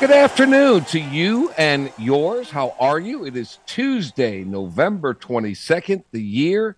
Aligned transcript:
Good 0.00 0.10
afternoon 0.10 0.84
to 0.86 0.98
you 0.98 1.52
and 1.56 1.92
yours. 1.96 2.50
How 2.50 2.74
are 2.80 2.98
you? 2.98 3.24
It 3.24 3.36
is 3.36 3.60
Tuesday, 3.64 4.42
November 4.42 5.14
22nd, 5.14 6.02
the 6.10 6.20
year 6.20 6.76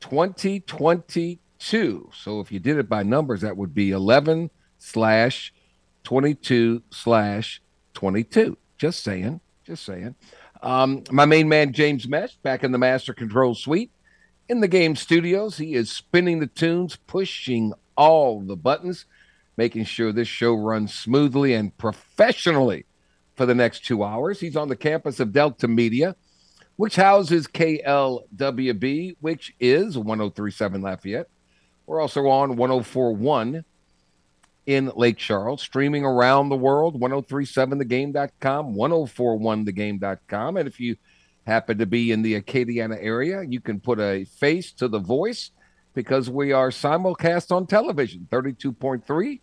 2022. 0.00 2.10
So 2.14 2.40
if 2.40 2.52
you 2.52 2.60
did 2.60 2.76
it 2.76 2.86
by 2.88 3.02
numbers, 3.02 3.40
that 3.40 3.56
would 3.56 3.74
be 3.74 3.92
11 3.92 4.50
slash 4.78 5.54
22 6.04 6.82
slash 6.90 7.62
22. 7.94 8.58
Just 8.76 9.02
saying. 9.02 9.40
Just 9.64 9.84
saying. 9.84 10.14
Um, 10.62 11.02
my 11.10 11.24
main 11.24 11.48
man, 11.48 11.72
James 11.72 12.06
Mesh, 12.06 12.36
back 12.36 12.62
in 12.62 12.72
the 12.72 12.78
Master 12.78 13.14
Control 13.14 13.54
Suite. 13.54 13.90
In 14.50 14.60
the 14.60 14.68
game 14.68 14.96
studios, 14.96 15.56
he 15.56 15.74
is 15.74 15.90
spinning 15.90 16.40
the 16.40 16.46
tunes, 16.46 16.96
pushing 17.06 17.72
all 17.96 18.42
the 18.42 18.56
buttons 18.56 19.06
making 19.56 19.84
sure 19.84 20.12
this 20.12 20.28
show 20.28 20.54
runs 20.54 20.92
smoothly 20.92 21.54
and 21.54 21.76
professionally 21.76 22.86
for 23.36 23.46
the 23.46 23.54
next 23.54 23.84
two 23.84 24.02
hours. 24.02 24.40
He's 24.40 24.56
on 24.56 24.68
the 24.68 24.76
campus 24.76 25.20
of 25.20 25.32
Delta 25.32 25.68
Media, 25.68 26.16
which 26.76 26.96
houses 26.96 27.46
KLWB, 27.46 29.16
which 29.20 29.54
is 29.60 29.96
1037 29.98 30.82
Lafayette. 30.82 31.28
We're 31.86 32.00
also 32.00 32.26
on 32.28 32.56
1041 32.56 33.64
in 34.66 34.90
Lake 34.96 35.18
Charles, 35.18 35.60
streaming 35.60 36.04
around 36.04 36.48
the 36.48 36.56
world, 36.56 36.98
1037thegame.com, 37.00 38.74
1041thegame.com. 38.74 40.56
And 40.56 40.66
if 40.66 40.80
you 40.80 40.96
happen 41.46 41.78
to 41.78 41.86
be 41.86 42.10
in 42.10 42.22
the 42.22 42.40
Acadiana 42.40 42.96
area, 42.98 43.42
you 43.42 43.60
can 43.60 43.78
put 43.80 44.00
a 44.00 44.24
face 44.24 44.72
to 44.72 44.88
the 44.88 44.98
voice 44.98 45.50
because 45.92 46.30
we 46.30 46.52
are 46.52 46.70
simulcast 46.70 47.54
on 47.54 47.66
television, 47.66 48.26
32.3 48.30 49.40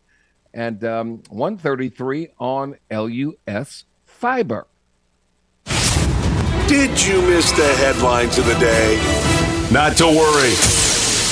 and 0.54 0.84
um, 0.84 1.24
133 1.30 2.30
on 2.40 2.78
LUS 2.90 3.86
Fiber. 4.06 4.68
Did 6.68 7.06
you 7.06 7.22
miss 7.24 7.52
the 7.52 7.74
headlines 7.76 8.38
of 8.38 8.46
the 8.46 8.56
day? 8.56 8.96
Not 9.72 9.98
to 9.98 10.06
worry. 10.06 10.54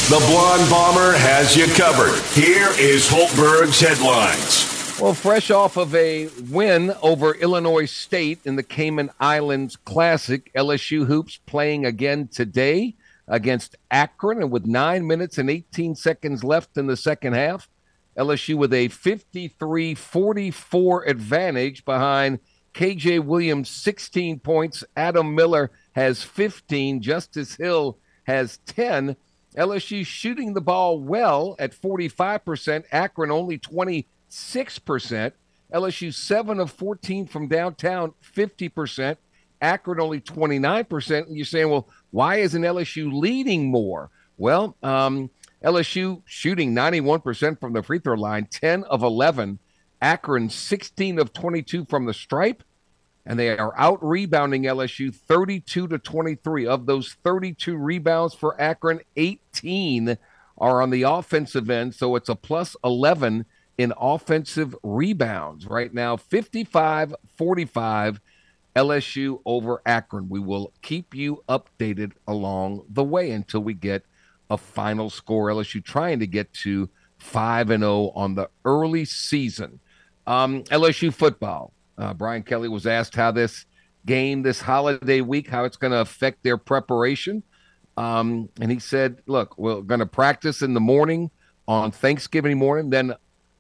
The 0.09 0.26
Blonde 0.28 0.70
Bomber 0.70 1.17
has 1.17 1.56
you 1.56 1.67
covered. 1.76 2.20
Here 2.34 2.70
is 2.80 3.08
Hultberg's 3.08 3.80
headlines. 3.80 5.00
Well, 5.00 5.14
fresh 5.14 5.50
off 5.50 5.78
of 5.78 5.95
a 5.95 6.28
win 6.50 6.94
over 7.02 7.33
Illinois 7.36 7.86
State 7.86 8.39
in 8.44 8.58
the 8.58 8.64
Cayman 8.64 9.11
Islands 9.20 9.78
Classic, 9.78 10.52
LSU 10.54 11.06
Hoops 11.06 11.39
playing 11.45 11.86
again 11.86 12.28
today 12.28 12.95
against 13.28 13.78
Akron. 13.92 14.42
And 14.42 14.52
with 14.52 14.66
nine 14.66 15.08
minutes 15.08 15.38
and 15.38 15.50
18 15.50 15.95
seconds 15.95 16.44
left 16.44 16.76
in 16.76 16.88
the 16.88 16.98
second 16.98 17.33
half, 17.33 17.70
LSU 18.20 18.56
with 18.56 18.73
a 18.73 18.89
53 18.89 19.95
44 19.95 21.03
advantage 21.06 21.86
behind 21.86 22.39
KJ 22.73 23.23
Williams, 23.23 23.70
16 23.70 24.39
points. 24.39 24.84
Adam 24.98 25.34
Miller 25.34 25.72
has 25.94 26.22
15. 26.22 27.02
Justice 27.02 27.56
Hill 27.56 27.98
has 28.26 28.58
10. 28.66 29.16
LSU 29.56 30.06
shooting 30.06 30.53
the 30.53 30.61
ball 30.61 31.00
well 31.00 31.56
at 31.59 31.72
45%. 31.72 32.83
Akron 32.92 33.32
only 33.32 33.58
26%. 33.58 34.05
LSU 35.73 36.14
7 36.14 36.60
of 36.60 36.71
14 36.71 37.27
from 37.27 37.48
downtown, 37.48 38.14
50%. 38.36 39.17
Akron 39.61 39.99
only 39.99 40.20
29%. 40.20 41.27
And 41.27 41.36
you're 41.38 41.45
saying, 41.45 41.70
well, 41.70 41.88
why 42.11 42.38
isn't 42.38 42.61
LSU 42.61 43.14
leading 43.14 43.67
more? 43.67 44.10
Well, 44.38 44.76
um, 44.83 45.30
LSU 45.64 46.21
shooting 46.25 46.73
91% 46.73 47.59
from 47.59 47.73
the 47.73 47.83
free 47.83 47.99
throw 47.99 48.15
line, 48.15 48.47
10 48.49 48.83
of 48.86 49.03
11. 49.03 49.59
Akron 50.02 50.49
16 50.49 51.20
of 51.20 51.33
22 51.33 51.86
from 51.86 52.05
the 52.05 52.14
stripe. 52.14 52.64
And 53.25 53.37
they 53.37 53.58
are 53.58 53.73
out 53.77 54.03
rebounding 54.03 54.64
LSU 54.64 55.14
32 55.14 55.87
to 55.89 55.97
23. 55.99 56.65
Of 56.65 56.86
those 56.86 57.17
32 57.23 57.75
rebounds 57.77 58.33
for 58.33 58.59
Akron, 58.59 59.02
18 59.17 60.17
are 60.58 60.81
on 60.81 60.89
the 60.89 61.03
offensive 61.03 61.70
end. 61.70 61.95
So 61.95 62.15
it's 62.15 62.30
a 62.30 62.36
plus 62.36 62.76
11 62.83 63.45
in 63.77 63.93
offensive 63.97 64.76
rebounds 64.83 65.65
right 65.65 65.93
now 65.93 66.17
55 66.17 67.15
45 67.37 68.20
LSU 68.76 69.41
over 69.45 69.81
Akron. 69.86 70.27
We 70.27 70.39
will 70.39 70.73
keep 70.81 71.15
you 71.15 71.43
updated 71.47 72.11
along 72.27 72.86
the 72.89 73.03
way 73.03 73.31
until 73.31 73.61
we 73.61 73.73
get 73.73 74.03
a 74.49 74.58
final 74.58 75.10
score. 75.10 75.49
LSU 75.49 75.83
trying 75.83 76.20
to 76.20 76.27
get 76.27 76.52
to 76.54 76.89
5 77.17 77.70
and 77.70 77.83
0 77.83 78.11
on 78.15 78.36
the 78.36 78.49
early 78.65 79.05
season. 79.05 79.80
Um, 80.27 80.64
LSU 80.65 81.14
football. 81.14 81.73
Uh, 81.98 82.14
Brian 82.14 82.43
Kelly 82.43 82.70
was 82.70 82.88
asked 82.88 83.15
how 83.15 83.32
this 83.32 83.65
game, 84.05 84.42
this 84.42 84.61
holiday 84.61 85.21
week, 85.21 85.49
how 85.49 85.65
it's 85.65 85.77
going 85.77 85.92
to 85.92 85.99
affect 85.99 86.43
their 86.43 86.58
preparation. 86.58 87.43
Um, 87.98 88.49
and 88.61 88.71
he 88.71 88.80
said, 88.80 89.21
look, 89.27 89.58
we're 89.58 89.82
going 89.82 89.99
to 89.99 90.05
practice 90.05 90.61
in 90.61 90.73
the 90.73 90.80
morning 90.80 91.30
on 91.67 91.92
Thanksgiving 91.92 92.58
morning. 92.58 92.89
Then 92.89 93.14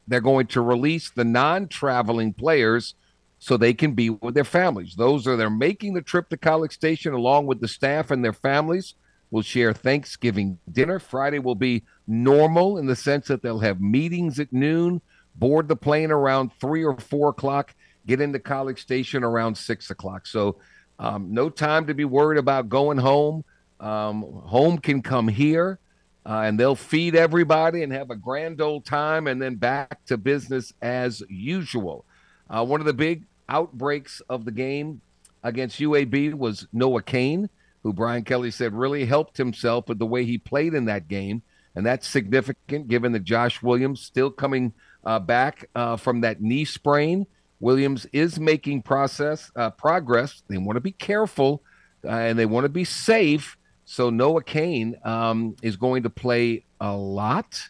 they're 0.07 0.21
going 0.21 0.47
to 0.47 0.61
release 0.61 1.11
the 1.11 1.25
non 1.25 1.67
traveling 1.67 2.33
players 2.33 2.95
so 3.39 3.57
they 3.57 3.73
can 3.73 3.93
be 3.93 4.09
with 4.09 4.33
their 4.33 4.43
families. 4.43 4.95
Those 4.95 5.27
are 5.27 5.35
they're 5.35 5.49
making 5.49 5.93
the 5.93 6.01
trip 6.01 6.29
to 6.29 6.37
College 6.37 6.73
Station 6.73 7.13
along 7.13 7.47
with 7.47 7.61
the 7.61 7.67
staff 7.67 8.11
and 8.11 8.23
their 8.23 8.33
families 8.33 8.95
will 9.31 9.41
share 9.41 9.73
Thanksgiving 9.73 10.57
dinner. 10.71 10.99
Friday 10.99 11.39
will 11.39 11.55
be 11.55 11.83
normal 12.07 12.77
in 12.77 12.85
the 12.85 12.95
sense 12.95 13.27
that 13.27 13.41
they'll 13.41 13.59
have 13.59 13.81
meetings 13.81 14.39
at 14.39 14.51
noon, 14.51 15.01
board 15.35 15.67
the 15.67 15.75
plane 15.75 16.11
around 16.11 16.51
three 16.59 16.83
or 16.83 16.97
four 16.97 17.29
o'clock, 17.29 17.75
get 18.07 18.21
into 18.21 18.39
College 18.39 18.81
Station 18.81 19.23
around 19.23 19.55
six 19.55 19.89
o'clock. 19.89 20.25
So, 20.25 20.57
um, 20.97 21.33
no 21.33 21.49
time 21.49 21.87
to 21.87 21.93
be 21.93 22.05
worried 22.05 22.39
about 22.39 22.67
going 22.69 22.97
home. 22.97 23.45
Um, 23.79 24.23
home 24.23 24.77
can 24.77 25.01
come 25.01 25.27
here, 25.27 25.79
uh, 26.25 26.41
and 26.43 26.59
they'll 26.59 26.75
feed 26.75 27.15
everybody 27.15 27.83
and 27.83 27.93
have 27.93 28.09
a 28.09 28.15
grand 28.15 28.59
old 28.59 28.85
time, 28.85 29.27
and 29.27 29.41
then 29.41 29.55
back 29.55 30.03
to 30.05 30.17
business 30.17 30.73
as 30.81 31.23
usual. 31.29 32.03
Uh, 32.49 32.65
one 32.65 32.81
of 32.81 32.85
the 32.85 32.93
big 32.93 33.25
outbreaks 33.47 34.21
of 34.27 34.43
the 34.43 34.51
game 34.51 34.99
against 35.43 35.79
UAB 35.79 36.33
was 36.33 36.67
Noah 36.73 37.01
Cain 37.01 37.49
who 37.83 37.93
Brian 37.93 38.23
Kelly 38.23 38.51
said 38.51 38.73
really 38.73 39.05
helped 39.05 39.37
himself 39.37 39.87
with 39.87 39.99
the 39.99 40.05
way 40.05 40.25
he 40.25 40.37
played 40.37 40.73
in 40.73 40.85
that 40.85 41.07
game. 41.07 41.41
And 41.75 41.85
that's 41.85 42.07
significant 42.07 42.87
given 42.87 43.11
that 43.13 43.23
Josh 43.23 43.61
Williams 43.61 44.01
still 44.01 44.31
coming 44.31 44.73
uh, 45.03 45.19
back 45.19 45.69
uh, 45.75 45.95
from 45.95 46.21
that 46.21 46.41
knee 46.41 46.65
sprain. 46.65 47.25
Williams 47.59 48.05
is 48.11 48.39
making 48.39 48.81
process 48.81 49.51
uh, 49.55 49.69
progress. 49.71 50.43
They 50.47 50.57
want 50.57 50.77
to 50.77 50.81
be 50.81 50.91
careful 50.91 51.61
uh, 52.05 52.09
and 52.09 52.39
they 52.39 52.45
want 52.45 52.65
to 52.65 52.69
be 52.69 52.85
safe. 52.85 53.57
So 53.85 54.09
Noah 54.09 54.43
Cain 54.43 54.95
um, 55.03 55.55
is 55.61 55.75
going 55.75 56.03
to 56.03 56.09
play 56.09 56.65
a 56.79 56.95
lot 56.95 57.69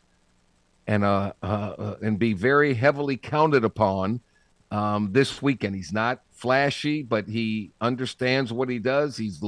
and 0.86 1.03
uh, 1.03 1.34
uh, 1.41 1.96
and 2.02 2.18
be 2.18 2.34
very 2.34 2.74
heavily 2.74 3.16
counted 3.16 3.64
upon 3.64 4.22
um, 4.72 5.12
this 5.12 5.41
weekend. 5.41 5.76
He's 5.76 5.94
not 5.94 6.22
flashy, 6.31 7.03
but 7.03 7.28
he 7.28 7.72
understands 7.80 8.52
what 8.52 8.70
he 8.70 8.79
does. 8.79 9.16
He's 9.16 9.41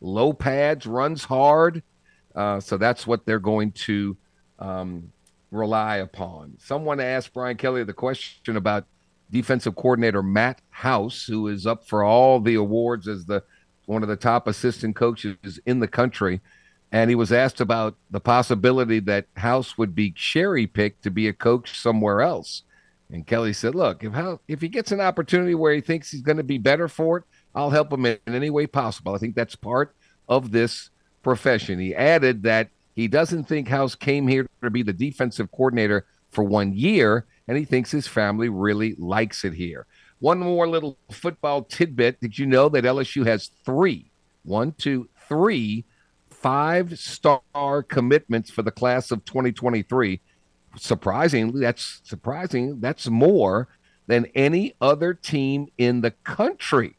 low 0.00 0.32
pads, 0.32 0.86
runs 0.86 1.24
hard. 1.24 1.82
Uh, 2.34 2.60
so 2.60 2.76
that's 2.76 3.06
what 3.06 3.26
they're 3.26 3.38
going 3.38 3.72
to 3.72 4.16
um, 4.58 5.12
rely 5.50 5.96
upon. 5.96 6.54
Someone 6.58 7.00
asked 7.00 7.32
Brian 7.32 7.56
Kelly 7.56 7.84
the 7.84 7.92
question 7.92 8.56
about 8.56 8.84
defensive 9.30 9.76
coordinator 9.76 10.22
Matt 10.22 10.60
House, 10.70 11.24
who 11.24 11.48
is 11.48 11.66
up 11.66 11.86
for 11.86 12.02
all 12.02 12.40
the 12.40 12.54
awards 12.54 13.08
as 13.08 13.26
the 13.26 13.42
one 13.86 14.02
of 14.02 14.08
the 14.08 14.16
top 14.16 14.46
assistant 14.46 14.94
coaches 14.94 15.58
in 15.64 15.80
the 15.80 15.88
country. 15.88 16.40
And 16.92 17.10
he 17.10 17.14
was 17.14 17.32
asked 17.32 17.60
about 17.60 17.96
the 18.10 18.20
possibility 18.20 19.00
that 19.00 19.26
House 19.36 19.76
would 19.76 19.94
be 19.94 20.10
cherry 20.10 20.66
picked 20.66 21.02
to 21.02 21.10
be 21.10 21.28
a 21.28 21.32
coach 21.32 21.78
somewhere 21.78 22.20
else. 22.20 22.62
And 23.10 23.26
Kelly 23.26 23.54
said, 23.54 23.74
"Look, 23.74 24.04
if 24.04 24.12
how 24.12 24.40
if 24.48 24.60
he 24.60 24.68
gets 24.68 24.92
an 24.92 25.00
opportunity 25.00 25.54
where 25.54 25.72
he 25.72 25.80
thinks 25.80 26.10
he's 26.10 26.22
going 26.22 26.36
to 26.36 26.44
be 26.44 26.58
better 26.58 26.88
for 26.88 27.18
it, 27.18 27.24
I'll 27.54 27.70
help 27.70 27.92
him 27.92 28.06
in, 28.06 28.18
any 28.26 28.50
way 28.50 28.66
possible. 28.66 29.14
I 29.14 29.18
think 29.18 29.34
that's 29.34 29.56
part 29.56 29.94
of 30.28 30.50
this 30.52 30.90
profession." 31.22 31.78
He 31.78 31.94
added 31.94 32.42
that 32.44 32.70
he 32.94 33.08
doesn't 33.08 33.44
think 33.44 33.68
House 33.68 33.94
came 33.94 34.26
here 34.28 34.46
to 34.62 34.70
be 34.70 34.82
the 34.82 34.92
defensive 34.92 35.50
coordinator 35.50 36.06
for 36.30 36.44
one 36.44 36.72
year, 36.72 37.26
and 37.46 37.56
he 37.56 37.64
thinks 37.64 37.90
his 37.90 38.06
family 38.06 38.48
really 38.48 38.94
likes 38.98 39.44
it 39.44 39.54
here. 39.54 39.86
One 40.20 40.38
more 40.38 40.68
little 40.68 40.98
football 41.10 41.62
tidbit: 41.62 42.20
Did 42.20 42.38
you 42.38 42.46
know 42.46 42.68
that 42.68 42.84
LSU 42.84 43.26
has 43.26 43.50
three, 43.64 44.10
one, 44.44 44.72
two, 44.72 45.08
three 45.28 45.84
five 46.40 46.98
star 46.98 47.82
commitments 47.82 48.50
for 48.50 48.62
the 48.62 48.70
class 48.70 49.10
of 49.10 49.24
2023. 49.24 50.20
Surprisingly, 50.76 51.60
that's 51.60 52.00
surprising. 52.04 52.80
That's 52.80 53.08
more 53.08 53.68
than 54.06 54.26
any 54.34 54.74
other 54.80 55.14
team 55.14 55.68
in 55.78 56.00
the 56.00 56.12
country. 56.24 56.96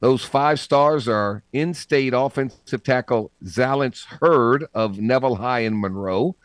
Those 0.00 0.24
five 0.24 0.60
stars 0.60 1.08
are 1.08 1.42
in 1.52 1.74
state 1.74 2.12
offensive 2.14 2.84
tackle 2.84 3.32
Zalance 3.44 4.04
Heard 4.04 4.66
of 4.72 5.00
Neville 5.00 5.34
High 5.36 5.60
in 5.60 5.80
Monroe, 5.80 6.36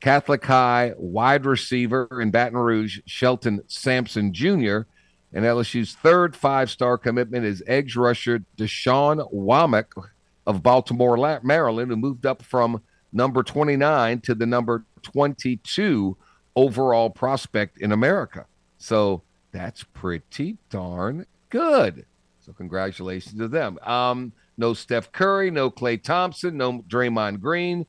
Catholic 0.00 0.44
High 0.44 0.92
wide 0.96 1.46
receiver 1.46 2.08
in 2.20 2.30
Baton 2.32 2.58
Rouge, 2.58 3.00
Shelton 3.06 3.60
Sampson 3.68 4.32
Jr., 4.32 4.80
and 5.32 5.44
LSU's 5.44 5.94
third 5.94 6.34
five 6.34 6.70
star 6.70 6.96
commitment 6.96 7.44
is 7.44 7.62
edge 7.66 7.94
rusher 7.94 8.44
Dashawn 8.56 9.32
Womack 9.32 9.86
of 10.46 10.62
Baltimore, 10.62 11.40
Maryland, 11.42 11.90
who 11.90 11.96
moved 11.96 12.24
up 12.24 12.42
from 12.42 12.80
number 13.12 13.42
29 13.42 14.20
to 14.20 14.34
the 14.34 14.46
number 14.46 14.84
22 15.02 16.16
overall 16.54 17.10
prospect 17.10 17.78
in 17.78 17.92
America. 17.92 18.46
So 18.78 19.22
that's 19.52 19.84
pretty 19.84 20.56
darn 20.70 21.26
good. 21.50 22.06
So 22.46 22.52
congratulations 22.52 23.40
to 23.40 23.48
them. 23.48 23.76
Um, 23.82 24.32
no 24.56 24.72
Steph 24.72 25.10
Curry, 25.10 25.50
no 25.50 25.68
Klay 25.68 26.00
Thompson, 26.00 26.56
no 26.56 26.80
Draymond 26.82 27.40
Green, 27.40 27.86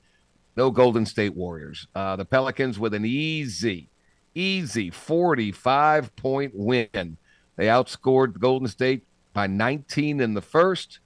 no 0.56 0.72
Golden 0.72 1.06
State 1.06 1.36
Warriors. 1.36 1.88
Uh, 1.94 2.16
the 2.16 2.26
Pelicans 2.26 2.80
with 2.80 2.96
an 2.96 3.06
easy, 3.06 3.90
easy 4.34 4.90
45 4.90 6.16
point 6.16 6.54
win. 6.56 7.18
They 7.56 7.68
outscored 7.68 8.40
Golden 8.40 8.68
State 8.68 9.04
by 9.32 9.46
19 9.46 10.20
in 10.22 10.34
the 10.34 10.42
first, 10.42 11.02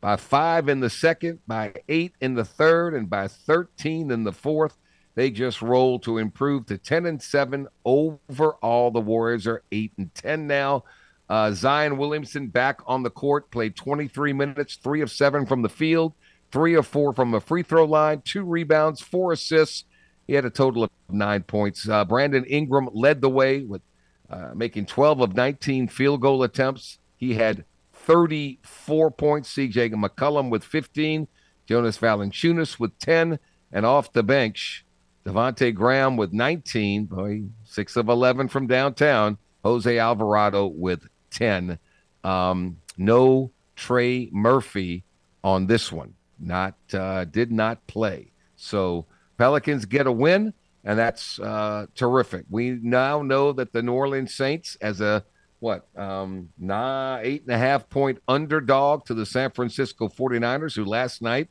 by 0.00 0.16
five 0.16 0.68
in 0.68 0.80
the 0.80 0.90
second, 0.90 1.38
by 1.46 1.74
eight 1.88 2.14
in 2.20 2.34
the 2.34 2.44
third, 2.44 2.92
and 2.92 3.08
by 3.08 3.28
13 3.28 4.10
in 4.10 4.24
the 4.24 4.32
fourth. 4.32 4.76
They 5.14 5.30
just 5.30 5.62
rolled 5.62 6.02
to 6.02 6.18
improve 6.18 6.66
to 6.66 6.76
10 6.76 7.06
and 7.06 7.22
7 7.22 7.68
overall. 7.84 8.90
The 8.90 9.00
Warriors 9.00 9.46
are 9.46 9.62
8 9.70 9.92
and 9.96 10.12
10 10.12 10.48
now. 10.48 10.82
Uh, 11.28 11.50
Zion 11.52 11.96
Williamson 11.96 12.48
back 12.48 12.80
on 12.86 13.02
the 13.02 13.10
court, 13.10 13.50
played 13.50 13.74
23 13.74 14.32
minutes, 14.32 14.76
three 14.76 15.00
of 15.00 15.10
seven 15.10 15.44
from 15.44 15.62
the 15.62 15.68
field, 15.68 16.12
three 16.52 16.74
of 16.74 16.86
four 16.86 17.12
from 17.12 17.32
the 17.32 17.40
free 17.40 17.62
throw 17.62 17.84
line, 17.84 18.22
two 18.24 18.44
rebounds, 18.44 19.00
four 19.00 19.32
assists. 19.32 19.84
He 20.26 20.34
had 20.34 20.44
a 20.44 20.50
total 20.50 20.84
of 20.84 20.90
nine 21.08 21.42
points. 21.42 21.88
Uh, 21.88 22.04
Brandon 22.04 22.44
Ingram 22.44 22.88
led 22.92 23.20
the 23.20 23.30
way 23.30 23.62
with 23.62 23.82
uh, 24.30 24.50
making 24.54 24.86
12 24.86 25.20
of 25.20 25.34
19 25.34 25.88
field 25.88 26.20
goal 26.20 26.42
attempts. 26.42 26.98
He 27.16 27.34
had 27.34 27.64
34 27.92 29.10
points. 29.12 29.54
CJ 29.54 29.92
McCollum 29.94 30.50
with 30.50 30.64
15. 30.64 31.28
Jonas 31.66 31.98
Valanciunas 31.98 32.78
with 32.78 32.96
10. 32.98 33.38
And 33.72 33.86
off 33.86 34.12
the 34.12 34.22
bench, 34.22 34.84
Devonte 35.24 35.74
Graham 35.74 36.16
with 36.16 36.32
19. 36.32 37.06
Boy, 37.06 37.42
6 37.64 37.96
of 37.96 38.08
11 38.08 38.48
from 38.48 38.66
downtown. 38.66 39.38
Jose 39.64 39.98
Alvarado 39.98 40.66
with 40.66 41.08
10. 41.36 41.78
Um, 42.24 42.78
no 42.96 43.52
Trey 43.76 44.28
Murphy 44.32 45.04
on 45.44 45.66
this 45.66 45.92
one. 45.92 46.14
Not 46.38 46.74
uh, 46.92 47.24
did 47.24 47.52
not 47.52 47.86
play. 47.86 48.32
So 48.56 49.06
Pelicans 49.38 49.84
get 49.84 50.06
a 50.06 50.12
win, 50.12 50.52
and 50.84 50.98
that's 50.98 51.38
uh, 51.38 51.86
terrific. 51.94 52.46
We 52.50 52.78
now 52.82 53.22
know 53.22 53.52
that 53.52 53.72
the 53.72 53.82
New 53.82 53.92
Orleans 53.92 54.34
Saints, 54.34 54.76
as 54.80 55.00
a 55.00 55.24
what 55.60 55.86
um 55.96 56.50
nah 56.58 57.18
eight 57.22 57.42
and 57.42 57.54
a 57.54 57.58
half 57.58 57.88
point 57.88 58.18
underdog 58.28 59.06
to 59.06 59.14
the 59.14 59.24
San 59.24 59.50
Francisco 59.50 60.08
49ers, 60.08 60.74
who 60.74 60.84
last 60.84 61.22
night 61.22 61.48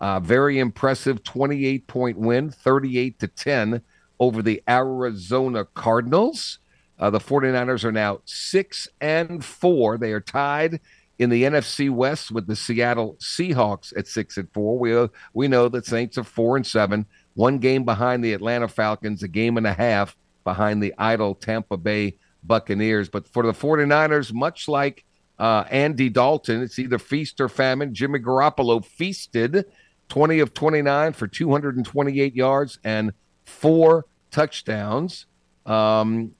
uh, 0.00 0.20
very 0.20 0.58
impressive 0.58 1.22
28 1.22 1.86
point 1.86 2.18
win, 2.18 2.50
38 2.50 3.18
to 3.20 3.28
10 3.28 3.82
over 4.18 4.42
the 4.42 4.62
Arizona 4.68 5.64
Cardinals. 5.64 6.58
Uh, 6.98 7.10
the 7.10 7.18
49ers 7.18 7.84
are 7.84 7.92
now 7.92 8.20
six 8.24 8.88
and 9.00 9.44
four. 9.44 9.98
They 9.98 10.12
are 10.12 10.20
tied 10.20 10.80
in 11.18 11.30
the 11.30 11.44
NFC 11.44 11.90
West 11.90 12.30
with 12.30 12.46
the 12.46 12.56
Seattle 12.56 13.16
Seahawks 13.20 13.96
at 13.96 14.06
six 14.06 14.36
and 14.36 14.50
four. 14.52 14.78
We 14.78 14.94
uh, 14.96 15.08
we 15.32 15.48
know 15.48 15.68
that 15.68 15.86
Saints 15.86 16.18
are 16.18 16.24
four 16.24 16.56
and 16.56 16.66
seven, 16.66 17.06
one 17.34 17.58
game 17.58 17.84
behind 17.84 18.24
the 18.24 18.32
Atlanta 18.32 18.68
Falcons, 18.68 19.22
a 19.22 19.28
game 19.28 19.56
and 19.56 19.66
a 19.66 19.72
half 19.72 20.16
behind 20.44 20.82
the 20.82 20.94
idle 20.98 21.34
Tampa 21.34 21.76
Bay 21.76 22.16
Buccaneers. 22.42 23.08
But 23.08 23.28
for 23.28 23.44
the 23.44 23.52
49ers, 23.52 24.32
much 24.32 24.68
like 24.68 25.04
uh, 25.38 25.64
Andy 25.70 26.08
Dalton, 26.08 26.62
it's 26.62 26.78
either 26.78 26.98
feast 26.98 27.40
or 27.40 27.48
famine. 27.48 27.94
Jimmy 27.94 28.18
Garoppolo 28.18 28.84
feasted 28.84 29.64
20 30.08 30.40
of 30.40 30.54
29 30.54 31.12
for 31.12 31.26
228 31.26 32.34
yards 32.34 32.78
and 32.84 33.12
four 33.44 34.06
touchdowns. 34.30 35.26
Um, 35.66 36.32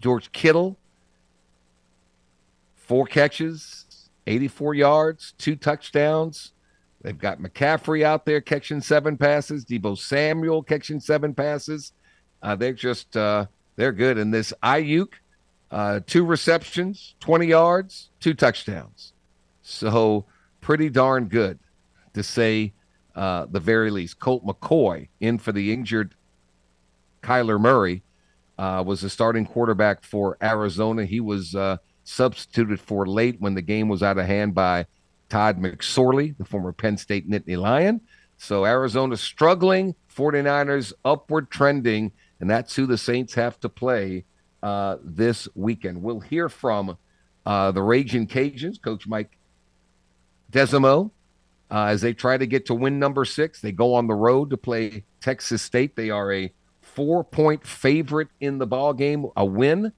George 0.00 0.32
Kittle, 0.32 0.76
four 2.74 3.06
catches, 3.06 4.08
84 4.26 4.74
yards, 4.74 5.34
two 5.38 5.56
touchdowns. 5.56 6.52
They've 7.02 7.16
got 7.16 7.40
McCaffrey 7.40 8.02
out 8.02 8.26
there 8.26 8.40
catching 8.40 8.80
seven 8.80 9.16
passes, 9.16 9.64
Deebo 9.64 9.96
Samuel 9.96 10.62
catching 10.62 11.00
seven 11.00 11.34
passes. 11.34 11.92
Uh, 12.42 12.56
they're 12.56 12.72
just 12.72 13.16
uh, 13.16 13.46
they're 13.76 13.92
good. 13.92 14.18
And 14.18 14.32
this 14.32 14.52
Aiyuk, 14.62 15.08
uh, 15.70 16.00
two 16.06 16.24
receptions, 16.24 17.14
20 17.20 17.46
yards, 17.46 18.10
two 18.20 18.34
touchdowns. 18.34 19.12
So 19.62 20.24
pretty 20.60 20.88
darn 20.90 21.26
good 21.26 21.58
to 22.14 22.22
say 22.22 22.72
uh, 23.14 23.46
the 23.50 23.60
very 23.60 23.90
least. 23.90 24.18
Colt 24.18 24.44
McCoy 24.44 25.08
in 25.20 25.38
for 25.38 25.52
the 25.52 25.72
injured 25.72 26.14
Kyler 27.22 27.60
Murray 27.60 28.02
uh, 28.58 28.82
was 28.86 29.00
the 29.00 29.10
starting 29.10 29.46
quarterback 29.46 30.04
for 30.04 30.36
Arizona. 30.42 31.04
He 31.04 31.20
was 31.20 31.54
uh, 31.54 31.78
substituted 32.04 32.80
for 32.80 33.06
late 33.06 33.40
when 33.40 33.54
the 33.54 33.62
game 33.62 33.88
was 33.88 34.02
out 34.02 34.18
of 34.18 34.26
hand 34.26 34.54
by 34.54 34.86
Todd 35.28 35.60
McSorley, 35.60 36.36
the 36.36 36.44
former 36.44 36.72
Penn 36.72 36.96
State 36.96 37.28
Nittany 37.28 37.58
Lion. 37.58 38.00
So 38.38 38.64
Arizona 38.64 39.16
struggling, 39.16 39.94
49ers 40.14 40.92
upward 41.04 41.50
trending, 41.50 42.12
and 42.40 42.48
that's 42.48 42.76
who 42.76 42.86
the 42.86 42.98
Saints 42.98 43.34
have 43.34 43.58
to 43.60 43.68
play 43.68 44.24
uh, 44.62 44.96
this 45.02 45.48
weekend. 45.54 46.02
We'll 46.02 46.20
hear 46.20 46.48
from 46.48 46.96
uh, 47.44 47.72
the 47.72 47.82
Raging 47.82 48.26
Cajuns, 48.26 48.80
Coach 48.80 49.06
Mike 49.06 49.38
Desormeaux, 50.50 51.10
uh, 51.70 51.84
as 51.84 52.00
they 52.00 52.12
try 52.12 52.36
to 52.36 52.46
get 52.46 52.66
to 52.66 52.74
win 52.74 52.98
number 52.98 53.24
six. 53.24 53.60
They 53.60 53.72
go 53.72 53.94
on 53.94 54.06
the 54.06 54.14
road 54.14 54.50
to 54.50 54.56
play 54.56 55.04
Texas 55.20 55.62
State. 55.62 55.96
They 55.96 56.10
are 56.10 56.32
a 56.32 56.52
four-point 56.94 57.66
favorite 57.66 58.28
in 58.40 58.58
the 58.58 58.66
ball 58.66 58.94
game. 58.94 59.26
A 59.36 59.44
win 59.44 59.92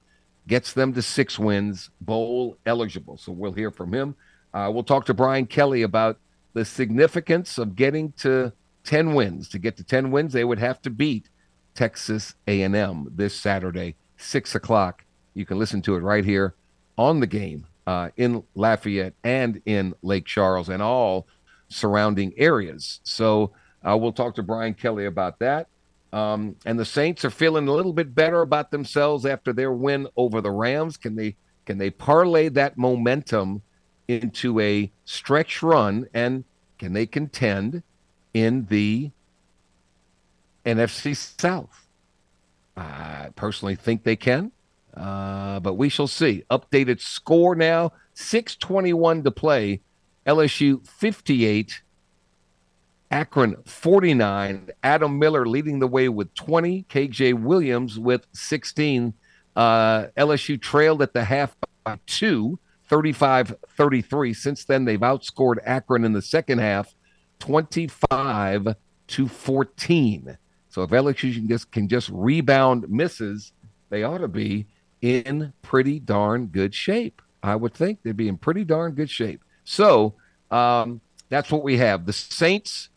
gets 0.47 0.73
them 0.73 0.93
to 0.93 1.01
six 1.01 1.37
wins, 1.39 1.89
bowl 2.01 2.57
eligible. 2.65 3.17
So 3.17 3.31
we'll 3.31 3.53
hear 3.53 3.71
from 3.71 3.93
him. 3.93 4.15
Uh, 4.53 4.69
we'll 4.73 4.83
talk 4.83 5.05
to 5.05 5.13
Brian 5.13 5.45
Kelly 5.45 5.83
about 5.83 6.17
the 6.53 6.65
significance 6.65 7.57
of 7.57 7.75
getting 7.75 8.11
to 8.13 8.51
10 8.83 9.13
wins. 9.13 9.49
To 9.49 9.59
get 9.59 9.77
to 9.77 9.83
10 9.83 10.11
wins, 10.11 10.33
they 10.33 10.43
would 10.43 10.59
have 10.59 10.81
to 10.81 10.89
beat 10.89 11.29
Texas 11.75 12.33
A&M 12.47 13.07
this 13.15 13.35
Saturday, 13.35 13.95
six 14.17 14.55
o'clock. 14.55 15.05
You 15.33 15.45
can 15.45 15.59
listen 15.59 15.81
to 15.83 15.95
it 15.95 15.99
right 15.99 16.25
here 16.25 16.55
on 16.97 17.19
the 17.19 17.27
game 17.27 17.67
uh, 17.85 18.09
in 18.17 18.43
Lafayette 18.55 19.13
and 19.23 19.61
in 19.65 19.93
Lake 20.01 20.25
Charles 20.25 20.69
and 20.69 20.81
all 20.81 21.27
surrounding 21.69 22.33
areas. 22.35 22.99
So 23.03 23.51
uh, 23.87 23.95
we'll 23.95 24.11
talk 24.11 24.35
to 24.35 24.43
Brian 24.43 24.73
Kelly 24.73 25.05
about 25.05 25.39
that. 25.39 25.67
Um, 26.11 26.55
and 26.65 26.79
the 26.79 26.85
Saints 26.85 27.23
are 27.23 27.29
feeling 27.29 27.67
a 27.67 27.71
little 27.71 27.93
bit 27.93 28.15
better 28.15 28.41
about 28.41 28.71
themselves 28.71 29.25
after 29.25 29.53
their 29.53 29.71
win 29.71 30.07
over 30.17 30.41
the 30.41 30.51
Rams. 30.51 30.97
Can 30.97 31.15
they 31.15 31.35
can 31.65 31.77
they 31.77 31.91
parlay 31.91 32.49
that 32.49 32.77
momentum 32.77 33.61
into 34.07 34.59
a 34.59 34.91
stretch 35.05 35.61
run 35.61 36.07
and 36.15 36.43
can 36.79 36.93
they 36.93 37.05
contend 37.05 37.83
in 38.33 38.65
the 38.69 39.11
NFC 40.65 41.15
South. 41.39 41.87
I 42.75 43.29
personally 43.35 43.75
think 43.75 44.03
they 44.03 44.15
can, 44.15 44.51
uh, 44.95 45.59
but 45.59 45.73
we 45.73 45.89
shall 45.89 46.07
see. 46.07 46.43
Updated 46.49 47.01
score 47.01 47.55
now 47.55 47.91
621 48.13 49.23
to 49.23 49.31
play. 49.31 49.81
LSU 50.25 50.85
58, 50.87 51.81
Akron 53.11 53.55
49. 53.65 54.69
Adam 54.83 55.19
Miller 55.19 55.45
leading 55.45 55.79
the 55.79 55.87
way 55.87 56.09
with 56.09 56.33
20. 56.35 56.85
KJ 56.89 57.41
Williams 57.41 57.97
with 57.97 58.25
16. 58.33 59.13
Uh, 59.55 60.07
LSU 60.17 60.61
trailed 60.61 61.01
at 61.01 61.13
the 61.13 61.23
half 61.23 61.55
by 61.83 61.99
two, 62.05 62.59
35 62.87 63.55
33. 63.77 64.33
Since 64.33 64.65
then, 64.65 64.85
they've 64.85 64.99
outscored 64.99 65.57
Akron 65.65 66.05
in 66.05 66.13
the 66.13 66.21
second 66.21 66.59
half 66.59 66.93
25 67.39 68.75
to 69.07 69.27
14. 69.27 70.37
So 70.69 70.83
if 70.83 70.91
LSU 70.91 71.33
can 71.33 71.47
just 71.47 71.71
can 71.71 71.87
just 71.87 72.09
rebound 72.13 72.89
misses, 72.89 73.53
they 73.89 74.03
ought 74.03 74.19
to 74.19 74.27
be 74.27 74.67
in 75.01 75.53
pretty 75.61 75.99
darn 75.99 76.47
good 76.47 76.75
shape. 76.75 77.21
I 77.41 77.55
would 77.55 77.73
think 77.73 78.03
they'd 78.03 78.15
be 78.15 78.27
in 78.27 78.37
pretty 78.37 78.63
darn 78.65 78.93
good 78.93 79.09
shape. 79.09 79.43
So 79.63 80.15
um, 80.51 81.01
that's 81.29 81.51
what 81.51 81.63
we 81.63 81.77
have. 81.77 82.05
The 82.05 82.13
Saints, 82.13 82.88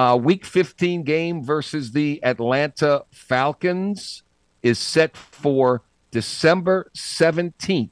uh, 0.00 0.16
Week 0.16 0.46
15 0.46 1.02
game 1.02 1.44
versus 1.44 1.92
the 1.92 2.24
Atlanta 2.24 3.04
Falcons 3.10 4.22
is 4.62 4.78
set 4.78 5.14
for 5.14 5.82
December 6.10 6.90
17th. 6.96 7.90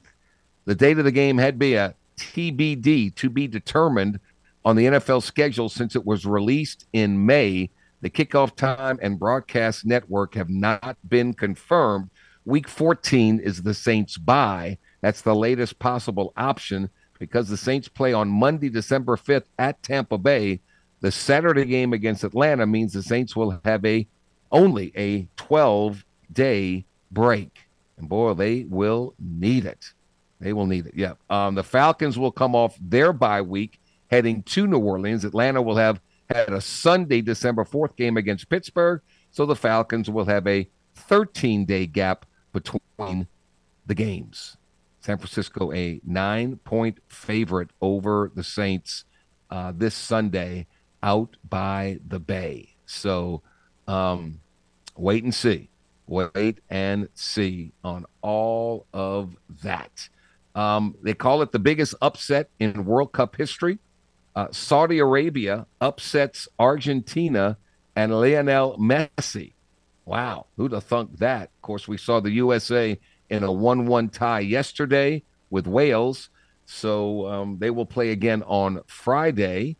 The 0.65 0.73
date 0.73 0.97
of 0.97 1.05
the 1.05 1.11
game 1.11 1.37
had 1.37 1.59
be 1.59 1.75
a 1.75 1.93
TBD, 2.17 3.13
to 3.13 3.29
be 3.29 3.47
determined 3.47 4.19
on 4.65 4.75
the 4.75 4.85
NFL 4.85 5.21
schedule 5.21 5.69
since 5.69 5.95
it 5.95 6.03
was 6.03 6.25
released 6.25 6.87
in 6.93 7.27
May. 7.27 7.69
The 8.01 8.09
kickoff 8.09 8.55
time 8.55 8.97
and 9.03 9.19
broadcast 9.19 9.85
network 9.85 10.33
have 10.33 10.49
not 10.49 10.97
been 11.07 11.35
confirmed. 11.35 12.09
Week 12.43 12.67
14 12.67 13.39
is 13.39 13.61
the 13.61 13.75
Saints' 13.75 14.17
bye. 14.17 14.79
That's 15.01 15.21
the 15.21 15.35
latest 15.35 15.77
possible 15.77 16.33
option 16.35 16.89
because 17.19 17.49
the 17.49 17.57
Saints 17.57 17.87
play 17.87 18.13
on 18.13 18.29
Monday, 18.29 18.69
December 18.69 19.15
5th 19.15 19.45
at 19.59 19.83
Tampa 19.83 20.17
Bay. 20.17 20.61
The 21.01 21.11
Saturday 21.11 21.65
game 21.65 21.93
against 21.93 22.23
Atlanta 22.23 22.65
means 22.65 22.93
the 22.93 23.03
Saints 23.03 23.35
will 23.35 23.59
have 23.63 23.85
a 23.85 24.07
only 24.51 24.91
a 24.97 25.27
12 25.37 26.03
day 26.31 26.85
break. 27.11 27.67
And 27.97 28.09
boy, 28.09 28.33
they 28.33 28.65
will 28.65 29.13
need 29.19 29.65
it. 29.65 29.93
They 30.39 30.53
will 30.53 30.65
need 30.65 30.87
it. 30.87 30.93
Yeah. 30.95 31.13
Um, 31.29 31.55
the 31.55 31.63
Falcons 31.63 32.17
will 32.17 32.31
come 32.31 32.55
off 32.55 32.77
their 32.81 33.13
bye 33.13 33.41
week 33.41 33.79
heading 34.09 34.43
to 34.43 34.67
New 34.67 34.79
Orleans. 34.79 35.25
Atlanta 35.25 35.61
will 35.61 35.77
have 35.77 36.01
had 36.29 36.49
a 36.49 36.61
Sunday, 36.61 37.21
December 37.21 37.65
4th 37.65 37.95
game 37.95 38.17
against 38.17 38.49
Pittsburgh. 38.49 39.01
So 39.31 39.45
the 39.45 39.55
Falcons 39.55 40.09
will 40.09 40.25
have 40.25 40.47
a 40.47 40.69
13 40.95 41.65
day 41.65 41.85
gap 41.85 42.25
between 42.53 43.27
the 43.85 43.95
games. 43.95 44.57
San 45.01 45.17
Francisco, 45.17 45.71
a 45.71 46.01
nine 46.05 46.57
point 46.57 46.99
favorite 47.07 47.69
over 47.81 48.31
the 48.35 48.43
Saints 48.43 49.05
uh, 49.49 49.71
this 49.75 49.95
Sunday 49.95 50.67
out 51.03 51.37
by 51.47 51.99
the 52.07 52.19
Bay. 52.19 52.75
So 52.85 53.41
um, 53.87 54.39
wait 54.95 55.23
and 55.23 55.33
see. 55.33 55.69
Wait 56.07 56.59
and 56.69 57.07
see 57.13 57.71
on 57.83 58.05
all 58.21 58.87
of 58.93 59.35
that. 59.63 60.09
Um, 60.55 60.95
they 61.03 61.13
call 61.13 61.41
it 61.41 61.51
the 61.51 61.59
biggest 61.59 61.93
upset 62.01 62.49
in 62.59 62.85
World 62.85 63.11
Cup 63.11 63.35
history. 63.35 63.79
Uh, 64.35 64.47
Saudi 64.51 64.99
Arabia 64.99 65.67
upsets 65.81 66.47
Argentina 66.57 67.57
and 67.95 68.11
Lionel 68.11 68.77
Messi. 68.77 69.53
Wow, 70.05 70.47
who'd 70.57 70.71
have 70.71 70.85
thunk 70.85 71.17
that? 71.17 71.43
Of 71.55 71.61
course, 71.61 71.87
we 71.87 71.97
saw 71.97 72.19
the 72.19 72.31
USA 72.31 72.99
in 73.29 73.43
a 73.43 73.51
1 73.51 73.85
1 73.85 74.09
tie 74.09 74.39
yesterday 74.39 75.23
with 75.49 75.67
Wales. 75.67 76.29
So 76.65 77.27
um, 77.27 77.57
they 77.59 77.69
will 77.69 77.85
play 77.85 78.11
again 78.11 78.43
on 78.43 78.81
Friday. 78.87 79.77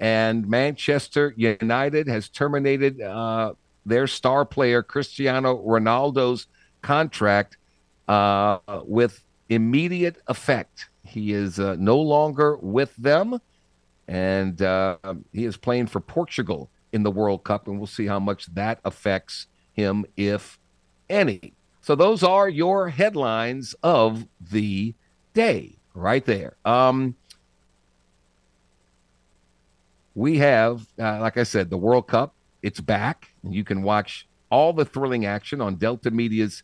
And 0.00 0.48
Manchester 0.48 1.34
United 1.36 2.08
has 2.08 2.30
terminated 2.30 3.02
uh, 3.02 3.52
their 3.84 4.06
star 4.06 4.46
player, 4.46 4.82
Cristiano 4.82 5.62
Ronaldo's 5.62 6.46
contract 6.80 7.58
uh, 8.08 8.58
with 8.84 9.22
immediate 9.50 10.16
effect. 10.26 10.88
He 11.04 11.32
is 11.32 11.60
uh, 11.60 11.76
no 11.78 11.98
longer 11.98 12.56
with 12.56 12.96
them, 12.96 13.38
and 14.08 14.60
uh, 14.62 14.96
he 15.32 15.44
is 15.44 15.58
playing 15.58 15.88
for 15.88 16.00
Portugal 16.00 16.70
in 16.92 17.02
the 17.02 17.10
World 17.10 17.44
Cup, 17.44 17.68
and 17.68 17.78
we'll 17.78 17.86
see 17.86 18.06
how 18.06 18.18
much 18.18 18.46
that 18.54 18.80
affects 18.84 19.48
him, 19.72 20.06
if 20.16 20.58
any. 21.10 21.52
So 21.82 21.94
those 21.94 22.22
are 22.22 22.48
your 22.48 22.88
headlines 22.88 23.74
of 23.82 24.26
the 24.50 24.94
day, 25.34 25.76
right 25.94 26.24
there. 26.24 26.56
Um, 26.64 27.16
we 30.20 30.36
have, 30.36 30.86
uh, 30.98 31.18
like 31.18 31.38
I 31.38 31.44
said, 31.44 31.70
the 31.70 31.78
World 31.78 32.06
Cup. 32.06 32.34
It's 32.60 32.78
back, 32.78 33.32
you 33.42 33.64
can 33.64 33.82
watch 33.82 34.28
all 34.50 34.74
the 34.74 34.84
thrilling 34.84 35.24
action 35.24 35.62
on 35.62 35.76
Delta 35.76 36.10
Media's 36.10 36.62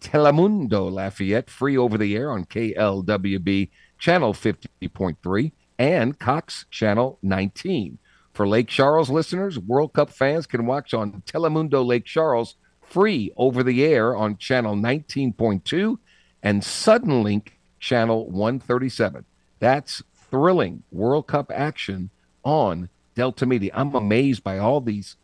Telemundo 0.00 0.90
Lafayette, 0.90 1.50
free 1.50 1.76
over 1.76 1.98
the 1.98 2.16
air 2.16 2.30
on 2.30 2.46
KLWB 2.46 3.68
channel 3.98 4.32
50.3 4.32 5.52
and 5.78 6.18
Cox 6.18 6.64
channel 6.70 7.18
19. 7.22 7.98
For 8.32 8.48
Lake 8.48 8.68
Charles 8.68 9.10
listeners, 9.10 9.58
World 9.58 9.92
Cup 9.92 10.08
fans 10.08 10.46
can 10.46 10.64
watch 10.64 10.94
on 10.94 11.22
Telemundo 11.26 11.84
Lake 11.84 12.06
Charles 12.06 12.56
free 12.80 13.30
over 13.36 13.62
the 13.62 13.84
air 13.84 14.16
on 14.16 14.38
channel 14.38 14.76
19.2 14.76 15.98
and 16.42 16.62
Suddenlink 16.62 17.48
channel 17.78 18.30
137. 18.30 19.26
That's 19.58 20.02
thrilling 20.30 20.84
World 20.90 21.26
Cup 21.26 21.52
action 21.54 22.08
on 22.44 22.88
Delta 23.14 23.46
Media. 23.46 23.70
I'm 23.74 23.94
amazed 23.94 24.42
by 24.42 24.58
all 24.58 24.80
these 24.80 25.16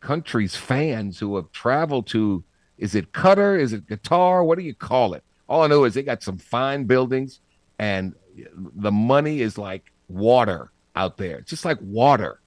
countries' 0.00 0.56
fans 0.56 1.18
who 1.18 1.36
have 1.36 1.52
traveled 1.52 2.06
to 2.08 2.44
is 2.78 2.94
it 2.94 3.12
Qatar? 3.12 3.60
Is 3.60 3.74
it 3.74 3.86
Qatar? 3.86 4.44
What 4.44 4.56
do 4.58 4.64
you 4.64 4.74
call 4.74 5.12
it? 5.12 5.22
All 5.48 5.62
I 5.62 5.66
know 5.66 5.84
is 5.84 5.94
they 5.94 6.02
got 6.02 6.22
some 6.22 6.38
fine 6.38 6.84
buildings 6.84 7.40
and 7.78 8.14
the 8.54 8.90
money 8.90 9.42
is 9.42 9.58
like 9.58 9.92
water 10.08 10.72
out 10.96 11.18
there. 11.18 11.38
It's 11.38 11.50
just 11.50 11.64
like 11.64 11.78
water. 11.82 12.40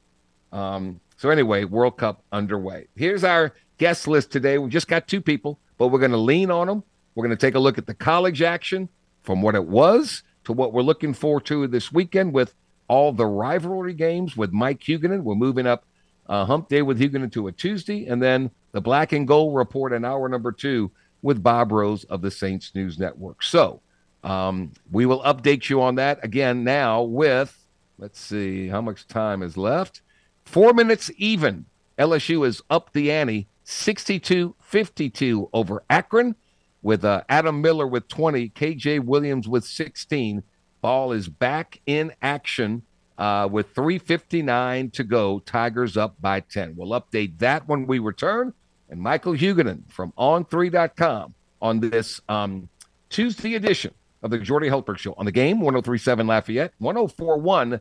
Um, 0.51 0.99
so 1.17 1.29
anyway, 1.29 1.65
World 1.65 1.97
Cup 1.97 2.23
underway. 2.31 2.87
Here's 2.95 3.23
our 3.23 3.53
guest 3.77 4.07
list 4.07 4.31
today. 4.31 4.57
We 4.57 4.69
just 4.69 4.87
got 4.87 5.07
two 5.07 5.21
people, 5.21 5.59
but 5.77 5.87
we're 5.87 5.99
going 5.99 6.11
to 6.11 6.17
lean 6.17 6.49
on 6.49 6.67
them. 6.67 6.83
We're 7.15 7.25
going 7.25 7.37
to 7.37 7.45
take 7.45 7.55
a 7.55 7.59
look 7.59 7.77
at 7.77 7.85
the 7.85 7.93
college 7.93 8.41
action 8.41 8.89
from 9.21 9.41
what 9.41 9.55
it 9.55 9.65
was 9.65 10.23
to 10.45 10.53
what 10.53 10.73
we're 10.73 10.81
looking 10.81 11.13
forward 11.13 11.45
to 11.45 11.67
this 11.67 11.91
weekend 11.91 12.33
with 12.33 12.55
all 12.93 13.11
the 13.11 13.25
rivalry 13.25 13.95
games 13.95 14.37
with 14.37 14.53
Mike 14.53 14.79
Huguenin. 14.79 15.23
We're 15.23 15.33
moving 15.33 15.65
up 15.65 15.83
uh, 16.29 16.45
Hump 16.45 16.69
Day 16.69 16.83
with 16.83 16.99
Huguenin 16.99 17.31
to 17.31 17.47
a 17.47 17.51
Tuesday, 17.51 18.05
and 18.05 18.21
then 18.21 18.51
the 18.71 18.81
Black 18.81 19.13
and 19.13 19.27
Gold 19.27 19.55
Report 19.55 19.93
in 19.93 20.05
hour 20.05 20.29
number 20.29 20.51
two 20.51 20.91
with 21.23 21.41
Bob 21.41 21.71
Rose 21.71 22.03
of 22.03 22.21
the 22.21 22.29
Saints 22.29 22.75
News 22.75 22.99
Network. 22.99 23.41
So 23.41 23.81
um, 24.23 24.73
we 24.91 25.07
will 25.07 25.23
update 25.23 25.69
you 25.69 25.81
on 25.81 25.95
that 25.95 26.23
again 26.23 26.63
now 26.63 27.01
with, 27.01 27.65
let's 27.97 28.19
see, 28.19 28.67
how 28.67 28.79
much 28.79 29.07
time 29.07 29.41
is 29.41 29.57
left? 29.57 30.03
Four 30.45 30.75
minutes 30.75 31.09
even. 31.17 31.65
LSU 31.97 32.45
is 32.45 32.61
up 32.69 32.93
the 32.93 33.11
ante 33.11 33.47
62 33.63 34.55
52 34.59 35.49
over 35.51 35.83
Akron 35.89 36.35
with 36.83 37.03
uh, 37.03 37.23
Adam 37.27 37.59
Miller 37.59 37.87
with 37.87 38.07
20, 38.07 38.49
KJ 38.49 39.03
Williams 39.03 39.47
with 39.47 39.65
16. 39.65 40.43
Ball 40.83 41.13
is 41.13 41.29
back 41.29 41.79
in 41.85 42.11
action 42.21 42.81
uh, 43.17 43.47
with 43.49 43.73
3.59 43.73 44.91
to 44.91 45.03
go. 45.05 45.39
Tigers 45.39 45.95
up 45.95 46.21
by 46.21 46.41
10. 46.41 46.75
We'll 46.75 46.89
update 46.89 47.39
that 47.39 47.65
when 47.69 47.87
we 47.87 47.99
return. 47.99 48.53
And 48.89 48.99
Michael 48.99 49.31
Huguenin 49.31 49.89
from 49.89 50.11
on3.com 50.17 51.33
on 51.61 51.79
this 51.79 52.19
um, 52.27 52.67
Tuesday 53.09 53.55
edition 53.55 53.93
of 54.23 54.31
the 54.31 54.39
Jordy 54.39 54.67
Hultberg 54.67 54.97
Show 54.97 55.13
on 55.13 55.25
the 55.25 55.31
game 55.31 55.61
1037 55.61 56.27
Lafayette, 56.27 56.73
1041 56.79 57.79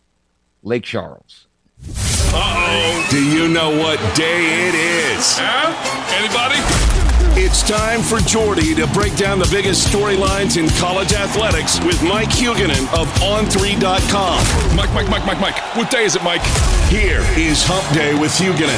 Lake 0.62 0.84
Charles. 0.84 1.48
Uh-oh. 1.84 3.08
Do 3.10 3.20
you 3.36 3.48
know 3.48 3.76
what 3.80 3.98
day 4.14 4.68
it 4.68 4.76
is? 4.76 5.38
Yeah? 5.38 5.74
Anybody? 6.14 7.11
It's 7.34 7.62
time 7.62 8.02
for 8.02 8.18
Jordy 8.18 8.74
to 8.74 8.86
break 8.88 9.16
down 9.16 9.38
the 9.38 9.48
biggest 9.50 9.88
storylines 9.88 10.60
in 10.60 10.68
college 10.76 11.14
athletics 11.14 11.80
with 11.80 11.96
Mike 12.02 12.28
Huguenin 12.28 12.84
of 12.92 13.08
On3.com. 13.24 14.76
Mike, 14.76 14.92
Mike, 14.92 15.08
Mike, 15.08 15.24
Mike, 15.24 15.40
Mike. 15.40 15.56
What 15.74 15.90
day 15.90 16.04
is 16.04 16.14
it, 16.14 16.22
Mike? 16.22 16.44
Here 16.92 17.24
is 17.40 17.64
Hump 17.64 17.88
Day 17.96 18.12
with 18.12 18.32
Huguenin. 18.36 18.76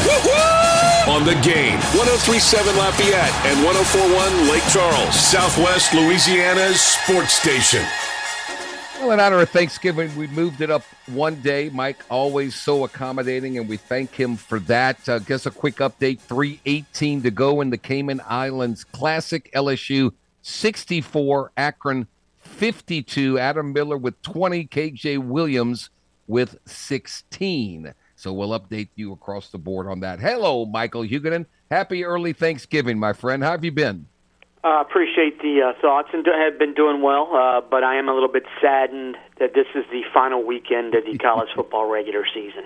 On 1.10 1.26
the 1.26 1.34
game, 1.42 1.82
1037 1.98 2.78
Lafayette 2.78 3.34
and 3.42 3.58
1041 3.66 4.46
Lake 4.46 4.62
Charles, 4.70 5.18
Southwest 5.18 5.92
Louisiana's 5.92 6.80
sports 6.80 7.34
station. 7.34 7.82
Well, 9.04 9.12
in 9.12 9.20
honor 9.20 9.42
of 9.42 9.50
Thanksgiving, 9.50 10.16
we 10.16 10.28
moved 10.28 10.62
it 10.62 10.70
up 10.70 10.82
one 11.08 11.34
day. 11.42 11.68
Mike, 11.68 11.98
always 12.08 12.54
so 12.54 12.84
accommodating, 12.84 13.58
and 13.58 13.68
we 13.68 13.76
thank 13.76 14.14
him 14.14 14.34
for 14.34 14.58
that. 14.60 15.06
Uh, 15.06 15.18
guess 15.18 15.44
a 15.44 15.50
quick 15.50 15.76
update 15.76 16.20
318 16.20 17.20
to 17.20 17.30
go 17.30 17.60
in 17.60 17.68
the 17.68 17.76
Cayman 17.76 18.22
Islands 18.26 18.82
Classic. 18.82 19.52
LSU 19.52 20.10
64, 20.40 21.52
Akron 21.54 22.06
52. 22.38 23.38
Adam 23.38 23.74
Miller 23.74 23.98
with 23.98 24.22
20, 24.22 24.68
KJ 24.68 25.18
Williams 25.18 25.90
with 26.26 26.56
16. 26.64 27.92
So 28.16 28.32
we'll 28.32 28.58
update 28.58 28.88
you 28.94 29.12
across 29.12 29.50
the 29.50 29.58
board 29.58 29.86
on 29.86 30.00
that. 30.00 30.18
Hello, 30.18 30.64
Michael 30.64 31.02
Huguenin. 31.02 31.44
Happy 31.70 32.06
early 32.06 32.32
Thanksgiving, 32.32 32.98
my 32.98 33.12
friend. 33.12 33.44
How 33.44 33.50
have 33.50 33.66
you 33.66 33.72
been? 33.72 34.06
Uh, 34.64 34.80
appreciate 34.80 35.42
the 35.42 35.60
uh, 35.60 35.78
thoughts 35.78 36.08
and 36.14 36.24
do, 36.24 36.30
have 36.30 36.58
been 36.58 36.72
doing 36.72 37.02
well, 37.02 37.28
uh, 37.34 37.60
but 37.60 37.84
I 37.84 37.96
am 37.96 38.08
a 38.08 38.14
little 38.14 38.30
bit 38.32 38.44
saddened 38.62 39.14
that 39.38 39.52
this 39.52 39.66
is 39.74 39.84
the 39.90 40.00
final 40.14 40.42
weekend 40.42 40.94
of 40.94 41.04
the 41.04 41.18
college 41.22 41.50
football 41.54 41.90
regular 41.90 42.24
season. 42.32 42.64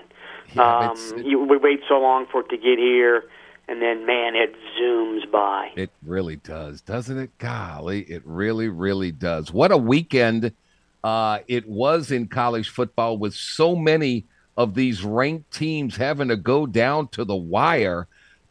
Yeah, 0.53 0.91
um, 0.91 1.23
you, 1.25 1.39
we 1.39 1.57
wait 1.57 1.81
so 1.89 1.99
long 1.99 2.25
for 2.31 2.39
it 2.39 2.49
to 2.51 2.57
get 2.57 2.79
here, 2.79 3.25
and 3.67 3.81
then 3.81 4.05
man, 4.05 4.37
it 4.37 4.55
zooms 4.79 5.29
by. 5.29 5.71
It 5.75 5.91
really 6.01 6.37
does, 6.37 6.79
doesn't 6.79 7.17
it? 7.17 7.37
Golly, 7.37 8.03
it 8.03 8.21
really, 8.25 8.69
really 8.69 9.11
does. 9.11 9.51
What 9.51 9.73
a 9.73 9.77
weekend 9.77 10.53
uh, 11.03 11.39
it 11.49 11.67
was 11.67 12.11
in 12.11 12.29
college 12.29 12.69
football 12.69 13.17
with 13.17 13.33
so 13.33 13.75
many 13.75 14.25
of 14.55 14.73
these 14.73 15.03
ranked 15.03 15.51
teams 15.51 15.97
having 15.97 16.29
to 16.29 16.37
go 16.37 16.65
down 16.65 17.09
to 17.09 17.25
the 17.25 17.35
wire 17.35 18.07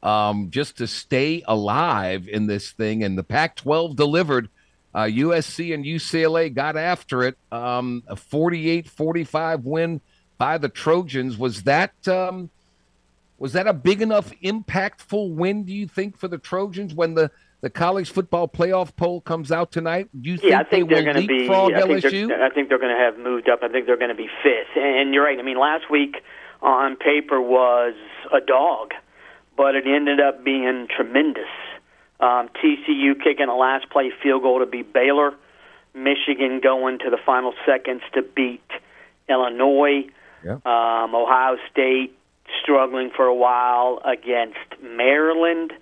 um, 0.09 0.51
just 0.51 0.79
to 0.79 0.87
stay 0.87 1.43
alive 1.47 2.29
in 2.29 2.47
this 2.47 2.73
thing. 2.73 3.05
And 3.05 3.19
the 3.19 3.25
Pac 3.25 3.57
12 3.57 3.97
delivered. 3.97 4.49
Uh, 4.95 5.03
USC 5.03 5.75
and 5.75 5.85
UCLA 5.85 6.53
got 6.53 6.77
after 6.77 7.23
it. 7.23 7.37
Um, 7.53 8.03
a 8.09 8.17
48 8.17 8.89
45 8.89 9.65
win 9.67 10.01
by 10.39 10.59
the 10.59 10.69
Trojans. 10.69 11.37
Was 11.37 11.65
that. 11.65 11.93
Um, 12.09 12.51
was 13.39 13.53
that 13.53 13.69
a 13.69 13.73
big 13.73 14.03
enough, 14.03 14.33
impactful 14.43 15.33
win? 15.35 15.63
Do 15.63 15.73
you 15.73 15.87
think 15.87 16.19
for 16.19 16.27
the 16.27 16.39
Trojans 16.39 16.93
when 16.93 17.15
the 17.15 17.31
the 17.61 17.71
college 17.71 18.11
football 18.11 18.49
playoff 18.49 18.97
poll 18.97 19.21
comes 19.21 19.53
out 19.53 19.71
tonight? 19.71 20.09
Do 20.21 20.31
you 20.31 20.39
think, 20.39 20.51
yeah, 20.51 20.61
I 20.61 20.65
think 20.65 20.89
they 20.89 20.97
are 20.97 21.05
will 21.05 21.13
going 21.13 21.23
to 21.23 21.29
be. 21.29 21.45
I 21.45 22.01
think, 22.01 22.33
I 22.33 22.51
think 22.51 22.69
they're 22.69 22.79
going 22.79 22.97
to 22.97 23.01
have 23.01 23.19
moved 23.19 23.49
up. 23.49 23.61
I 23.63 23.69
think 23.69 23.87
they're 23.87 23.97
going 23.97 24.11
to 24.11 24.17
be 24.17 24.29
fifth. 24.43 24.77
And 24.77 25.15
you're 25.15 25.25
right. 25.25 25.39
I 25.39 25.43
mean, 25.43 25.59
last 25.59 25.91
week 25.91 26.17
on 26.63 26.97
paper 26.97 27.41
was 27.41 27.95
a 28.33 28.41
dog, 28.41 28.93
but 29.59 29.75
it 29.75 29.87
ended 29.87 30.21
up 30.21 30.43
being 30.45 30.87
tremendous. 30.89 31.51
Um, 32.21 32.49
TCU 32.63 33.23
kicking 33.23 33.49
a 33.49 33.57
last 33.57 33.91
play 33.91 34.11
field 34.23 34.43
goal 34.43 34.61
to 34.61 34.67
beat 34.67 34.93
Baylor, 34.93 35.35
Michigan 35.95 36.61
going 36.63 37.01
to 37.01 37.11
the 37.11 37.19
final 37.27 37.53
seconds 37.67 38.03
to 38.15 38.23
beat 38.23 38.63
Illinois, 39.29 40.07
Yeah. 40.45 40.59
um, 40.65 41.15
Ohio 41.15 41.59
State 41.71 42.17
struggling 42.63 43.11
for 43.11 43.27
a 43.27 43.35
while 43.35 44.01
against 44.05 44.59
Maryland. 44.81 45.73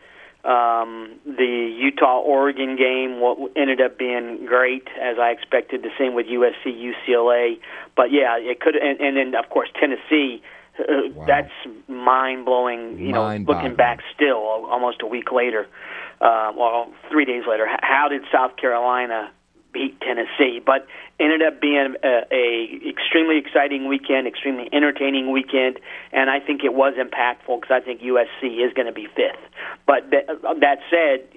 Um, 0.44 1.18
the 1.26 1.74
Utah 1.76 2.20
Oregon 2.20 2.76
game 2.76 3.20
what 3.20 3.52
ended 3.56 3.80
up 3.80 3.98
being 3.98 4.46
great 4.46 4.86
as 5.00 5.18
I 5.18 5.30
expected. 5.30 5.82
The 5.82 5.90
same 5.98 6.14
with 6.14 6.26
USC 6.26 6.66
UCLA, 6.66 7.58
but 7.96 8.12
yeah, 8.12 8.38
it 8.38 8.60
could. 8.60 8.76
And, 8.76 9.00
and 9.00 9.16
then 9.16 9.34
of 9.34 9.50
course 9.50 9.68
Tennessee. 9.78 10.42
Uh, 10.78 10.84
Wow. 11.14 11.24
That's 11.26 11.52
mind 11.88 12.44
blowing. 12.44 12.98
You 12.98 13.12
know, 13.12 13.34
looking 13.36 13.74
back 13.76 14.00
still, 14.14 14.36
almost 14.36 15.00
a 15.02 15.06
week 15.06 15.32
later, 15.32 15.66
uh, 16.20 16.52
well, 16.56 16.92
three 17.10 17.24
days 17.24 17.44
later. 17.48 17.66
How 17.80 18.08
did 18.08 18.22
South 18.30 18.56
Carolina 18.56 19.30
beat 19.72 19.98
Tennessee? 20.00 20.60
But 20.64 20.86
ended 21.18 21.42
up 21.42 21.60
being 21.60 21.94
a, 22.04 22.22
a 22.30 22.88
extremely 22.88 23.38
exciting 23.38 23.88
weekend, 23.88 24.26
extremely 24.26 24.68
entertaining 24.72 25.30
weekend, 25.32 25.80
and 26.12 26.28
I 26.28 26.40
think 26.40 26.64
it 26.64 26.74
was 26.74 26.94
impactful 26.94 27.60
because 27.60 27.70
I 27.70 27.80
think 27.80 28.02
USC 28.02 28.66
is 28.66 28.72
going 28.74 28.86
to 28.86 28.92
be 28.92 29.06
fifth. 29.06 29.40
But 29.86 30.10
that, 30.10 30.26
that 30.60 30.78
said, 30.90 31.32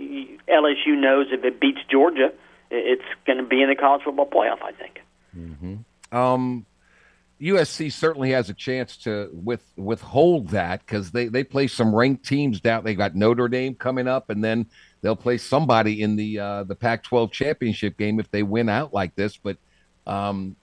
LSU 0.48 1.00
knows 1.00 1.28
if 1.32 1.44
it 1.46 1.60
beats 1.62 1.80
Georgia, 1.90 2.34
it's 2.70 3.06
going 3.26 3.38
to 3.38 3.46
be 3.46 3.62
in 3.62 3.70
the 3.70 3.76
college 3.76 4.04
football 4.04 4.28
playoff. 4.28 4.62
I 4.62 4.74
think. 4.74 5.00
Hmm. 5.34 5.76
Um, 6.12 6.66
USC 7.42 7.92
certainly 7.92 8.32
has 8.32 8.50
a 8.50 8.54
chance 8.54 8.98
to 8.98 9.30
with 9.32 9.64
withhold 9.78 10.50
that 10.50 10.86
because 10.86 11.12
they 11.12 11.28
they 11.28 11.44
play 11.44 11.68
some 11.68 11.96
ranked 11.96 12.26
teams 12.26 12.60
down. 12.60 12.84
They 12.84 12.96
got 12.96 13.16
Notre 13.16 13.48
Dame 13.48 13.76
coming 13.76 14.08
up, 14.10 14.30
and 14.30 14.44
then 14.44 14.66
they'll 15.02 15.16
play 15.16 15.38
somebody 15.38 16.02
in 16.02 16.18
the 16.18 16.40
uh, 16.40 16.64
the 16.64 16.76
Pac-12 16.76 17.32
championship 17.32 17.98
game 17.98 18.20
if 18.20 18.30
they 18.30 18.44
win 18.44 18.68
out 18.68 18.94
like 18.94 19.16
this. 19.16 19.38
But 19.38 19.58
um, 20.06 20.58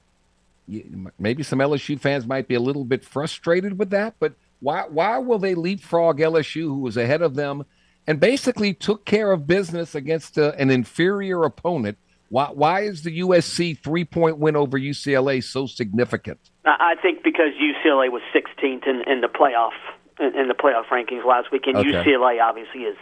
maybe 1.19 1.43
some 1.43 1.61
LSU 1.61 1.99
fans 1.99 2.27
might 2.27 2.47
be 2.47 2.57
a 2.57 2.61
little 2.61 2.85
bit 2.85 3.05
frustrated 3.05 3.79
with 3.79 3.91
that. 3.91 4.17
But 4.19 4.35
why 4.61 4.83
why 4.83 5.17
will 5.19 5.39
they 5.39 5.55
leapfrog 5.55 6.19
LSU, 6.19 6.63
who 6.63 6.81
was 6.81 6.99
ahead 6.99 7.23
of 7.23 7.37
them, 7.37 7.65
and 8.07 8.21
basically 8.21 8.75
took 8.75 9.07
care 9.07 9.33
of 9.33 9.47
business 9.47 9.95
against 9.95 10.37
uh, 10.39 10.53
an 10.59 10.71
inferior 10.71 11.45
opponent? 11.45 11.97
Why 12.29 12.49
why 12.53 12.81
is 12.83 13.03
the 13.03 13.21
USC 13.21 13.79
three 13.83 14.05
point 14.05 14.37
win 14.37 14.57
over 14.57 14.79
UCLA 14.79 15.43
so 15.43 15.67
significant? 15.67 16.51
I 16.67 16.97
think 17.01 17.23
because 17.23 17.53
UCLA 17.61 18.11
was 18.11 18.23
16th 18.35 18.87
in, 18.87 19.03
in 19.07 19.21
the 19.21 19.29
playoff 19.29 19.73
in, 20.19 20.49
the 20.49 20.55
playoff 20.55 20.87
rankings 20.87 21.25
last 21.27 21.53
week, 21.53 21.67
and 21.67 21.77
Okay. 21.77 21.93
UCLA 21.93 22.43
obviously 22.43 22.83
is 22.83 22.97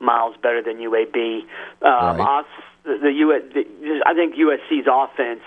miles 0.00 0.36
better 0.42 0.62
than 0.62 0.76
UAB. 0.78 1.40
Um, 1.82 2.18
Right. 2.18 2.44
the, 2.84 2.98
the, 3.02 3.12
U, 3.12 3.42
the 3.54 4.02
I 4.06 4.14
think 4.14 4.34
USC's 4.36 4.86
offense 4.90 5.40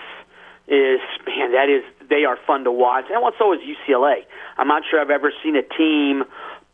is 0.68 1.00
man 1.26 1.52
that 1.52 1.68
is 1.68 1.82
they 2.08 2.24
are 2.24 2.38
fun 2.46 2.64
to 2.64 2.72
watch, 2.72 3.06
and 3.10 3.22
so 3.38 3.52
is 3.52 3.60
UCLA. 3.60 4.24
I'm 4.58 4.68
not 4.68 4.82
sure 4.90 5.00
I've 5.00 5.10
ever 5.10 5.32
seen 5.42 5.56
a 5.56 5.62
team 5.62 6.24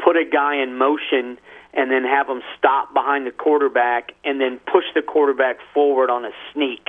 put 0.03 0.17
a 0.17 0.25
guy 0.25 0.57
in 0.57 0.77
motion 0.79 1.39
and 1.75 1.91
then 1.91 2.05
have 2.05 2.29
him 2.29 2.43
stop 2.59 2.93
behind 2.95 3.27
the 3.27 3.31
quarterback 3.31 4.13
and 4.25 4.41
then 4.41 4.59
push 4.73 4.85
the 4.95 5.03
quarterback 5.03 5.59
forward 5.75 6.11
on 6.11 6.25
a 6.25 6.31
sneak. 6.53 6.87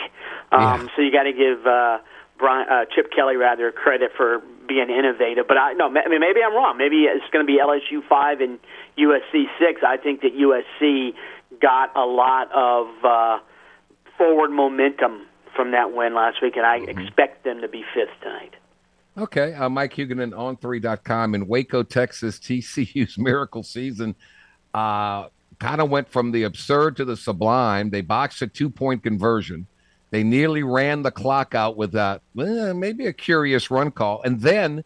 Um, 0.51 0.61
Yeah. 0.61 0.87
So 0.95 1.01
you 1.01 1.11
got 1.11 1.23
to 1.23 1.33
give 1.33 1.65
uh, 1.67 1.99
Brian, 2.39 2.67
uh, 2.69 2.85
Chip 2.95 3.11
Kelly 3.15 3.35
rather 3.35 3.71
credit 3.71 4.11
for 4.15 4.41
being 4.67 4.89
innovative. 4.89 5.47
But 5.47 5.57
I 5.57 5.73
no, 5.73 5.87
I 5.87 6.07
mean 6.09 6.21
maybe 6.21 6.39
I'm 6.43 6.55
wrong. 6.55 6.77
Maybe 6.77 7.03
it's 7.03 7.25
going 7.31 7.45
to 7.45 7.51
be 7.51 7.59
LSU 7.59 8.07
five 8.07 8.39
and 8.41 8.57
USC 8.97 9.45
six. 9.59 9.81
I 9.85 9.97
think 9.97 10.21
that 10.21 10.33
USC 10.33 11.13
got 11.61 11.95
a 11.95 12.05
lot 12.05 12.49
of 12.53 12.87
uh, 13.03 13.39
forward 14.17 14.51
momentum 14.51 15.27
from 15.55 15.71
that 15.71 15.93
win 15.93 16.15
last 16.15 16.41
week, 16.41 16.55
and 16.55 16.65
I 16.65 16.77
expect 16.77 17.43
them 17.43 17.61
to 17.61 17.67
be 17.67 17.83
fifth 17.93 18.15
tonight. 18.21 18.55
Okay, 19.17 19.53
uh, 19.53 19.67
Mike 19.67 19.93
Huguenin 19.93 20.37
on 20.37 20.55
3.com 20.55 21.35
in 21.35 21.47
Waco, 21.47 21.83
Texas. 21.83 22.39
TCU's 22.39 23.17
miracle 23.17 23.63
season 23.63 24.15
uh, 24.73 25.27
kind 25.59 25.81
of 25.81 25.89
went 25.89 26.09
from 26.09 26.31
the 26.31 26.43
absurd 26.43 26.95
to 26.97 27.05
the 27.05 27.17
sublime. 27.17 27.89
They 27.89 28.01
boxed 28.01 28.41
a 28.41 28.47
two 28.47 28.69
point 28.69 29.03
conversion. 29.03 29.67
They 30.11 30.23
nearly 30.23 30.63
ran 30.63 31.03
the 31.03 31.11
clock 31.11 31.53
out 31.53 31.77
with 31.77 31.93
a 31.95 32.21
eh, 32.39 32.73
maybe 32.73 33.05
a 33.05 33.13
curious 33.13 33.69
run 33.69 33.91
call, 33.91 34.21
and 34.23 34.41
then 34.41 34.83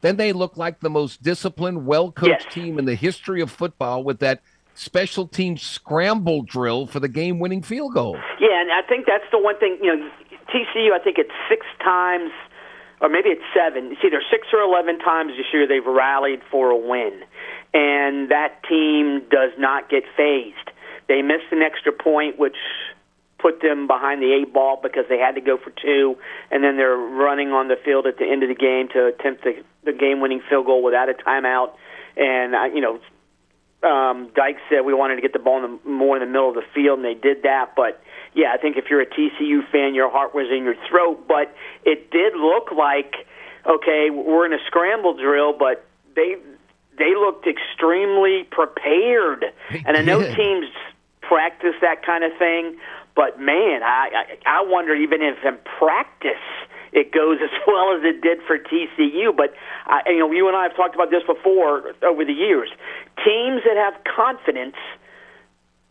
then 0.00 0.16
they 0.16 0.32
looked 0.32 0.58
like 0.58 0.80
the 0.80 0.90
most 0.90 1.22
disciplined, 1.22 1.86
well 1.86 2.10
coached 2.10 2.44
Yes. 2.46 2.54
team 2.54 2.78
in 2.78 2.86
the 2.86 2.94
history 2.96 3.40
of 3.40 3.50
football 3.50 4.02
with 4.02 4.18
that 4.18 4.40
special 4.74 5.28
team 5.28 5.56
scramble 5.56 6.42
drill 6.42 6.86
for 6.86 6.98
the 6.98 7.08
game 7.08 7.38
winning 7.38 7.62
field 7.62 7.94
goal. 7.94 8.18
Yeah, 8.40 8.60
and 8.60 8.72
I 8.72 8.82
think 8.82 9.06
that's 9.06 9.30
the 9.30 9.38
one 9.38 9.58
thing. 9.58 9.78
You 9.82 9.96
know, 9.96 10.10
TCU. 10.48 10.92
I 10.92 10.98
think 10.98 11.18
it's 11.18 11.30
six 11.48 11.66
times, 11.84 12.30
or 13.00 13.08
maybe 13.08 13.28
it's 13.28 13.44
seven. 13.54 13.92
It's 13.92 14.00
either 14.04 14.22
six 14.30 14.48
or 14.52 14.60
eleven 14.60 14.98
times 14.98 15.32
this 15.36 15.46
year 15.52 15.66
they've 15.68 15.86
rallied 15.86 16.40
for 16.50 16.70
a 16.70 16.76
win, 16.76 17.22
and 17.74 18.30
that 18.30 18.62
team 18.68 19.22
does 19.30 19.52
not 19.58 19.90
get 19.90 20.04
fazed. 20.16 20.70
They 21.08 21.20
missed 21.20 21.52
an 21.52 21.62
extra 21.62 21.92
point, 21.92 22.38
which 22.38 22.56
put 23.42 23.60
them 23.60 23.86
behind 23.86 24.22
the 24.22 24.32
eight 24.32 24.52
ball 24.52 24.78
because 24.80 25.04
they 25.08 25.18
had 25.18 25.34
to 25.34 25.40
go 25.40 25.58
for 25.58 25.70
two, 25.70 26.16
and 26.50 26.62
then 26.62 26.76
they're 26.76 26.96
running 26.96 27.50
on 27.50 27.68
the 27.68 27.76
field 27.84 28.06
at 28.06 28.16
the 28.18 28.24
end 28.24 28.42
of 28.42 28.48
the 28.48 28.54
game 28.54 28.88
to 28.94 29.06
attempt 29.06 29.42
the, 29.42 29.62
the 29.84 29.92
game-winning 29.92 30.40
field 30.48 30.66
goal 30.66 30.82
without 30.82 31.08
a 31.08 31.14
timeout. 31.14 31.72
And 32.16 32.54
uh, 32.54 32.64
you 32.72 32.80
know, 32.80 33.00
um, 33.88 34.30
Dyke 34.36 34.58
said 34.70 34.82
we 34.82 34.94
wanted 34.94 35.16
to 35.16 35.22
get 35.22 35.32
the 35.32 35.40
ball 35.40 35.64
in 35.64 35.78
the, 35.84 35.90
more 35.90 36.16
in 36.16 36.20
the 36.20 36.30
middle 36.30 36.48
of 36.48 36.54
the 36.54 36.64
field, 36.72 37.00
and 37.00 37.04
they 37.04 37.18
did 37.18 37.42
that. 37.42 37.74
But 37.76 38.00
yeah, 38.32 38.52
I 38.54 38.56
think 38.56 38.76
if 38.76 38.84
you're 38.88 39.02
a 39.02 39.06
TCU 39.06 39.68
fan, 39.70 39.94
your 39.94 40.10
heart 40.10 40.34
was 40.34 40.46
in 40.50 40.62
your 40.62 40.76
throat. 40.88 41.26
But 41.26 41.54
it 41.84 42.10
did 42.12 42.34
look 42.36 42.70
like 42.70 43.26
okay, 43.66 44.10
we're 44.10 44.46
in 44.46 44.52
a 44.52 44.64
scramble 44.66 45.16
drill, 45.16 45.52
but 45.52 45.84
they 46.14 46.36
they 46.98 47.14
looked 47.14 47.46
extremely 47.46 48.44
prepared. 48.50 49.44
And 49.70 49.96
I 49.96 50.02
know 50.02 50.20
teams 50.20 50.66
practice 51.20 51.74
that 51.80 52.04
kind 52.04 52.24
of 52.24 52.32
thing, 52.38 52.76
but 53.14 53.40
man, 53.40 53.82
I 53.82 54.36
I, 54.46 54.60
I 54.60 54.64
wonder 54.66 54.94
even 54.94 55.22
if 55.22 55.38
in 55.44 55.58
practice 55.78 56.44
it 56.92 57.10
goes 57.10 57.38
as 57.42 57.50
well 57.66 57.96
as 57.96 58.04
it 58.04 58.20
did 58.20 58.38
for 58.46 58.58
TCU. 58.58 59.34
But 59.36 59.54
I, 59.86 60.02
you 60.10 60.18
know, 60.18 60.30
you 60.30 60.48
and 60.48 60.56
I 60.56 60.64
have 60.64 60.76
talked 60.76 60.94
about 60.94 61.10
this 61.10 61.22
before 61.26 61.94
over 62.02 62.24
the 62.24 62.32
years. 62.32 62.70
Teams 63.24 63.62
that 63.64 63.76
have 63.76 63.94
confidence, 64.04 64.76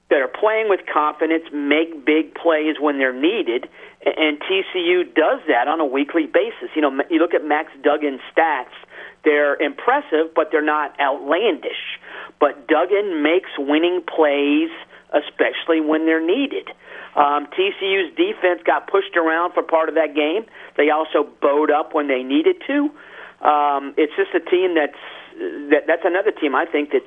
that 0.10 0.22
are 0.22 0.28
playing 0.28 0.70
with 0.70 0.82
confidence, 0.92 1.46
make 1.54 2.06
big 2.06 2.36
plays 2.36 2.76
when 2.80 2.98
they're 2.98 3.16
needed, 3.16 3.68
and 4.06 4.42
TCU 4.42 5.06
does 5.16 5.40
that 5.48 5.68
on 5.68 5.80
a 5.80 5.86
weekly 5.86 6.26
basis. 6.26 6.70
You 6.76 6.82
know, 6.82 7.02
you 7.10 7.20
look 7.20 7.34
at 7.34 7.46
Max 7.46 7.72
Duggan's 7.82 8.22
stats; 8.36 8.76
they're 9.24 9.56
impressive, 9.56 10.34
but 10.36 10.50
they're 10.52 10.66
not 10.66 11.00
outlandish. 11.00 11.98
But 12.40 12.68
Duggan 12.68 13.24
makes 13.24 13.50
winning 13.58 14.02
plays, 14.04 14.70
especially 15.14 15.80
when 15.80 16.06
they're 16.06 16.26
needed. 16.26 16.70
Um, 17.15 17.47
TCU's 17.47 18.15
defense 18.15 18.62
got 18.65 18.88
pushed 18.88 19.17
around 19.17 19.54
for 19.54 19.63
part 19.63 19.89
of 19.89 19.95
that 19.95 20.15
game. 20.15 20.45
They 20.78 20.89
also 20.89 21.28
bowed 21.41 21.71
up 21.71 21.93
when 21.93 22.08
they 22.08 22.24
needed 22.24 22.58
to. 22.67 22.89
Um, 23.45 23.93
it's 23.97 24.13
just 24.15 24.32
a 24.34 24.39
team 24.39 24.76
that's 24.76 25.02
that, 25.71 25.88
that's 25.88 26.06
another 26.06 26.32
team 26.32 26.56
I 26.56 26.65
think 26.65 26.91
that's 26.91 27.06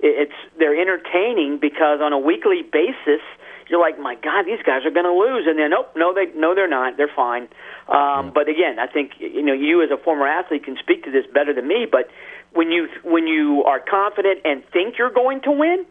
it's 0.00 0.34
they're 0.58 0.78
entertaining 0.78 1.58
because 1.60 2.00
on 2.00 2.12
a 2.12 2.18
weekly 2.18 2.62
basis 2.62 3.22
you're 3.68 3.80
like, 3.80 3.98
my 3.98 4.14
God, 4.14 4.46
these 4.46 4.62
guys 4.64 4.84
are 4.86 4.90
going 4.90 5.04
to 5.04 5.12
lose, 5.12 5.44
and 5.46 5.58
then 5.58 5.70
nope, 5.70 5.92
no, 5.94 6.14
they 6.14 6.26
no, 6.34 6.54
they're 6.54 6.68
not. 6.68 6.96
They're 6.96 7.12
fine. 7.14 7.48
Um, 7.88 8.32
But 8.34 8.48
again, 8.48 8.78
I 8.78 8.86
think 8.86 9.12
you 9.18 9.42
know 9.42 9.52
you 9.52 9.82
as 9.82 9.90
a 9.90 9.98
former 10.02 10.26
athlete 10.26 10.64
can 10.64 10.76
speak 10.78 11.04
to 11.04 11.10
this 11.10 11.26
better 11.32 11.52
than 11.52 11.68
me. 11.68 11.86
But 11.90 12.08
when 12.52 12.72
you 12.72 12.88
when 13.04 13.26
you 13.26 13.62
are 13.64 13.80
confident 13.80 14.40
and 14.44 14.64
think 14.72 14.96
you're 14.98 15.12
going 15.12 15.42
to 15.42 15.52
win, 15.52 15.84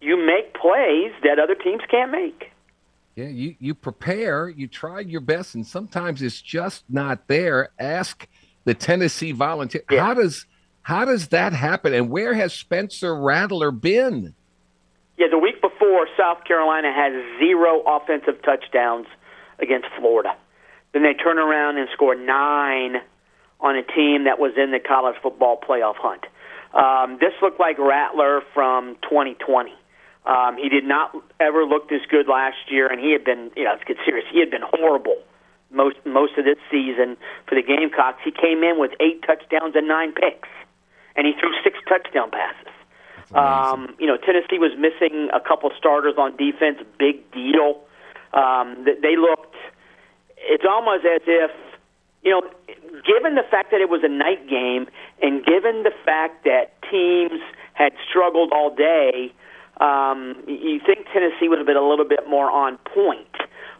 you 0.00 0.16
make 0.16 0.54
plays 0.54 1.12
that 1.24 1.38
other 1.38 1.54
teams 1.54 1.82
can't 1.90 2.10
make. 2.12 2.51
Yeah, 3.14 3.26
you 3.26 3.56
you 3.58 3.74
prepare, 3.74 4.48
you 4.48 4.66
tried 4.66 5.10
your 5.10 5.20
best, 5.20 5.54
and 5.54 5.66
sometimes 5.66 6.22
it's 6.22 6.40
just 6.40 6.84
not 6.88 7.28
there. 7.28 7.68
Ask 7.78 8.26
the 8.64 8.74
Tennessee 8.74 9.32
Volunteer. 9.32 9.82
Yeah. 9.90 10.00
How 10.04 10.14
does 10.14 10.46
how 10.82 11.04
does 11.04 11.28
that 11.28 11.52
happen? 11.52 11.92
And 11.92 12.10
where 12.10 12.34
has 12.34 12.52
Spencer 12.52 13.14
Rattler 13.14 13.70
been? 13.70 14.34
Yeah, 15.18 15.26
the 15.30 15.38
week 15.38 15.60
before, 15.60 16.08
South 16.18 16.44
Carolina 16.44 16.92
had 16.92 17.12
zero 17.38 17.82
offensive 17.86 18.42
touchdowns 18.42 19.06
against 19.60 19.88
Florida. 19.98 20.34
Then 20.92 21.02
they 21.02 21.14
turn 21.14 21.38
around 21.38 21.78
and 21.78 21.88
score 21.92 22.14
nine 22.14 22.96
on 23.60 23.76
a 23.76 23.82
team 23.82 24.24
that 24.24 24.38
was 24.38 24.52
in 24.56 24.72
the 24.72 24.80
college 24.80 25.16
football 25.22 25.60
playoff 25.60 25.94
hunt. 25.96 26.24
Um, 26.74 27.18
this 27.20 27.32
looked 27.42 27.60
like 27.60 27.78
Rattler 27.78 28.40
from 28.54 28.96
2020. 29.02 29.72
Um, 30.24 30.56
he 30.56 30.68
did 30.68 30.84
not 30.84 31.14
ever 31.40 31.64
look 31.64 31.88
this 31.88 32.02
good 32.08 32.28
last 32.28 32.70
year, 32.70 32.86
and 32.86 33.00
he 33.00 33.12
had 33.12 33.24
been, 33.24 33.50
you 33.56 33.64
know, 33.64 33.72
let's 33.72 33.84
get 33.84 33.96
serious. 34.04 34.24
He 34.30 34.38
had 34.38 34.50
been 34.50 34.62
horrible 34.62 35.16
most 35.72 35.96
most 36.04 36.36
of 36.36 36.44
this 36.44 36.58
season 36.70 37.16
for 37.48 37.54
the 37.54 37.62
Gamecocks. 37.62 38.20
He 38.24 38.30
came 38.30 38.62
in 38.62 38.78
with 38.78 38.92
eight 39.00 39.22
touchdowns 39.26 39.74
and 39.74 39.88
nine 39.88 40.12
picks, 40.12 40.48
and 41.16 41.26
he 41.26 41.32
threw 41.38 41.50
six 41.64 41.78
touchdown 41.88 42.30
passes. 42.30 42.72
Um, 43.34 43.94
you 43.98 44.06
know, 44.06 44.18
Tennessee 44.18 44.58
was 44.58 44.72
missing 44.76 45.30
a 45.32 45.40
couple 45.40 45.70
starters 45.78 46.14
on 46.18 46.36
defense. 46.36 46.78
Big 46.98 47.30
deal. 47.32 47.80
Um, 48.34 48.84
they 48.84 49.16
looked. 49.16 49.56
It's 50.36 50.64
almost 50.68 51.06
as 51.06 51.22
if, 51.26 51.50
you 52.22 52.30
know, 52.30 52.42
given 53.06 53.36
the 53.36 53.44
fact 53.50 53.70
that 53.70 53.80
it 53.80 53.88
was 53.88 54.02
a 54.04 54.08
night 54.08 54.48
game, 54.48 54.86
and 55.22 55.44
given 55.44 55.82
the 55.82 55.92
fact 56.04 56.44
that 56.44 56.74
teams 56.90 57.40
had 57.72 57.92
struggled 58.06 58.52
all 58.52 58.74
day, 58.74 59.32
um, 59.82 60.36
you 60.46 60.78
think 60.86 61.06
Tennessee 61.12 61.48
would 61.48 61.58
have 61.58 61.66
been 61.66 61.76
a 61.76 61.86
little 61.86 62.06
bit 62.08 62.28
more 62.28 62.50
on 62.50 62.78
point. 62.94 63.26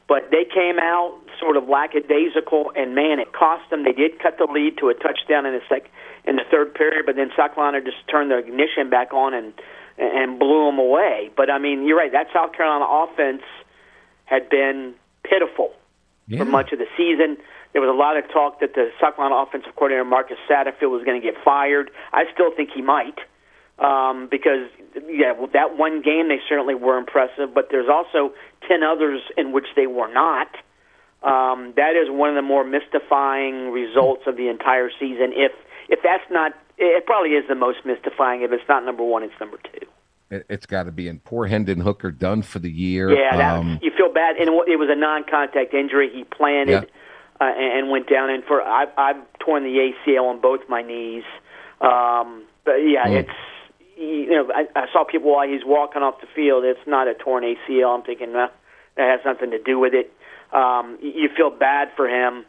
But 0.09 0.31
they 0.31 0.45
came 0.45 0.79
out 0.81 1.17
sort 1.39 1.57
of 1.57 1.69
lackadaisical, 1.69 2.73
and 2.75 2.95
man, 2.95 3.21
it 3.21 3.33
cost 3.33 3.71
them. 3.71 3.85
They 3.85 3.93
did 3.93 4.19
cut 4.19 4.37
the 4.37 4.45
lead 4.51 4.77
to 4.79 4.89
a 4.89 4.95
touchdown 4.95 5.47
in 5.47 5.55
the 5.55 5.63
sec- 5.69 5.91
in 6.25 6.37
the 6.37 6.43
third 6.51 6.75
period, 6.75 7.07
but 7.07 7.17
then 7.17 7.31
South 7.37 7.55
Carolina 7.55 7.81
just 7.81 7.97
turned 8.11 8.31
the 8.31 8.39
ignition 8.39 8.91
back 8.91 9.13
on 9.15 9.33
and 9.33 9.53
and 9.99 10.39
blew 10.39 10.67
them 10.67 10.79
away. 10.79 11.31
But 11.37 11.51
I 11.51 11.59
mean, 11.59 11.87
you're 11.87 11.97
right. 11.97 12.11
That 12.13 12.27
South 12.35 12.53
Carolina 12.53 12.85
offense 12.85 13.43
had 14.25 14.49
been 14.51 14.95
pitiful 15.25 15.73
Yeah. 16.27 16.39
for 16.41 16.45
much 16.47 16.73
of 16.73 16.79
the 16.79 16.89
season. 16.97 17.37
There 17.73 17.81
was 17.81 17.89
a 17.91 17.97
lot 17.97 18.17
of 18.17 18.29
talk 18.31 18.61
that 18.61 18.75
the 18.75 18.91
South 19.01 19.17
Carolina 19.17 19.37
offensive 19.43 19.75
coordinator 19.77 20.05
Marcus 20.05 20.37
Satterfield 20.49 20.91
was 20.91 21.05
going 21.05 21.21
to 21.21 21.25
get 21.25 21.37
fired. 21.43 21.91
I 22.13 22.25
still 22.35 22.51
think 22.55 22.71
he 22.75 22.83
might 22.83 23.19
um, 23.85 24.29
because 24.31 24.69
yeah, 25.09 25.33
well, 25.33 25.49
that 25.53 25.77
one 25.79 26.03
game 26.03 26.29
they 26.29 26.39
certainly 26.49 26.75
were 26.75 26.99
impressive, 26.99 27.53
but 27.55 27.69
there's 27.71 27.89
also 27.89 28.33
ten 28.69 28.83
others 28.83 29.21
in 29.37 29.53
which 29.53 29.67
they 29.77 29.87
were 29.87 30.13
not. 30.13 30.49
Um, 31.23 31.73
that 31.77 31.95
is 31.95 32.11
one 32.11 32.29
of 32.31 32.35
the 32.35 32.43
more 32.43 32.65
mystifying 32.65 33.71
results 33.71 34.23
of 34.27 34.37
the 34.37 34.49
entire 34.49 34.91
season. 34.99 35.33
If 35.35 35.53
if 35.89 36.01
that's 36.03 36.25
not, 36.31 36.53
it 36.79 37.07
probably 37.07 37.31
is 37.31 37.45
the 37.49 37.55
most 37.55 37.79
mystifying. 37.85 38.43
If 38.43 38.53
it's 38.53 38.69
not 38.69 38.85
number 38.85 39.05
one, 39.05 39.23
it's 39.23 39.35
number 39.41 39.59
two. 39.59 39.87
It, 40.31 40.47
it's 40.49 40.67
got 40.67 40.85
to 40.85 40.93
be. 40.93 41.09
And 41.09 41.23
poor 41.23 41.47
Hendon 41.47 41.81
Hooker 41.81 42.11
done 42.11 42.43
for 42.43 42.59
the 42.59 42.71
year. 42.71 43.11
Yeah, 43.13 43.37
that, 43.37 43.57
Um, 43.59 43.79
you 43.83 43.91
feel 43.97 44.13
bad, 44.13 44.37
and 44.37 44.49
it 44.49 44.79
was 44.79 44.89
a 44.91 44.97
non-contact 44.97 45.73
injury. 45.75 46.11
He 46.13 46.25
planted 46.25 46.89
Yeah. 47.41 47.47
uh, 47.47 47.53
and 47.53 47.79
and 47.85 47.91
went 47.91 48.09
down, 48.09 48.31
and 48.31 48.43
for 48.45 48.61
I've, 48.63 48.89
I've 48.97 49.17
torn 49.39 49.63
the 49.65 49.93
ACL 50.07 50.25
on 50.29 50.41
both 50.41 50.61
my 50.69 50.83
knees. 50.83 51.25
Um, 51.81 52.43
but 52.65 52.77
yeah, 52.77 53.07
Mm. 53.07 53.21
it's 53.21 53.31
you 54.03 54.31
know 54.31 54.51
I, 54.53 54.67
I 54.75 54.87
saw 54.93 55.05
people 55.05 55.33
while 55.33 55.49
he's 55.49 55.65
walking 55.65 56.03
off 56.03 56.21
the 56.21 56.27
field. 56.35 56.65
It's 56.65 56.87
not 56.87 57.09
a 57.09 57.15
torn 57.15 57.45
ACL. 57.45 57.95
I'm 57.95 58.03
thinking 58.03 58.33
well, 58.33 58.51
that 58.97 59.11
has 59.11 59.21
nothing 59.25 59.51
to 59.53 59.63
do 59.63 59.79
with 59.79 59.95
it. 59.95 60.13
Um, 60.53 60.99
you 61.01 61.11
you 61.11 61.29
feel 61.37 61.51
bad 61.51 61.89
for 61.97 62.09
him. 62.09 62.45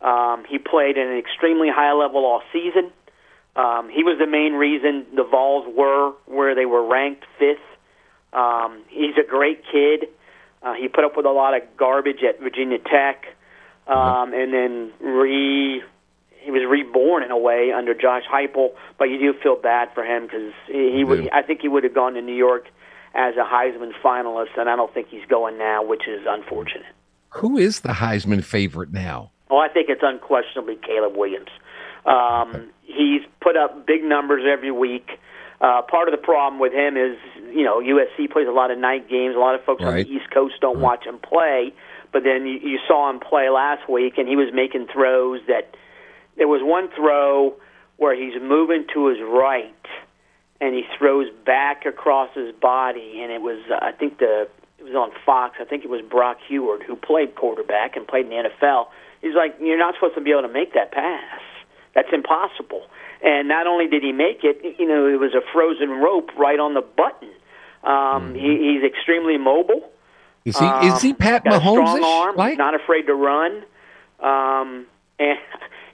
Um, 0.00 0.44
he 0.48 0.58
played 0.58 0.98
at 0.98 1.06
an 1.06 1.16
extremely 1.18 1.68
high 1.70 1.92
level 1.92 2.24
all 2.24 2.42
season. 2.52 2.92
Um, 3.56 3.88
he 3.88 4.02
was 4.02 4.18
the 4.18 4.26
main 4.26 4.54
reason 4.54 5.06
the 5.14 5.24
Vols 5.24 5.66
were 5.76 6.12
where 6.26 6.54
they 6.54 6.66
were 6.66 6.86
ranked 6.86 7.24
fifth. 7.38 7.58
Um, 8.32 8.82
he's 8.88 9.16
a 9.16 9.28
great 9.28 9.62
kid. 9.70 10.08
Uh, 10.62 10.74
he 10.74 10.88
put 10.88 11.04
up 11.04 11.16
with 11.16 11.26
a 11.26 11.30
lot 11.30 11.54
of 11.54 11.62
garbage 11.76 12.22
at 12.26 12.40
Virginia 12.40 12.78
Tech, 12.78 13.26
um, 13.86 14.32
and 14.34 14.52
then 14.52 14.92
re 15.00 15.82
he 16.44 16.50
was 16.50 16.62
reborn 16.68 17.22
in 17.22 17.30
a 17.30 17.38
way 17.38 17.72
under 17.72 17.94
Josh 17.94 18.22
Heupel. 18.32 18.70
But 18.98 19.06
you 19.06 19.18
do 19.18 19.34
feel 19.42 19.56
bad 19.56 19.88
for 19.94 20.04
him 20.04 20.24
because 20.24 20.52
he, 20.66 20.92
he 20.96 21.04
would, 21.04 21.28
I 21.32 21.42
think 21.42 21.60
he 21.62 21.68
would 21.68 21.84
have 21.84 21.94
gone 21.94 22.14
to 22.14 22.22
New 22.22 22.34
York 22.36 22.66
as 23.14 23.34
a 23.36 23.44
Heisman 23.44 23.92
finalist, 24.04 24.58
and 24.58 24.68
I 24.68 24.76
don't 24.76 24.92
think 24.92 25.08
he's 25.08 25.24
going 25.28 25.56
now, 25.58 25.84
which 25.84 26.08
is 26.08 26.22
unfortunate. 26.26 26.86
who 27.30 27.56
is 27.56 27.80
the 27.80 27.90
Heisman 27.90 28.42
favorite 28.44 28.92
now? 28.92 29.30
Well, 29.50 29.60
I 29.60 29.68
think 29.68 29.88
it's 29.88 30.02
unquestionably 30.02 30.76
Caleb 30.76 31.16
Williams. 31.16 31.50
Um, 32.06 32.70
he's 32.82 33.22
put 33.40 33.56
up 33.56 33.86
big 33.86 34.02
numbers 34.02 34.42
every 34.50 34.70
week. 34.70 35.10
Uh, 35.60 35.80
part 35.82 36.08
of 36.08 36.12
the 36.12 36.18
problem 36.22 36.60
with 36.60 36.72
him 36.72 36.96
is, 36.96 37.16
you 37.52 37.62
know, 37.64 37.80
USC 37.80 38.30
plays 38.30 38.48
a 38.48 38.52
lot 38.52 38.70
of 38.70 38.78
night 38.78 39.08
games. 39.08 39.36
A 39.36 39.38
lot 39.38 39.54
of 39.54 39.64
folks 39.64 39.82
on 39.82 39.94
the 39.94 40.08
East 40.08 40.30
Coast 40.32 40.54
don't 40.60 40.80
watch 40.80 41.06
him 41.06 41.18
play. 41.18 41.72
But 42.12 42.24
then 42.24 42.46
you, 42.46 42.58
you 42.62 42.78
saw 42.86 43.08
him 43.10 43.20
play 43.20 43.48
last 43.48 43.88
week, 43.88 44.18
and 44.18 44.28
he 44.28 44.36
was 44.36 44.48
making 44.52 44.88
throws 44.92 45.40
that. 45.46 45.76
There 46.36 46.48
was 46.48 46.60
one 46.62 46.88
throw 46.96 47.54
where 47.96 48.14
he's 48.16 48.40
moving 48.40 48.84
to 48.92 49.06
his 49.08 49.18
right, 49.20 49.72
and 50.60 50.74
he 50.74 50.82
throws 50.98 51.28
back 51.46 51.86
across 51.86 52.30
his 52.34 52.52
body, 52.54 53.20
and 53.22 53.30
it 53.32 53.40
was 53.42 53.58
uh, 53.70 53.78
I 53.84 53.92
think 53.92 54.18
the 54.18 54.48
it 54.78 54.84
was 54.84 54.94
on 54.94 55.10
Fox. 55.24 55.56
I 55.60 55.64
think 55.64 55.84
it 55.84 55.90
was 55.90 56.02
Brock 56.02 56.38
Huard 56.48 56.82
who 56.82 56.96
played 56.96 57.34
quarterback 57.36 57.96
and 57.96 58.06
played 58.06 58.26
in 58.26 58.30
the 58.30 58.48
NFL. 58.50 58.88
He's 59.22 59.34
like, 59.34 59.56
you're 59.60 59.78
not 59.78 59.94
supposed 59.94 60.14
to 60.16 60.20
be 60.20 60.30
able 60.32 60.42
to 60.42 60.48
make 60.52 60.74
that 60.74 60.92
pass. 60.92 61.40
That's 61.94 62.08
impossible. 62.12 62.82
And 63.22 63.48
not 63.48 63.66
only 63.66 63.86
did 63.88 64.02
he 64.02 64.12
make 64.12 64.40
it, 64.44 64.60
you 64.78 64.86
know, 64.86 65.06
it 65.08 65.18
was 65.18 65.32
a 65.32 65.40
frozen 65.52 65.88
rope 65.88 66.30
right 66.36 66.58
on 66.60 66.74
the 66.74 66.82
button. 66.82 67.30
Um, 67.84 68.34
he, 68.34 68.74
he's 68.74 68.84
extremely 68.84 69.38
mobile. 69.38 69.90
Is 70.44 70.58
he 70.58 70.66
is 70.66 71.00
he 71.00 71.10
Um, 71.10 71.16
Pat 71.16 71.46
a 71.46 71.52
strong 71.58 72.00
Mahomes? 72.00 72.02
arm, 72.04 72.36
Like 72.36 72.58
not 72.58 72.74
afraid 72.74 73.02
to 73.06 73.14
run, 73.14 73.62
um, 74.20 74.86
and 75.18 75.38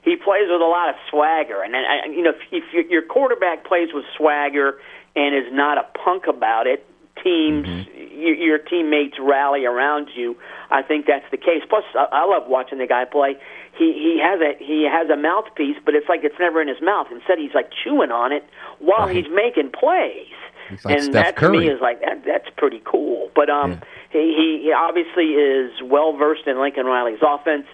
he 0.03 0.15
plays 0.15 0.47
with 0.49 0.61
a 0.61 0.65
lot 0.65 0.89
of 0.89 0.95
swagger. 1.09 1.61
And 1.63 1.75
I, 1.75 2.05
you 2.07 2.21
know, 2.23 2.31
if, 2.51 2.63
if 2.73 2.89
your- 2.89 3.01
quarterback 3.03 3.65
plays 3.65 3.89
with 3.93 4.05
swagger 4.17 4.79
and 5.15 5.35
is 5.35 5.51
not 5.53 5.77
a 5.77 5.83
punk 5.97 6.25
about 6.27 6.67
it, 6.67 6.85
teams, 7.21 7.67
your, 7.95 8.33
your 8.33 8.57
teammates 8.57 9.17
rally 9.19 9.65
around 9.65 10.09
you. 10.15 10.35
I 10.71 10.81
think 10.81 11.05
that's 11.05 11.25
the 11.29 11.37
case. 11.37 11.61
Plus, 11.69 11.83
I, 11.93 12.07
I 12.11 12.25
love 12.25 12.47
watching 12.47 12.79
the 12.79 12.87
guy 12.87 13.05
play. 13.05 13.35
He 13.77 13.93
he 13.93 14.19
has 14.23 14.39
a 14.41 14.57
he 14.63 14.87
has 14.91 15.09
a 15.09 15.17
mouthpiece, 15.17 15.77
but 15.85 15.93
it's 15.93 16.07
like 16.09 16.21
it's 16.23 16.39
never 16.39 16.61
in 16.61 16.67
his 16.67 16.81
mouth. 16.81 17.07
Instead, 17.11 17.37
he's 17.37 17.53
like 17.53 17.69
chewing 17.83 18.11
on 18.11 18.31
it 18.31 18.43
while 18.79 19.07
Right. 19.07 19.15
he's 19.17 19.27
making 19.33 19.71
plays. 19.71 20.27
He's 20.69 20.83
like 20.85 20.95
and 20.95 21.03
Steph 21.05 21.35
that 21.35 21.37
to 21.37 21.49
me 21.49 21.67
is 21.69 21.79
like 21.81 21.99
that. 22.01 22.23
That's 22.25 22.49
pretty 22.57 22.81
cool. 22.85 23.29
But 23.35 23.49
um, 23.49 23.71
Yeah. 23.71 23.79
he, 24.21 24.61
he 24.63 24.73
obviously 24.75 25.33
is 25.35 25.71
well 25.83 26.13
versed 26.17 26.47
in 26.47 26.59
Lincoln 26.59 26.85
Riley's 26.85 27.21
offense. 27.21 27.65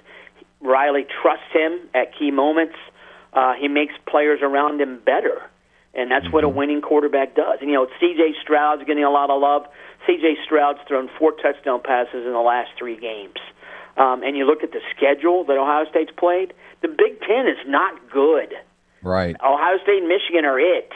Riley 0.62 1.06
trusts 1.22 1.52
him 1.54 1.80
at 1.94 2.18
key 2.18 2.32
moments. 2.32 2.76
Uh, 3.34 3.54
he 3.60 3.68
makes 3.68 3.94
players 4.10 4.40
around 4.42 4.82
him 4.82 5.00
better, 5.06 5.42
and 5.94 6.10
that's 6.10 6.32
what 6.32 6.44
a 6.44 6.48
Mm-hmm. 6.48 6.58
winning 6.58 6.82
quarterback 6.82 7.36
does. 7.36 7.60
And 7.62 7.70
you 7.70 7.76
know, 7.76 7.88
C.J. 8.00 8.34
Stroud's 8.42 8.84
getting 8.86 9.04
a 9.04 9.12
lot 9.12 9.30
of 9.30 9.40
love. 9.42 9.64
C.J. 10.08 10.38
Stroud's 10.46 10.80
thrown 10.88 11.10
four 11.20 11.34
touchdown 11.34 11.82
passes 11.84 12.26
in 12.26 12.32
the 12.34 12.40
last 12.40 12.72
three 12.78 12.98
games. 13.00 13.36
Um, 13.98 14.22
and 14.24 14.38
you 14.38 14.46
look 14.46 14.64
at 14.64 14.72
the 14.72 14.82
schedule 14.96 15.44
that 15.46 15.58
Ohio 15.58 15.86
State's 15.90 16.12
played. 16.18 16.54
The 16.82 16.88
Big 16.88 17.20
Ten 17.22 17.48
is 17.48 17.58
not 17.68 17.94
good. 18.12 18.54
right? 19.02 19.36
Ohio 19.44 19.78
State 19.84 20.00
and 20.00 20.08
Michigan 20.08 20.46
are 20.46 20.60
it. 20.60 20.92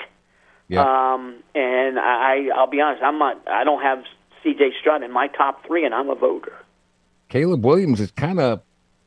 Yeah. 0.67 0.81
Um, 0.81 1.35
and 1.55 1.99
I, 1.99 2.47
I'll 2.55 2.67
be 2.69 2.79
honest, 2.79 3.03
I'm 3.03 3.17
not. 3.19 3.41
I 3.47 3.63
don't 3.63 3.81
have 3.81 4.03
C.J. 4.43 4.71
Stroud 4.79 5.03
in 5.03 5.11
my 5.11 5.27
top 5.27 5.65
three, 5.67 5.83
and 5.85 5.93
I'm 5.93 6.09
a 6.09 6.15
voter. 6.15 6.53
Caleb 7.29 7.65
Williams 7.65 7.99
is 7.99 8.11
kind 8.11 8.39
of 8.39 8.61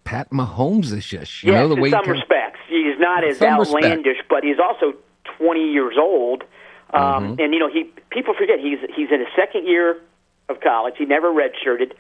Pat 0.05 0.31
Mahomes-ish. 0.31 1.13
You 1.45 1.53
yes, 1.53 1.61
know 1.61 1.69
the 1.69 1.75
in 1.77 1.81
way 1.83 1.91
some 1.91 2.01
he 2.05 2.05
kinda- 2.13 2.21
respects, 2.21 2.61
he's 2.69 2.99
not 2.99 3.25
as 3.25 3.39
Some 3.39 3.59
respect. 3.59 3.85
outlandish, 3.85 4.19
but 4.29 4.45
he's 4.45 4.59
also 4.59 4.95
20 5.39 5.71
years 5.73 5.97
old. 5.99 6.45
Um, 6.93 7.01
Mm-hmm. 7.35 7.41
And 7.41 7.55
you 7.55 7.59
know, 7.61 7.69
he 7.69 7.91
people 8.11 8.35
forget 8.35 8.61
he's 8.61 8.79
he's 8.95 9.11
in 9.11 9.21
his 9.21 9.29
second 9.35 9.67
year 9.67 10.01
of 10.49 10.61
college. 10.61 10.95
He 10.99 11.05
never 11.07 11.29
redshirted. 11.33 11.93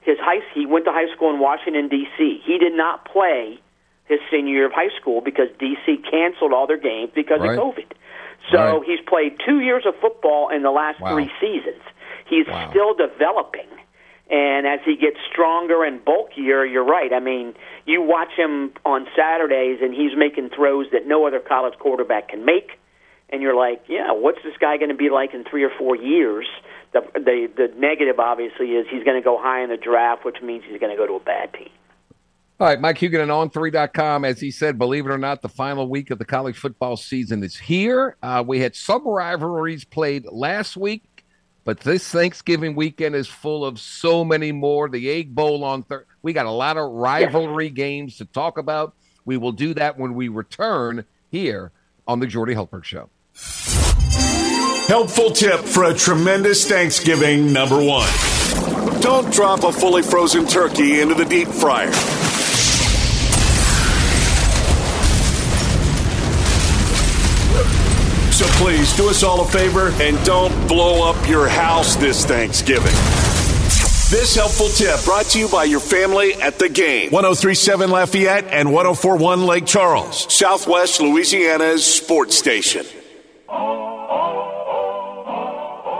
His 0.00 0.16
high 0.18 0.40
he 0.54 0.64
went 0.64 0.84
to 0.86 0.92
high 0.92 1.12
school 1.14 1.28
in 1.34 1.38
Washington 1.40 1.88
D.C. 1.88 2.40
He 2.44 2.56
did 2.58 2.72
not 2.72 3.04
play 3.04 3.58
his 4.06 4.20
senior 4.30 4.54
year 4.54 4.66
of 4.66 4.72
high 4.72 4.88
school 4.98 5.20
because 5.20 5.48
D.C. 5.58 5.98
canceled 6.10 6.52
all 6.54 6.66
their 6.66 6.78
games 6.78 7.10
because 7.14 7.40
Right. 7.40 7.58
of 7.58 7.64
COVID. 7.64 7.86
So 8.50 8.78
Right. 8.78 8.82
he's 8.86 9.00
played 9.06 9.36
two 9.44 9.60
years 9.60 9.84
of 9.84 9.94
football 10.00 10.48
in 10.48 10.62
the 10.62 10.70
last 10.70 10.98
Wow. 11.00 11.12
three 11.12 11.30
seasons. 11.40 11.82
He's 12.24 12.46
Wow. 12.46 12.70
still 12.70 12.94
developing. 12.94 13.66
And 14.30 14.66
as 14.66 14.80
he 14.84 14.94
gets 14.96 15.16
stronger 15.32 15.84
and 15.84 16.04
bulkier, 16.04 16.64
you're 16.64 16.84
right. 16.84 17.12
I 17.12 17.20
mean, 17.20 17.54
you 17.86 18.02
watch 18.02 18.32
him 18.36 18.72
on 18.84 19.06
Saturdays, 19.16 19.78
and 19.80 19.94
he's 19.94 20.12
making 20.16 20.50
throws 20.50 20.86
that 20.92 21.06
no 21.06 21.26
other 21.26 21.40
college 21.40 21.78
quarterback 21.78 22.28
can 22.28 22.44
make. 22.44 22.72
and 23.30 23.42
you're 23.42 23.56
like, 23.56 23.82
yeah, 23.88 24.12
what's 24.12 24.38
this 24.42 24.54
guy 24.60 24.76
going 24.76 24.88
to 24.90 24.94
be 24.96 25.10
like 25.10 25.34
in 25.34 25.44
three 25.44 25.64
or 25.64 25.70
four 25.78 25.96
years? 25.96 26.46
The 26.92 27.00
the 27.14 27.48
the 27.54 27.74
negative 27.78 28.18
obviously 28.18 28.68
is 28.72 28.86
he's 28.90 29.04
going 29.04 29.20
to 29.20 29.24
go 29.24 29.38
high 29.40 29.62
in 29.62 29.68
the 29.70 29.76
draft, 29.76 30.24
which 30.24 30.40
means 30.42 30.64
he's 30.68 30.80
going 30.80 30.90
to 30.90 30.96
go 30.96 31.06
to 31.06 31.14
a 31.14 31.20
bad 31.20 31.52
team. 31.52 31.68
All 32.60 32.66
right, 32.66 32.80
Mike 32.80 32.98
Huguenin 32.98 33.32
on 33.32 33.50
on3.com. 33.50 34.24
As 34.24 34.40
he 34.40 34.50
said, 34.50 34.78
believe 34.78 35.06
it 35.06 35.10
or 35.10 35.18
not, 35.18 35.42
the 35.42 35.48
final 35.48 35.88
week 35.88 36.10
of 36.10 36.18
the 36.18 36.24
college 36.24 36.56
football 36.58 36.96
season 36.96 37.44
is 37.44 37.56
here. 37.56 38.16
Uh, 38.22 38.42
we 38.44 38.58
had 38.58 38.74
some 38.74 39.06
rivalries 39.06 39.84
played 39.84 40.24
last 40.32 40.76
week, 40.76 41.17
but 41.68 41.80
this 41.80 42.08
Thanksgiving 42.08 42.74
weekend 42.74 43.14
is 43.14 43.28
full 43.28 43.62
of 43.62 43.78
so 43.78 44.24
many 44.24 44.52
more. 44.52 44.88
The 44.88 45.10
Egg 45.10 45.34
Bowl 45.34 45.64
on 45.64 45.82
Thursday. 45.82 46.06
We 46.22 46.32
got 46.32 46.46
a 46.46 46.50
lot 46.50 46.78
of 46.78 46.90
rivalry 46.90 47.68
games 47.68 48.16
to 48.16 48.24
talk 48.24 48.56
about. 48.56 48.94
We 49.26 49.36
will 49.36 49.52
do 49.52 49.74
that 49.74 49.98
when 49.98 50.14
we 50.14 50.28
return 50.28 51.04
here 51.30 51.70
on 52.06 52.20
the 52.20 52.26
Jordy 52.26 52.54
Hultberg 52.54 52.84
Show. 52.84 53.10
Helpful 54.88 55.30
tip 55.30 55.60
for 55.60 55.84
a 55.84 55.92
tremendous 55.92 56.66
Thanksgiving 56.66 57.52
number 57.52 57.76
one. 57.76 58.08
Don't 59.02 59.30
drop 59.30 59.62
a 59.62 59.70
fully 59.70 60.00
frozen 60.00 60.46
turkey 60.46 61.02
into 61.02 61.14
the 61.14 61.26
deep 61.26 61.48
fryer. 61.48 61.92
So 68.38 68.46
please 68.50 68.96
do 68.96 69.10
us 69.10 69.24
all 69.24 69.40
a 69.40 69.44
favor 69.44 69.88
and 70.00 70.16
don't 70.24 70.68
blow 70.68 71.10
up 71.10 71.28
your 71.28 71.48
house 71.48 71.96
this 71.96 72.24
Thanksgiving. 72.24 72.94
This 74.12 74.36
helpful 74.36 74.68
tip 74.68 75.04
brought 75.04 75.24
to 75.30 75.40
you 75.40 75.48
by 75.48 75.64
your 75.64 75.80
family 75.80 76.34
at 76.34 76.56
the 76.56 76.68
game. 76.68 77.10
1037 77.10 77.90
Lafayette 77.90 78.44
and 78.44 78.72
1041 78.72 79.44
Lake 79.44 79.66
Charles, 79.66 80.32
Southwest 80.32 81.00
Louisiana's 81.00 81.84
sports 81.84 82.38
station. 82.38 82.86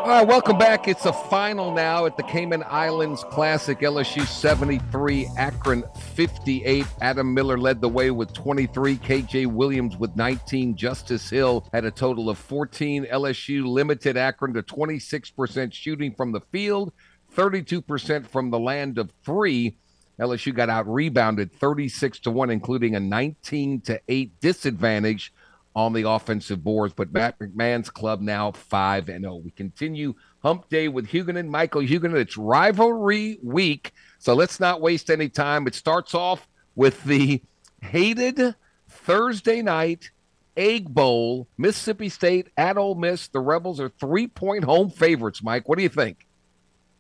All 0.09 0.15
right, 0.15 0.27
welcome 0.27 0.57
back. 0.57 0.89
It's 0.89 1.05
a 1.05 1.13
final 1.13 1.71
now 1.71 2.07
at 2.07 2.17
the 2.17 2.23
Cayman 2.23 2.65
Islands 2.67 3.25
Classic. 3.25 3.79
LSU 3.81 4.27
73, 4.27 5.29
Akron 5.37 5.85
58. 6.15 6.87
Adam 7.03 7.35
Miller 7.35 7.59
led 7.59 7.83
the 7.83 7.91
way 7.91 8.11
with 8.11 8.33
23. 8.33 8.97
KJ 8.97 9.49
Williams 9.49 9.99
with 9.99 10.17
19. 10.17 10.77
Justice 10.77 11.29
Hill 11.29 11.69
had 11.75 11.85
a 11.85 11.91
total 11.91 12.31
of 12.31 12.39
14. 12.39 13.05
LSU 13.05 13.67
limited 13.67 14.17
Akron 14.17 14.55
to 14.55 14.63
26% 14.63 15.75
shooting 15.75 16.15
from 16.15 16.33
the 16.33 16.41
field, 16.41 16.91
32% 17.37 18.27
from 18.27 18.51
the 18.51 18.59
land 18.59 18.97
of 18.97 19.13
three. 19.23 19.77
LSU 20.19 20.55
got 20.55 20.71
out 20.71 20.91
rebounded 20.91 21.53
36 21.53 22.21
to 22.21 22.31
1, 22.31 22.49
including 22.49 22.95
a 22.95 23.01
19 23.01 23.83
to 23.83 24.01
8 24.09 24.41
disadvantage 24.41 25.35
on 25.79 25.93
the 25.93 26.09
offensive 26.09 26.65
boards. 26.65 26.93
But 26.93 27.13
Matt 27.13 27.39
McMahon's 27.39 27.89
club 27.89 28.21
now 28.21 28.51
5 28.51 29.09
and 29.09 29.23
0. 29.23 29.37
We 29.37 29.53
continue 29.53 30.15
hump 30.43 30.69
day 30.69 30.89
with 30.89 31.07
Huguenin, 31.07 31.47
Michael 31.47 31.83
Huguenin. 31.83 32.17
It's 32.17 32.37
rivalry 32.37 33.39
week. 33.45 33.93
So 34.19 34.35
let's 34.35 34.59
not 34.59 34.81
waste 34.81 35.09
any 35.09 35.29
time. 35.29 35.69
It 35.69 35.77
starts 35.77 36.17
off 36.17 36.49
with 36.75 37.05
the 37.05 37.41
hated 37.81 38.57
Thursday 38.89 39.63
night 39.63 40.11
Egg 40.57 40.93
Bowl, 40.93 41.47
Mississippi 41.57 42.09
State 42.09 42.49
at 42.57 42.77
Ole 42.77 42.97
Miss. 42.97 43.29
The 43.29 43.39
Rebels 43.39 43.79
are 43.79 43.89
three 43.89 44.27
point 44.27 44.65
home 44.65 44.91
favorites, 44.91 45.45
Mike. 45.45 45.69
What 45.69 45.79
do 45.79 45.85
you 45.85 45.89
think? 45.89 46.27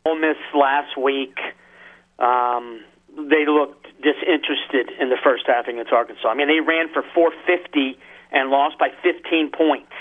Ole 0.06 0.20
Miss 0.20 0.36
last 0.54 0.96
week, 0.96 1.36
um, 2.20 2.84
they 3.16 3.44
looked 3.44 3.88
disinterested 4.00 4.92
in 5.00 5.10
the 5.10 5.18
first 5.24 5.48
half 5.48 5.66
against 5.66 5.92
Arkansas. 5.92 6.28
I 6.28 6.34
mean, 6.34 6.46
they 6.46 6.60
ran 6.60 6.86
for 6.94 7.02
450 7.12 7.98
and 8.30 8.50
lost 8.50 8.78
by 8.78 8.88
15 9.02 9.50
points 9.50 9.92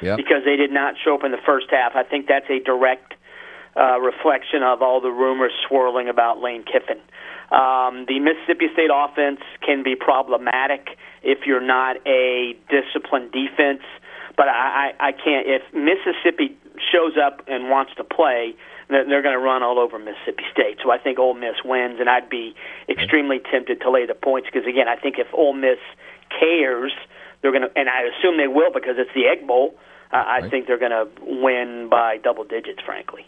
yep. 0.00 0.16
because 0.16 0.44
they 0.44 0.56
did 0.56 0.72
not 0.72 0.94
show 1.02 1.14
up 1.14 1.24
in 1.24 1.32
the 1.32 1.42
first 1.44 1.66
half. 1.70 1.92
I 1.94 2.02
think 2.02 2.26
that's 2.26 2.48
a 2.50 2.60
direct 2.60 3.14
uh, 3.76 4.00
reflection 4.00 4.62
of 4.62 4.82
all 4.82 5.00
the 5.00 5.10
rumors 5.10 5.52
swirling 5.68 6.08
about 6.08 6.40
Lane 6.40 6.64
Kiffin. 6.64 7.00
Um, 7.50 8.06
the 8.08 8.18
Mississippi 8.18 8.66
State 8.72 8.90
offense 8.92 9.40
can 9.64 9.82
be 9.82 9.94
problematic 9.94 10.98
if 11.22 11.46
you're 11.46 11.64
not 11.64 11.96
a 12.06 12.56
disciplined 12.68 13.32
defense. 13.32 13.82
But 14.36 14.48
I, 14.48 14.92
I, 14.98 15.08
I 15.08 15.12
can't. 15.12 15.46
If 15.46 15.62
Mississippi 15.72 16.56
shows 16.92 17.16
up 17.16 17.42
and 17.46 17.70
wants 17.70 17.92
to 17.96 18.04
play, 18.04 18.54
they're 18.88 19.22
going 19.22 19.34
to 19.34 19.42
run 19.42 19.62
all 19.62 19.78
over 19.78 19.98
Mississippi 19.98 20.44
State. 20.52 20.78
So 20.82 20.90
I 20.90 20.98
think 20.98 21.18
Ole 21.18 21.34
Miss 21.34 21.56
wins, 21.64 21.98
and 22.00 22.08
I'd 22.08 22.28
be 22.28 22.54
extremely 22.88 23.40
tempted 23.50 23.80
to 23.80 23.90
lay 23.90 24.06
the 24.06 24.14
points 24.14 24.48
because 24.52 24.66
again, 24.68 24.88
I 24.88 24.96
think 24.96 25.16
if 25.18 25.26
Ole 25.32 25.54
Miss 25.54 25.78
cares 26.30 26.92
they're 27.46 27.58
going 27.60 27.70
to, 27.70 27.78
and 27.78 27.88
I 27.88 28.02
assume 28.02 28.38
they 28.38 28.48
will 28.48 28.72
because 28.72 28.96
it's 28.98 29.10
the 29.14 29.26
Egg 29.26 29.46
Bowl. 29.46 29.76
Uh, 30.12 30.16
right. 30.16 30.44
I 30.44 30.48
think 30.48 30.66
they're 30.66 30.78
going 30.78 30.90
to 30.90 31.08
win 31.20 31.88
by 31.88 32.16
double 32.16 32.44
digits, 32.44 32.80
frankly. 32.84 33.26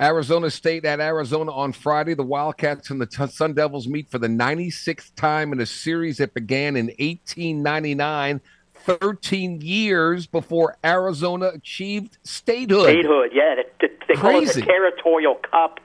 Arizona 0.00 0.50
State 0.50 0.84
at 0.84 1.00
Arizona 1.00 1.52
on 1.52 1.72
Friday. 1.72 2.14
The 2.14 2.22
Wildcats 2.22 2.90
and 2.90 3.00
the 3.00 3.28
Sun 3.28 3.54
Devils 3.54 3.86
meet 3.86 4.10
for 4.10 4.18
the 4.18 4.28
96th 4.28 5.14
time 5.14 5.52
in 5.52 5.60
a 5.60 5.66
series 5.66 6.18
that 6.18 6.34
began 6.34 6.76
in 6.76 6.86
1899, 6.86 8.40
13 8.74 9.60
years 9.60 10.26
before 10.26 10.76
Arizona 10.84 11.48
achieved 11.48 12.18
statehood. 12.22 12.84
Statehood, 12.84 13.30
yeah. 13.32 13.56
They, 13.80 13.88
they 14.08 14.14
call 14.14 14.42
it 14.42 14.54
the 14.54 14.62
Territorial 14.62 15.36
Cup. 15.50 15.80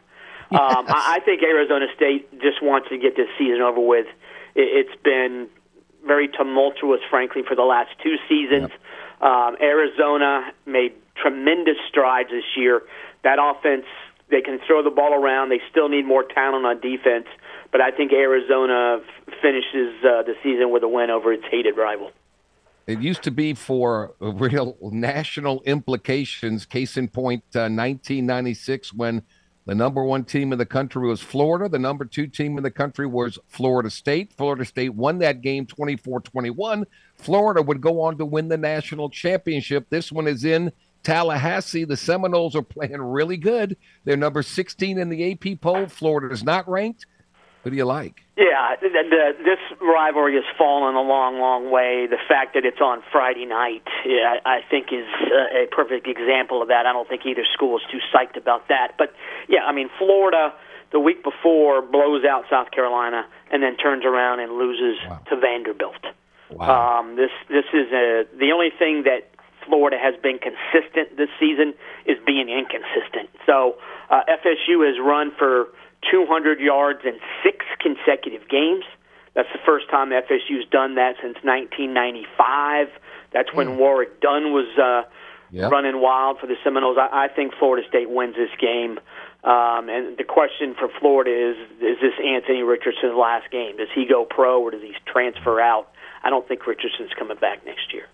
Yes. 0.52 0.62
Um, 0.62 0.86
I 0.88 1.20
think 1.26 1.42
Arizona 1.44 1.88
State 1.96 2.32
just 2.42 2.62
wants 2.62 2.90
to 2.90 2.98
get 2.98 3.18
this 3.18 3.28
season 3.38 3.62
over 3.62 3.80
with. 3.80 4.08
It's 4.56 4.96
been 5.04 5.50
very 6.06 6.28
tumultuous, 6.28 7.02
frankly, 7.10 7.42
for 7.48 7.56
the 7.56 7.64
last 7.64 7.90
two 8.02 8.16
seasons. 8.30 8.72
Yep. 8.72 9.22
Um, 9.22 9.56
Arizona 9.62 10.52
made 10.66 10.94
tremendous 11.22 11.78
strides 11.90 12.30
this 12.30 12.44
year. 12.56 12.82
That 13.24 13.40
offense, 13.42 13.86
they 14.30 14.42
can 14.42 14.60
throw 14.66 14.84
the 14.84 14.90
ball 14.90 15.14
around. 15.14 15.50
They 15.50 15.62
still 15.70 15.90
need 15.90 16.06
more 16.06 16.24
talent 16.24 16.66
on 16.66 16.80
defense, 16.80 17.28
but 17.72 17.82
I 17.82 17.92
think 17.92 18.12
Arizona 18.14 19.02
f- 19.02 19.34
finishes 19.42 19.96
uh, 20.04 20.24
the 20.24 20.36
season 20.44 20.72
with 20.72 20.84
a 20.84 20.88
win 20.88 21.10
over 21.10 21.34
its 21.34 21.46
hated 21.50 21.78
rival. 21.78 22.12
It 22.88 23.02
used 23.02 23.24
to 23.24 23.32
be 23.32 23.56
for 23.56 24.14
real 24.20 24.78
national 24.82 25.64
implications. 25.64 26.68
Case 26.68 26.98
in 26.98 27.08
point, 27.08 27.44
uh, 27.56 27.66
1996 27.66 28.94
when 28.94 29.24
the 29.66 29.74
number 29.74 30.04
one 30.04 30.24
team 30.24 30.52
in 30.52 30.60
the 30.60 30.66
country 30.66 31.08
was 31.08 31.22
Florida. 31.22 31.68
The 31.68 31.80
number 31.80 32.06
two 32.06 32.28
team 32.28 32.58
in 32.58 32.64
the 32.64 32.72
country 32.72 33.08
was 33.08 33.40
Florida 33.48 33.90
State. 33.90 34.34
Florida 34.34 34.64
State 34.64 34.94
won 34.94 35.18
that 35.20 35.42
game 35.42 35.66
24 35.66 36.22
21. 36.22 36.86
Florida 37.16 37.62
would 37.62 37.82
go 37.82 38.02
on 38.02 38.18
to 38.18 38.26
win 38.26 38.48
the 38.48 38.58
national 38.58 39.10
championship. 39.10 39.88
This 39.90 40.12
one 40.12 40.28
is 40.28 40.46
in 40.46 40.72
Tallahassee. 41.02 41.84
The 41.84 41.98
Seminoles 41.98 42.56
are 42.56 42.62
playing 42.62 43.02
really 43.02 43.38
good. 43.38 43.76
They're 44.04 44.18
number 44.18 44.44
16 44.44 45.00
in 45.00 45.10
the 45.10 45.32
AP 45.32 45.62
poll. 45.62 45.88
Florida 45.88 46.32
is 46.32 46.44
not 46.44 46.70
ranked. 46.70 47.08
Who 47.66 47.72
do 47.72 47.78
you 47.78 47.86
like? 47.86 48.22
Yeah, 48.38 48.78
the, 48.80 48.90
the, 48.90 49.34
this 49.44 49.58
rivalry 49.82 50.36
has 50.36 50.46
fallen 50.56 50.94
a 50.94 51.02
long, 51.02 51.40
long 51.40 51.72
way. 51.72 52.06
The 52.06 52.22
fact 52.30 52.54
that 52.54 52.64
it's 52.64 52.80
on 52.80 53.02
Friday 53.12 53.48
night, 53.48 53.82
yeah, 54.06 54.38
I, 54.46 54.62
think, 54.70 54.94
is 54.94 55.10
a, 55.34 55.66
a 55.66 55.68
perfect 55.74 56.06
example 56.06 56.62
of 56.62 56.68
that. 56.68 56.86
I 56.86 56.94
don't 56.94 57.10
think 57.10 57.26
either 57.26 57.42
school 57.52 57.76
is 57.78 57.84
too 57.92 57.98
psyched 58.14 58.38
about 58.38 58.68
that. 58.70 58.94
But 59.00 59.16
yeah, 59.50 59.66
I 59.66 59.74
mean, 59.74 59.90
Florida 59.98 60.54
the 60.92 61.00
week 61.00 61.24
before 61.24 61.82
blows 61.82 62.24
out 62.24 62.46
South 62.50 62.70
Carolina 62.70 63.26
and 63.52 63.64
then 63.64 63.76
turns 63.78 64.06
around 64.06 64.40
and 64.40 64.54
loses 64.54 65.02
wow. 65.10 65.20
to 65.28 65.36
Vanderbilt. 65.36 66.06
Wow. 66.52 67.02
Um, 67.02 67.16
this 67.18 67.32
this 67.50 67.66
is 67.74 67.92
a, 67.92 68.24
the 68.38 68.52
only 68.54 68.70
thing 68.78 69.04
that 69.04 69.28
Florida 69.66 69.98
has 70.00 70.14
been 70.22 70.38
consistent 70.38 71.18
this 71.18 71.30
season 71.40 71.74
is 72.06 72.18
being 72.26 72.48
inconsistent. 72.48 73.30
So 73.46 73.76
uh, 74.10 74.22
FSU 74.30 74.86
has 74.86 74.96
run 75.04 75.32
for 75.38 75.68
200 76.12 76.60
yards 76.60 77.02
in 77.06 77.20
six 77.44 77.66
consecutive 77.80 78.48
games. 78.50 78.86
That's 79.34 79.50
the 79.52 79.60
first 79.66 79.90
time 79.90 80.10
FSU's 80.10 80.66
done 80.72 80.96
that 80.96 81.16
since 81.22 81.36
1995. 81.44 82.88
That's 83.34 83.54
when 83.54 83.68
mm. 83.68 83.78
Warrick 83.78 84.22
Dunn 84.22 84.54
was 84.54 84.68
uh, 84.80 85.10
yep. 85.52 85.72
running 85.72 86.02
wild 86.02 86.40
for 86.40 86.48
the 86.48 86.56
Seminoles. 86.64 86.98
I, 86.98 87.26
I 87.26 87.28
think 87.28 87.54
Florida 87.60 87.86
State 87.88 88.10
wins 88.10 88.36
this 88.36 88.50
game. 88.60 89.00
Um, 89.44 89.90
and 89.90 90.18
the 90.18 90.24
question 90.24 90.74
for 90.74 90.88
Florida 91.00 91.30
is: 91.30 91.58
Is 91.82 91.98
this 92.02 92.14
Anthony 92.26 92.64
Richardson's 92.64 93.14
last 93.16 93.52
game? 93.52 93.78
Does 93.78 93.90
he 93.94 94.06
go 94.06 94.26
pro 94.26 94.62
or 94.62 94.72
does 94.72 94.82
he 94.82 94.94
transfer 95.06 95.60
out? 95.60 95.92
I 96.24 96.30
don't 96.30 96.48
think 96.48 96.66
Richardson's 96.66 97.12
coming 97.20 97.38
back 97.38 97.64
next 97.66 97.94
year. 97.94 98.08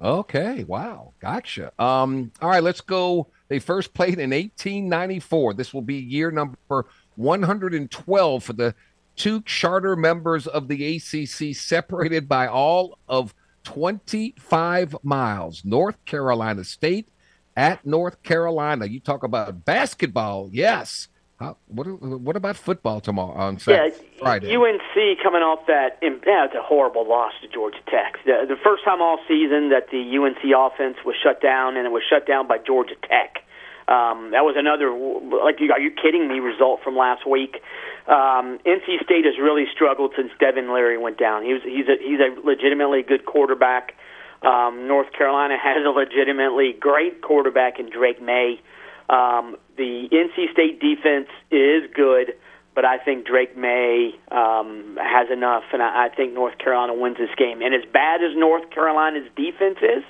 Okay, 0.00 0.64
wow, 0.64 1.14
gotcha. 1.20 1.72
Um, 1.82 2.30
all 2.42 2.50
right, 2.50 2.62
let's 2.62 2.82
go. 2.82 3.28
They 3.48 3.58
first 3.58 3.94
played 3.94 4.18
in 4.18 4.30
1894. 4.30 5.54
This 5.54 5.72
will 5.72 5.80
be 5.80 5.94
year 5.94 6.30
number 6.30 6.86
112 7.16 8.44
for 8.44 8.52
the 8.52 8.74
two 9.16 9.40
charter 9.42 9.96
members 9.96 10.46
of 10.46 10.68
the 10.68 10.96
ACC, 10.96 11.54
separated 11.56 12.28
by 12.28 12.46
all 12.46 12.98
of 13.08 13.34
25 13.64 14.96
miles. 15.02 15.64
North 15.64 16.02
Carolina 16.04 16.64
State 16.64 17.08
at 17.56 17.84
North 17.84 18.22
Carolina. 18.22 18.86
You 18.86 19.00
talk 19.00 19.24
about 19.24 19.64
basketball. 19.64 20.50
Yes. 20.52 21.08
How, 21.38 21.58
what 21.66 21.84
what 22.00 22.34
about 22.36 22.56
football 22.56 23.00
tomorrow 23.00 23.34
on 23.34 23.58
Saturday, 23.58 23.94
yeah, 23.94 24.18
Friday? 24.18 24.56
UNC 24.56 25.18
coming 25.22 25.42
off 25.42 25.66
that. 25.66 25.98
Yeah, 26.00 26.46
it's 26.46 26.54
a 26.54 26.62
horrible 26.62 27.06
loss 27.06 27.32
to 27.42 27.48
Georgia 27.48 27.80
Tech. 27.90 28.16
The, 28.24 28.46
the 28.48 28.56
first 28.64 28.84
time 28.84 29.02
all 29.02 29.18
season 29.28 29.68
that 29.68 29.90
the 29.92 30.00
UNC 30.00 30.40
offense 30.56 30.96
was 31.04 31.14
shut 31.22 31.42
down, 31.42 31.76
and 31.76 31.84
it 31.84 31.90
was 31.90 32.02
shut 32.08 32.26
down 32.26 32.48
by 32.48 32.56
Georgia 32.56 32.94
Tech. 33.02 33.44
Um, 33.88 34.34
that 34.34 34.42
was 34.42 34.56
another 34.58 34.90
like, 34.90 35.62
are 35.70 35.78
you 35.78 35.90
kidding 35.94 36.26
me? 36.26 36.40
Result 36.40 36.82
from 36.82 36.96
last 36.96 37.22
week. 37.26 37.62
Um, 38.08 38.58
NC 38.66 39.02
State 39.04 39.24
has 39.24 39.38
really 39.38 39.66
struggled 39.72 40.12
since 40.16 40.30
Devin 40.40 40.72
Leary 40.72 40.98
went 40.98 41.18
down. 41.18 41.44
He 41.44 41.52
was 41.52 41.62
he's 41.62 41.86
a 41.86 41.96
he's 42.02 42.18
a 42.18 42.34
legitimately 42.44 43.02
good 43.02 43.24
quarterback. 43.26 43.94
Um, 44.42 44.88
North 44.88 45.12
Carolina 45.12 45.56
has 45.62 45.86
a 45.86 45.90
legitimately 45.90 46.74
great 46.78 47.22
quarterback 47.22 47.78
in 47.78 47.88
Drake 47.90 48.20
Maye. 48.20 48.60
Um, 49.08 49.56
the 49.76 50.08
NC 50.10 50.50
State 50.52 50.80
defense 50.80 51.28
is 51.52 51.88
good, 51.94 52.34
but 52.74 52.84
I 52.84 52.98
think 52.98 53.24
Drake 53.24 53.56
Maye 53.56 54.18
um, 54.32 54.98
has 55.00 55.30
enough, 55.30 55.62
and 55.72 55.80
I, 55.80 56.06
I 56.06 56.08
think 56.08 56.34
North 56.34 56.58
Carolina 56.58 56.94
wins 56.94 57.18
this 57.18 57.30
game. 57.38 57.62
And 57.62 57.72
as 57.72 57.86
bad 57.92 58.22
as 58.22 58.36
North 58.36 58.68
Carolina's 58.70 59.28
defense 59.36 59.78
is, 59.80 60.02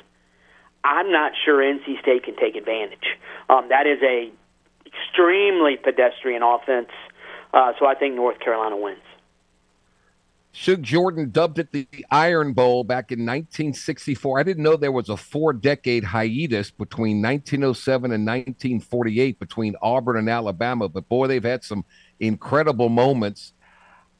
I'm 0.87 1.11
not 1.11 1.33
sure 1.44 1.57
NC 1.62 2.01
State 2.01 2.22
can 2.25 2.37
take 2.37 2.55
advantage. 2.55 3.18
Um, 3.51 3.68
that 3.70 3.87
is 3.87 3.99
a 4.03 4.31
extremely 4.87 5.77
pedestrian 5.77 6.42
offense, 6.42 6.90
uh, 7.53 7.72
so 7.79 7.87
I 7.87 7.94
think 7.94 8.14
North 8.14 8.38
Carolina 8.38 8.77
wins. 8.77 9.01
Shug 10.53 10.83
Jordan 10.83 11.31
dubbed 11.31 11.59
it 11.59 11.72
the 11.72 11.87
Iron 12.11 12.55
Bowl 12.55 12.83
back 12.83 13.12
in 13.12 13.18
1964. 13.18 14.38
I 14.38 14.42
didn't 14.42 14.62
know 14.62 14.77
there 14.77 14.90
was 14.90 15.11
a 15.11 15.16
four 15.16 15.53
decade 15.53 16.03
hiatus 16.03 16.70
between 16.70 17.20
1907 17.20 18.12
and 18.12 18.25
1948 18.25 19.38
between 19.38 19.75
Auburn 19.83 20.16
and 20.16 20.31
Alabama, 20.31 20.88
but 20.88 21.11
boy, 21.11 21.27
they've 21.27 21.44
had 21.44 21.62
some 21.62 21.85
incredible 22.20 22.88
moments. 22.88 23.53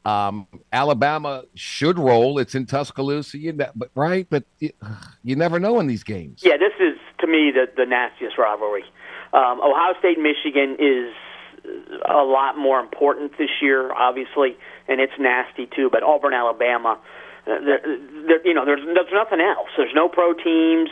Um, 0.07 0.47
Alabama 0.71 1.43
should 1.55 1.99
roll. 1.99 2.39
It's 2.39 2.55
in 2.55 2.65
Tuscaloosa, 2.65 3.37
you 3.37 3.51
know, 3.51 3.69
but 3.75 3.89
right, 3.93 4.25
but 4.29 4.45
you, 4.59 4.71
you, 5.21 5.35
never 5.35 5.59
know 5.59 5.81
in 5.81 5.87
these 5.87 6.03
games. 6.03 6.43
Yeah, 6.45 6.55
this 6.55 6.71
is 6.79 6.97
to 7.19 7.27
me 7.27 7.51
the 7.51 7.67
the 7.75 7.85
nastiest 7.85 8.37
rivalry. 8.37 8.85
Um, 9.33 9.59
Ohio 9.59 9.99
State 9.99 10.17
Michigan 10.17 10.77
is 10.79 11.13
a 12.07 12.23
lot 12.23 12.57
more 12.57 12.79
important 12.79 13.37
this 13.37 13.49
year, 13.61 13.91
obviously, 13.91 14.55
and 14.87 15.01
it's 15.01 15.11
nasty 15.19 15.67
too. 15.75 15.89
But 15.91 16.03
Auburn, 16.03 16.33
Alabama, 16.33 16.97
uh, 17.45 17.59
there, 17.65 17.81
there, 18.27 18.47
you 18.47 18.53
know, 18.53 18.63
there's 18.63 18.85
there's 18.85 19.11
nothing 19.11 19.41
else. 19.41 19.67
There's 19.75 19.93
no 19.93 20.07
pro 20.07 20.33
teams. 20.33 20.89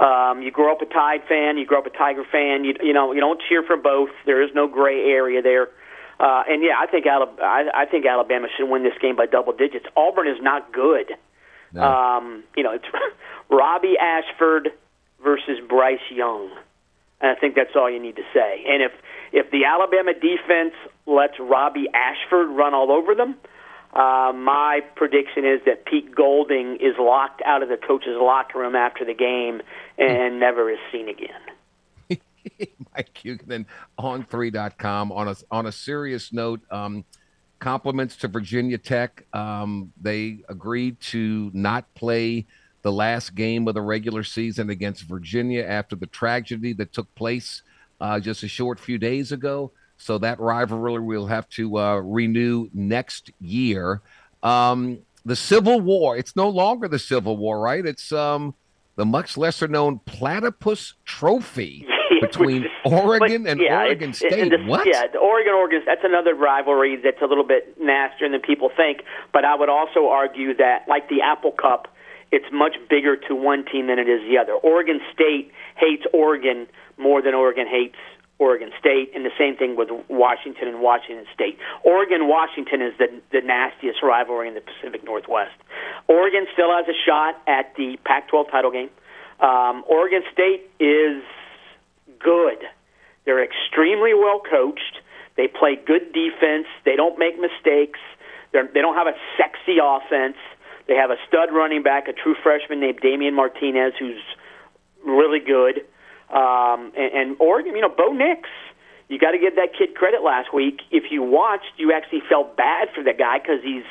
Um, 0.00 0.42
you 0.42 0.50
grow 0.50 0.72
up 0.72 0.82
a 0.82 0.86
Tide 0.86 1.22
fan, 1.28 1.58
you 1.58 1.66
grow 1.66 1.78
up 1.78 1.86
a 1.86 1.96
Tiger 1.96 2.24
fan. 2.24 2.64
You 2.64 2.74
you 2.82 2.92
know 2.92 3.12
you 3.12 3.20
don't 3.20 3.40
cheer 3.48 3.62
for 3.62 3.76
both. 3.76 4.10
There 4.26 4.42
is 4.42 4.50
no 4.52 4.66
gray 4.66 5.04
area 5.10 5.42
there. 5.42 5.68
Uh, 6.20 6.42
and 6.48 6.62
yeah, 6.62 6.74
I 6.78 6.86
think 6.86 7.06
Alabama, 7.06 7.42
I, 7.42 7.82
I 7.82 7.86
think 7.86 8.04
Alabama 8.06 8.48
should 8.56 8.68
win 8.68 8.82
this 8.82 8.98
game 9.00 9.16
by 9.16 9.26
double 9.26 9.52
digits. 9.52 9.86
Auburn 9.96 10.26
is 10.26 10.42
not 10.42 10.72
good. 10.72 11.12
No. 11.72 11.82
Um, 11.82 12.44
you 12.56 12.62
know, 12.62 12.72
it's 12.72 12.86
Robbie 13.50 13.96
Ashford 13.98 14.70
versus 15.22 15.58
Bryce 15.68 15.98
Young. 16.10 16.50
And 17.20 17.30
I 17.30 17.34
think 17.38 17.54
that's 17.54 17.74
all 17.74 17.90
you 17.90 18.00
need 18.00 18.16
to 18.16 18.22
say. 18.32 18.64
And 18.66 18.82
if 18.82 18.92
if 19.32 19.50
the 19.50 19.64
Alabama 19.64 20.14
defense 20.14 20.74
lets 21.06 21.34
Robbie 21.38 21.88
Ashford 21.92 22.48
run 22.48 22.74
all 22.74 22.90
over 22.90 23.14
them, 23.14 23.36
uh, 23.92 24.32
my 24.34 24.80
prediction 24.96 25.44
is 25.44 25.60
that 25.66 25.84
Pete 25.84 26.14
Golding 26.14 26.76
is 26.76 26.94
locked 26.98 27.42
out 27.44 27.62
of 27.62 27.68
the 27.68 27.76
coach's 27.76 28.16
locker 28.16 28.58
room 28.58 28.76
after 28.76 29.04
the 29.04 29.14
game 29.14 29.60
and 29.98 30.38
never 30.40 30.70
is 30.70 30.78
seen 30.92 31.08
again. 31.08 31.40
Mike 32.94 33.14
Huguenin 33.14 33.66
on 33.96 34.24
3.com. 34.24 35.12
On 35.12 35.28
a, 35.28 35.36
on 35.50 35.66
a 35.66 35.72
serious 35.72 36.32
note, 36.32 36.60
um, 36.70 37.04
compliments 37.58 38.16
to 38.16 38.28
Virginia 38.28 38.78
Tech. 38.78 39.24
Um, 39.32 39.92
they 40.00 40.38
agreed 40.48 41.00
to 41.00 41.50
not 41.54 41.92
play 41.94 42.46
the 42.82 42.92
last 42.92 43.34
game 43.34 43.66
of 43.68 43.74
the 43.74 43.82
regular 43.82 44.22
season 44.22 44.70
against 44.70 45.02
Virginia 45.02 45.64
after 45.64 45.96
the 45.96 46.06
tragedy 46.06 46.72
that 46.74 46.92
took 46.92 47.12
place 47.14 47.62
uh, 48.00 48.20
just 48.20 48.42
a 48.42 48.48
short 48.48 48.78
few 48.78 48.98
days 48.98 49.32
ago. 49.32 49.72
So 49.96 50.18
that 50.18 50.38
rivalry 50.38 51.00
we'll 51.00 51.26
have 51.26 51.48
to 51.50 51.76
uh, 51.78 51.96
renew 51.96 52.68
next 52.72 53.32
year. 53.40 54.00
Um, 54.44 55.00
the 55.24 55.34
Civil 55.34 55.80
War. 55.80 56.16
It's 56.16 56.36
no 56.36 56.48
longer 56.48 56.86
the 56.86 57.00
Civil 57.00 57.36
War, 57.36 57.60
right? 57.60 57.84
It's 57.84 58.12
um, 58.12 58.54
the 58.94 59.04
much 59.04 59.36
lesser 59.36 59.66
known 59.66 59.98
Platypus 60.06 60.94
Trophy 61.04 61.86
between 62.20 62.66
Oregon 62.84 63.46
and 63.46 63.60
yeah, 63.60 63.78
Oregon 63.78 64.12
State. 64.12 64.50
The, 64.50 64.58
what? 64.64 64.86
Yeah, 64.86 65.06
the 65.12 65.18
Oregon 65.18 65.54
Oregon. 65.54 65.82
That's 65.86 66.04
another 66.04 66.34
rivalry 66.34 66.96
that's 66.96 67.20
a 67.22 67.26
little 67.26 67.46
bit 67.46 67.76
nastier 67.80 68.28
than 68.30 68.40
people 68.40 68.70
think. 68.74 69.02
But 69.32 69.44
I 69.44 69.54
would 69.54 69.68
also 69.68 70.08
argue 70.08 70.54
that, 70.56 70.86
like 70.88 71.08
the 71.08 71.22
Apple 71.22 71.52
Cup, 71.52 71.88
it's 72.30 72.46
much 72.52 72.76
bigger 72.90 73.16
to 73.28 73.34
one 73.34 73.64
team 73.64 73.86
than 73.86 73.98
it 73.98 74.08
is 74.08 74.20
the 74.28 74.38
other. 74.38 74.52
Oregon 74.52 75.00
State 75.12 75.50
hates 75.76 76.04
Oregon 76.12 76.66
more 76.98 77.22
than 77.22 77.34
Oregon 77.34 77.66
hates 77.66 77.96
Oregon 78.38 78.70
State, 78.78 79.10
and 79.14 79.24
the 79.24 79.34
same 79.36 79.56
thing 79.56 79.76
with 79.76 79.88
Washington 80.08 80.68
and 80.68 80.80
Washington 80.80 81.26
State. 81.34 81.58
Oregon 81.84 82.28
Washington 82.28 82.82
is 82.82 82.92
the 82.98 83.08
the 83.32 83.40
nastiest 83.40 84.02
rivalry 84.02 84.48
in 84.48 84.54
the 84.54 84.60
Pacific 84.60 85.02
Northwest. 85.04 85.56
Oregon 86.06 86.46
still 86.52 86.70
has 86.70 86.86
a 86.86 86.96
shot 87.06 87.40
at 87.48 87.74
the 87.76 87.98
Pac-12 88.04 88.50
title 88.50 88.70
game. 88.70 88.90
Um, 89.40 89.84
Oregon 89.88 90.22
State 90.32 90.70
is 90.78 91.22
good. 92.22 92.64
They're 93.24 93.42
extremely 93.42 94.14
well 94.14 94.40
coached. 94.40 95.00
They 95.36 95.48
play 95.48 95.76
good 95.76 96.12
defense. 96.12 96.66
They 96.84 96.96
don't 96.96 97.18
make 97.18 97.38
mistakes. 97.38 98.00
They're, 98.52 98.68
they 98.72 98.80
don't 98.80 98.96
have 98.96 99.06
a 99.06 99.16
sexy 99.36 99.78
offense. 99.82 100.36
They 100.88 100.94
have 100.94 101.10
a 101.10 101.16
stud 101.28 101.52
running 101.52 101.82
back, 101.82 102.08
a 102.08 102.12
true 102.12 102.34
freshman 102.42 102.80
named 102.80 103.00
Damien 103.00 103.34
Martinez, 103.34 103.92
who's 103.98 104.22
really 105.04 105.40
good. 105.40 105.84
Um, 106.30 106.92
and, 106.96 107.12
and 107.12 107.36
Oregon, 107.38 107.76
you 107.76 107.82
know, 107.82 107.92
Bo 107.94 108.12
Nix, 108.12 108.48
you 109.08 109.18
got 109.18 109.32
to 109.32 109.38
give 109.38 109.56
that 109.56 109.70
kid 109.76 109.94
credit 109.94 110.22
last 110.22 110.52
week. 110.52 110.80
If 110.90 111.10
you 111.10 111.22
watched, 111.22 111.72
you 111.76 111.92
actually 111.92 112.22
felt 112.28 112.56
bad 112.56 112.88
for 112.94 113.02
the 113.02 113.12
guy 113.12 113.38
because 113.38 113.60
he's 113.62 113.84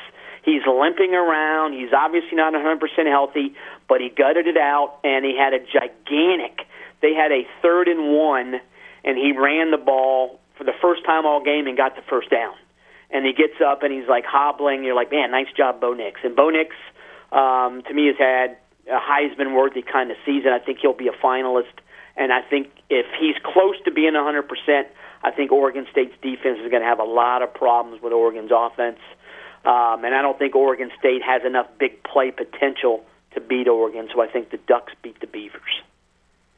he's 0.44 0.62
limping 0.66 1.14
around. 1.14 1.72
He's 1.72 1.92
obviously 1.92 2.36
not 2.36 2.54
100% 2.54 2.78
healthy, 3.06 3.54
but 3.88 4.00
he 4.00 4.08
gutted 4.08 4.46
it 4.46 4.56
out, 4.56 4.98
and 5.04 5.24
he 5.24 5.36
had 5.36 5.52
a 5.54 5.58
gigantic. 5.58 6.66
They 7.02 7.14
had 7.14 7.32
a 7.32 7.46
third 7.62 7.88
and 7.88 8.12
one, 8.14 8.60
and 9.04 9.16
he 9.16 9.32
ran 9.32 9.70
the 9.70 9.78
ball 9.78 10.40
for 10.56 10.64
the 10.64 10.74
first 10.82 11.04
time 11.04 11.26
all 11.26 11.42
game 11.42 11.66
and 11.66 11.76
got 11.76 11.96
the 11.96 12.02
first 12.08 12.30
down. 12.30 12.54
And 13.10 13.24
he 13.24 13.32
gets 13.32 13.60
up 13.64 13.82
and 13.82 13.92
he's 13.92 14.08
like 14.08 14.24
hobbling. 14.26 14.84
You're 14.84 14.96
like, 14.96 15.10
man, 15.10 15.30
nice 15.30 15.46
job, 15.56 15.80
Bo 15.80 15.94
Nix. 15.94 16.20
And 16.24 16.36
Bo 16.36 16.50
Nix, 16.50 16.74
um, 17.32 17.82
to 17.88 17.94
me, 17.94 18.06
has 18.06 18.16
had 18.18 18.58
a 18.86 19.00
Heisman 19.00 19.54
worthy 19.54 19.82
kind 19.82 20.10
of 20.10 20.16
season. 20.26 20.52
I 20.52 20.58
think 20.58 20.78
he'll 20.82 20.92
be 20.92 21.08
a 21.08 21.24
finalist 21.24 21.72
and 22.18 22.32
I 22.32 22.42
think 22.42 22.68
if 22.90 23.06
he's 23.18 23.36
close 23.44 23.76
to 23.84 23.92
being 23.92 24.12
100%, 24.14 24.42
I 25.22 25.30
think 25.30 25.52
Oregon 25.52 25.86
State's 25.90 26.14
defense 26.20 26.58
is 26.62 26.68
going 26.68 26.82
to 26.82 26.88
have 26.88 26.98
a 26.98 27.04
lot 27.04 27.42
of 27.42 27.54
problems 27.54 28.02
with 28.02 28.12
Oregon's 28.12 28.50
offense. 28.52 28.98
Um, 29.64 30.04
and 30.04 30.14
I 30.14 30.20
don't 30.20 30.36
think 30.36 30.56
Oregon 30.56 30.90
State 30.98 31.22
has 31.22 31.42
enough 31.46 31.66
big 31.78 32.02
play 32.02 32.32
potential 32.32 33.04
to 33.34 33.40
beat 33.40 33.68
Oregon, 33.68 34.08
so 34.12 34.20
I 34.20 34.26
think 34.26 34.50
the 34.50 34.58
Ducks 34.66 34.92
beat 35.02 35.20
the 35.20 35.26
Beavers. 35.28 35.82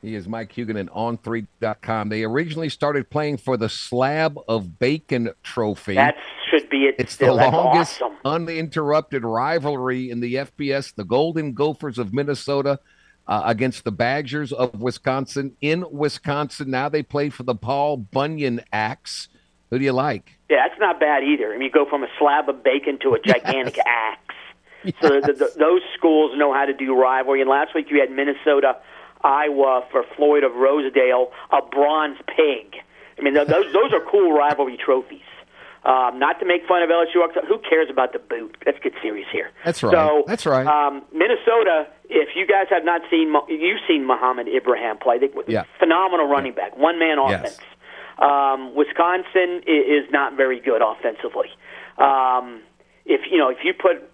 He 0.03 0.15
is 0.15 0.27
Mike 0.27 0.53
Huguenin 0.53 0.89
on3.com. 0.89 2.09
They 2.09 2.25
originally 2.25 2.71
started 2.71 3.11
playing 3.11 3.37
for 3.37 3.59
the 3.59 3.69
Slab 3.69 4.39
of 4.49 4.79
Bacon 4.79 5.31
Trophy. 5.43 5.95
That 5.95 6.17
should 6.51 6.71
be 6.71 6.87
it. 6.87 6.95
It's 6.99 7.13
still. 7.13 7.37
the 7.37 7.49
longest 7.51 8.01
awesome. 8.01 8.17
uninterrupted 8.25 9.25
rivalry 9.25 10.11
in 10.11 10.21
the 10.21 10.37
FBS. 10.37 10.95
The 10.95 11.05
Golden 11.05 11.53
Gophers 11.53 11.99
of 11.99 12.15
Minnesota 12.15 12.81
uh, 13.29 13.43
against 13.45 13.85
the 13.85 13.93
Badgers 13.93 14.53
of 14.53 14.81
Wisconsin 14.81 15.55
in 15.61 15.85
Wisconsin. 15.91 16.71
Now 16.71 16.89
they 16.89 17.03
play 17.03 17.29
for 17.29 17.43
the 17.43 17.55
Paul 17.55 17.99
Bunyan 17.99 18.63
Axe. 18.73 19.29
Who 19.69 19.79
do 19.79 19.85
you 19.85 19.93
like? 19.93 20.39
Yeah, 20.49 20.67
that's 20.67 20.81
not 20.81 20.99
bad 20.99 21.23
either. 21.23 21.53
I 21.53 21.59
mean, 21.59 21.67
you 21.67 21.71
go 21.71 21.85
from 21.89 22.03
a 22.03 22.09
slab 22.19 22.49
of 22.49 22.65
bacon 22.65 22.99
to 23.03 23.15
a 23.15 23.21
gigantic 23.25 23.77
yes. 23.77 23.87
axe. 23.87 24.35
Yes. 24.83 24.95
So 25.03 25.21
the, 25.21 25.33
the, 25.35 25.53
those 25.59 25.83
schools 25.97 26.33
know 26.37 26.55
how 26.55 26.65
to 26.65 26.73
do 26.73 26.95
rivalry. 26.97 27.43
And 27.43 27.51
last 27.51 27.75
week 27.75 27.91
you 27.91 28.01
had 28.01 28.11
Minnesota, 28.11 28.79
Iowa 29.23 29.85
for 29.91 30.05
Floyd 30.17 30.45
of 30.45 30.55
Rosedale, 30.55 31.31
a 31.53 31.61
bronze 31.63 32.19
pig. 32.27 32.77
I 33.19 33.23
mean, 33.23 33.35
those 33.35 33.49
those 33.49 33.93
are 33.93 34.01
cool 34.11 34.33
rivalry 34.33 34.79
trophies. 34.83 35.21
Um, 35.83 36.19
not 36.19 36.39
to 36.41 36.47
make 36.47 36.67
fun 36.69 36.83
of 36.83 36.91
LSU. 36.91 37.25
Who 37.49 37.59
cares 37.59 37.89
about 37.89 38.13
the 38.13 38.19
boot? 38.19 38.57
Let's 38.67 38.79
get 38.81 38.93
serious 39.01 39.27
here. 39.33 39.51
That's 39.65 39.83
right. 39.83 39.93
So, 39.93 40.25
That's 40.27 40.45
right. 40.45 40.67
Um, 40.67 41.03
Minnesota. 41.13 41.87
If 42.11 42.31
you 42.35 42.47
guys 42.47 42.67
have 42.71 42.85
not 42.85 43.03
seen, 43.11 43.33
you've 43.49 43.79
seen 43.87 44.05
Mohamed 44.05 44.49
Ibrahim 44.49 44.99
play. 44.99 45.19
They, 45.19 45.31
yeah. 45.47 45.63
Phenomenal 45.79 46.27
running 46.27 46.53
back, 46.53 46.77
one 46.77 46.99
man 46.99 47.19
offense. 47.19 47.57
Yes. 47.59 47.67
Um, 48.19 48.75
Wisconsin 48.75 49.63
is 49.67 50.11
not 50.11 50.37
very 50.37 50.61
good 50.61 50.83
offensively. 50.83 51.49
Um, 51.97 52.61
if 53.07 53.23
you 53.31 53.39
know, 53.39 53.49
if 53.49 53.59
you 53.65 53.73
put 53.73 54.10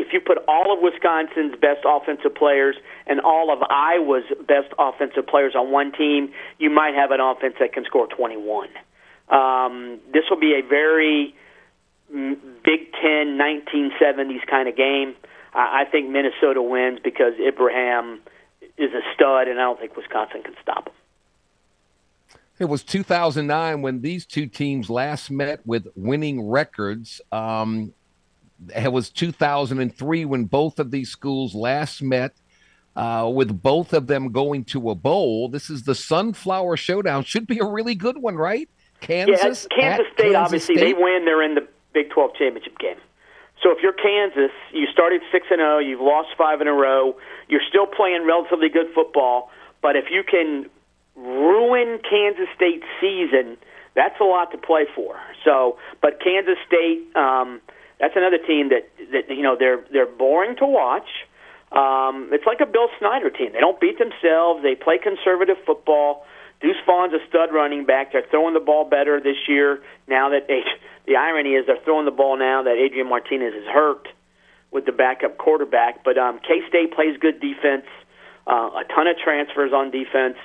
if 0.00 0.12
you 0.12 0.20
put 0.20 0.38
all 0.48 0.72
of 0.72 0.82
Wisconsin's 0.82 1.52
best 1.60 1.84
offensive 1.84 2.34
players 2.34 2.76
and 3.06 3.20
all 3.20 3.52
of 3.52 3.62
Iowa's 3.68 4.24
best 4.46 4.72
offensive 4.78 5.26
players 5.26 5.54
on 5.54 5.70
one 5.70 5.92
team, 5.92 6.32
you 6.58 6.70
might 6.70 6.94
have 6.94 7.10
an 7.10 7.20
offense 7.20 7.54
that 7.60 7.72
can 7.72 7.84
score 7.84 8.06
21. 8.06 8.68
Um, 9.28 10.00
this 10.12 10.24
will 10.28 10.40
be 10.40 10.54
a 10.54 10.66
very 10.66 11.34
mm, 12.12 12.36
Big 12.64 12.92
Ten 13.00 13.38
1970s 13.38 14.46
kind 14.48 14.68
of 14.68 14.76
game. 14.76 15.14
I, 15.54 15.82
I 15.82 15.90
think 15.90 16.10
Minnesota 16.10 16.62
wins 16.62 16.98
because 17.02 17.34
Ibrahim 17.38 18.20
is 18.76 18.92
a 18.92 19.02
stud, 19.14 19.48
and 19.48 19.58
I 19.58 19.62
don't 19.62 19.78
think 19.78 19.96
Wisconsin 19.96 20.42
can 20.42 20.54
stop 20.62 20.88
him. 20.88 20.94
It 22.58 22.68
was 22.68 22.82
2009 22.82 23.80
when 23.80 24.02
these 24.02 24.26
two 24.26 24.46
teams 24.46 24.90
last 24.90 25.30
met 25.30 25.66
with 25.66 25.86
winning 25.96 26.46
records. 26.46 27.20
Um, 27.32 27.94
it 28.74 28.92
was 28.92 29.10
2003 29.10 30.24
when 30.24 30.44
both 30.44 30.78
of 30.78 30.90
these 30.90 31.10
schools 31.10 31.54
last 31.54 32.02
met, 32.02 32.32
uh, 32.96 33.30
with 33.32 33.62
both 33.62 33.92
of 33.92 34.06
them 34.06 34.32
going 34.32 34.64
to 34.64 34.90
a 34.90 34.94
bowl. 34.94 35.48
This 35.48 35.70
is 35.70 35.84
the 35.84 35.94
Sunflower 35.94 36.76
Showdown. 36.76 37.24
Should 37.24 37.46
be 37.46 37.58
a 37.58 37.64
really 37.64 37.94
good 37.94 38.18
one, 38.18 38.36
right? 38.36 38.68
Kansas. 39.00 39.66
Yeah, 39.70 39.80
Kansas 39.80 40.06
State. 40.12 40.22
Kansas 40.32 40.36
obviously, 40.36 40.76
State. 40.76 40.96
they 40.96 41.02
win. 41.02 41.24
They're 41.24 41.42
in 41.42 41.54
the 41.54 41.66
Big 41.92 42.10
12 42.10 42.34
championship 42.38 42.78
game. 42.78 42.96
So 43.62 43.70
if 43.72 43.78
you're 43.82 43.92
Kansas, 43.92 44.52
you 44.72 44.86
started 44.92 45.20
six 45.32 45.46
and 45.50 45.58
zero. 45.58 45.78
You've 45.78 46.00
lost 46.00 46.28
five 46.36 46.60
in 46.60 46.68
a 46.68 46.72
row. 46.72 47.16
You're 47.48 47.64
still 47.68 47.86
playing 47.86 48.24
relatively 48.26 48.68
good 48.68 48.86
football. 48.94 49.50
But 49.82 49.96
if 49.96 50.06
you 50.10 50.22
can 50.22 50.70
ruin 51.16 51.98
Kansas 52.08 52.48
State's 52.56 52.86
season, 53.00 53.56
that's 53.94 54.18
a 54.20 54.24
lot 54.24 54.50
to 54.52 54.58
play 54.58 54.86
for. 54.94 55.16
So, 55.44 55.78
but 56.00 56.20
Kansas 56.22 56.56
State, 56.66 57.04
um, 57.16 57.60
that's 58.00 58.16
another 58.16 58.38
team 58.38 58.70
that 58.70 58.88
that 59.12 59.28
you 59.28 59.42
know 59.42 59.56
they're 59.58 59.84
they're 59.92 60.10
boring 60.10 60.56
to 60.56 60.66
watch. 60.66 61.08
Um, 61.70 62.30
it's 62.32 62.46
like 62.46 62.58
a 62.60 62.66
Bill 62.66 62.88
Snyder 62.98 63.30
team. 63.30 63.52
They 63.52 63.60
don't 63.60 63.78
beat 63.78 63.98
themselves. 63.98 64.62
They 64.64 64.74
play 64.74 64.98
conservative 64.98 65.56
football. 65.64 66.26
Deuce 66.60 66.80
Vaughn's 66.84 67.14
a 67.14 67.20
stud 67.28 67.52
running 67.52 67.86
back. 67.86 68.12
They're 68.12 68.26
throwing 68.28 68.54
the 68.54 68.60
ball 68.60 68.84
better 68.84 69.20
this 69.20 69.48
year. 69.48 69.80
Now 70.08 70.30
that 70.30 70.48
they, 70.48 70.62
the 71.06 71.16
irony 71.16 71.54
is 71.54 71.66
they're 71.66 71.84
throwing 71.84 72.06
the 72.06 72.16
ball 72.16 72.36
now 72.36 72.64
that 72.64 72.74
Adrian 72.74 73.08
Martinez 73.08 73.54
is 73.54 73.66
hurt 73.68 74.08
with 74.72 74.84
the 74.84 74.92
backup 74.92 75.38
quarterback. 75.38 76.02
But 76.02 76.18
um, 76.18 76.40
K 76.40 76.60
State 76.68 76.92
plays 76.92 77.16
good 77.20 77.40
defense. 77.40 77.86
Uh, 78.46 78.82
a 78.82 78.84
ton 78.92 79.06
of 79.06 79.16
transfers 79.22 79.72
on 79.72 79.92
defense. 79.92 80.36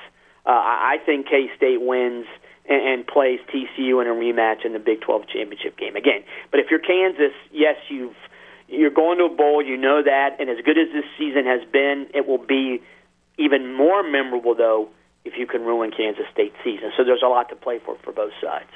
Uh, 0.46 0.52
I 0.52 0.98
I 1.02 1.06
think 1.06 1.28
K 1.28 1.50
State 1.58 1.82
wins 1.82 2.28
and, 2.68 2.82
and 2.82 3.08
plays 3.08 3.40
TCU 3.54 4.02
in 4.02 4.08
a 4.08 4.14
rematch 4.14 4.66
in 4.66 4.74
the 4.74 4.80
Big 4.80 5.02
12 5.02 5.28
championship 5.28 5.78
game 5.78 5.96
again. 5.96 6.24
But 6.52 6.60
if 6.60 6.68
you're 6.70 6.80
Kansas, 6.80 7.34
yes, 7.52 7.76
you've 7.90 8.16
you're 8.68 8.92
going 8.92 9.20
to 9.20 9.26
a 9.26 9.30
bowl. 9.30 9.62
You 9.62 9.78
know 9.78 10.02
that, 10.04 10.38
and 10.40 10.50
as 10.50 10.58
good 10.66 10.78
as 10.78 10.88
this 10.92 11.06
season 11.18 11.46
has 11.46 11.62
been, 11.72 12.08
it 12.14 12.28
will 12.28 12.44
be 12.44 12.82
even 13.38 13.74
more 13.74 14.02
memorable 14.04 14.56
though 14.56 14.90
if 15.24 15.34
you 15.38 15.48
can 15.48 15.62
ruin 15.62 15.92
Kansas 15.92 16.26
State 16.32 16.54
season. 16.64 16.92
So 16.98 17.04
there's 17.04 17.24
a 17.24 17.28
lot 17.28 17.50
to 17.50 17.56
play 17.56 17.80
for 17.84 17.98
for 18.04 18.12
both 18.12 18.34
sides. 18.42 18.70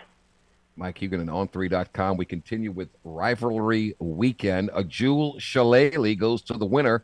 Mike 0.76 0.98
Huguenin 1.00 1.28
On3.com. 1.28 2.16
We 2.16 2.26
continue 2.26 2.72
with 2.72 2.88
rivalry 3.04 3.96
weekend. 4.00 4.70
A 4.74 4.84
Jewel 4.84 5.38
Shillelagh 5.38 6.16
goes 6.16 6.42
to 6.44 6.54
the 6.54 6.66
winner 6.66 7.04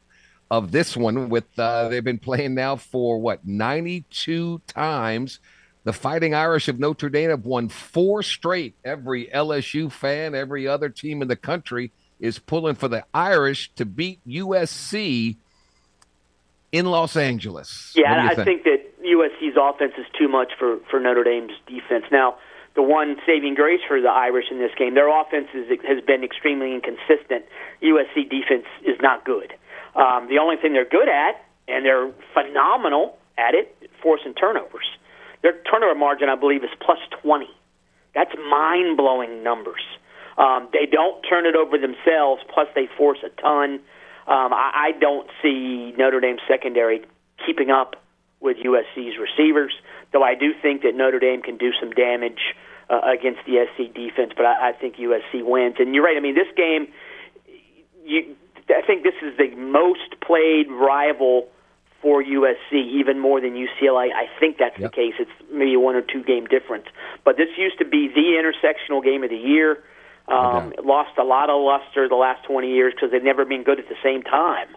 of 0.49 0.71
this 0.71 0.95
one. 0.95 1.29
With 1.29 1.59
uh, 1.59 1.89
they've 1.89 2.03
been 2.03 2.19
playing 2.19 2.55
now 2.55 2.77
for 2.77 3.19
what 3.19 3.45
92 3.45 4.61
times. 4.67 5.39
The 5.86 5.93
Fighting 5.93 6.33
Irish 6.33 6.67
of 6.67 6.79
Notre 6.79 7.09
Dame 7.09 7.29
have 7.29 7.45
won 7.45 7.69
four 7.69 8.23
straight. 8.23 8.73
Every 8.83 9.27
LSU 9.27 9.91
fan, 9.91 10.33
every 10.33 10.67
other 10.67 10.89
team 10.89 11.21
in 11.21 11.27
the 11.27 11.36
country 11.36 11.91
is 12.19 12.39
pulling 12.39 12.73
for 12.73 12.88
the 12.88 13.05
Irish 13.13 13.71
to 13.75 13.86
beat 13.86 14.19
USC 14.27 15.36
in 16.71 16.86
Los 16.88 17.15
Angeles. 17.15 17.93
Yeah, 17.95 18.25
What 18.25 18.36
do 18.36 18.36
you 18.36 18.41
I 18.41 18.45
think 18.45 18.63
that 18.63 19.03
USC's 19.03 19.57
offense 19.61 19.93
is 19.99 20.07
too 20.17 20.27
much 20.27 20.53
for 20.57 20.79
for 20.89 20.99
Notre 20.99 21.23
Dame's 21.23 21.53
defense. 21.67 22.05
Now, 22.11 22.38
the 22.73 22.81
one 22.81 23.17
saving 23.23 23.53
grace 23.53 23.81
for 23.88 24.01
the 24.01 24.09
Irish 24.09 24.45
in 24.49 24.57
this 24.57 24.71
game, 24.75 24.95
their 24.95 25.07
offense 25.07 25.49
is, 25.53 25.67
has 25.88 26.03
been 26.03 26.23
extremely 26.23 26.73
inconsistent. 26.73 27.45
USC 27.83 28.27
defense 28.27 28.65
is 28.83 28.97
not 29.01 29.23
good. 29.23 29.53
Um, 29.95 30.27
the 30.29 30.39
only 30.39 30.57
thing 30.57 30.73
they're 30.73 30.83
good 30.83 31.07
at, 31.07 31.45
and 31.67 31.86
they're 31.86 32.11
phenomenal 32.33 33.17
at 33.38 33.53
it, 33.53 33.75
forcing 34.01 34.33
turnovers. 34.33 34.86
Their 35.45 35.61
turnover 35.69 35.93
margin, 35.93 36.27
I 36.27 36.33
believe, 36.33 36.63
is 36.63 36.71
plus 36.83 36.97
20. 37.21 37.45
That's 38.15 38.31
mind 38.49 38.97
blowing 38.97 39.43
numbers. 39.43 39.85
Um, 40.39 40.69
they 40.73 40.87
don't 40.91 41.21
turn 41.21 41.45
it 41.45 41.55
over 41.55 41.77
themselves, 41.77 42.41
plus 42.51 42.67
they 42.73 42.89
force 42.97 43.19
a 43.23 43.29
ton. 43.39 43.79
Um, 44.25 44.51
I, 44.57 44.89
I 44.89 44.91
don't 44.99 45.29
see 45.43 45.93
Notre 45.99 46.19
Dame's 46.19 46.41
secondary 46.47 47.05
keeping 47.45 47.69
up 47.69 47.95
with 48.41 48.57
USC's 48.57 49.19
receivers, 49.21 49.71
though 50.13 50.23
I 50.23 50.33
do 50.33 50.51
think 50.63 50.81
that 50.81 50.95
Notre 50.95 51.19
Dame 51.19 51.43
can 51.43 51.57
do 51.57 51.69
some 51.79 51.91
damage 51.91 52.55
uh, 52.89 53.01
against 53.05 53.41
the 53.45 53.67
SC 53.69 53.93
defense, 53.93 54.33
but 54.35 54.47
I, 54.47 54.69
I 54.69 54.71
think 54.73 54.95
USC 54.95 55.45
wins. 55.45 55.75
And 55.77 55.93
you're 55.93 56.03
right. 56.03 56.17
I 56.17 56.21
mean, 56.21 56.33
this 56.33 56.49
game, 56.57 56.87
you, 58.03 58.35
I 58.69 58.81
think 58.81 59.03
this 59.03 59.21
is 59.21 59.37
the 59.37 59.55
most 59.55 60.19
played 60.25 60.71
rival 60.71 61.49
for 62.05 62.21
USC, 62.23 62.73
even 62.99 63.17
more 63.19 63.41
than 63.41 63.55
UCLA. 63.55 64.13
I 64.13 64.27
think 64.39 64.59
that's 64.59 64.77
Yep. 64.77 64.91
the 64.91 64.95
case. 64.95 65.15
It's 65.17 65.31
maybe 65.51 65.75
one 65.75 65.95
or 65.95 66.03
two 66.03 66.21
game 66.21 66.45
difference. 66.45 66.85
But 67.23 67.35
this 67.35 67.49
used 67.57 67.79
to 67.79 67.85
be 67.85 68.07
the 68.07 68.37
intersectional 68.37 69.03
game 69.03 69.23
of 69.23 69.31
the 69.31 69.35
year. 69.35 69.83
Um, 70.27 70.71
it 70.73 70.85
lost 70.85 71.17
a 71.17 71.23
lot 71.23 71.49
of 71.49 71.59
luster 71.59 72.07
the 72.07 72.13
last 72.15 72.43
20 72.45 72.69
years 72.71 72.93
because 72.93 73.09
they've 73.09 73.23
never 73.23 73.43
been 73.43 73.63
good 73.63 73.79
at 73.79 73.89
the 73.89 73.95
same 74.03 74.21
time. 74.21 74.67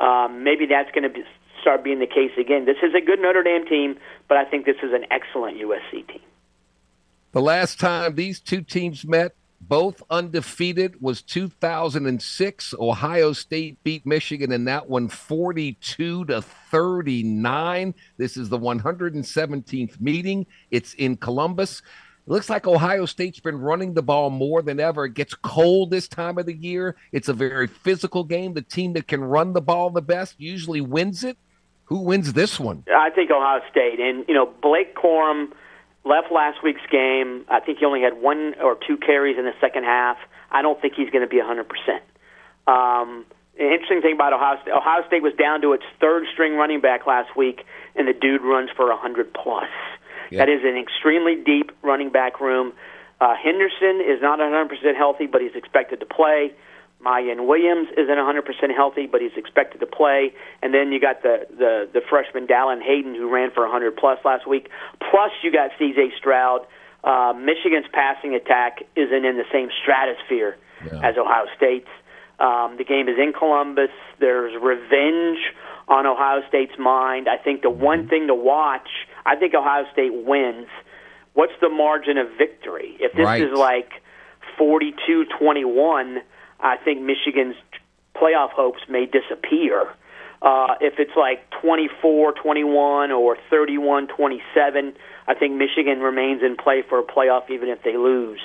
Um, 0.00 0.42
maybe 0.42 0.66
that's 0.66 0.90
going 0.90 1.04
to 1.04 1.08
be, 1.10 1.22
start 1.60 1.84
being 1.84 2.00
the 2.00 2.08
case 2.08 2.32
again. 2.36 2.64
This 2.64 2.78
is 2.82 2.92
a 2.92 3.00
good 3.00 3.20
Notre 3.20 3.44
Dame 3.44 3.66
team, 3.66 3.96
but 4.28 4.36
I 4.36 4.44
think 4.44 4.66
this 4.66 4.78
is 4.82 4.92
an 4.92 5.06
excellent 5.12 5.56
USC 5.58 6.08
team. 6.08 6.22
The 7.30 7.40
last 7.40 7.78
time 7.78 8.16
these 8.16 8.40
two 8.40 8.62
teams 8.62 9.04
met, 9.04 9.36
both 9.68 10.02
undefeated, 10.10 11.00
was 11.00 11.22
2006. 11.22 12.74
Ohio 12.78 13.32
State 13.32 13.82
beat 13.84 14.04
Michigan 14.06 14.52
in 14.52 14.64
that 14.64 14.88
one 14.88 15.08
42 15.08 16.24
to 16.26 16.42
39. 16.42 17.94
This 18.16 18.36
is 18.36 18.48
the 18.48 18.58
117th 18.58 20.00
meeting. 20.00 20.46
It's 20.70 20.94
in 20.94 21.16
Columbus. 21.16 21.82
It 22.26 22.30
looks 22.30 22.48
like 22.48 22.66
Ohio 22.66 23.06
State's 23.06 23.40
been 23.40 23.58
running 23.58 23.94
the 23.94 24.02
ball 24.02 24.30
more 24.30 24.62
than 24.62 24.80
ever. 24.80 25.04
It 25.04 25.14
gets 25.14 25.34
cold 25.34 25.90
this 25.90 26.08
time 26.08 26.38
of 26.38 26.46
the 26.46 26.56
year. 26.56 26.96
It's 27.12 27.28
a 27.28 27.34
very 27.34 27.66
physical 27.66 28.24
game. 28.24 28.54
The 28.54 28.62
team 28.62 28.94
that 28.94 29.06
can 29.06 29.22
run 29.22 29.52
the 29.52 29.60
ball 29.60 29.90
the 29.90 30.02
best 30.02 30.40
usually 30.40 30.80
wins 30.80 31.22
it. 31.22 31.36
Who 31.84 32.00
wins 32.00 32.32
this 32.32 32.58
one? 32.58 32.84
I 32.94 33.10
think 33.10 33.30
Ohio 33.30 33.60
State. 33.70 34.00
And, 34.00 34.24
you 34.26 34.34
know, 34.34 34.46
Blake 34.62 34.96
Corum 34.96 35.52
left 36.04 36.30
last 36.30 36.62
week's 36.62 36.84
game. 36.90 37.44
I 37.48 37.60
think 37.60 37.78
he 37.78 37.84
only 37.84 38.02
had 38.02 38.20
one 38.20 38.54
or 38.62 38.76
two 38.86 38.96
carries 38.96 39.38
in 39.38 39.44
the 39.44 39.54
second 39.60 39.84
half. 39.84 40.16
I 40.50 40.62
don't 40.62 40.80
think 40.80 40.94
he's 40.94 41.10
going 41.10 41.22
to 41.22 41.28
be 41.28 41.40
100%. 41.40 41.64
Um, 42.66 43.24
the 43.56 43.70
interesting 43.70 44.02
thing 44.02 44.14
about 44.14 44.32
Ohio 44.32 44.60
State, 44.62 44.72
Ohio 44.72 45.06
State 45.06 45.22
was 45.22 45.32
down 45.34 45.60
to 45.62 45.72
its 45.72 45.84
third 46.00 46.24
string 46.32 46.54
running 46.56 46.80
back 46.80 47.06
last 47.06 47.36
week, 47.36 47.64
and 47.94 48.08
the 48.08 48.12
dude 48.12 48.42
runs 48.42 48.70
for 48.74 48.88
100 48.88 49.32
plus. 49.32 49.68
Yeah. 50.30 50.38
That 50.38 50.48
is 50.48 50.60
an 50.64 50.76
extremely 50.76 51.36
deep 51.36 51.70
running 51.82 52.10
back 52.10 52.40
room. 52.40 52.72
Uh, 53.20 53.34
Henderson 53.36 54.00
is 54.00 54.20
not 54.20 54.38
100% 54.40 54.96
healthy, 54.96 55.26
but 55.26 55.40
he's 55.40 55.54
expected 55.54 56.00
to 56.00 56.06
play. 56.06 56.52
Miyan 57.04 57.46
Williams 57.46 57.88
isn't 57.98 58.08
100% 58.16 58.74
healthy, 58.74 59.06
but 59.06 59.20
he's 59.20 59.36
expected 59.36 59.78
to 59.80 59.86
play. 59.86 60.32
And 60.62 60.72
then 60.72 60.90
you 60.92 61.00
got 61.00 61.22
the, 61.22 61.46
the, 61.50 61.88
the 61.92 62.00
freshman 62.08 62.46
Dallan 62.46 62.82
Hayden, 62.82 63.14
who 63.14 63.28
ran 63.30 63.50
for 63.50 63.62
100 63.64 63.96
plus 63.96 64.18
last 64.24 64.46
week. 64.48 64.68
Plus, 65.10 65.30
you 65.42 65.52
got 65.52 65.70
C.J. 65.78 66.12
Stroud. 66.18 66.60
Uh, 67.04 67.34
Michigan's 67.36 67.86
passing 67.92 68.34
attack 68.34 68.78
isn't 68.96 69.24
in 69.24 69.36
the 69.36 69.44
same 69.52 69.68
stratosphere 69.82 70.56
Yeah. 70.86 71.00
as 71.08 71.16
Ohio 71.18 71.44
State's. 71.56 71.88
Um, 72.40 72.76
the 72.78 72.84
game 72.84 73.08
is 73.08 73.16
in 73.18 73.32
Columbus. 73.32 73.90
There's 74.18 74.54
revenge 74.60 75.38
on 75.86 76.06
Ohio 76.06 76.40
State's 76.48 76.78
mind. 76.78 77.28
I 77.28 77.36
think 77.36 77.60
the 77.62 77.70
one 77.70 78.08
thing 78.08 78.26
to 78.28 78.34
watch, 78.34 78.88
I 79.26 79.36
think 79.36 79.54
Ohio 79.54 79.84
State 79.92 80.12
wins. 80.14 80.66
What's 81.34 81.52
the 81.60 81.68
margin 81.68 82.16
of 82.16 82.28
victory? 82.38 82.96
If 83.00 83.12
this 83.12 83.24
Right. 83.26 83.42
is 83.42 83.52
like 83.52 83.90
42 84.56 85.26
21, 85.38 86.22
I 86.60 86.76
think 86.76 87.02
Michigan's 87.02 87.56
playoff 88.16 88.50
hopes 88.50 88.80
may 88.88 89.06
disappear. 89.06 89.88
Uh, 90.42 90.74
if 90.80 90.94
it's 90.98 91.16
like 91.16 91.48
24 91.62 92.32
21 92.32 93.10
or 93.10 93.36
31 93.48 94.08
27, 94.08 94.92
I 95.26 95.34
think 95.34 95.54
Michigan 95.54 96.00
remains 96.00 96.42
in 96.42 96.56
play 96.56 96.82
for 96.86 96.98
a 96.98 97.02
playoff 97.02 97.50
even 97.50 97.68
if 97.68 97.82
they 97.82 97.96
lose. 97.96 98.40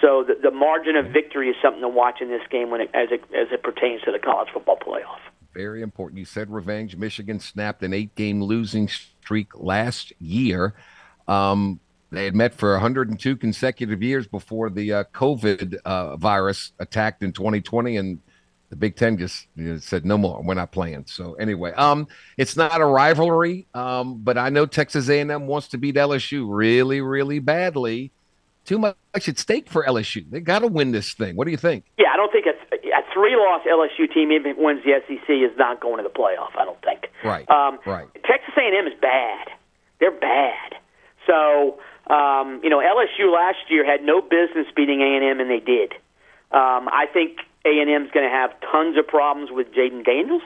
So 0.00 0.24
the, 0.26 0.34
the 0.42 0.50
margin 0.50 0.96
of 0.96 1.06
victory 1.06 1.48
is 1.48 1.56
something 1.62 1.82
to 1.82 1.88
watch 1.88 2.20
in 2.20 2.28
this 2.28 2.42
game 2.50 2.70
when 2.70 2.80
it, 2.80 2.90
as 2.94 3.08
it 3.10 3.22
as 3.34 3.48
it 3.52 3.62
pertains 3.62 4.02
to 4.02 4.12
the 4.12 4.18
college 4.18 4.48
football 4.52 4.76
playoff. 4.76 5.18
Very 5.54 5.82
important. 5.82 6.18
You 6.18 6.24
said 6.24 6.50
revenge. 6.50 6.96
Michigan 6.96 7.38
snapped 7.38 7.82
an 7.82 7.92
eight 7.92 8.14
game 8.14 8.42
losing 8.42 8.88
streak 8.88 9.48
last 9.54 10.12
year. 10.20 10.74
Um, 11.28 11.80
they 12.12 12.24
had 12.24 12.34
met 12.36 12.54
for 12.54 12.72
102 12.72 13.36
consecutive 13.36 14.02
years 14.02 14.26
before 14.26 14.68
the 14.68 14.92
uh, 14.92 15.04
COVID 15.14 15.76
uh, 15.84 16.16
virus 16.16 16.72
attacked 16.78 17.22
in 17.22 17.32
2020, 17.32 17.96
and 17.96 18.20
the 18.68 18.76
Big 18.76 18.96
Ten 18.96 19.16
just 19.16 19.46
you 19.56 19.64
know, 19.64 19.78
said 19.78 20.04
no 20.04 20.18
more. 20.18 20.42
We're 20.42 20.54
not 20.54 20.72
playing. 20.72 21.06
So 21.06 21.34
anyway, 21.34 21.72
um, 21.72 22.06
it's 22.36 22.56
not 22.56 22.80
a 22.80 22.84
rivalry, 22.84 23.66
um, 23.74 24.18
but 24.22 24.36
I 24.36 24.50
know 24.50 24.66
Texas 24.66 25.08
A&M 25.08 25.46
wants 25.46 25.68
to 25.68 25.78
beat 25.78 25.94
LSU 25.94 26.46
really, 26.48 27.00
really 27.00 27.38
badly. 27.38 28.12
too 28.66 28.78
much 28.78 28.96
at 29.14 29.38
stake 29.38 29.68
for 29.70 29.84
LSU. 29.84 30.24
They 30.30 30.40
got 30.40 30.60
to 30.60 30.68
win 30.68 30.92
this 30.92 31.14
thing. 31.14 31.34
What 31.36 31.46
do 31.46 31.50
you 31.50 31.56
think? 31.56 31.84
Yeah, 31.98 32.12
I 32.12 32.16
don't 32.16 32.30
think 32.30 32.46
a, 32.46 32.74
a 32.74 33.02
three-loss 33.12 33.62
LSU 33.66 34.12
team 34.12 34.32
even 34.32 34.54
wins 34.58 34.82
the 34.84 35.00
SEC 35.08 35.28
is 35.30 35.56
not 35.58 35.80
going 35.80 35.96
to 35.96 36.02
the 36.02 36.10
playoff. 36.10 36.56
I 36.58 36.64
don't 36.64 36.80
think. 36.82 37.08
Right. 37.24 37.48
Um, 37.50 37.78
right. 37.86 38.06
Texas 38.24 38.54
A&M 38.56 38.86
is 38.86 38.98
bad. 39.00 39.48
They're 39.98 40.10
bad. 40.10 40.76
So 41.26 41.78
um, 42.08 42.60
you 42.62 42.70
know, 42.70 42.78
LSU 42.78 43.32
last 43.32 43.70
year 43.70 43.84
had 43.84 44.02
no 44.02 44.20
business 44.20 44.66
beating 44.74 45.00
A&M, 45.00 45.40
and 45.40 45.50
they 45.50 45.60
did. 45.60 45.92
Um, 46.50 46.88
I 46.88 47.06
think 47.12 47.38
A&M 47.64 48.04
is 48.04 48.10
going 48.10 48.28
to 48.28 48.34
have 48.34 48.50
tons 48.72 48.98
of 48.98 49.06
problems 49.06 49.50
with 49.50 49.68
Jayden 49.72 50.04
Daniels. 50.04 50.42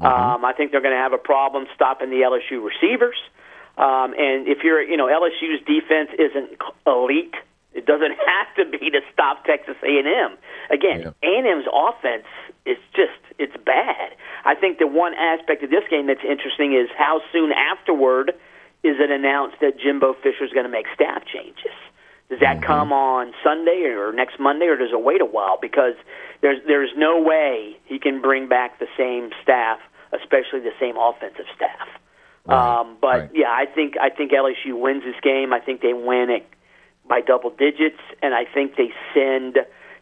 Mm-hmm. 0.00 0.06
Um, 0.06 0.44
I 0.44 0.52
think 0.52 0.72
they're 0.72 0.80
going 0.80 0.94
to 0.94 1.02
have 1.02 1.12
a 1.12 1.18
problem 1.18 1.66
stopping 1.74 2.10
the 2.10 2.22
LSU 2.22 2.64
receivers. 2.64 3.16
Um, 3.76 4.14
and 4.16 4.46
if 4.46 4.62
you're, 4.62 4.82
you 4.82 4.96
know, 4.96 5.06
LSU's 5.06 5.60
defense 5.66 6.10
isn't 6.18 6.58
elite, 6.86 7.34
it 7.74 7.86
doesn't 7.86 8.14
have 8.26 8.54
to 8.56 8.78
be 8.78 8.90
to 8.90 9.00
stop 9.12 9.44
Texas 9.44 9.76
A&M. 9.82 10.38
Again, 10.70 11.12
yeah. 11.22 11.28
A&M's 11.28 11.66
offense 11.72 12.26
is 12.64 12.78
just 12.94 13.18
it's 13.38 13.56
bad. 13.66 14.14
I 14.44 14.54
think 14.54 14.78
the 14.78 14.86
one 14.86 15.14
aspect 15.14 15.62
of 15.64 15.70
this 15.70 15.84
game 15.90 16.06
that's 16.06 16.24
interesting 16.24 16.72
is 16.74 16.88
how 16.96 17.20
soon 17.32 17.52
afterward 17.52 18.32
is 18.84 19.00
it 19.00 19.10
announced 19.10 19.56
that 19.60 19.80
Jimbo 19.80 20.14
Fisher 20.22 20.44
is 20.44 20.52
going 20.52 20.66
to 20.66 20.70
make 20.70 20.86
staff 20.94 21.24
changes. 21.24 21.72
Does 22.28 22.40
that 22.40 22.56
mm-hmm. 22.56 22.66
come 22.66 22.92
on 22.92 23.32
Sunday 23.42 23.84
or 23.96 24.12
next 24.12 24.38
Monday, 24.38 24.66
or 24.66 24.76
does 24.76 24.92
it 24.92 25.02
wait 25.02 25.20
a 25.20 25.26
while? 25.26 25.58
Because 25.60 25.94
there's 26.40 26.60
there's 26.66 26.90
no 26.96 27.20
way 27.20 27.76
he 27.86 27.98
can 27.98 28.20
bring 28.20 28.48
back 28.48 28.78
the 28.78 28.88
same 28.96 29.30
staff, 29.42 29.78
especially 30.12 30.60
the 30.60 30.76
same 30.78 30.96
offensive 30.96 31.46
staff. 31.54 31.88
Right. 32.46 32.80
Um, 32.80 32.96
but 33.00 33.08
right. 33.20 33.30
yeah, 33.34 33.48
I 33.48 33.66
think 33.66 33.94
I 34.00 34.10
think 34.10 34.32
LSU 34.32 34.78
wins 34.78 35.02
this 35.04 35.20
game. 35.22 35.52
I 35.52 35.60
think 35.60 35.80
they 35.80 35.92
win 35.92 36.28
it 36.30 36.46
by 37.08 37.20
double 37.20 37.50
digits, 37.50 38.00
and 38.22 38.34
I 38.34 38.44
think 38.44 38.76
they 38.76 38.92
send 39.12 39.58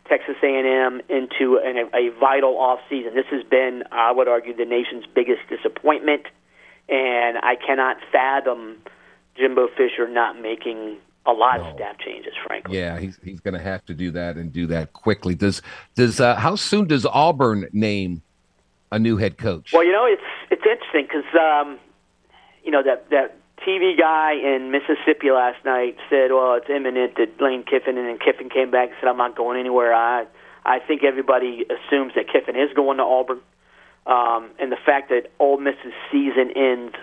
Texas 0.09 0.37
A&M 0.43 1.01
into 1.09 1.59
an, 1.63 1.89
a 1.95 2.11
vital 2.19 2.59
off 2.59 2.81
season. 2.89 3.15
This 3.15 3.27
has 3.31 3.45
been, 3.45 3.83
I 3.91 4.13
would 4.13 4.29
argue, 4.29 4.55
the 4.55 4.65
nation's 4.65 5.05
biggest 5.13 5.41
disappointment, 5.49 6.27
and 6.89 7.39
I 7.39 7.57
cannot 7.57 7.99
fathom 8.11 8.79
Jimbo 9.37 9.69
Fisher 9.77 10.09
not 10.09 10.41
making 10.41 10.99
a 11.25 11.33
lot 11.33 11.59
no. 11.59 11.67
of 11.67 11.77
staff 11.77 11.99
changes, 11.99 12.33
frankly. 12.47 12.79
Yeah, 12.79 12.99
he's 12.99 13.19
he's 13.23 13.41
going 13.41 13.55
to 13.55 13.61
have 13.61 13.85
to 13.87 13.95
do 13.95 14.11
that 14.13 14.37
and 14.37 14.53
do 14.53 14.67
that 14.69 14.93
quickly. 14.93 15.35
Does 15.35 15.63
does 15.95 16.21
uh, 16.21 16.37
how 16.37 16.57
soon 16.57 16.87
does 16.87 17.07
Auburn 17.07 17.69
name 17.73 18.23
a 18.91 18.99
new 18.99 19.17
head 19.17 19.39
coach? 19.39 19.73
Well, 19.73 19.85
you 19.85 19.93
know, 19.93 20.07
it's 20.07 20.23
it's 20.51 20.63
interesting 20.65 21.05
because 21.05 21.25
um, 21.35 21.79
you 22.65 22.71
know 22.71 22.83
that 22.83 23.09
that 23.11 23.37
TV 23.67 23.97
guy 23.97 24.33
in 24.35 24.71
Mississippi 24.71 25.31
last 25.31 25.65
night 25.65 25.97
said, 26.11 26.33
"Well, 26.33 26.55
it's 26.55 26.69
imminent 26.69 27.17
that 27.17 27.41
Lane 27.41 27.65
Kiffin," 27.65 27.97
and 27.97 28.09
then 28.09 28.19
Kiffin 28.19 28.51
came 28.51 28.71
back 28.71 28.89
and 28.89 28.97
said, 29.01 29.09
"I'm 29.09 29.17
not 29.17 29.37
going 29.37 29.59
anywhere." 29.59 29.95
I 29.95 30.27
I 30.65 30.79
think 30.81 31.05
everybody 31.05 31.65
assumes 31.65 32.15
that 32.15 32.27
Kiffin 32.29 32.57
is 32.57 32.73
going 32.75 32.99
to 32.99 33.05
Auburn, 33.05 33.41
um, 34.07 34.51
and 34.59 34.73
the 34.73 34.83
fact 34.85 35.11
that 35.11 35.31
Ole 35.39 35.59
Miss's 35.59 35.95
season 36.11 36.51
ends 36.57 36.95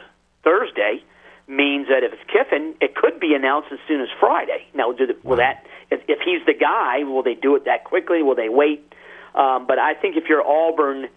Thursday 0.43 1.03
means 1.47 1.87
that 1.87 2.03
if 2.03 2.13
it's 2.13 2.21
Kiffin, 2.31 2.75
it 2.79 2.95
could 2.95 3.19
be 3.19 3.33
announced 3.33 3.69
as 3.71 3.79
soon 3.87 4.01
as 4.01 4.07
Friday. 4.19 4.67
Now, 4.73 4.91
do 4.91 5.07
the, 5.07 5.17
will 5.23 5.37
that 5.37 5.65
if, 5.89 6.01
if 6.07 6.19
he's 6.23 6.45
the 6.45 6.53
guy, 6.53 7.03
will 7.03 7.23
they 7.23 7.33
do 7.33 7.55
it 7.55 7.65
that 7.65 7.83
quickly? 7.83 8.21
Will 8.21 8.35
they 8.35 8.49
wait? 8.49 8.93
Um, 9.33 9.65
but 9.67 9.79
I 9.79 9.93
think 9.93 10.15
if 10.15 10.25
you're 10.29 10.45
Auburn, 10.45 11.07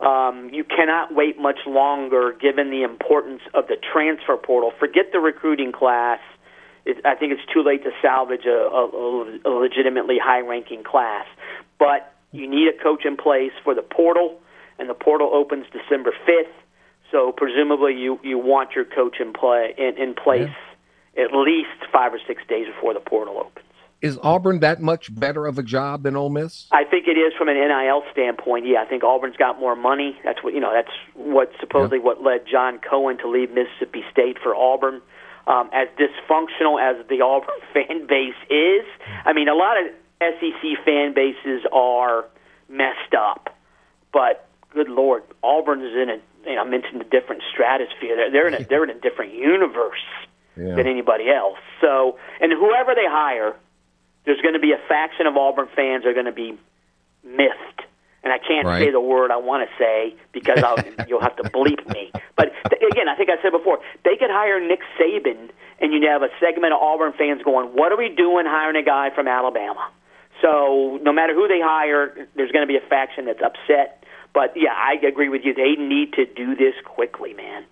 um, 0.00 0.50
you 0.52 0.64
cannot 0.64 1.14
wait 1.14 1.38
much 1.38 1.58
longer, 1.66 2.32
given 2.40 2.70
the 2.70 2.82
importance 2.82 3.42
of 3.52 3.66
the 3.66 3.76
transfer 3.92 4.36
portal. 4.36 4.72
Forget 4.78 5.12
the 5.12 5.18
recruiting 5.18 5.72
class. 5.72 6.20
It, 6.84 7.04
I 7.04 7.14
think 7.14 7.32
it's 7.32 7.52
too 7.52 7.62
late 7.62 7.82
to 7.84 7.90
salvage 8.00 8.46
a, 8.46 8.50
a, 8.50 9.40
a 9.44 9.50
legitimately 9.50 10.18
high-ranking 10.22 10.84
class. 10.84 11.26
But 11.78 12.14
you 12.32 12.48
need 12.48 12.68
a 12.68 12.82
coach 12.82 13.04
in 13.04 13.16
place 13.16 13.52
for 13.64 13.74
the 13.74 13.82
portal, 13.82 14.38
and 14.80 14.88
the 14.88 14.94
portal 14.94 15.30
opens 15.32 15.66
December 15.72 16.12
fifth. 16.26 16.54
So 17.10 17.32
presumably, 17.32 17.94
you 17.94 18.18
you 18.22 18.38
want 18.38 18.70
your 18.74 18.84
coach 18.84 19.16
in 19.20 19.32
play 19.32 19.74
in, 19.76 19.96
in 19.96 20.14
place 20.14 20.50
yeah. 21.16 21.24
at 21.24 21.30
least 21.32 21.90
five 21.92 22.14
or 22.14 22.20
six 22.26 22.42
days 22.48 22.66
before 22.66 22.94
the 22.94 23.00
portal 23.00 23.38
opens. 23.38 23.66
Is 24.00 24.18
Auburn 24.22 24.60
that 24.60 24.80
much 24.80 25.14
better 25.14 25.46
of 25.46 25.58
a 25.58 25.62
job 25.62 26.04
than 26.04 26.16
Ole 26.16 26.30
Miss? 26.30 26.66
I 26.72 26.84
think 26.84 27.06
it 27.06 27.18
is 27.18 27.34
from 27.36 27.48
an 27.48 27.56
NIL 27.56 28.02
standpoint. 28.10 28.66
Yeah, 28.66 28.80
I 28.80 28.86
think 28.86 29.04
Auburn's 29.04 29.36
got 29.36 29.60
more 29.60 29.76
money. 29.76 30.18
That's 30.24 30.42
what 30.42 30.54
you 30.54 30.60
know. 30.60 30.72
That's 30.72 30.92
what 31.14 31.52
supposedly 31.60 31.98
yeah. 31.98 32.04
what 32.04 32.22
led 32.22 32.46
John 32.50 32.78
Cohen 32.78 33.18
to 33.18 33.28
leave 33.28 33.50
Mississippi 33.50 34.02
State 34.10 34.38
for 34.42 34.54
Auburn. 34.54 35.02
Um, 35.46 35.68
as 35.72 35.88
dysfunctional 35.98 36.80
as 36.80 37.04
the 37.08 37.20
Auburn 37.22 37.54
fan 37.74 38.06
base 38.06 38.38
is, 38.48 38.86
I 39.24 39.32
mean, 39.32 39.48
a 39.48 39.54
lot 39.54 39.76
of 39.82 39.90
SEC 40.20 40.84
fan 40.84 41.12
bases 41.12 41.66
are 41.72 42.24
messed 42.68 43.14
up, 43.18 43.54
but 44.12 44.48
good 44.72 44.88
lord, 44.88 45.22
Auburn 45.42 45.80
is 45.80 45.94
in 45.94 46.10
a 46.10 46.48
you 46.48 46.54
know, 46.56 46.62
I 46.62 46.64
mentioned 46.64 47.02
a 47.02 47.04
different 47.04 47.42
stratosphere. 47.52 48.16
They're, 48.16 48.30
they're 48.30 48.48
in 48.48 48.54
a 48.54 48.64
they're 48.64 48.84
in 48.84 48.90
a 48.90 49.00
different 49.00 49.34
universe 49.34 50.04
yeah. 50.56 50.74
than 50.74 50.86
anybody 50.86 51.30
else. 51.30 51.58
So, 51.80 52.18
and 52.40 52.52
whoever 52.52 52.94
they 52.94 53.06
hire, 53.06 53.54
there's 54.24 54.40
going 54.40 54.54
to 54.54 54.60
be 54.60 54.72
a 54.72 54.80
faction 54.88 55.26
of 55.26 55.36
Auburn 55.36 55.68
fans 55.74 56.06
are 56.06 56.14
going 56.14 56.26
to 56.26 56.32
be 56.32 56.58
miffed. 57.24 57.82
And 58.22 58.32
I 58.34 58.38
can't 58.38 58.66
right. 58.66 58.84
say 58.84 58.90
the 58.90 59.00
word 59.00 59.30
I 59.30 59.38
want 59.38 59.66
to 59.66 59.70
say 59.82 60.14
because 60.32 60.62
I'll, 60.62 60.76
you'll 61.08 61.22
have 61.22 61.36
to 61.36 61.44
bleep 61.44 61.86
me. 61.88 62.12
But 62.36 62.52
th- 62.68 62.82
again, 62.92 63.08
I 63.08 63.16
think 63.16 63.30
I 63.30 63.40
said 63.42 63.50
before, 63.50 63.78
they 64.04 64.16
could 64.16 64.28
hire 64.28 64.60
Nick 64.60 64.80
Saban, 65.00 65.50
and 65.80 65.92
you'd 65.92 66.04
have 66.04 66.22
a 66.22 66.28
segment 66.38 66.74
of 66.74 66.80
Auburn 66.80 67.14
fans 67.16 67.42
going, 67.42 67.68
"What 67.68 67.92
are 67.92 67.96
we 67.96 68.10
doing 68.10 68.44
hiring 68.46 68.76
a 68.76 68.84
guy 68.84 69.08
from 69.14 69.26
Alabama?" 69.26 69.88
So 70.42 70.98
no 71.02 71.12
matter 71.12 71.34
who 71.34 71.48
they 71.48 71.60
hire, 71.60 72.28
there's 72.34 72.52
going 72.52 72.66
to 72.66 72.68
be 72.68 72.76
a 72.76 72.86
faction 72.88 73.26
that's 73.26 73.40
upset 73.42 73.99
but 74.32 74.52
yeah, 74.56 74.72
I 74.72 74.94
agree 75.06 75.28
with 75.28 75.42
you. 75.44 75.54
They 75.54 75.72
need 75.72 76.12
to 76.14 76.26
do 76.26 76.54
this 76.54 76.74
quickly, 76.84 77.34
man. 77.34 77.64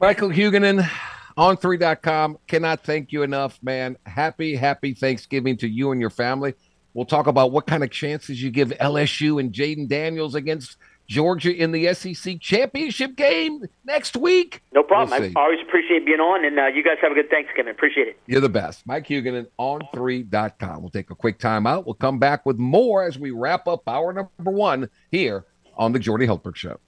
Michael 0.00 0.30
Huguenin 0.30 0.88
on 1.36 1.56
3.com. 1.56 2.38
Cannot 2.46 2.84
thank 2.84 3.12
you 3.12 3.22
enough, 3.22 3.58
man. 3.62 3.96
Happy, 4.04 4.56
happy 4.56 4.94
Thanksgiving 4.94 5.56
to 5.58 5.68
you 5.68 5.92
and 5.92 6.00
your 6.00 6.10
family. 6.10 6.54
We'll 6.94 7.06
talk 7.06 7.26
about 7.26 7.52
what 7.52 7.66
kind 7.66 7.82
of 7.82 7.90
chances 7.90 8.42
you 8.42 8.50
give 8.50 8.68
LSU 8.70 9.40
and 9.40 9.52
Jayden 9.52 9.88
Daniels 9.88 10.34
against 10.34 10.76
Georgia 11.08 11.54
in 11.54 11.72
the 11.72 11.92
SEC 11.94 12.40
championship 12.40 13.16
game 13.16 13.64
next 13.84 14.16
week. 14.16 14.62
No 14.72 14.82
problem. 14.82 15.20
We'll 15.20 15.32
I 15.36 15.42
always 15.42 15.60
appreciate 15.66 16.06
being 16.06 16.20
on, 16.20 16.44
and 16.44 16.58
uh, 16.58 16.66
you 16.66 16.82
guys 16.82 16.96
have 17.02 17.12
a 17.12 17.14
good 17.14 17.30
Thanksgiving. 17.30 17.70
Appreciate 17.70 18.08
it. 18.08 18.18
You're 18.26 18.40
the 18.40 18.48
best. 18.48 18.86
Mike 18.86 19.06
Huguenin 19.06 19.46
on 19.58 19.82
3.com. 19.94 20.80
We'll 20.80 20.90
take 20.90 21.10
a 21.10 21.14
quick 21.14 21.38
time 21.38 21.66
out. 21.66 21.84
We'll 21.84 21.94
come 21.94 22.18
back 22.18 22.46
with 22.46 22.58
more 22.58 23.04
as 23.04 23.18
we 23.18 23.30
wrap 23.30 23.68
up 23.68 23.88
hour 23.88 24.12
number 24.12 24.50
one 24.50 24.88
here 25.10 25.44
on 25.76 25.92
the 25.92 25.98
Jordy 25.98 26.26
Hultberg 26.26 26.56
Show. 26.56 26.78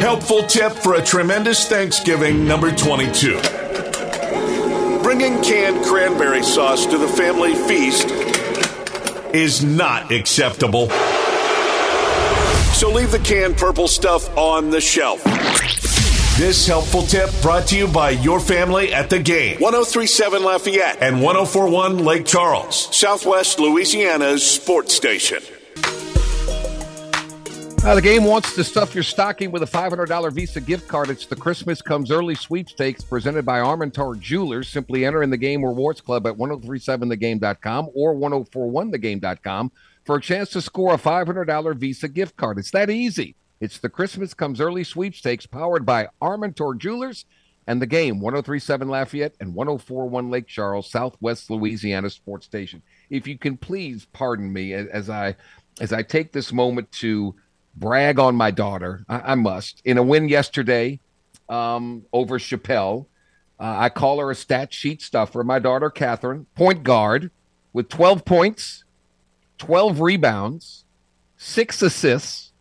Helpful 0.00 0.42
tip 0.44 0.72
for 0.72 0.94
a 0.94 1.02
tremendous 1.02 1.68
Thanksgiving 1.68 2.46
number 2.46 2.70
22. 2.74 3.40
Bringing 5.02 5.42
canned 5.42 5.84
cranberry 5.84 6.42
sauce 6.42 6.86
to 6.86 6.98
the 6.98 7.08
family 7.08 7.54
feast 7.54 8.08
is 9.34 9.62
not 9.62 10.10
acceptable 10.10 10.88
so 12.72 12.90
leave 12.90 13.10
the 13.10 13.18
canned 13.18 13.56
purple 13.56 13.88
stuff 13.88 14.36
on 14.36 14.70
the 14.70 14.80
shelf. 14.80 15.22
This 16.36 16.66
helpful 16.66 17.02
tip 17.02 17.28
brought 17.42 17.66
to 17.66 17.76
you 17.76 17.86
by 17.86 18.10
your 18.10 18.40
family 18.40 18.94
at 18.94 19.10
the 19.10 19.18
game. 19.18 19.58
1037 19.60 20.42
Lafayette 20.42 20.96
and 21.02 21.20
1041 21.22 21.98
Lake 21.98 22.24
Charles, 22.24 22.96
Southwest 22.96 23.60
Louisiana's 23.60 24.42
sports 24.42 24.94
station. 24.94 25.42
Now, 27.82 27.94
the 27.94 28.02
game 28.02 28.24
wants 28.24 28.54
to 28.54 28.64
stuff 28.64 28.94
your 28.94 29.04
stocking 29.04 29.50
with 29.50 29.62
a 29.62 29.66
$500 29.66 30.32
Visa 30.32 30.60
gift 30.60 30.86
card. 30.86 31.08
It's 31.08 31.24
the 31.24 31.36
Christmas 31.36 31.80
Comes 31.80 32.10
Early 32.10 32.34
sweepstakes 32.34 33.02
presented 33.02 33.46
by 33.46 33.60
Armentor 33.60 34.20
Jewelers. 34.20 34.68
Simply 34.68 35.06
enter 35.06 35.22
in 35.22 35.30
the 35.30 35.38
Game 35.38 35.64
Rewards 35.64 36.02
Club 36.02 36.26
at 36.26 36.34
1037thegame.com 36.36 37.90
or 37.94 38.14
1041thegame.com 38.14 39.72
for 40.04 40.16
a 40.16 40.20
chance 40.20 40.50
to 40.50 40.60
score 40.60 40.94
a 40.94 40.98
$500 40.98 41.76
Visa 41.76 42.08
gift 42.08 42.36
card. 42.36 42.58
It's 42.58 42.70
that 42.72 42.90
easy. 42.90 43.34
It's 43.60 43.78
the 43.78 43.90
Christmas 43.90 44.32
Comes 44.32 44.60
Early 44.60 44.84
sweepstakes 44.84 45.46
powered 45.46 45.84
by 45.84 46.08
Armentor 46.22 46.78
Jewelers 46.78 47.26
and 47.66 47.80
the 47.80 47.86
game 47.86 48.20
1037 48.20 48.88
Lafayette 48.88 49.34
and 49.38 49.54
1041 49.54 50.30
Lake 50.30 50.46
Charles, 50.46 50.90
Southwest 50.90 51.50
Louisiana 51.50 52.08
Sports 52.08 52.46
Station. 52.46 52.82
If 53.10 53.26
you 53.26 53.36
can 53.38 53.56
please 53.56 54.06
pardon 54.12 54.52
me 54.52 54.72
as 54.72 55.10
I 55.10 55.36
as 55.80 55.92
I 55.92 56.02
take 56.02 56.32
this 56.32 56.52
moment 56.52 56.90
to 56.92 57.34
brag 57.76 58.18
on 58.18 58.34
my 58.34 58.50
daughter, 58.50 59.04
I, 59.08 59.32
I 59.32 59.34
must. 59.34 59.82
In 59.84 59.98
a 59.98 60.02
win 60.02 60.28
yesterday 60.28 61.00
um, 61.48 62.04
over 62.12 62.38
Chapelle, 62.38 63.06
uh, 63.58 63.76
I 63.78 63.88
call 63.88 64.18
her 64.20 64.30
a 64.30 64.34
stat 64.34 64.72
sheet 64.72 65.02
stuffer. 65.02 65.44
My 65.44 65.58
daughter 65.58 65.90
Catherine, 65.90 66.46
point 66.56 66.82
guard, 66.82 67.30
with 67.72 67.88
12 67.88 68.24
points, 68.24 68.84
12 69.60 70.00
rebounds, 70.00 70.84
six 71.36 71.82
assists, 71.82 72.52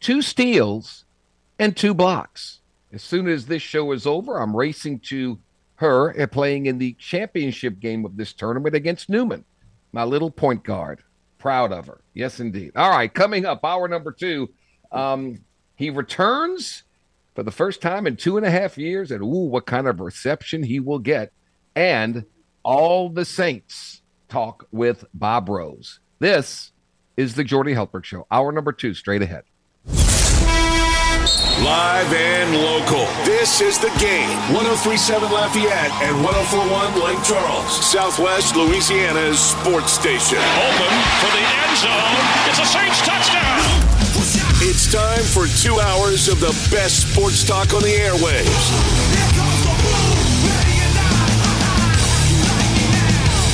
two 0.00 0.22
steals, 0.22 1.04
and 1.58 1.76
two 1.76 1.92
blocks. 1.92 2.60
As 2.90 3.02
soon 3.02 3.28
as 3.28 3.44
this 3.44 3.60
show 3.60 3.92
is 3.92 4.06
over, 4.06 4.38
I'm 4.38 4.56
racing 4.56 5.00
to 5.00 5.38
her 5.74 6.26
playing 6.28 6.66
in 6.66 6.78
the 6.78 6.94
championship 6.94 7.78
game 7.80 8.04
of 8.06 8.16
this 8.16 8.32
tournament 8.32 8.74
against 8.74 9.10
Newman, 9.10 9.44
my 9.92 10.04
little 10.04 10.30
point 10.30 10.64
guard. 10.64 11.02
Proud 11.36 11.70
of 11.70 11.86
her. 11.86 12.00
Yes, 12.14 12.40
indeed. 12.40 12.72
All 12.74 12.90
right, 12.90 13.12
coming 13.12 13.44
up, 13.44 13.62
hour 13.62 13.86
number 13.86 14.10
two. 14.10 14.48
Um, 14.90 15.44
he 15.76 15.90
returns 15.90 16.82
for 17.34 17.42
the 17.42 17.52
first 17.52 17.82
time 17.82 18.06
in 18.06 18.16
two 18.16 18.38
and 18.38 18.46
a 18.46 18.50
half 18.50 18.78
years, 18.78 19.10
and 19.10 19.22
ooh, 19.22 19.46
what 19.48 19.66
kind 19.66 19.86
of 19.86 20.00
reception 20.00 20.62
he 20.62 20.80
will 20.80 20.98
get. 20.98 21.30
And 21.76 22.24
all 22.62 23.10
the 23.10 23.26
Saints 23.26 24.00
talk 24.30 24.66
with 24.72 25.04
Bob 25.12 25.50
Rose. 25.50 26.00
This 26.20 26.72
is 27.16 27.34
the 27.36 27.44
Jordy 27.44 27.74
Hultberg 27.74 28.04
Show. 28.04 28.26
Hour 28.30 28.50
number 28.50 28.72
two, 28.72 28.92
straight 28.94 29.22
ahead. 29.22 29.44
Live 31.62 32.12
and 32.12 32.56
local. 32.56 33.06
This 33.24 33.60
is 33.60 33.78
the 33.78 33.90
game. 33.98 34.30
1037 34.54 35.30
Lafayette 35.30 35.90
and 36.02 36.22
1041 36.22 37.06
Lake 37.06 37.22
Charles, 37.22 37.70
Southwest 37.84 38.56
Louisiana's 38.56 39.38
sports 39.38 39.92
station. 39.92 40.38
Open 40.38 40.92
for 41.22 41.30
the 41.34 41.42
end 41.42 41.74
zone. 41.78 42.22
It's 42.50 42.58
a 42.58 42.66
Saints 42.66 43.02
touchdown. 43.02 43.62
It's 44.60 44.90
time 44.90 45.22
for 45.22 45.46
two 45.62 45.78
hours 45.78 46.28
of 46.28 46.40
the 46.40 46.50
best 46.74 47.12
sports 47.12 47.44
talk 47.46 47.74
on 47.74 47.82
the 47.82 47.94
airwaves. 47.94 49.17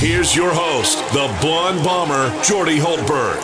Here's 0.05 0.37
your 0.37 0.53
host, 0.53 0.99
the 1.15 1.35
blonde 1.41 1.83
bomber, 1.83 2.29
Jordy 2.45 2.77
Hultberg. 2.77 3.41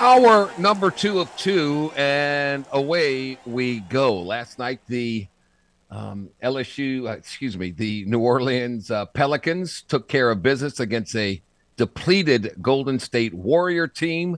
Hour 0.00 0.50
number 0.58 0.90
two 0.90 1.20
of 1.20 1.30
two, 1.36 1.92
and 1.94 2.64
away 2.72 3.38
we 3.46 3.78
go. 3.78 4.22
Last 4.22 4.58
night, 4.58 4.80
the 4.88 5.28
um, 5.88 6.30
LSU, 6.42 7.08
uh, 7.08 7.12
excuse 7.12 7.56
me, 7.56 7.70
the 7.70 8.04
New 8.06 8.18
Orleans 8.18 8.90
uh, 8.90 9.06
Pelicans 9.06 9.82
took 9.82 10.08
care 10.08 10.32
of 10.32 10.42
business 10.42 10.80
against 10.80 11.14
a 11.14 11.40
depleted 11.76 12.56
Golden 12.60 12.98
State 12.98 13.32
Warrior 13.32 13.86
team 13.86 14.36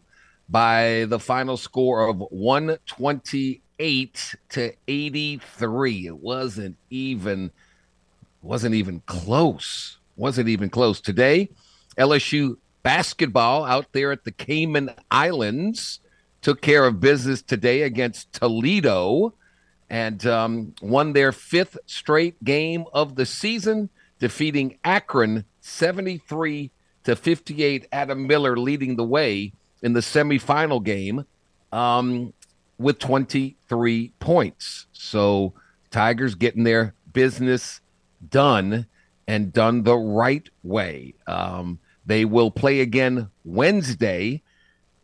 by 0.50 1.06
the 1.08 1.18
final 1.18 1.56
score 1.56 2.06
of 2.06 2.18
128 2.18 4.34
to 4.50 4.72
83. 4.86 6.06
It 6.06 6.18
wasn't 6.18 6.76
even 6.90 7.50
wasn't 8.42 8.74
even 8.74 9.00
close 9.06 9.96
wasn't 10.16 10.48
even 10.48 10.70
close. 10.70 11.00
Today, 11.00 11.48
LSU 11.98 12.56
basketball 12.82 13.64
out 13.64 13.92
there 13.92 14.12
at 14.12 14.24
the 14.24 14.32
Cayman 14.32 14.90
Islands 15.10 16.00
took 16.40 16.60
care 16.60 16.84
of 16.84 17.00
business 17.00 17.40
today 17.40 17.82
against 17.82 18.32
Toledo 18.32 19.34
and 19.88 20.26
um, 20.26 20.74
won 20.82 21.12
their 21.12 21.32
fifth 21.32 21.78
straight 21.86 22.42
game 22.42 22.84
of 22.92 23.14
the 23.14 23.26
season, 23.26 23.88
defeating 24.18 24.78
Akron 24.84 25.44
73 25.60 26.70
to 27.04 27.16
58. 27.16 27.86
Adam 27.92 28.26
Miller 28.26 28.56
leading 28.56 28.96
the 28.96 29.04
way 29.04 29.52
in 29.82 29.92
the 29.92 30.00
semifinal 30.00 30.82
game 30.82 31.24
um, 31.70 32.32
with 32.78 32.98
23 32.98 34.12
points. 34.18 34.86
So 34.92 35.52
Tigers 35.90 36.34
getting 36.34 36.64
their 36.64 36.94
business 37.12 37.80
done 38.28 38.86
and 39.26 39.52
done 39.52 39.82
the 39.82 39.96
right 39.96 40.48
way. 40.62 41.14
Um, 41.26 41.78
they 42.04 42.24
will 42.24 42.50
play 42.50 42.80
again 42.80 43.30
Wednesday 43.44 44.42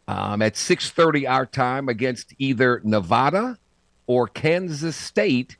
um, 0.08 0.42
at 0.42 0.54
6:30 0.54 1.28
our 1.28 1.46
time 1.46 1.88
against 1.88 2.34
either 2.38 2.80
Nevada 2.84 3.58
or 4.06 4.26
Kansas 4.26 4.96
State 4.96 5.56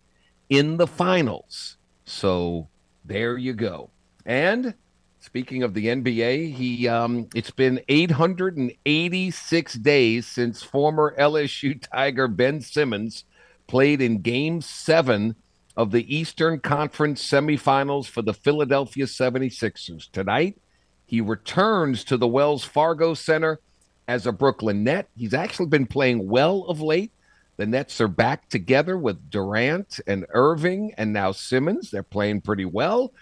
in 0.49 0.79
the 0.79 0.87
finals. 0.87 1.77
So 2.05 2.69
there 3.05 3.37
you 3.37 3.53
go. 3.53 3.91
And 4.25 4.75
speaking 5.21 5.63
of 5.63 5.75
the 5.75 5.87
NBA, 5.87 6.55
he 6.55 6.89
um, 6.89 7.29
it's 7.35 7.51
been 7.51 7.81
886 7.89 9.75
days 9.75 10.27
since 10.27 10.63
former 10.63 11.15
LSU 11.19 11.81
Tiger 11.81 12.27
Ben 12.27 12.61
Simmons 12.61 13.25
played 13.67 14.01
in 14.01 14.23
Game 14.23 14.61
Seven 14.63 15.37
of 15.79 15.93
the 15.93 16.13
Eastern 16.15 16.59
Conference 16.59 17.25
semifinals 17.25 18.07
for 18.07 18.21
the 18.21 18.35
Philadelphia 18.35 19.07
76ers. 19.07 20.11
Tonight, 20.11 20.59
he 21.07 21.21
returns 21.21 22.03
to 22.03 22.17
the 22.17 22.27
Wells 22.27 22.65
Fargo 22.65 23.15
Center 23.15 23.61
as 24.09 24.27
a 24.27 24.33
Brooklyn 24.33 24.83
Net. 24.83 25.09
He's 25.17 25.35
actually 25.35 25.69
been 25.69 25.87
playing 25.87 26.29
well 26.29 26.65
of 26.65 26.81
late. 26.81 27.13
The 27.59 27.67
Nets 27.67 28.01
are 28.01 28.09
back 28.09 28.49
together 28.49 28.99
with 28.99 29.31
Durant 29.31 30.01
and 30.09 30.27
Irving 30.31 30.95
and 30.99 31.13
now 31.13 31.31
Simmons. 31.31 31.93
They're 31.93 32.03
playing 32.03 32.41
pretty 32.41 32.65
well. 32.65 33.13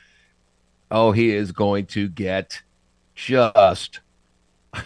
Oh, 0.90 1.12
he 1.12 1.34
is 1.34 1.52
going 1.52 1.84
to 1.88 2.08
get 2.08 2.62
just 3.14 4.00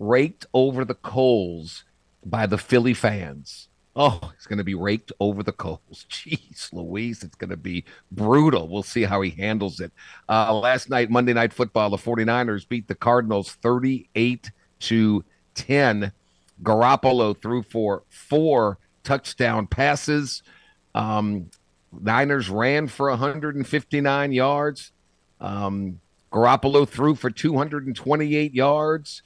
raked 0.00 0.46
over 0.52 0.84
the 0.84 0.94
coals 0.94 1.84
by 2.26 2.46
the 2.46 2.58
Philly 2.58 2.94
fans. 2.94 3.68
Oh, 3.94 4.32
he's 4.34 4.46
going 4.46 4.58
to 4.58 4.64
be 4.64 4.74
raked 4.74 5.12
over 5.20 5.42
the 5.42 5.52
coals. 5.52 5.80
Jeez, 6.10 6.72
Louise, 6.72 7.22
it's 7.22 7.36
going 7.36 7.50
to 7.50 7.56
be 7.56 7.84
brutal. 8.10 8.68
We'll 8.68 8.82
see 8.82 9.02
how 9.02 9.20
he 9.20 9.30
handles 9.30 9.80
it. 9.80 9.92
Uh, 10.28 10.54
last 10.58 10.88
night, 10.88 11.10
Monday 11.10 11.34
Night 11.34 11.52
Football, 11.52 11.90
the 11.90 11.98
49ers 11.98 12.68
beat 12.68 12.88
the 12.88 12.94
Cardinals 12.94 13.52
38 13.62 14.50
to 14.80 15.24
10. 15.54 16.12
Garoppolo 16.62 17.40
threw 17.40 17.62
for 17.62 18.04
four 18.08 18.78
touchdown 19.04 19.66
passes. 19.66 20.42
Um, 20.94 21.50
Niners 21.92 22.48
ran 22.48 22.88
for 22.88 23.10
159 23.10 24.32
yards. 24.32 24.92
Um, 25.40 26.00
Garoppolo 26.32 26.88
threw 26.88 27.14
for 27.14 27.30
228 27.30 28.54
yards 28.54 29.22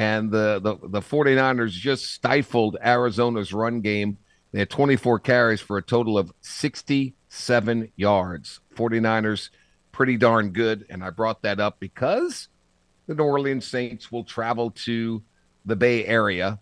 and 0.00 0.30
the, 0.30 0.58
the 0.60 0.88
the 0.88 1.00
49ers 1.02 1.72
just 1.72 2.06
stifled 2.06 2.78
Arizona's 2.82 3.52
run 3.52 3.82
game. 3.82 4.16
They 4.50 4.60
had 4.60 4.70
24 4.70 5.18
carries 5.18 5.60
for 5.60 5.76
a 5.76 5.82
total 5.82 6.16
of 6.16 6.32
67 6.40 7.92
yards. 7.96 8.60
49ers 8.74 9.50
pretty 9.92 10.16
darn 10.16 10.52
good 10.52 10.86
and 10.88 11.04
I 11.04 11.10
brought 11.10 11.42
that 11.42 11.60
up 11.60 11.80
because 11.80 12.48
the 13.08 13.14
New 13.14 13.24
Orleans 13.24 13.66
Saints 13.66 14.10
will 14.10 14.24
travel 14.24 14.70
to 14.86 15.22
the 15.66 15.76
Bay 15.76 16.06
Area 16.06 16.58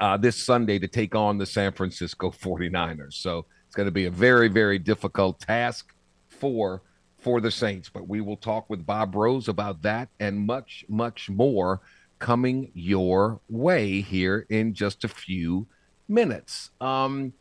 uh, 0.00 0.16
this 0.16 0.42
Sunday 0.42 0.78
to 0.78 0.88
take 0.88 1.14
on 1.14 1.36
the 1.36 1.44
San 1.44 1.72
Francisco 1.72 2.30
49ers. 2.30 3.14
So 3.14 3.44
it's 3.66 3.74
going 3.74 3.88
to 3.88 3.92
be 3.92 4.06
a 4.06 4.10
very 4.10 4.48
very 4.48 4.78
difficult 4.78 5.40
task 5.40 5.92
for 6.28 6.80
for 7.18 7.42
the 7.42 7.50
Saints, 7.50 7.90
but 7.90 8.08
we 8.08 8.22
will 8.22 8.38
talk 8.38 8.70
with 8.70 8.86
Bob 8.86 9.14
Rose 9.14 9.46
about 9.46 9.82
that 9.82 10.08
and 10.18 10.46
much 10.46 10.86
much 10.88 11.28
more 11.28 11.82
coming 12.20 12.70
your 12.74 13.40
way 13.48 14.00
here 14.00 14.46
in 14.48 14.74
just 14.74 15.02
a 15.02 15.08
few 15.08 15.66
minutes. 16.08 16.70
Um, 16.80 17.32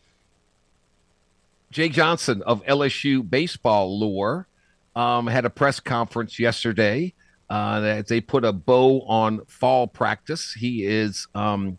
Jay 1.70 1.90
Johnson 1.90 2.42
of 2.44 2.64
LSU 2.66 3.30
baseball 3.30 4.00
lore 4.00 4.48
um, 4.96 5.28
had 5.28 5.46
a 5.46 5.50
press 5.50 5.80
conference 5.80 6.40
yesterday 6.40 7.14
uh, 7.50 7.80
that 7.82 8.08
they 8.08 8.22
put 8.22 8.44
a 8.44 8.54
bow 8.54 9.02
on 9.02 9.46
fall 9.46 9.88
practice. 9.88 10.54
He 10.54 10.86
is, 10.86 11.28
um, 11.36 11.78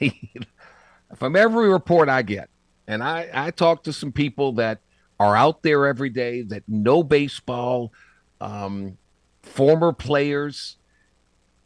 from 1.16 1.36
every 1.36 1.68
report 1.68 2.08
I 2.08 2.22
get, 2.22 2.48
and 2.88 3.02
I, 3.02 3.28
I 3.32 3.50
talk 3.52 3.84
to 3.84 3.92
some 3.92 4.10
people 4.10 4.54
that 4.54 4.80
are 5.20 5.36
out 5.36 5.62
there 5.62 5.86
every 5.86 6.10
day 6.10 6.42
that 6.42 6.62
know 6.68 7.02
baseball, 7.02 7.92
um, 8.40 8.96
former 9.42 9.92
players, 9.92 10.77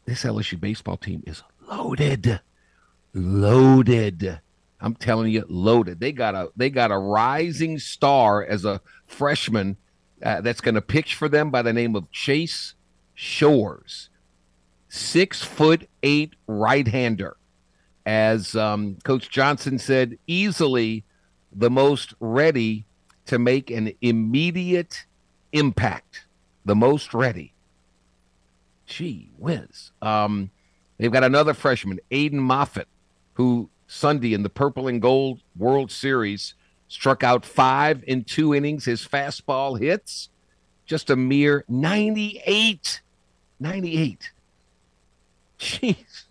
this 0.05 0.23
LSU 0.23 0.59
baseball 0.59 0.97
team 0.97 1.23
is 1.25 1.43
loaded, 1.69 2.41
loaded. 3.13 4.39
I'm 4.79 4.95
telling 4.95 5.31
you, 5.31 5.45
loaded. 5.47 5.99
They 5.99 6.11
got 6.11 6.35
a 6.35 6.49
they 6.55 6.69
got 6.69 6.91
a 6.91 6.97
rising 6.97 7.79
star 7.79 8.43
as 8.43 8.65
a 8.65 8.81
freshman 9.07 9.77
uh, 10.21 10.41
that's 10.41 10.61
going 10.61 10.75
to 10.75 10.81
pitch 10.81 11.15
for 11.15 11.29
them 11.29 11.51
by 11.51 11.61
the 11.61 11.73
name 11.73 11.95
of 11.95 12.11
Chase 12.11 12.75
Shores, 13.13 14.09
six 14.89 15.41
foot 15.41 15.89
eight 16.01 16.33
right 16.47 16.87
hander. 16.87 17.37
As 18.05 18.55
um, 18.55 18.97
Coach 19.05 19.29
Johnson 19.29 19.79
said, 19.79 20.17
easily 20.27 21.05
the 21.53 21.69
most 21.69 22.13
ready 22.19 22.85
to 23.27 23.39
make 23.39 23.69
an 23.69 23.93
immediate 24.01 25.05
impact. 25.53 26.25
The 26.65 26.75
most 26.75 27.13
ready. 27.13 27.53
Gee 28.85 29.29
whiz. 29.37 29.91
Um, 30.01 30.51
they've 30.97 31.11
got 31.11 31.23
another 31.23 31.53
freshman, 31.53 31.99
Aiden 32.11 32.33
Moffett, 32.33 32.85
who 33.33 33.69
Sunday 33.87 34.33
in 34.33 34.43
the 34.43 34.49
Purple 34.49 34.87
and 34.87 35.01
Gold 35.01 35.41
World 35.57 35.91
Series 35.91 36.55
struck 36.87 37.23
out 37.23 37.45
five 37.45 38.03
in 38.05 38.23
two 38.23 38.53
innings. 38.53 38.85
His 38.85 39.07
fastball 39.07 39.79
hits 39.79 40.29
just 40.85 41.09
a 41.09 41.15
mere 41.15 41.63
98. 41.67 43.01
98. 43.59 44.31
Jeez. 45.59 46.23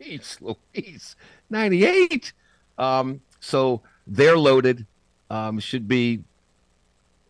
Jeez 0.00 0.40
Louise. 0.40 1.16
98. 1.50 2.32
Um, 2.78 3.20
so 3.40 3.82
they're 4.06 4.38
loaded. 4.38 4.86
Um, 5.30 5.58
should 5.58 5.88
be 5.88 6.22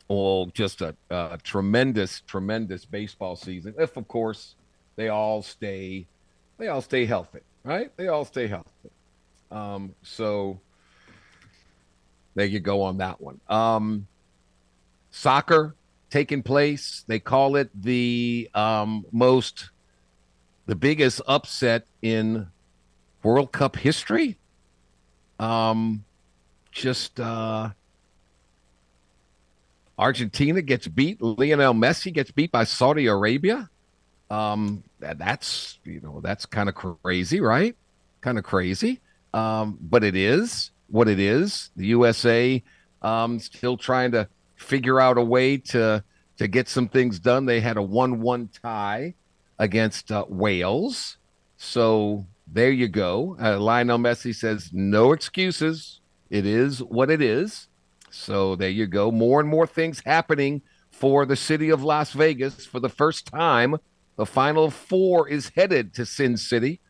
Oh, 0.09 0.47
just 0.47 0.83
a, 0.83 0.95
a 1.11 1.39
tremendous, 1.43 2.23
tremendous 2.27 2.85
baseball 2.85 3.35
season. 3.37 3.75
If, 3.79 3.97
of 3.97 4.07
course, 4.07 4.55
they 4.95 5.09
all 5.09 5.43
stay, 5.43 6.07
they 6.59 6.69
all 6.69 6.81
stay 6.81 7.07
healthy, 7.07 7.41
right? 7.65 7.91
They 7.97 8.09
all 8.09 8.25
stay 8.25 8.47
healthy. 8.47 8.71
Um, 9.51 9.95
so 10.03 10.61
there 12.35 12.47
you 12.47 12.61
go 12.61 12.83
on 12.83 12.99
that 12.99 13.21
one. 13.21 13.41
Um, 13.49 14.07
soccer 15.11 15.75
taking 16.11 16.43
place. 16.43 17.05
They 17.07 17.19
call 17.19 17.57
it 17.57 17.71
the 17.75 18.49
um, 18.55 19.07
most, 19.11 19.71
the 20.67 20.77
biggest 20.77 21.21
upset 21.27 21.87
in 22.03 22.47
World 23.23 23.53
Cup 23.53 23.77
history. 23.77 24.39
Um, 25.39 26.05
just 26.71 27.19
uh, 27.19 27.71
Argentina 29.99 30.63
gets 30.63 30.87
beat. 30.89 31.23
Lionel 31.23 31.75
Messi 31.75 32.13
gets 32.13 32.31
beat 32.31 32.53
by 32.53 32.65
Saudi 32.65 33.07
Arabia. 33.07 33.71
Um, 34.31 34.83
that, 35.01 35.19
that's 35.19 35.79
you 35.85 36.01
know 36.01 36.21
that's 36.21 36.47
kind 36.47 36.69
of 36.69 36.75
crazy, 36.75 37.41
right? 37.41 37.77
Kind 38.21 38.39
of 38.39 38.45
crazy. 38.45 39.01
Um, 39.33 39.79
but 39.81 40.05
it 40.05 40.17
is 40.17 40.71
what 40.89 41.09
it 41.09 41.19
is. 41.19 41.71
The 41.77 41.87
USA 41.87 42.63
um, 43.03 43.39
still 43.39 43.77
trying 43.77 44.13
to 44.13 44.29
figure 44.57 45.01
out 45.01 45.19
a 45.19 45.23
way 45.23 45.59
to 45.59 46.03
to 46.39 46.49
get 46.49 46.69
some 46.69 46.89
things 46.89 47.19
done. 47.19 47.47
They 47.47 47.61
had 47.61 47.77
a 47.77 47.83
one-one 47.83 48.51
tie 48.63 49.15
against 49.59 50.13
uh, 50.13 50.25
Wales, 50.29 51.17
so 51.57 52.27
there 52.47 52.71
you 52.71 52.89
go. 52.89 53.37
Uh, 53.41 53.59
Lionel 53.59 53.99
Messi 53.99 54.35
says 54.35 54.71
no 54.73 55.13
excuses. 55.13 56.01
It 56.29 56.45
is 56.45 56.83
what 56.83 57.11
it 57.11 57.23
is. 57.23 57.69
So 58.11 58.57
there 58.57 58.71
you 58.71 58.87
go. 58.87 59.11
More 59.11 59.41
and 59.41 59.49
more 59.49 59.67
things 59.67 60.03
happening 60.05 60.63
for 60.91 61.27
the 61.27 61.37
city 61.37 61.71
of 61.71 61.83
Las 61.83 62.13
Vegas. 62.13 62.65
For 62.65 62.81
the 62.81 62.89
first 62.89 63.27
time, 63.27 63.77
the 64.17 64.27
final 64.27 64.71
four 64.71 65.29
is 65.29 65.51
headed 65.55 65.93
to 65.95 66.07
Sin 66.07 66.37
City, 66.37 66.81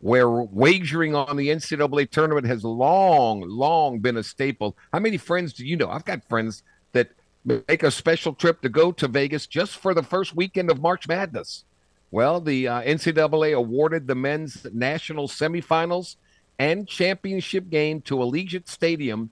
where 0.00 0.30
wagering 0.30 1.14
on 1.14 1.36
the 1.36 1.48
NCAA 1.48 2.10
tournament 2.10 2.46
has 2.46 2.62
long, 2.62 3.40
long 3.40 3.98
been 3.98 4.16
a 4.16 4.22
staple. 4.22 4.76
How 4.92 5.00
many 5.00 5.16
friends 5.16 5.52
do 5.52 5.66
you 5.66 5.76
know? 5.76 5.90
I've 5.90 6.04
got 6.04 6.28
friends 6.28 6.62
that 6.92 7.10
make 7.44 7.82
a 7.82 7.90
special 7.90 8.34
trip 8.34 8.60
to 8.62 8.68
go 8.68 8.92
to 8.92 9.08
Vegas 9.08 9.46
just 9.46 9.78
for 9.78 9.94
the 9.94 10.02
first 10.02 10.36
weekend 10.36 10.70
of 10.70 10.80
March 10.80 11.08
Madness. 11.08 11.64
Well, 12.10 12.40
the 12.40 12.68
uh, 12.68 12.82
NCAA 12.82 13.54
awarded 13.54 14.06
the 14.06 14.14
men's 14.14 14.66
national 14.72 15.28
semifinals 15.28 16.16
and 16.58 16.88
championship 16.88 17.68
game 17.68 18.00
to 18.02 18.16
Allegiant 18.16 18.68
Stadium 18.68 19.30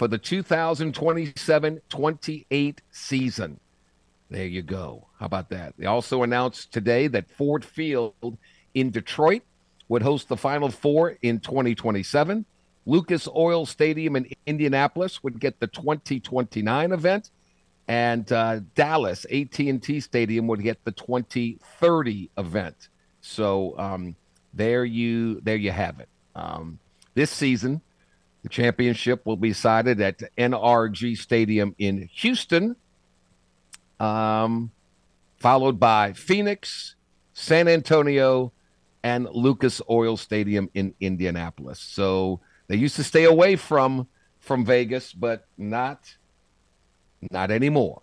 for 0.00 0.08
the 0.08 0.16
2027 0.16 1.82
28 1.90 2.82
season. 2.90 3.60
There 4.30 4.46
you 4.46 4.62
go. 4.62 5.06
How 5.18 5.26
about 5.26 5.50
that? 5.50 5.74
They 5.76 5.84
also 5.84 6.22
announced 6.22 6.72
today 6.72 7.06
that 7.08 7.28
Ford 7.28 7.62
Field 7.62 8.38
in 8.72 8.88
Detroit 8.88 9.42
would 9.88 10.00
host 10.00 10.30
the 10.30 10.38
Final 10.38 10.70
Four 10.70 11.18
in 11.20 11.38
2027. 11.38 12.46
Lucas 12.86 13.28
Oil 13.36 13.66
Stadium 13.66 14.16
in 14.16 14.32
Indianapolis 14.46 15.22
would 15.22 15.38
get 15.38 15.60
the 15.60 15.66
2029 15.66 16.92
event, 16.92 17.30
and 17.86 18.32
uh, 18.32 18.60
Dallas 18.74 19.26
AT&T 19.30 20.00
Stadium 20.00 20.46
would 20.46 20.62
get 20.62 20.82
the 20.82 20.92
2030 20.92 22.30
event. 22.38 22.88
So 23.20 23.78
um, 23.78 24.16
there 24.54 24.86
you 24.86 25.42
there 25.42 25.56
you 25.56 25.72
have 25.72 26.00
it. 26.00 26.08
Um, 26.34 26.78
this 27.12 27.30
season, 27.30 27.82
the 28.42 28.48
championship 28.48 29.26
will 29.26 29.36
be 29.36 29.48
decided 29.48 30.00
at 30.00 30.22
NRG 30.36 31.16
Stadium 31.16 31.74
in 31.78 32.08
Houston, 32.14 32.76
um, 33.98 34.70
followed 35.38 35.78
by 35.78 36.12
Phoenix, 36.14 36.94
San 37.34 37.68
Antonio, 37.68 38.52
and 39.02 39.28
Lucas 39.32 39.80
Oil 39.88 40.16
Stadium 40.16 40.70
in 40.74 40.94
Indianapolis. 41.00 41.80
So 41.80 42.40
they 42.68 42.76
used 42.76 42.96
to 42.96 43.04
stay 43.04 43.24
away 43.24 43.56
from 43.56 44.06
from 44.38 44.64
Vegas, 44.64 45.12
but 45.12 45.46
not 45.58 46.16
not 47.30 47.50
anymore. 47.50 48.02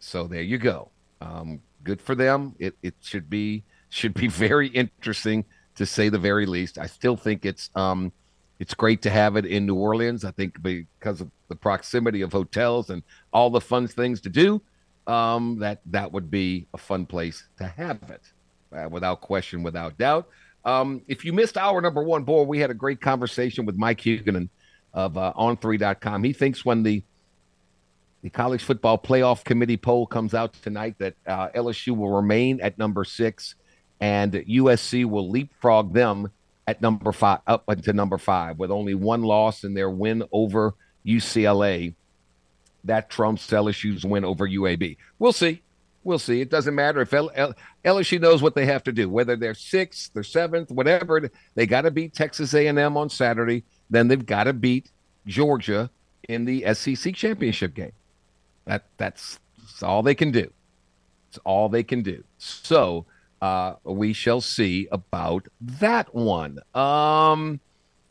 So 0.00 0.26
there 0.26 0.42
you 0.42 0.58
go. 0.58 0.90
Um, 1.20 1.60
good 1.84 2.00
for 2.00 2.14
them. 2.14 2.54
It 2.58 2.74
it 2.82 2.94
should 3.00 3.30
be 3.30 3.62
should 3.88 4.14
be 4.14 4.26
very 4.46 4.68
interesting 4.68 5.44
to 5.76 5.86
say 5.86 6.08
the 6.08 6.18
very 6.18 6.46
least. 6.46 6.78
I 6.78 6.86
still 6.86 7.16
think 7.16 7.44
it's 7.44 7.70
um, 7.74 8.12
it's 8.62 8.74
great 8.74 9.02
to 9.02 9.10
have 9.10 9.34
it 9.34 9.44
in 9.44 9.66
New 9.66 9.74
Orleans. 9.74 10.24
I 10.24 10.30
think 10.30 10.62
because 10.62 11.20
of 11.20 11.28
the 11.48 11.56
proximity 11.56 12.22
of 12.22 12.30
hotels 12.30 12.90
and 12.90 13.02
all 13.32 13.50
the 13.50 13.60
fun 13.60 13.88
things 13.88 14.20
to 14.20 14.28
do, 14.28 14.62
um, 15.08 15.58
that 15.58 15.80
that 15.86 16.12
would 16.12 16.30
be 16.30 16.68
a 16.72 16.78
fun 16.78 17.04
place 17.04 17.42
to 17.58 17.66
have 17.66 17.98
it, 18.08 18.22
uh, 18.72 18.88
without 18.88 19.20
question, 19.20 19.64
without 19.64 19.98
doubt. 19.98 20.28
Um, 20.64 21.02
if 21.08 21.24
you 21.24 21.32
missed 21.32 21.58
our 21.58 21.80
number 21.80 22.04
one, 22.04 22.22
boy, 22.22 22.44
we 22.44 22.60
had 22.60 22.70
a 22.70 22.74
great 22.74 23.00
conversation 23.00 23.66
with 23.66 23.76
Mike 23.76 24.00
Huguenin 24.00 24.48
of 24.94 25.18
uh, 25.18 25.32
On3.com. 25.36 26.22
He 26.22 26.32
thinks 26.32 26.64
when 26.64 26.84
the 26.84 27.02
the 28.22 28.30
college 28.30 28.62
football 28.62 28.96
playoff 28.96 29.42
committee 29.42 29.76
poll 29.76 30.06
comes 30.06 30.34
out 30.34 30.52
tonight 30.62 30.94
that 31.00 31.16
uh, 31.26 31.48
LSU 31.48 31.96
will 31.96 32.10
remain 32.10 32.60
at 32.60 32.78
number 32.78 33.04
six 33.04 33.56
and 34.00 34.34
USC 34.34 35.04
will 35.04 35.28
leapfrog 35.28 35.92
them 35.92 36.30
at 36.72 36.80
number 36.80 37.12
five, 37.12 37.40
up 37.46 37.64
into 37.68 37.92
number 37.92 38.18
five, 38.18 38.58
with 38.58 38.70
only 38.70 38.94
one 38.94 39.22
loss 39.22 39.62
in 39.62 39.74
their 39.74 39.90
win 39.90 40.22
over 40.32 40.74
UCLA. 41.06 41.94
That 42.84 43.10
trumps 43.10 43.46
LSU's 43.48 44.04
win 44.04 44.24
over 44.24 44.48
UAB. 44.48 44.96
We'll 45.18 45.32
see. 45.32 45.62
We'll 46.02 46.18
see. 46.18 46.40
It 46.40 46.50
doesn't 46.50 46.74
matter 46.74 47.00
if 47.02 47.12
L- 47.12 47.30
L- 47.34 47.54
LSU 47.84 48.20
knows 48.20 48.42
what 48.42 48.54
they 48.54 48.66
have 48.66 48.82
to 48.84 48.92
do, 48.92 49.08
whether 49.08 49.36
they're 49.36 49.54
sixth 49.54 50.16
or 50.16 50.24
seventh, 50.24 50.70
whatever. 50.70 51.30
They 51.54 51.66
got 51.66 51.82
to 51.82 51.90
beat 51.90 52.14
Texas 52.14 52.54
A&M 52.54 52.96
on 52.96 53.08
Saturday. 53.08 53.64
Then 53.90 54.08
they've 54.08 54.24
got 54.24 54.44
to 54.44 54.52
beat 54.52 54.90
Georgia 55.26 55.90
in 56.28 56.44
the 56.44 56.74
SEC 56.74 57.14
championship 57.14 57.74
game. 57.74 57.92
That 58.64 58.84
that's, 58.96 59.38
that's 59.58 59.82
all 59.82 60.02
they 60.02 60.14
can 60.14 60.32
do. 60.32 60.50
It's 61.28 61.38
all 61.44 61.68
they 61.68 61.84
can 61.84 62.02
do. 62.02 62.24
So 62.38 63.06
uh, 63.42 63.74
we 63.82 64.12
shall 64.12 64.40
see 64.40 64.86
about 64.92 65.48
that 65.60 66.14
one. 66.14 66.60
Um, 66.74 67.58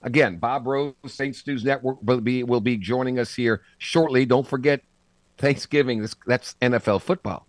again, 0.01 0.35
Bob 0.37 0.67
Rose, 0.67 0.93
Saints 1.07 1.47
News 1.47 1.63
Network 1.63 1.99
will 2.01 2.19
be 2.19 2.43
will 2.43 2.59
be 2.59 2.75
joining 2.75 3.17
us 3.17 3.33
here 3.33 3.61
shortly. 3.77 4.25
Don't 4.25 4.45
forget 4.45 4.81
Thanksgiving. 5.37 6.05
That's 6.27 6.55
NFL 6.61 7.01
football 7.01 7.47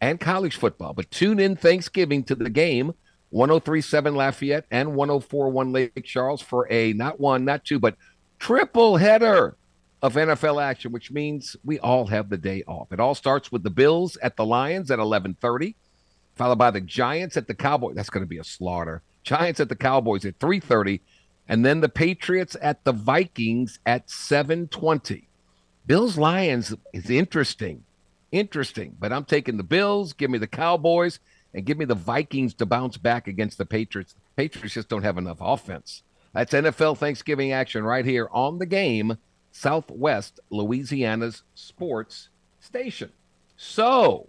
and 0.00 0.20
college 0.20 0.56
football. 0.56 0.94
But 0.94 1.10
tune 1.10 1.40
in 1.40 1.56
Thanksgiving 1.56 2.22
to 2.24 2.36
the 2.36 2.48
game. 2.48 2.94
1037 3.30 4.14
Lafayette 4.14 4.64
and 4.70 4.94
1041 4.94 5.72
Lake 5.72 6.04
Charles 6.04 6.40
for 6.40 6.70
a 6.70 6.92
not 6.92 7.18
one, 7.18 7.44
not 7.44 7.64
two, 7.64 7.80
but 7.80 7.96
triple 8.38 8.96
header 8.96 9.56
of 10.00 10.14
NFL 10.14 10.62
action, 10.62 10.92
which 10.92 11.10
means 11.10 11.56
we 11.64 11.80
all 11.80 12.06
have 12.06 12.28
the 12.28 12.36
day 12.36 12.62
off. 12.68 12.92
It 12.92 13.00
all 13.00 13.16
starts 13.16 13.50
with 13.50 13.64
the 13.64 13.70
Bills 13.70 14.16
at 14.18 14.36
the 14.36 14.44
Lions 14.46 14.92
at 14.92 15.00
1130 15.00 15.74
followed 16.36 16.58
by 16.58 16.70
the 16.70 16.80
Giants 16.80 17.36
at 17.36 17.48
the 17.48 17.54
Cowboys. 17.54 17.96
That's 17.96 18.10
going 18.10 18.24
to 18.24 18.28
be 18.28 18.38
a 18.38 18.44
slaughter. 18.44 19.02
Giants 19.22 19.58
at 19.58 19.68
the 19.68 19.76
Cowboys 19.76 20.24
at 20.24 20.38
3:30, 20.38 21.00
and 21.48 21.64
then 21.64 21.80
the 21.80 21.88
Patriots 21.88 22.56
at 22.62 22.84
the 22.84 22.92
Vikings 22.92 23.80
at 23.84 24.08
7:20. 24.08 25.24
Bills 25.86 26.16
Lions 26.18 26.74
is 26.92 27.10
interesting. 27.10 27.84
Interesting, 28.32 28.96
but 28.98 29.12
I'm 29.12 29.24
taking 29.24 29.56
the 29.56 29.62
Bills, 29.62 30.12
give 30.12 30.30
me 30.30 30.38
the 30.38 30.46
Cowboys, 30.46 31.20
and 31.54 31.64
give 31.64 31.78
me 31.78 31.84
the 31.84 31.94
Vikings 31.94 32.54
to 32.54 32.66
bounce 32.66 32.96
back 32.96 33.28
against 33.28 33.56
the 33.56 33.64
Patriots. 33.64 34.14
Patriots 34.36 34.74
just 34.74 34.88
don't 34.88 35.04
have 35.04 35.16
enough 35.16 35.38
offense. 35.40 36.02
That's 36.34 36.52
NFL 36.52 36.98
Thanksgiving 36.98 37.52
action 37.52 37.82
right 37.82 38.04
here 38.04 38.28
on 38.30 38.58
the 38.58 38.66
game, 38.66 39.16
Southwest 39.52 40.38
Louisiana's 40.50 41.44
sports 41.54 42.28
station. 42.60 43.10
So, 43.56 44.28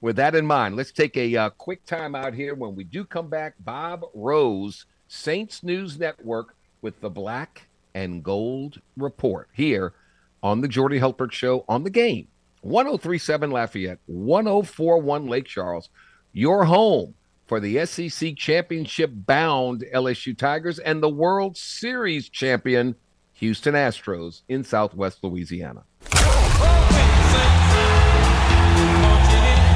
with 0.00 0.16
that 0.16 0.34
in 0.34 0.46
mind, 0.46 0.76
let's 0.76 0.92
take 0.92 1.16
a 1.16 1.36
uh, 1.36 1.50
quick 1.50 1.84
time 1.84 2.14
out 2.14 2.34
here. 2.34 2.54
When 2.54 2.74
we 2.74 2.84
do 2.84 3.04
come 3.04 3.28
back, 3.28 3.54
Bob 3.60 4.04
Rose, 4.14 4.86
Saints 5.08 5.62
News 5.62 5.98
Network, 5.98 6.54
with 6.82 7.00
the 7.00 7.10
Black 7.10 7.66
and 7.94 8.22
Gold 8.22 8.80
Report 8.96 9.48
here 9.52 9.94
on 10.42 10.60
the 10.60 10.68
Jordy 10.68 11.00
Hultberg 11.00 11.32
Show 11.32 11.64
on 11.68 11.82
the 11.82 11.90
game. 11.90 12.28
1037 12.62 13.50
Lafayette, 13.50 13.98
1041 14.06 15.26
Lake 15.26 15.46
Charles, 15.46 15.88
your 16.32 16.64
home 16.64 17.14
for 17.46 17.60
the 17.60 17.84
SEC 17.86 18.36
championship 18.36 19.10
bound 19.14 19.84
LSU 19.94 20.36
Tigers 20.36 20.78
and 20.78 21.02
the 21.02 21.08
World 21.08 21.56
Series 21.56 22.28
champion 22.28 22.94
Houston 23.34 23.74
Astros 23.74 24.42
in 24.48 24.64
Southwest 24.64 25.22
Louisiana. 25.22 25.84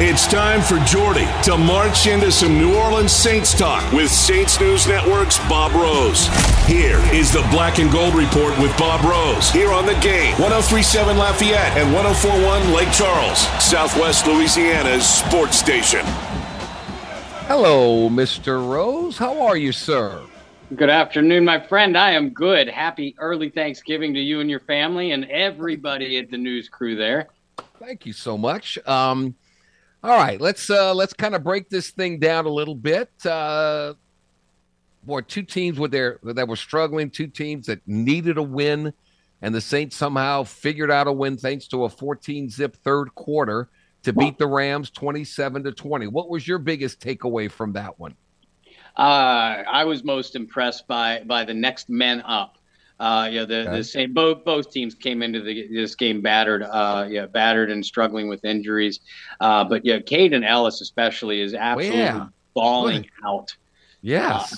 It's 0.04 0.26
time 0.26 0.62
for 0.62 0.80
Jordy 0.80 1.28
to 1.44 1.56
march 1.56 2.08
into 2.08 2.32
some 2.32 2.58
New 2.58 2.74
Orleans 2.74 3.12
Saints 3.12 3.54
talk 3.54 3.92
with 3.92 4.10
Saints 4.10 4.58
News 4.58 4.88
Network's 4.88 5.38
Bob 5.48 5.72
Rose. 5.74 6.26
Here 6.66 6.98
is 7.14 7.32
the 7.32 7.46
Black 7.52 7.78
and 7.78 7.88
Gold 7.88 8.16
Report 8.16 8.58
with 8.58 8.76
Bob 8.76 9.04
Rose 9.04 9.48
here 9.50 9.70
on 9.70 9.86
the 9.86 9.94
game 10.00 10.32
1037 10.40 11.16
Lafayette 11.16 11.78
and 11.78 11.94
1041 11.94 12.72
Lake 12.72 12.90
Charles, 12.92 13.38
Southwest 13.62 14.26
Louisiana's 14.26 15.06
sports 15.06 15.56
station. 15.56 16.00
Hello, 17.46 18.08
Mr. 18.08 18.68
Rose. 18.68 19.16
How 19.16 19.40
are 19.40 19.56
you, 19.56 19.70
sir? 19.70 20.20
Good 20.74 20.90
afternoon, 20.90 21.44
my 21.44 21.60
friend. 21.60 21.96
I 21.96 22.10
am 22.10 22.30
good. 22.30 22.68
Happy 22.68 23.14
early 23.18 23.50
Thanksgiving 23.50 24.12
to 24.14 24.20
you 24.20 24.40
and 24.40 24.50
your 24.50 24.58
family 24.58 25.12
and 25.12 25.26
everybody 25.26 26.18
at 26.18 26.28
the 26.28 26.38
news 26.38 26.68
crew 26.68 26.96
there. 26.96 27.28
Thank 27.78 28.04
you 28.04 28.12
so 28.12 28.36
much. 28.36 28.78
Um, 28.84 29.36
all 30.02 30.16
right, 30.16 30.40
let's 30.40 30.68
uh, 30.68 30.94
let's 30.94 31.12
kind 31.12 31.34
of 31.34 31.44
break 31.44 31.68
this 31.68 31.90
thing 31.90 32.18
down 32.18 32.46
a 32.46 32.50
little 32.50 32.74
bit. 32.74 33.10
Uh, 33.24 33.94
boy, 35.04 35.20
two 35.20 35.42
teams 35.42 35.78
with 35.78 35.92
their 35.92 36.18
that 36.24 36.48
were 36.48 36.56
struggling, 36.56 37.10
two 37.10 37.28
teams 37.28 37.66
that 37.66 37.80
needed 37.86 38.36
a 38.36 38.42
win, 38.42 38.92
and 39.42 39.54
the 39.54 39.60
Saints 39.60 39.96
somehow 39.96 40.42
figured 40.42 40.90
out 40.90 41.06
a 41.06 41.12
win 41.12 41.36
thanks 41.36 41.68
to 41.68 41.84
a 41.84 41.88
14 41.88 42.50
zip 42.50 42.76
third 42.76 43.14
quarter 43.14 43.68
to 44.02 44.12
beat 44.12 44.38
the 44.38 44.46
Rams 44.46 44.90
27 44.90 45.62
to 45.62 45.72
20. 45.72 46.08
What 46.08 46.28
was 46.28 46.46
your 46.48 46.58
biggest 46.58 47.00
takeaway 47.00 47.48
from 47.48 47.72
that 47.74 47.98
one? 48.00 48.16
Uh, 48.96 49.62
I 49.70 49.84
was 49.84 50.02
most 50.02 50.34
impressed 50.34 50.86
by 50.88 51.22
by 51.24 51.44
the 51.44 51.54
next 51.54 51.88
men 51.88 52.20
up. 52.22 52.58
Uh, 53.02 53.26
yeah, 53.26 53.44
the, 53.44 53.62
okay. 53.62 53.78
the 53.78 53.82
same 53.82 54.12
both 54.12 54.44
both 54.44 54.70
teams 54.70 54.94
came 54.94 55.22
into 55.22 55.40
the, 55.40 55.66
this 55.66 55.96
game 55.96 56.20
battered, 56.20 56.62
uh, 56.62 57.04
yeah, 57.10 57.26
battered 57.26 57.68
and 57.68 57.84
struggling 57.84 58.28
with 58.28 58.44
injuries. 58.44 59.00
Uh, 59.40 59.64
but 59.64 59.84
yeah, 59.84 59.98
Kaden 59.98 60.46
Elliss 60.48 60.80
especially 60.80 61.40
is 61.40 61.52
absolutely 61.52 62.00
oh, 62.00 62.04
yeah. 62.04 62.26
balling 62.54 63.10
out. 63.26 63.56
Yes. 64.02 64.52
Uh, 64.52 64.56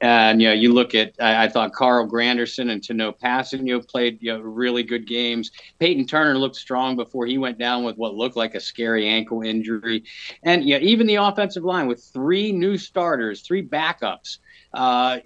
and 0.00 0.42
you 0.42 0.48
know, 0.48 0.54
you 0.54 0.72
look 0.72 0.96
at 0.96 1.14
I, 1.20 1.44
I 1.44 1.48
thought 1.48 1.72
Carl 1.72 2.08
Granderson 2.08 2.72
and 2.72 2.82
Tanoh 2.82 3.16
Kpassagnon 3.16 3.86
played 3.86 4.18
you 4.20 4.32
know, 4.32 4.40
really 4.40 4.82
good 4.82 5.06
games. 5.06 5.52
Peyton 5.78 6.04
Turner 6.04 6.36
looked 6.36 6.56
strong 6.56 6.96
before 6.96 7.26
he 7.26 7.38
went 7.38 7.58
down 7.58 7.84
with 7.84 7.96
what 7.96 8.14
looked 8.14 8.36
like 8.36 8.56
a 8.56 8.60
scary 8.60 9.08
ankle 9.08 9.42
injury. 9.42 10.02
And 10.42 10.64
yeah, 10.64 10.78
even 10.78 11.06
the 11.06 11.14
offensive 11.14 11.62
line 11.62 11.86
with 11.86 12.02
three 12.12 12.50
new 12.50 12.76
starters, 12.76 13.42
three 13.42 13.64
backups. 13.64 14.38
Uh, 14.74 15.18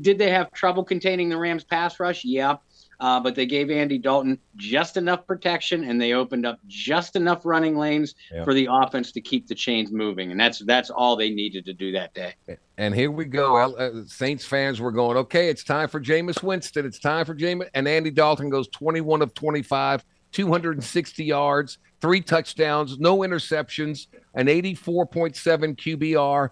did 0.00 0.18
they 0.18 0.30
have 0.30 0.50
trouble 0.52 0.82
containing 0.82 1.28
the 1.28 1.36
Rams 1.36 1.64
pass 1.64 2.00
rush? 2.00 2.24
Yeah. 2.24 2.56
Uh, 3.00 3.20
but 3.20 3.34
they 3.34 3.46
gave 3.46 3.70
Andy 3.70 3.98
Dalton 3.98 4.38
just 4.56 4.96
enough 4.96 5.26
protection 5.26 5.84
and 5.84 6.00
they 6.00 6.12
opened 6.12 6.46
up 6.46 6.58
just 6.66 7.16
enough 7.16 7.44
running 7.44 7.76
lanes 7.76 8.14
yep. 8.32 8.44
for 8.44 8.54
the 8.54 8.68
offense 8.70 9.12
to 9.12 9.20
keep 9.20 9.46
the 9.46 9.54
chains 9.54 9.90
moving, 9.90 10.30
and 10.30 10.40
that's 10.40 10.60
that's 10.60 10.90
all 10.90 11.16
they 11.16 11.30
needed 11.30 11.64
to 11.66 11.74
do 11.74 11.92
that 11.92 12.14
day. 12.14 12.34
And 12.78 12.94
here 12.94 13.10
we 13.10 13.24
go. 13.24 13.56
Uh, 13.56 14.04
Saints 14.06 14.44
fans 14.44 14.80
were 14.80 14.92
going, 14.92 15.16
okay, 15.16 15.48
it's 15.48 15.64
time 15.64 15.88
for 15.88 16.00
Jameis 16.00 16.42
Winston. 16.42 16.86
It's 16.86 16.98
time 16.98 17.24
for 17.24 17.34
Jameis, 17.34 17.68
and 17.74 17.88
Andy 17.88 18.10
Dalton 18.10 18.48
goes 18.48 18.68
21 18.68 19.22
of 19.22 19.34
25, 19.34 20.04
260 20.32 21.24
yards, 21.24 21.78
three 22.00 22.20
touchdowns, 22.20 22.98
no 22.98 23.18
interceptions, 23.18 24.06
an 24.34 24.46
84.7 24.46 25.76
QBR. 25.76 26.50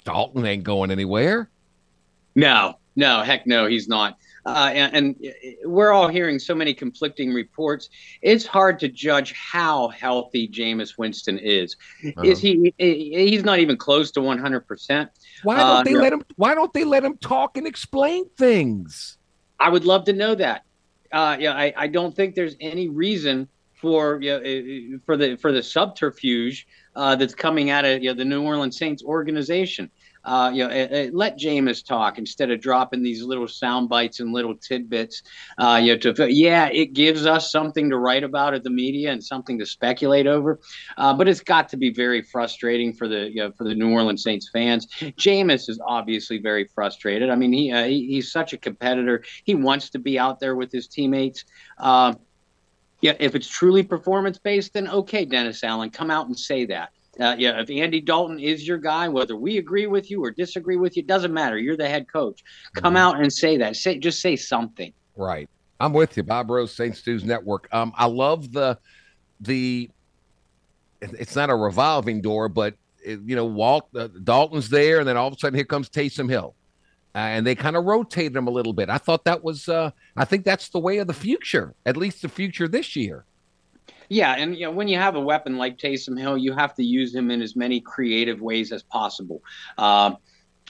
Dalton 0.04 0.46
ain't 0.46 0.64
going 0.64 0.90
anywhere. 0.90 1.50
No, 2.34 2.74
no, 2.96 3.22
heck 3.22 3.46
no, 3.46 3.66
he's 3.66 3.88
not. 3.88 4.16
Uh, 4.46 4.70
and, 4.74 4.94
and, 4.94 5.34
we're 5.64 5.90
all 5.90 6.06
hearing 6.06 6.38
so 6.38 6.54
many 6.54 6.74
conflicting 6.74 7.32
reports. 7.32 7.88
It's 8.20 8.44
hard 8.44 8.78
to 8.80 8.88
judge 8.88 9.32
how 9.32 9.88
healthy 9.88 10.46
Jameis 10.48 10.98
Winston 10.98 11.38
is. 11.38 11.76
Uh-huh. 12.04 12.22
Is 12.22 12.40
he? 12.40 12.74
He's 12.76 13.42
not 13.42 13.58
even 13.60 13.78
close 13.78 14.10
to 14.12 14.20
one 14.20 14.38
hundred 14.38 14.66
percent. 14.68 15.10
Why 15.44 15.56
don't 15.56 15.66
uh, 15.66 15.82
they 15.82 15.94
let 15.94 16.12
him? 16.12 16.22
Why 16.36 16.54
don't 16.54 16.72
they 16.74 16.84
let 16.84 17.02
him 17.02 17.16
talk 17.18 17.56
and 17.56 17.66
explain 17.66 18.28
things? 18.36 19.16
I 19.58 19.70
would 19.70 19.86
love 19.86 20.04
to 20.04 20.12
know 20.12 20.34
that. 20.34 20.64
Uh, 21.10 21.36
yeah, 21.40 21.52
I, 21.52 21.72
I 21.76 21.86
don't 21.86 22.14
think 22.14 22.34
there's 22.34 22.56
any 22.60 22.88
reason 22.88 23.48
for 23.72 24.20
you 24.20 24.32
know, 24.32 24.98
for 25.06 25.16
the 25.16 25.36
for 25.36 25.52
the 25.52 25.62
subterfuge 25.62 26.66
uh, 26.96 27.16
that's 27.16 27.34
coming 27.34 27.70
out 27.70 27.86
of 27.86 28.02
you 28.02 28.10
know, 28.10 28.14
the 28.14 28.24
New 28.24 28.42
Orleans 28.42 28.76
Saints 28.76 29.02
organization 29.02 29.90
uh, 30.24 30.50
you 30.52 30.66
know, 30.66 30.70
uh, 30.70 31.08
let 31.12 31.38
Jameis 31.38 31.84
talk 31.84 32.18
instead 32.18 32.50
of 32.50 32.60
dropping 32.60 33.02
these 33.02 33.22
little 33.22 33.48
sound 33.48 33.88
bites 33.88 34.20
and 34.20 34.32
little 34.32 34.56
tidbits. 34.56 35.22
Uh, 35.58 35.80
you 35.82 35.92
know, 35.94 36.12
to 36.12 36.32
yeah, 36.32 36.68
it 36.72 36.92
gives 36.92 37.26
us 37.26 37.50
something 37.50 37.90
to 37.90 37.98
write 37.98 38.24
about 38.24 38.54
at 38.54 38.62
the 38.62 38.70
media 38.70 39.12
and 39.12 39.22
something 39.22 39.58
to 39.58 39.66
speculate 39.66 40.26
over. 40.26 40.60
Uh, 40.96 41.12
but 41.14 41.28
it's 41.28 41.40
got 41.40 41.68
to 41.68 41.76
be 41.76 41.92
very 41.92 42.22
frustrating 42.22 42.92
for 42.92 43.08
the 43.08 43.30
you 43.30 43.36
know, 43.36 43.52
for 43.52 43.64
the 43.64 43.74
New 43.74 43.92
Orleans 43.92 44.22
Saints 44.22 44.50
fans. 44.52 44.86
Jameis 45.00 45.68
is 45.68 45.80
obviously 45.86 46.38
very 46.38 46.64
frustrated. 46.64 47.30
I 47.30 47.36
mean, 47.36 47.52
he, 47.52 47.72
uh, 47.72 47.84
he 47.84 48.06
he's 48.06 48.32
such 48.32 48.52
a 48.52 48.58
competitor. 48.58 49.24
He 49.44 49.54
wants 49.54 49.90
to 49.90 49.98
be 49.98 50.18
out 50.18 50.40
there 50.40 50.56
with 50.56 50.72
his 50.72 50.88
teammates. 50.88 51.44
Uh, 51.78 52.14
yeah, 53.00 53.12
if 53.20 53.34
it's 53.34 53.46
truly 53.46 53.82
performance 53.82 54.38
based, 54.38 54.72
then 54.72 54.88
okay, 54.88 55.26
Dennis 55.26 55.62
Allen, 55.62 55.90
come 55.90 56.10
out 56.10 56.26
and 56.26 56.38
say 56.38 56.64
that. 56.66 56.90
Uh, 57.20 57.36
yeah, 57.38 57.60
if 57.60 57.70
Andy 57.70 58.00
Dalton 58.00 58.38
is 58.40 58.66
your 58.66 58.78
guy, 58.78 59.08
whether 59.08 59.36
we 59.36 59.58
agree 59.58 59.86
with 59.86 60.10
you 60.10 60.24
or 60.24 60.30
disagree 60.30 60.76
with 60.76 60.96
you, 60.96 61.02
doesn't 61.02 61.32
matter. 61.32 61.58
You're 61.58 61.76
the 61.76 61.88
head 61.88 62.10
coach. 62.12 62.42
Come 62.74 62.94
mm-hmm. 62.94 62.96
out 62.96 63.20
and 63.20 63.32
say 63.32 63.56
that. 63.58 63.76
Say 63.76 63.98
just 63.98 64.20
say 64.20 64.36
something. 64.36 64.92
Right. 65.16 65.48
I'm 65.80 65.92
with 65.92 66.16
you, 66.16 66.22
Bob 66.22 66.50
Rose, 66.50 66.74
Saints 66.74 67.06
News 67.06 67.24
Network. 67.24 67.68
Um, 67.72 67.92
I 67.96 68.06
love 68.06 68.52
the 68.52 68.78
the. 69.40 69.90
It's 71.00 71.36
not 71.36 71.50
a 71.50 71.54
revolving 71.54 72.22
door, 72.22 72.48
but 72.48 72.74
it, 73.04 73.20
you 73.24 73.36
know, 73.36 73.44
Walt 73.44 73.88
uh, 73.94 74.08
Dalton's 74.22 74.68
there, 74.68 75.00
and 75.00 75.08
then 75.08 75.16
all 75.16 75.28
of 75.28 75.34
a 75.34 75.38
sudden 75.38 75.56
here 75.56 75.64
comes 75.64 75.90
Taysom 75.90 76.30
Hill, 76.30 76.54
uh, 77.14 77.18
and 77.18 77.46
they 77.46 77.54
kind 77.54 77.76
of 77.76 77.84
rotate 77.84 78.34
him 78.34 78.46
a 78.46 78.50
little 78.50 78.72
bit. 78.72 78.88
I 78.88 78.98
thought 78.98 79.24
that 79.24 79.44
was. 79.44 79.68
Uh, 79.68 79.90
I 80.16 80.24
think 80.24 80.44
that's 80.44 80.70
the 80.70 80.78
way 80.78 80.98
of 80.98 81.06
the 81.06 81.14
future, 81.14 81.74
at 81.84 81.96
least 81.96 82.22
the 82.22 82.28
future 82.28 82.66
this 82.66 82.96
year. 82.96 83.24
Yeah, 84.08 84.34
and 84.34 84.54
you 84.54 84.66
know 84.66 84.70
when 84.70 84.88
you 84.88 84.98
have 84.98 85.16
a 85.16 85.20
weapon 85.20 85.56
like 85.56 85.78
Taysom 85.78 86.18
Hill, 86.18 86.36
you 86.36 86.52
have 86.52 86.74
to 86.74 86.84
use 86.84 87.14
him 87.14 87.30
in 87.30 87.42
as 87.42 87.56
many 87.56 87.80
creative 87.80 88.40
ways 88.40 88.72
as 88.72 88.82
possible. 88.82 89.42
Uh, 89.78 90.14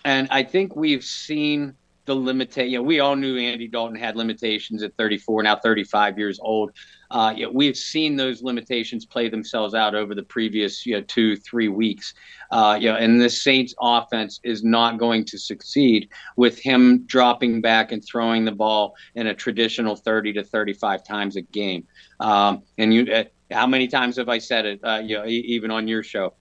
and 0.05 0.29
I 0.31 0.43
think 0.43 0.77
we've 0.77 1.05
seen 1.05 1.75
the 2.07 2.15
limitation. 2.15 2.71
You 2.71 2.79
know, 2.79 2.83
we 2.83 3.01
all 3.01 3.17
knew 3.17 3.37
Andy 3.37 3.69
Dalton 3.69 3.97
had 3.97 4.17
limitations 4.17 4.83
at 4.83 4.95
34, 4.97 5.43
now 5.43 5.57
35 5.57 6.19
years 6.19 6.39
old. 6.43 6.73
Uh, 7.11 7.33
you 7.37 7.47
know, 7.47 7.53
we've 7.53 7.77
seen 7.77 8.17
those 8.17 8.43
limitations 8.43 9.07
play 9.07 9.29
themselves 9.29 9.75
out 9.75 9.95
over 9.95 10.15
the 10.15 10.23
previous 10.23 10.85
you 10.85 10.95
know, 10.95 11.03
two, 11.03 11.37
three 11.37 11.69
weeks. 11.69 12.15
Uh, 12.51 12.77
you 12.81 12.91
know, 12.91 12.97
and 12.97 13.21
the 13.21 13.31
Saints 13.31 13.75
offense 13.81 14.41
is 14.43 14.65
not 14.65 14.99
going 14.99 15.25
to 15.27 15.39
succeed 15.39 16.09
with 16.37 16.59
him 16.59 17.05
dropping 17.07 17.61
back 17.61 17.93
and 17.93 18.05
throwing 18.05 18.45
the 18.45 18.53
ball 18.53 18.95
in 19.15 19.29
a 19.29 19.35
traditional 19.35 19.97
30 19.97 20.33
to 20.35 20.45
35 20.45 21.05
times 21.05 21.37
a 21.37 21.43
game. 21.43 21.87
Um, 22.21 22.63
and 22.79 22.93
you, 22.93 23.13
uh, 23.13 23.25
how 23.51 23.67
many 23.67 23.87
times 23.87 24.17
have 24.17 24.29
I 24.29 24.39
said 24.39 24.67
it? 24.67 24.81
Uh, 24.83 25.01
you 25.05 25.17
know, 25.17 25.27
even 25.27 25.71
on 25.71 25.87
your 25.87 26.03
show, 26.03 26.35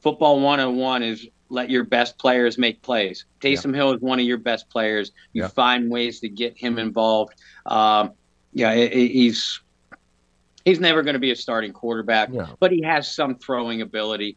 football 0.00 0.40
101 0.40 1.02
is 1.02 1.26
let 1.52 1.70
your 1.70 1.84
best 1.84 2.18
players 2.18 2.58
make 2.58 2.82
plays. 2.82 3.26
Taysom 3.40 3.70
yeah. 3.70 3.76
Hill 3.76 3.92
is 3.92 4.00
one 4.00 4.18
of 4.18 4.24
your 4.24 4.38
best 4.38 4.68
players. 4.70 5.12
You 5.32 5.42
yeah. 5.42 5.48
find 5.48 5.90
ways 5.90 6.20
to 6.20 6.28
get 6.28 6.56
him 6.56 6.78
involved. 6.78 7.34
Um, 7.66 8.12
yeah, 8.52 8.72
it, 8.72 8.92
it, 8.92 9.10
he's 9.12 9.60
he's 10.64 10.80
never 10.80 11.02
going 11.02 11.14
to 11.14 11.20
be 11.20 11.30
a 11.30 11.36
starting 11.36 11.72
quarterback, 11.72 12.30
yeah. 12.32 12.46
but 12.58 12.72
he 12.72 12.82
has 12.82 13.14
some 13.14 13.36
throwing 13.36 13.82
ability 13.82 14.36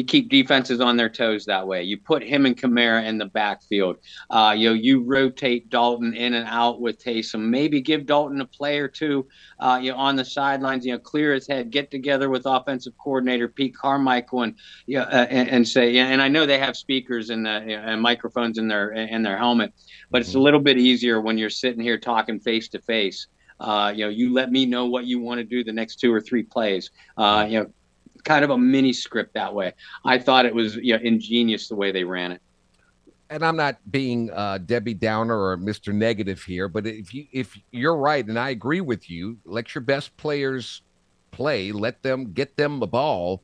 you 0.00 0.06
keep 0.06 0.30
defenses 0.30 0.80
on 0.80 0.96
their 0.96 1.10
toes 1.10 1.44
that 1.44 1.68
way. 1.68 1.82
You 1.82 1.98
put 1.98 2.22
him 2.22 2.46
and 2.46 2.56
Kamara 2.56 3.04
in 3.04 3.18
the 3.18 3.26
backfield. 3.26 3.98
Uh, 4.30 4.54
you 4.56 4.70
know, 4.70 4.74
you 4.74 5.02
rotate 5.02 5.68
Dalton 5.68 6.14
in 6.14 6.32
and 6.32 6.48
out 6.48 6.80
with 6.80 7.04
Taysom. 7.04 7.50
Maybe 7.50 7.82
give 7.82 8.06
Dalton 8.06 8.40
a 8.40 8.46
play 8.46 8.78
or 8.78 8.88
two, 8.88 9.26
uh, 9.58 9.78
you 9.82 9.92
know, 9.92 9.98
on 9.98 10.16
the 10.16 10.24
sidelines. 10.24 10.86
You 10.86 10.92
know, 10.92 10.98
clear 10.98 11.34
his 11.34 11.46
head. 11.46 11.70
Get 11.70 11.90
together 11.90 12.30
with 12.30 12.46
offensive 12.46 12.94
coordinator 12.96 13.46
Pete 13.46 13.76
Carmichael 13.76 14.44
and 14.44 14.54
you 14.86 14.96
know, 14.96 15.04
uh, 15.04 15.26
and, 15.28 15.50
and, 15.50 15.68
say. 15.68 15.98
And 15.98 16.22
I 16.22 16.28
know 16.28 16.46
they 16.46 16.58
have 16.58 16.78
speakers 16.78 17.28
and, 17.28 17.46
uh, 17.46 17.50
and 17.50 18.00
microphones 18.00 18.56
in 18.56 18.68
their 18.68 18.92
in 18.92 19.22
their 19.22 19.36
helmet, 19.36 19.74
but 20.10 20.22
it's 20.22 20.34
a 20.34 20.40
little 20.40 20.60
bit 20.60 20.78
easier 20.78 21.20
when 21.20 21.36
you're 21.36 21.50
sitting 21.50 21.82
here 21.82 21.98
talking 21.98 22.40
face 22.40 22.68
to 22.68 22.78
face. 22.80 23.26
Uh, 23.60 23.92
you 23.94 24.06
know, 24.06 24.10
you 24.10 24.32
let 24.32 24.50
me 24.50 24.64
know 24.64 24.86
what 24.86 25.04
you 25.04 25.20
want 25.20 25.38
to 25.38 25.44
do 25.44 25.62
the 25.62 25.72
next 25.74 25.96
two 25.96 26.10
or 26.10 26.22
three 26.22 26.42
plays. 26.42 26.90
Uh, 27.18 27.46
you 27.46 27.60
know, 27.60 27.70
kind 28.20 28.44
of 28.44 28.50
a 28.50 28.58
mini 28.58 28.92
script 28.92 29.34
that 29.34 29.54
way. 29.54 29.72
I 30.04 30.18
thought 30.18 30.46
it 30.46 30.54
was 30.54 30.76
you 30.76 30.94
know, 30.94 31.02
ingenious 31.02 31.68
the 31.68 31.76
way 31.76 31.92
they 31.92 32.04
ran 32.04 32.32
it. 32.32 32.42
And 33.28 33.44
I'm 33.44 33.56
not 33.56 33.78
being 33.90 34.30
uh, 34.32 34.58
Debbie 34.58 34.94
Downer 34.94 35.38
or 35.38 35.56
Mr. 35.56 35.94
Negative 35.94 36.42
here, 36.42 36.68
but 36.68 36.86
if 36.86 37.14
you 37.14 37.26
if 37.30 37.56
you're 37.70 37.96
right, 37.96 38.26
and 38.26 38.36
I 38.38 38.50
agree 38.50 38.80
with 38.80 39.08
you, 39.08 39.38
let 39.44 39.72
your 39.74 39.82
best 39.82 40.16
players 40.16 40.82
play, 41.30 41.70
let 41.70 42.02
them 42.02 42.32
get 42.32 42.56
them 42.56 42.80
the 42.80 42.88
ball. 42.88 43.42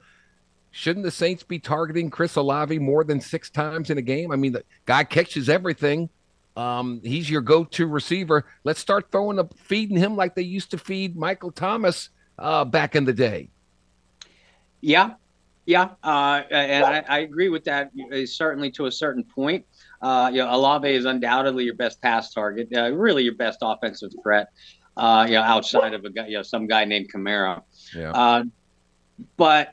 Shouldn't 0.73 1.05
the 1.05 1.11
Saints 1.11 1.43
be 1.43 1.59
targeting 1.59 2.11
Chris 2.11 2.37
Olave 2.37 2.79
more 2.81 3.05
than 3.05 3.21
six 3.21 3.49
times 3.49 3.89
in 3.89 3.97
a 3.97 4.03
game? 4.03 4.33
I 4.33 4.37
mean, 4.37 4.53
the 4.53 4.65
guy 4.85 5.05
catches 5.05 5.49
everything. 5.49 6.11
Um, 6.57 7.01
he's 7.05 7.31
your 7.31 7.43
go-to 7.43 7.87
receiver. 7.87 8.45
Let's 8.65 8.81
start 8.81 9.11
throwing 9.13 9.39
up, 9.39 9.57
feeding 9.59 9.97
him 9.97 10.17
like 10.17 10.35
they 10.35 10.43
used 10.43 10.71
to 10.73 10.79
feed 10.79 11.17
Michael 11.17 11.53
Thomas 11.53 12.11
uh, 12.39 12.65
back 12.65 12.97
in 12.97 13.05
the 13.05 13.13
day. 13.13 13.51
Yeah, 14.87 15.15
Yeah, 15.67 15.89
uh, 16.05 16.43
and 16.49 16.85
I, 16.85 17.05
I, 17.09 17.19
agree 17.19 17.49
with 17.49 17.65
that. 17.65 17.91
Uh, 18.13 18.25
certainly 18.25 18.71
to 18.71 18.87
a 18.87 18.93
certain 18.93 19.25
point. 19.25 19.67
Uh, 20.01 20.31
you 20.33 20.39
know, 20.39 20.55
Olave 20.55 20.89
is 20.89 21.07
undoubtedly 21.07 21.65
your 21.65 21.75
best 21.75 22.01
pass 22.01 22.33
target, 22.33 22.69
uh, 22.73 22.93
really 22.93 23.25
your 23.25 23.35
best 23.35 23.59
offensive 23.63 24.13
threat. 24.23 24.47
Uh, 24.97 25.27
you 25.29 25.35
know, 25.35 25.43
outside 25.43 25.93
of 25.93 26.05
a 26.05 26.11
guy, 26.11 26.29
you 26.29 26.37
know, 26.37 26.43
some 26.43 26.69
guy 26.69 26.85
named 26.85 27.13
Kamara. 27.13 27.63
Yeah. 27.97 28.13
Uh, 28.13 28.45
but 29.37 29.73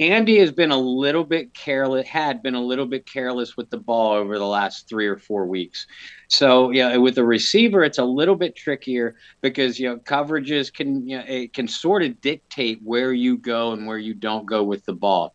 Andy 0.00 0.38
has 0.38 0.50
been 0.50 0.70
a 0.70 0.78
little 0.78 1.24
bit 1.24 1.52
careless, 1.52 2.08
had 2.08 2.42
been 2.42 2.54
a 2.54 2.60
little 2.60 2.86
bit 2.86 3.04
careless 3.04 3.54
with 3.58 3.68
the 3.68 3.76
ball 3.76 4.12
over 4.14 4.38
the 4.38 4.46
last 4.46 4.88
three 4.88 5.06
or 5.06 5.18
four 5.18 5.44
weeks. 5.44 5.86
So, 6.28 6.70
yeah, 6.70 6.96
with 6.96 7.18
a 7.18 7.24
receiver, 7.24 7.84
it's 7.84 7.98
a 7.98 8.04
little 8.04 8.34
bit 8.34 8.56
trickier 8.56 9.16
because, 9.42 9.78
you 9.78 9.90
know, 9.90 9.98
coverages 9.98 10.72
can, 10.72 11.06
you 11.06 11.18
know, 11.18 11.24
it 11.28 11.52
can 11.52 11.68
sort 11.68 12.02
of 12.02 12.18
dictate 12.22 12.80
where 12.82 13.12
you 13.12 13.36
go 13.36 13.72
and 13.72 13.86
where 13.86 13.98
you 13.98 14.14
don't 14.14 14.46
go 14.46 14.64
with 14.64 14.86
the 14.86 14.94
ball. 14.94 15.34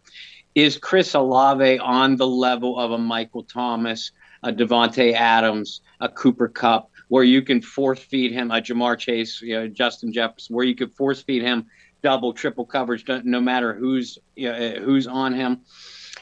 Is 0.55 0.79
Chris 0.79 1.13
Olave 1.13 1.77
on 1.77 2.15
the 2.15 2.27
level 2.27 2.79
of 2.79 2.89
a 2.89 2.97
Michael 2.97 3.43
Thomas, 3.43 4.13
a 4.41 4.51
Davante 4.51 5.13
Adams, 5.13 5.81
a 5.99 6.09
Cooper 6.09 6.47
Kupp, 6.47 6.89
where 7.09 7.23
you 7.23 7.43
can 7.43 7.61
force 7.61 7.99
feed 7.99 8.31
him 8.31 8.49
a 8.49 8.55
Ja'Marr 8.55 8.97
Chase, 8.97 9.43
you 9.43 9.53
know, 9.53 9.67
Justin 9.67 10.11
Jefferson, 10.11 10.55
where 10.55 10.65
you 10.65 10.73
could 10.73 10.91
force 10.93 11.21
feed 11.21 11.43
him 11.43 11.67
double, 12.05 12.33
triple 12.33 12.67
coverage, 12.67 13.03
no 13.23 13.41
matter 13.41 13.73
who's 13.73 14.19
know, 14.37 14.79
who's 14.85 15.07
on 15.07 15.33
him. 15.33 15.61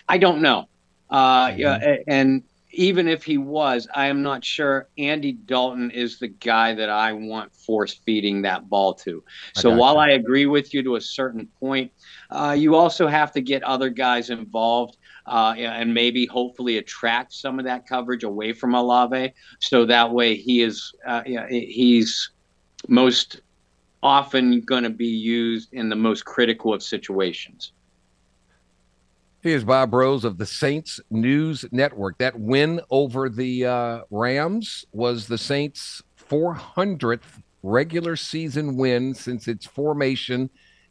I 0.08 0.18
don't 0.18 0.42
know. 0.42 0.70
Uh, 1.10 1.48
mm-hmm. 1.48 1.60
yeah, 1.60 1.98
and 2.08 2.42
even 2.72 3.10
if 3.10 3.22
he 3.26 3.38
was, 3.38 3.86
I 3.94 4.08
am 4.08 4.24
not 4.24 4.46
sure 4.46 4.88
Andy 4.98 5.34
Dalton 5.34 5.92
is 5.92 6.20
the 6.20 6.30
guy 6.30 6.74
that 6.74 6.90
I 6.90 7.12
want 7.12 7.54
force 7.54 7.94
feeding 8.06 8.44
that 8.44 8.70
ball 8.70 8.94
to. 9.06 9.26
So 9.56 9.72
I 9.72 9.76
while 9.76 9.96
you. 9.96 10.00
I 10.00 10.10
agree 10.12 10.46
with 10.46 10.74
you 10.74 10.84
to 10.84 10.96
a 10.96 11.02
certain 11.02 11.50
point, 11.60 11.92
uh, 12.32 12.56
you 12.58 12.76
also 12.76 13.06
have 13.08 13.34
to 13.34 13.42
get 13.42 13.62
other 13.64 13.90
guys 13.90 14.30
involved. 14.30 14.98
Uh, 15.26 15.54
and 15.58 15.94
maybe 15.94 16.26
hopefully 16.26 16.78
attract 16.78 17.32
some 17.32 17.58
of 17.58 17.64
that 17.64 17.88
coverage 17.88 18.26
away 18.26 18.52
from 18.52 18.76
Olave, 18.76 19.32
so 19.60 19.86
that 19.86 20.12
way 20.12 20.36
he 20.36 20.62
is 20.62 20.94
uh, 21.08 21.24
he's 21.50 22.30
most 22.90 23.40
often 24.04 24.62
going 24.62 24.84
to 24.84 24.90
be 24.90 25.08
used 25.08 25.74
in 25.74 25.90
the 25.90 25.96
most 25.96 26.26
critical 26.26 26.74
of 26.74 26.84
situations. 26.84 27.72
Here's 29.42 29.64
Bob 29.64 29.94
Rose 29.94 30.24
of 30.24 30.38
the 30.38 30.46
Saints 30.46 31.00
News 31.10 31.66
Network. 31.72 32.18
That 32.20 32.40
win 32.40 32.80
over 32.90 33.30
the 33.30 33.66
uh, 33.66 34.02
Rams 34.10 34.86
was 34.94 35.28
the 35.28 35.38
Saints' 35.38 36.02
400th 36.30 37.42
regular 37.62 38.16
season 38.16 38.78
win 38.78 39.14
since 39.14 39.48
its 39.48 39.66
formation 39.66 40.50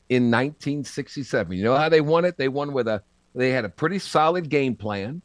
in 0.09 0.25
1967. 0.25 1.57
You 1.57 1.65
know 1.65 1.77
how 1.77 1.89
they 1.89 2.01
won 2.01 2.25
it? 2.25 2.37
They 2.37 2.49
won 2.49 2.73
with 2.73 2.89
a 2.89 3.03
they 3.35 3.51
had 3.51 3.65
a 3.65 3.71
pretty 3.71 3.99
solid 3.99 4.51
game 4.51 4.77
plan 4.77 5.23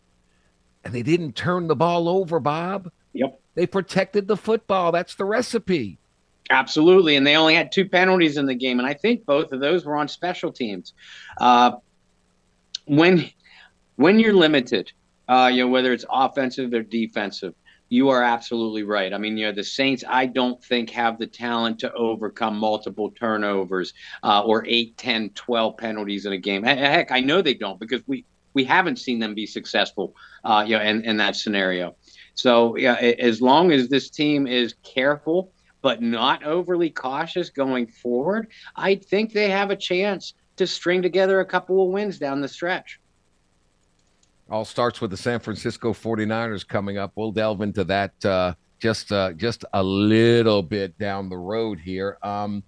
and 0.85 0.93
they 0.93 1.03
didn't 1.03 1.35
turn 1.35 1.67
the 1.67 1.75
ball 1.75 2.07
over, 2.07 2.39
Bob. 2.39 2.89
Yep. 3.11 3.39
They 3.55 3.67
protected 3.67 4.27
the 4.27 4.37
football. 4.37 4.93
That's 4.93 5.15
the 5.15 5.25
recipe. 5.25 5.99
Absolutely, 6.49 7.15
and 7.17 7.27
they 7.27 7.35
only 7.35 7.55
had 7.55 7.71
two 7.71 7.87
penalties 7.87 8.37
in 8.37 8.45
the 8.45 8.55
game, 8.55 8.79
and 8.79 8.87
I 8.87 8.93
think 8.93 9.25
both 9.25 9.51
of 9.51 9.59
those 9.59 9.85
were 9.85 9.97
on 9.97 10.07
special 10.07 10.51
teams. 10.51 10.93
Uh, 11.39 11.73
when 12.85 13.29
when 13.97 14.19
you're 14.19 14.33
limited, 14.33 14.91
uh, 15.27 15.49
you 15.51 15.63
know 15.63 15.67
whether 15.67 15.91
it's 15.91 16.05
offensive 16.09 16.73
or 16.73 16.83
defensive, 16.83 17.53
you 17.89 18.09
are 18.09 18.23
absolutely 18.23 18.83
right. 18.83 19.13
I 19.13 19.17
mean, 19.17 19.37
you 19.37 19.47
know 19.47 19.51
the 19.51 19.63
Saints, 19.63 20.05
I 20.07 20.25
don't 20.25 20.63
think 20.63 20.89
have 20.91 21.19
the 21.19 21.27
talent 21.27 21.79
to 21.79 21.91
overcome 21.93 22.57
multiple 22.57 23.11
turnovers 23.11 23.93
uh, 24.23 24.43
or 24.43 24.65
8, 24.65 24.97
10, 24.97 25.29
12 25.31 25.77
penalties 25.77 26.25
in 26.25 26.33
a 26.33 26.37
game. 26.37 26.63
Heck, 26.63 27.11
I 27.11 27.19
know 27.19 27.41
they 27.41 27.55
don't 27.55 27.79
because 27.79 28.01
we 28.07 28.25
we 28.53 28.63
haven't 28.63 28.97
seen 28.97 29.19
them 29.19 29.35
be 29.35 29.45
successful, 29.45 30.15
uh, 30.43 30.63
you 30.65 30.77
know, 30.77 30.83
in, 30.83 31.03
in 31.03 31.17
that 31.17 31.35
scenario. 31.35 31.95
So 32.35 32.75
yeah, 32.77 32.93
as 32.95 33.41
long 33.41 33.71
as 33.71 33.89
this 33.89 34.09
team 34.09 34.47
is 34.47 34.75
careful 34.83 35.51
but 35.81 36.01
not 36.01 36.43
overly 36.43 36.89
cautious 36.89 37.49
going 37.49 37.87
forward, 37.87 38.47
I 38.75 38.95
think 38.95 39.33
they 39.33 39.49
have 39.49 39.71
a 39.71 39.75
chance 39.75 40.33
to 40.57 40.67
string 40.67 41.01
together 41.01 41.39
a 41.39 41.45
couple 41.45 41.83
of 41.83 41.91
wins 41.91 42.17
down 42.17 42.41
the 42.41 42.47
stretch. 42.47 42.99
All 44.49 44.65
starts 44.65 45.01
with 45.01 45.11
the 45.11 45.17
San 45.17 45.39
Francisco 45.39 45.93
49ers 45.93 46.67
coming 46.67 46.97
up. 46.97 47.11
We'll 47.15 47.31
delve 47.31 47.61
into 47.61 47.83
that 47.85 48.25
uh, 48.25 48.53
just 48.79 49.11
uh, 49.11 49.33
just 49.33 49.65
a 49.73 49.83
little 49.83 50.63
bit 50.63 50.97
down 50.97 51.29
the 51.29 51.37
road 51.37 51.79
here. 51.79 52.17
Um, 52.23 52.63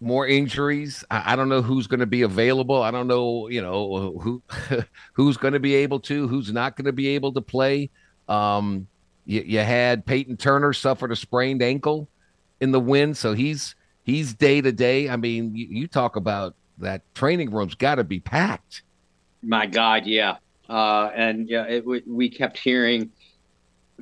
more 0.00 0.26
injuries. 0.26 1.04
I, 1.10 1.32
I 1.32 1.36
don't 1.36 1.48
know 1.48 1.62
who's 1.62 1.86
going 1.86 2.00
to 2.00 2.06
be 2.06 2.22
available. 2.22 2.82
I 2.82 2.90
don't 2.90 3.06
know, 3.06 3.48
you 3.48 3.62
know, 3.62 4.18
who 4.18 4.42
who's 5.12 5.36
going 5.36 5.54
to 5.54 5.60
be 5.60 5.74
able 5.74 6.00
to, 6.00 6.26
who's 6.26 6.52
not 6.52 6.76
going 6.76 6.86
to 6.86 6.92
be 6.92 7.08
able 7.08 7.32
to 7.34 7.40
play. 7.40 7.90
Um, 8.28 8.88
you, 9.24 9.42
you 9.42 9.60
had 9.60 10.06
Peyton 10.06 10.36
Turner 10.36 10.72
suffered 10.72 11.12
a 11.12 11.16
sprained 11.16 11.62
ankle 11.62 12.08
in 12.60 12.72
the 12.72 12.80
win, 12.80 13.14
so 13.14 13.32
he's 13.32 13.74
he's 14.02 14.34
day 14.34 14.60
to 14.60 14.72
day. 14.72 15.08
I 15.08 15.16
mean, 15.16 15.54
you, 15.54 15.66
you 15.70 15.86
talk 15.86 16.16
about 16.16 16.54
that 16.78 17.02
training 17.14 17.50
room's 17.50 17.74
got 17.74 17.96
to 17.96 18.04
be 18.04 18.20
packed. 18.20 18.82
My 19.42 19.66
God, 19.66 20.06
yeah. 20.06 20.36
Uh, 20.68 21.10
and 21.14 21.48
yeah, 21.48 21.64
it, 21.64 21.84
we 22.06 22.28
kept 22.28 22.58
hearing 22.58 23.10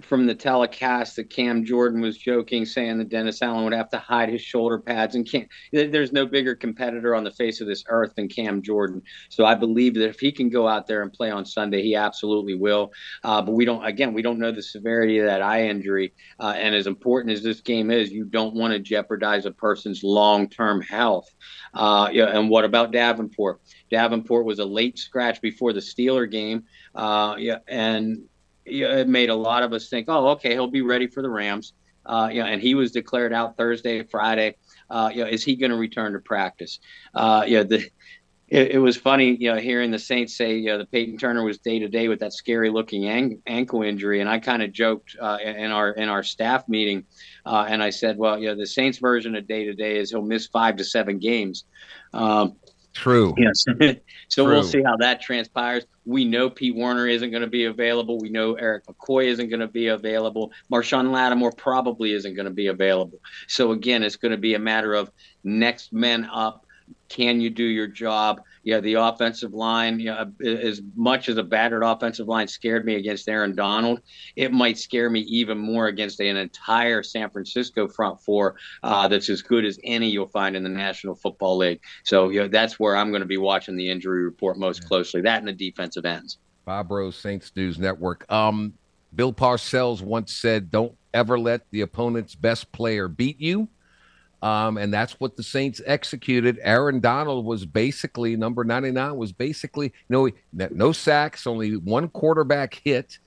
from 0.03 0.27
the 0.27 0.35
telecast 0.35 1.17
that 1.17 1.31
Cam 1.31 1.65
Jordan 1.65 2.01
was 2.01 2.17
joking, 2.17 2.65
saying 2.65 2.99
that 2.99 3.09
Dennis 3.09 3.43
Allen 3.43 3.65
would 3.65 3.73
have 3.73 3.91
to 3.91 3.99
hide 3.99 4.29
his 4.29 4.43
shoulder 4.43 4.79
pads, 4.79 5.15
and 5.15 5.29
can't. 5.29 5.49
There's 5.73 6.13
no 6.13 6.27
bigger 6.27 6.55
competitor 6.55 7.15
on 7.15 7.25
the 7.25 7.31
face 7.31 7.61
of 7.61 7.67
this 7.67 7.85
earth 7.89 8.15
than 8.17 8.29
Cam 8.29 8.63
Jordan. 8.63 9.03
So 9.29 9.45
I 9.45 9.55
believe 9.55 9.95
that 9.95 10.09
if 10.09 10.21
he 10.21 10.33
can 10.33 10.49
go 10.49 10.69
out 10.69 10.87
there 10.87 11.03
and 11.03 11.13
play 11.13 11.31
on 11.31 11.45
Sunday, 11.45 11.83
he 11.83 11.95
absolutely 11.95 12.55
will. 12.55 12.93
Uh, 13.25 13.43
but 13.43 13.53
we 13.53 13.65
don't. 13.65 13.85
Again, 13.85 14.13
we 14.13 14.23
don't 14.23 14.39
know 14.39 14.53
the 14.53 14.63
severity 14.63 15.19
of 15.19 15.27
that 15.27 15.43
eye 15.43 15.69
injury, 15.69 16.13
uh, 16.41 16.55
and 16.57 16.75
as 16.75 16.87
important 16.87 17.33
as 17.33 17.43
this 17.43 17.61
game 17.61 17.91
is, 17.91 18.11
you 18.11 18.25
don't 18.25 18.55
want 18.55 18.73
to 18.73 18.79
jeopardize 18.79 19.47
a 19.47 19.51
person's 19.51 20.03
long-term 20.03 20.81
health. 20.83 21.29
Uh, 21.75 22.09
yeah, 22.13 22.27
and 22.27 22.49
what 22.51 22.65
about 22.65 22.93
Davenport? 22.93 23.61
Davenport 23.91 24.45
was 24.45 24.59
a 24.59 24.65
late 24.65 24.99
scratch 24.99 25.41
before 25.41 25.73
the 25.73 25.81
Steeler 25.81 26.31
game. 26.31 26.65
Uh, 26.95 27.37
yeah, 27.39 27.59
and 27.67 28.25
it 28.71 29.09
made 29.09 29.31
a 29.31 29.35
lot 29.35 29.63
of 29.63 29.73
us 29.73 29.89
think, 29.89 30.07
oh, 30.09 30.29
okay, 30.29 30.53
he'll 30.53 30.67
be 30.67 30.83
ready 30.83 31.07
for 31.07 31.23
the 31.23 31.31
Rams. 31.31 31.73
Uh, 32.07 32.31
you 32.33 32.41
know, 32.41 32.47
and 32.47 32.63
he 32.63 32.75
was 32.75 32.91
declared 32.91 33.33
out 33.33 33.57
Thursday, 33.57 34.03
Friday. 34.03 34.57
Uh, 34.89 35.11
you 35.13 35.23
know, 35.23 35.29
is 35.29 35.45
he 35.45 35.57
going 35.57 35.71
to 35.71 35.77
return 35.77 36.15
to 36.15 36.19
practice? 36.19 36.81
Uh, 37.15 37.45
you 37.47 37.59
know, 37.59 37.65
the, 37.65 37.91
it, 38.49 38.71
it, 38.73 38.79
was 38.79 38.97
funny, 38.97 39.37
you 39.39 39.53
know, 39.53 39.61
hearing 39.61 39.91
the 39.91 39.99
Saints 39.99 40.35
say, 40.35 40.57
you 40.57 40.69
know, 40.69 40.79
the 40.79 40.87
Peyton 40.87 41.19
Turner 41.19 41.45
was 41.45 41.59
day 41.59 41.79
to 41.79 41.89
day 41.89 42.09
with 42.09 42.21
that 42.21 42.33
scary 42.33 42.71
looking 42.71 43.07
ang- 43.07 43.43
ankle 43.47 43.83
injury, 43.83 44.21
and 44.21 44.29
I 44.29 44.39
kind 44.39 44.63
of 44.63 44.73
joked 44.73 45.17
uh, 45.21 45.37
in 45.45 45.71
our 45.71 45.91
in 45.91 46.09
our 46.09 46.23
staff 46.23 46.67
meeting, 46.67 47.05
uh, 47.45 47.67
and 47.69 47.83
I 47.83 47.91
said, 47.91 48.17
well, 48.17 48.39
you 48.39 48.47
know, 48.47 48.57
the 48.57 48.67
Saints 48.67 48.99
version 48.99 49.37
of 49.37 49.47
day 49.47 49.67
to 49.67 49.75
day 49.75 49.99
is 49.99 50.11
he'll 50.11 50.23
miss 50.23 50.47
five 50.47 50.77
to 50.77 50.85
seven 50.85 51.19
games. 51.19 51.65
Um, 52.15 52.57
True. 52.99 53.33
Yes. 53.39 53.65
so 54.29 54.45
True. 54.45 54.55
we'll 54.55 54.65
see 54.65 54.83
how 54.83 54.97
that 54.97 55.23
transpires. 55.23 55.87
We 56.05 56.25
know 56.25 56.51
Pete 56.51 56.75
Werner 56.75 57.07
isn't 57.07 57.31
going 57.31 57.43
to 57.43 57.49
be 57.49 57.67
available. 57.67 58.19
We 58.19 58.29
know 58.29 58.55
Erik 58.55 58.87
McCoy 58.87 59.27
isn't 59.27 59.51
going 59.51 59.61
to 59.61 59.69
be 59.69 59.87
available. 59.87 60.51
Marshon 60.73 61.13
Lattimore 61.13 61.53
probably 61.53 62.13
isn't 62.13 62.35
going 62.35 62.47
to 62.47 62.51
be 62.51 62.67
available. 62.67 63.21
So 63.47 63.71
again, 63.71 64.03
it's 64.03 64.17
going 64.17 64.33
to 64.33 64.39
be 64.39 64.55
a 64.55 64.59
matter 64.59 64.95
of 64.95 65.13
next 65.45 65.93
men 65.93 66.25
up 66.25 66.67
can 67.09 67.41
you 67.41 67.51
do 67.51 67.65
your 67.65 67.87
job? 67.87 68.43
Yeah, 68.69 68.81
the 68.81 68.95
offensive 69.01 69.55
line, 69.55 69.99
yeah, 69.99 70.27
as 70.45 70.83
much 70.95 71.31
as 71.31 71.39
a 71.39 71.43
battered 71.43 71.83
offensive 71.83 72.29
line 72.29 72.47
scared 72.49 72.85
me 72.85 72.97
against 72.97 73.27
Aaron 73.27 73.55
Donald, 73.55 74.03
it 74.37 74.53
might 74.53 74.77
scare 74.77 75.09
me 75.09 75.21
even 75.21 75.57
more 75.57 75.87
against 75.87 76.21
an 76.21 76.37
entire 76.37 77.03
San 77.03 77.31
Francisco 77.31 77.89
front 77.89 78.21
four 78.21 78.57
uh, 78.83 79.09
that's 79.09 79.31
as 79.31 79.41
good 79.41 79.65
as 79.65 79.79
any 79.85 80.11
you'll 80.11 80.29
find 80.29 80.55
in 80.55 80.65
the 80.65 80.69
National 80.69 81.15
Football 81.15 81.57
League. 81.57 81.81
So, 82.05 82.29
yeah, 82.29 82.47
that's 82.47 82.79
where 82.79 82.95
I'm 82.95 83.09
going 83.09 83.23
to 83.23 83.27
be 83.27 83.39
watching 83.39 83.75
the 83.75 83.89
injury 83.89 84.23
report 84.23 84.59
most 84.59 84.87
closely. 84.87 85.23
That 85.23 85.39
and 85.39 85.49
the 85.49 85.55
defensive 85.55 86.05
ends. 86.05 86.37
Bob 86.67 86.91
Rose, 86.91 87.17
Saints 87.17 87.51
News 87.57 87.79
Network. 87.79 88.31
Um, 88.31 88.75
Bill 89.15 89.33
Parcells 89.33 90.03
once 90.03 90.35
said, 90.35 90.71
"Don't 90.71 90.95
ever 91.15 91.39
let 91.39 91.63
the 91.71 91.81
opponent's 91.81 92.35
best 92.35 92.71
player 92.73 93.09
beat 93.09 93.41
you." 93.41 93.71
Um, 94.41 94.79
and 94.79 94.95
that's 94.95 95.19
what 95.19 95.37
the 95.37 95.43
Saints 95.43 95.81
executed. 95.85 96.59
Aaron 96.63 97.01
Donald 97.01 97.45
was 97.45 97.67
basically 97.67 98.37
number 98.37 98.63
99 98.63 99.17
was 99.17 99.33
basically 99.33 99.93
no 100.09 100.31
no 100.53 100.93
sacks, 100.93 101.47
only 101.47 101.77
one 101.77 102.09
quarterback 102.09 102.75
hit, 102.75 103.19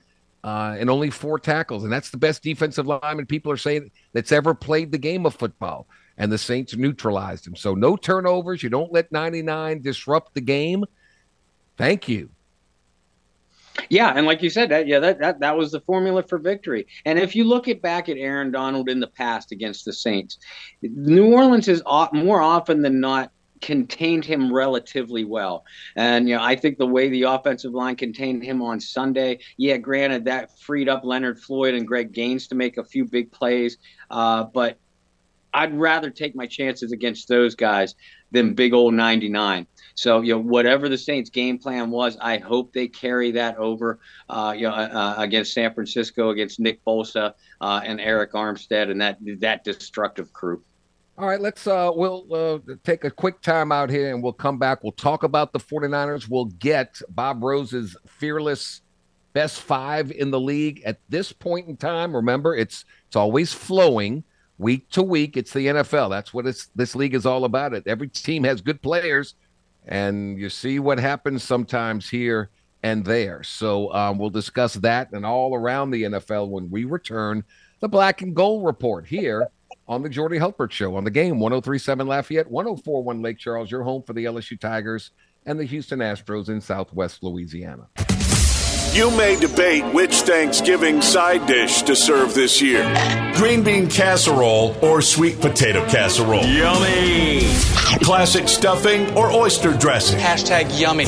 uh, 0.42 0.76
and 0.78 0.88
only 0.88 1.10
four 1.10 1.38
tackles. 1.38 1.84
And 1.84 1.92
that's 1.92 2.10
the 2.10 2.16
best 2.16 2.42
defensive 2.42 2.86
lineman 2.86 3.26
people 3.26 3.52
are 3.52 3.58
saying 3.58 3.90
that's 4.12 4.32
ever 4.32 4.54
played 4.54 4.90
the 4.90 4.98
game 4.98 5.26
of 5.26 5.34
football. 5.34 5.86
And 6.18 6.30
the 6.30 6.38
Saints 6.38 6.76
neutralized 6.76 7.46
him. 7.46 7.56
So 7.56 7.74
no 7.74 7.96
turnovers. 7.96 8.62
You 8.62 8.70
don't 8.70 8.92
let 8.92 9.10
99 9.12 9.82
disrupt 9.82 10.34
the 10.34 10.40
game. 10.40 10.84
Thank 11.76 12.08
you. 12.08 12.30
Yeah, 13.88 14.12
and 14.14 14.26
like 14.26 14.42
you 14.42 14.50
said, 14.50 14.70
that 14.70 14.86
yeah, 14.86 14.98
that, 14.98 15.18
that 15.20 15.40
that 15.40 15.56
was 15.56 15.72
the 15.72 15.80
formula 15.80 16.22
for 16.22 16.38
victory. 16.38 16.86
And 17.04 17.18
if 17.18 17.34
you 17.34 17.44
look 17.44 17.68
at 17.68 17.80
back 17.80 18.08
at 18.08 18.16
Aaron 18.16 18.50
Donald 18.50 18.88
in 18.88 19.00
the 19.00 19.06
past 19.06 19.52
against 19.52 19.84
the 19.84 19.92
Saints, 19.92 20.38
New 20.82 21.32
Orleans 21.32 21.66
has 21.66 21.82
more 22.12 22.40
often 22.40 22.82
than 22.82 23.00
not 23.00 23.32
contained 23.62 24.24
him 24.24 24.52
relatively 24.52 25.24
well. 25.24 25.64
And 25.96 26.28
you 26.28 26.36
know, 26.36 26.42
I 26.42 26.56
think 26.56 26.76
the 26.76 26.86
way 26.86 27.08
the 27.08 27.22
offensive 27.22 27.72
line 27.72 27.96
contained 27.96 28.42
him 28.44 28.60
on 28.60 28.80
Sunday, 28.80 29.38
yeah, 29.56 29.78
granted 29.78 30.26
that 30.26 30.58
freed 30.58 30.88
up 30.88 31.04
Leonard 31.04 31.40
Floyd 31.40 31.74
and 31.74 31.86
Greg 31.86 32.12
Gaines 32.12 32.48
to 32.48 32.54
make 32.54 32.76
a 32.76 32.84
few 32.84 33.06
big 33.06 33.32
plays, 33.32 33.78
uh, 34.10 34.44
but 34.44 34.78
I'd 35.54 35.78
rather 35.78 36.10
take 36.10 36.34
my 36.34 36.46
chances 36.46 36.92
against 36.92 37.28
those 37.28 37.54
guys 37.54 37.94
than 38.30 38.54
big 38.54 38.72
old 38.72 38.94
99. 38.94 39.66
So, 39.94 40.22
you 40.22 40.34
know, 40.34 40.40
whatever 40.40 40.88
the 40.88 40.98
Saints' 40.98 41.30
game 41.30 41.58
plan 41.58 41.90
was, 41.90 42.16
I 42.20 42.38
hope 42.38 42.72
they 42.72 42.88
carry 42.88 43.30
that 43.32 43.56
over, 43.56 43.98
uh, 44.28 44.54
you 44.56 44.68
know, 44.68 44.74
uh, 44.74 44.88
uh 44.92 45.14
against 45.18 45.52
San 45.52 45.72
Francisco, 45.74 46.30
against 46.30 46.60
Nick 46.60 46.84
Bosa 46.84 47.34
uh, 47.60 47.80
and 47.84 48.00
Arik 48.00 48.30
Armstead 48.30 48.90
and 48.90 49.00
that 49.00 49.18
that 49.40 49.64
destructive 49.64 50.32
crew. 50.32 50.62
All 51.18 51.28
right, 51.28 51.40
let's 51.40 51.66
uh 51.66 51.90
we'll 51.94 52.26
uh, 52.34 52.58
take 52.84 53.04
a 53.04 53.10
quick 53.10 53.42
time 53.42 53.70
out 53.70 53.90
here 53.90 54.12
and 54.14 54.22
we'll 54.22 54.32
come 54.32 54.58
back. 54.58 54.82
We'll 54.82 54.92
talk 54.92 55.24
about 55.24 55.52
the 55.52 55.60
49ers. 55.60 56.28
We'll 56.28 56.46
get 56.46 57.00
Bob 57.10 57.44
Rose's 57.44 57.96
fearless 58.06 58.80
best 59.32 59.60
5 59.60 60.10
in 60.12 60.30
the 60.30 60.40
league 60.40 60.82
at 60.84 60.98
this 61.08 61.32
point 61.32 61.68
in 61.68 61.76
time. 61.76 62.14
Remember, 62.16 62.56
it's 62.56 62.84
it's 63.06 63.16
always 63.16 63.52
flowing 63.52 64.24
week 64.58 64.88
to 64.90 65.02
week. 65.02 65.36
It's 65.36 65.52
the 65.52 65.66
NFL. 65.66 66.10
That's 66.10 66.32
what 66.32 66.46
it's 66.46 66.68
this 66.74 66.94
league 66.94 67.14
is 67.14 67.26
all 67.26 67.44
about. 67.44 67.74
It 67.74 67.86
every 67.86 68.08
team 68.08 68.44
has 68.44 68.60
good 68.60 68.80
players, 68.80 69.34
and 69.86 70.38
you 70.38 70.48
see 70.48 70.78
what 70.78 70.98
happens 70.98 71.42
sometimes 71.42 72.08
here 72.08 72.50
and 72.82 73.04
there. 73.04 73.42
So 73.42 73.92
um, 73.92 74.18
we'll 74.18 74.30
discuss 74.30 74.74
that 74.74 75.12
and 75.12 75.24
all 75.24 75.54
around 75.54 75.90
the 75.90 76.02
NFL 76.02 76.48
when 76.48 76.70
we 76.70 76.84
return 76.84 77.44
the 77.80 77.88
Black 77.88 78.22
and 78.22 78.34
Gold 78.34 78.64
report 78.64 79.06
here 79.06 79.48
on 79.88 80.02
the 80.02 80.08
Jordy 80.08 80.38
Hultberg 80.38 80.70
Show 80.70 80.96
on 80.96 81.04
the 81.04 81.10
game 81.10 81.38
1037 81.38 82.06
Lafayette, 82.06 82.50
1041 82.50 83.22
Lake 83.22 83.38
Charles, 83.38 83.70
your 83.70 83.82
home 83.82 84.02
for 84.02 84.12
the 84.12 84.24
LSU 84.24 84.58
Tigers 84.58 85.10
and 85.46 85.58
the 85.58 85.64
Houston 85.64 85.98
Astros 85.98 86.48
in 86.48 86.60
Southwest 86.60 87.22
Louisiana. 87.22 87.88
You 88.92 89.10
may 89.16 89.36
debate 89.36 89.84
which 89.94 90.16
Thanksgiving 90.16 91.00
side 91.00 91.46
dish 91.46 91.80
to 91.82 91.96
serve 91.96 92.34
this 92.34 92.60
year 92.60 92.84
green 93.36 93.62
bean 93.64 93.88
casserole 93.88 94.76
or 94.82 95.00
sweet 95.00 95.40
potato 95.40 95.84
casserole. 95.88 96.44
Yummy. 96.44 97.40
Classic 98.04 98.46
stuffing 98.46 99.10
or 99.16 99.32
oyster 99.32 99.72
dressing. 99.72 100.18
Hashtag 100.18 100.78
yummy. 100.78 101.06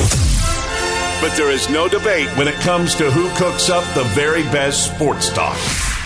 But 1.21 1.37
there 1.37 1.51
is 1.51 1.69
no 1.69 1.87
debate 1.87 2.27
when 2.37 2.47
it 2.47 2.55
comes 2.55 2.95
to 2.95 3.11
who 3.11 3.29
cooks 3.37 3.69
up 3.69 3.83
the 3.93 4.03
very 4.15 4.41
best 4.43 4.93
sports 4.95 5.29
talk. 5.29 5.55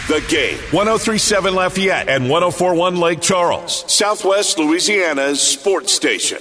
The 0.09 0.23
Game, 0.27 0.57
1037 0.71 1.55
Lafayette 1.55 2.09
and 2.09 2.29
1041 2.29 2.97
Lake 2.97 3.21
Charles, 3.21 3.85
Southwest 3.91 4.59
Louisiana's 4.59 5.41
sports 5.41 5.93
station. 5.93 6.39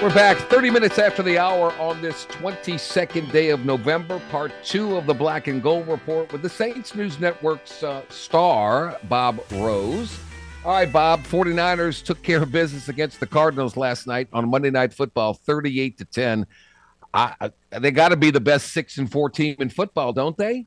We're 0.00 0.14
back 0.14 0.36
30 0.36 0.70
minutes 0.70 0.96
after 1.00 1.24
the 1.24 1.38
hour 1.38 1.72
on 1.72 2.00
this 2.00 2.24
22nd 2.26 3.32
day 3.32 3.50
of 3.50 3.64
November, 3.64 4.22
part 4.30 4.52
two 4.62 4.96
of 4.96 5.06
the 5.06 5.12
Black 5.12 5.48
and 5.48 5.60
Gold 5.60 5.88
Report 5.88 6.32
with 6.32 6.40
the 6.40 6.48
Saints 6.48 6.94
News 6.94 7.18
Network's 7.18 7.82
uh, 7.82 8.02
star, 8.08 8.96
Bob 9.08 9.40
Rose. 9.50 10.16
All 10.64 10.70
right, 10.70 10.90
Bob, 10.90 11.24
49ers 11.24 12.04
took 12.04 12.22
care 12.22 12.40
of 12.44 12.52
business 12.52 12.88
against 12.88 13.18
the 13.18 13.26
Cardinals 13.26 13.76
last 13.76 14.06
night 14.06 14.28
on 14.32 14.48
Monday 14.48 14.70
Night 14.70 14.94
Football, 14.94 15.34
38 15.34 15.98
to 15.98 16.04
10. 16.04 16.46
I, 17.12 17.50
they 17.70 17.90
got 17.90 18.10
to 18.10 18.16
be 18.16 18.30
the 18.30 18.38
best 18.38 18.72
6 18.72 18.98
and 18.98 19.10
4 19.10 19.30
team 19.30 19.56
in 19.58 19.68
football, 19.68 20.12
don't 20.12 20.36
they? 20.36 20.66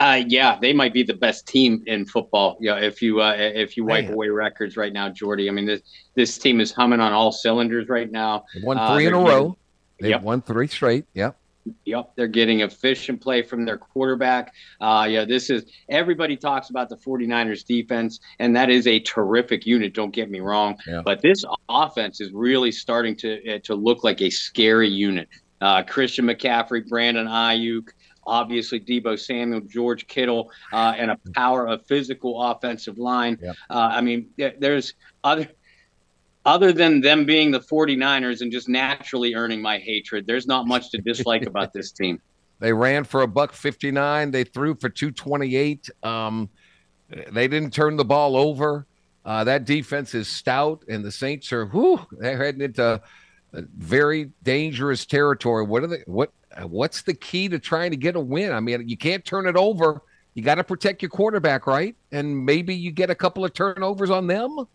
Uh, 0.00 0.22
yeah, 0.26 0.58
they 0.58 0.72
might 0.72 0.94
be 0.94 1.02
the 1.02 1.14
best 1.14 1.46
team 1.46 1.82
in 1.86 2.06
football. 2.06 2.56
Yeah, 2.58 2.76
if 2.76 3.02
you 3.02 3.20
uh, 3.20 3.34
if 3.36 3.76
you 3.76 3.84
wipe 3.84 4.06
Man. 4.06 4.14
away 4.14 4.28
records 4.28 4.76
right 4.78 4.92
now, 4.92 5.10
Jordy. 5.10 5.46
I 5.46 5.52
mean, 5.52 5.66
this 5.66 5.82
this 6.14 6.38
team 6.38 6.58
is 6.58 6.72
humming 6.72 7.00
on 7.00 7.12
all 7.12 7.30
cylinders 7.30 7.88
right 7.88 8.10
now. 8.10 8.44
They 8.54 8.62
won 8.62 8.78
uh, 8.78 8.94
three 8.94 9.06
uh, 9.06 9.10
in 9.10 9.14
a 9.14 9.18
row. 9.18 9.58
They 10.00 10.08
yep. 10.08 10.22
won 10.22 10.40
three 10.40 10.68
straight. 10.68 11.04
Yep. 11.12 11.36
Yep, 11.84 12.12
they're 12.16 12.26
getting 12.26 12.60
efficient 12.60 13.20
play 13.20 13.42
from 13.42 13.66
their 13.66 13.76
quarterback. 13.76 14.54
Uh, 14.80 15.06
yeah, 15.08 15.26
this 15.26 15.50
is 15.50 15.64
everybody 15.90 16.34
talks 16.34 16.70
about 16.70 16.88
the 16.88 16.96
49ers 16.96 17.66
defense, 17.66 18.18
and 18.38 18.56
that 18.56 18.70
is 18.70 18.86
a 18.86 19.00
terrific 19.00 19.66
unit. 19.66 19.92
Don't 19.92 20.10
get 20.10 20.30
me 20.30 20.40
wrong, 20.40 20.78
yeah. 20.86 21.02
but 21.04 21.20
this 21.20 21.44
offense 21.68 22.22
is 22.22 22.32
really 22.32 22.72
starting 22.72 23.14
to 23.16 23.56
uh, 23.56 23.58
to 23.64 23.74
look 23.74 24.02
like 24.02 24.22
a 24.22 24.30
scary 24.30 24.88
unit. 24.88 25.28
Uh, 25.60 25.82
Christian 25.82 26.24
McCaffrey, 26.24 26.88
Brandon 26.88 27.26
Aiyuk, 27.26 27.90
obviously 28.26 28.80
Debo 28.80 29.18
Samuel, 29.18 29.60
George 29.60 30.06
Kittle, 30.06 30.50
uh, 30.72 30.94
and 30.96 31.10
a 31.10 31.18
power 31.34 31.66
of 31.66 31.84
physical 31.86 32.42
offensive 32.42 32.98
line. 32.98 33.38
Yep. 33.40 33.56
Uh, 33.68 33.88
I 33.92 34.00
mean, 34.00 34.30
there's 34.36 34.94
other 35.24 35.48
other 36.46 36.72
than 36.72 37.00
them 37.00 37.26
being 37.26 37.50
the 37.50 37.60
49ers 37.60 38.40
and 38.40 38.50
just 38.50 38.68
naturally 38.68 39.34
earning 39.34 39.60
my 39.60 39.78
hatred, 39.78 40.26
there's 40.26 40.46
not 40.46 40.66
much 40.66 40.90
to 40.90 40.98
dislike 40.98 41.42
about 41.46 41.72
this 41.72 41.92
team. 41.92 42.20
They 42.60 42.72
ran 42.72 43.04
for 43.04 43.22
a 43.22 43.26
buck 43.26 43.52
59. 43.52 44.30
They 44.30 44.44
threw 44.44 44.74
for 44.74 44.88
228. 44.88 45.90
Um, 46.02 46.48
they 47.30 47.48
didn't 47.48 47.72
turn 47.72 47.96
the 47.96 48.04
ball 48.04 48.36
over. 48.36 48.86
Uh, 49.24 49.44
that 49.44 49.64
defense 49.64 50.14
is 50.14 50.28
stout, 50.28 50.84
and 50.88 51.04
the 51.04 51.12
Saints 51.12 51.52
are 51.52 51.66
whew, 51.66 52.06
they're 52.12 52.38
heading 52.38 52.62
into 52.62 53.02
very 53.52 54.30
dangerous 54.42 55.04
territory. 55.04 55.64
What 55.64 55.82
are 55.82 55.88
they? 55.88 56.02
What 56.06 56.32
what's 56.62 57.02
the 57.02 57.14
key 57.14 57.48
to 57.48 57.58
trying 57.58 57.90
to 57.90 57.96
get 57.96 58.16
a 58.16 58.20
win? 58.20 58.52
I 58.52 58.60
mean, 58.60 58.88
you 58.88 58.96
can't 58.96 59.24
turn 59.24 59.46
it 59.46 59.56
over. 59.56 60.02
You 60.34 60.42
got 60.42 60.56
to 60.56 60.64
protect 60.64 61.02
your 61.02 61.10
quarterback, 61.10 61.66
right? 61.66 61.94
And 62.12 62.44
maybe 62.44 62.74
you 62.74 62.90
get 62.92 63.10
a 63.10 63.14
couple 63.14 63.44
of 63.44 63.52
turnovers 63.52 64.10
on 64.10 64.26
them. 64.26 64.66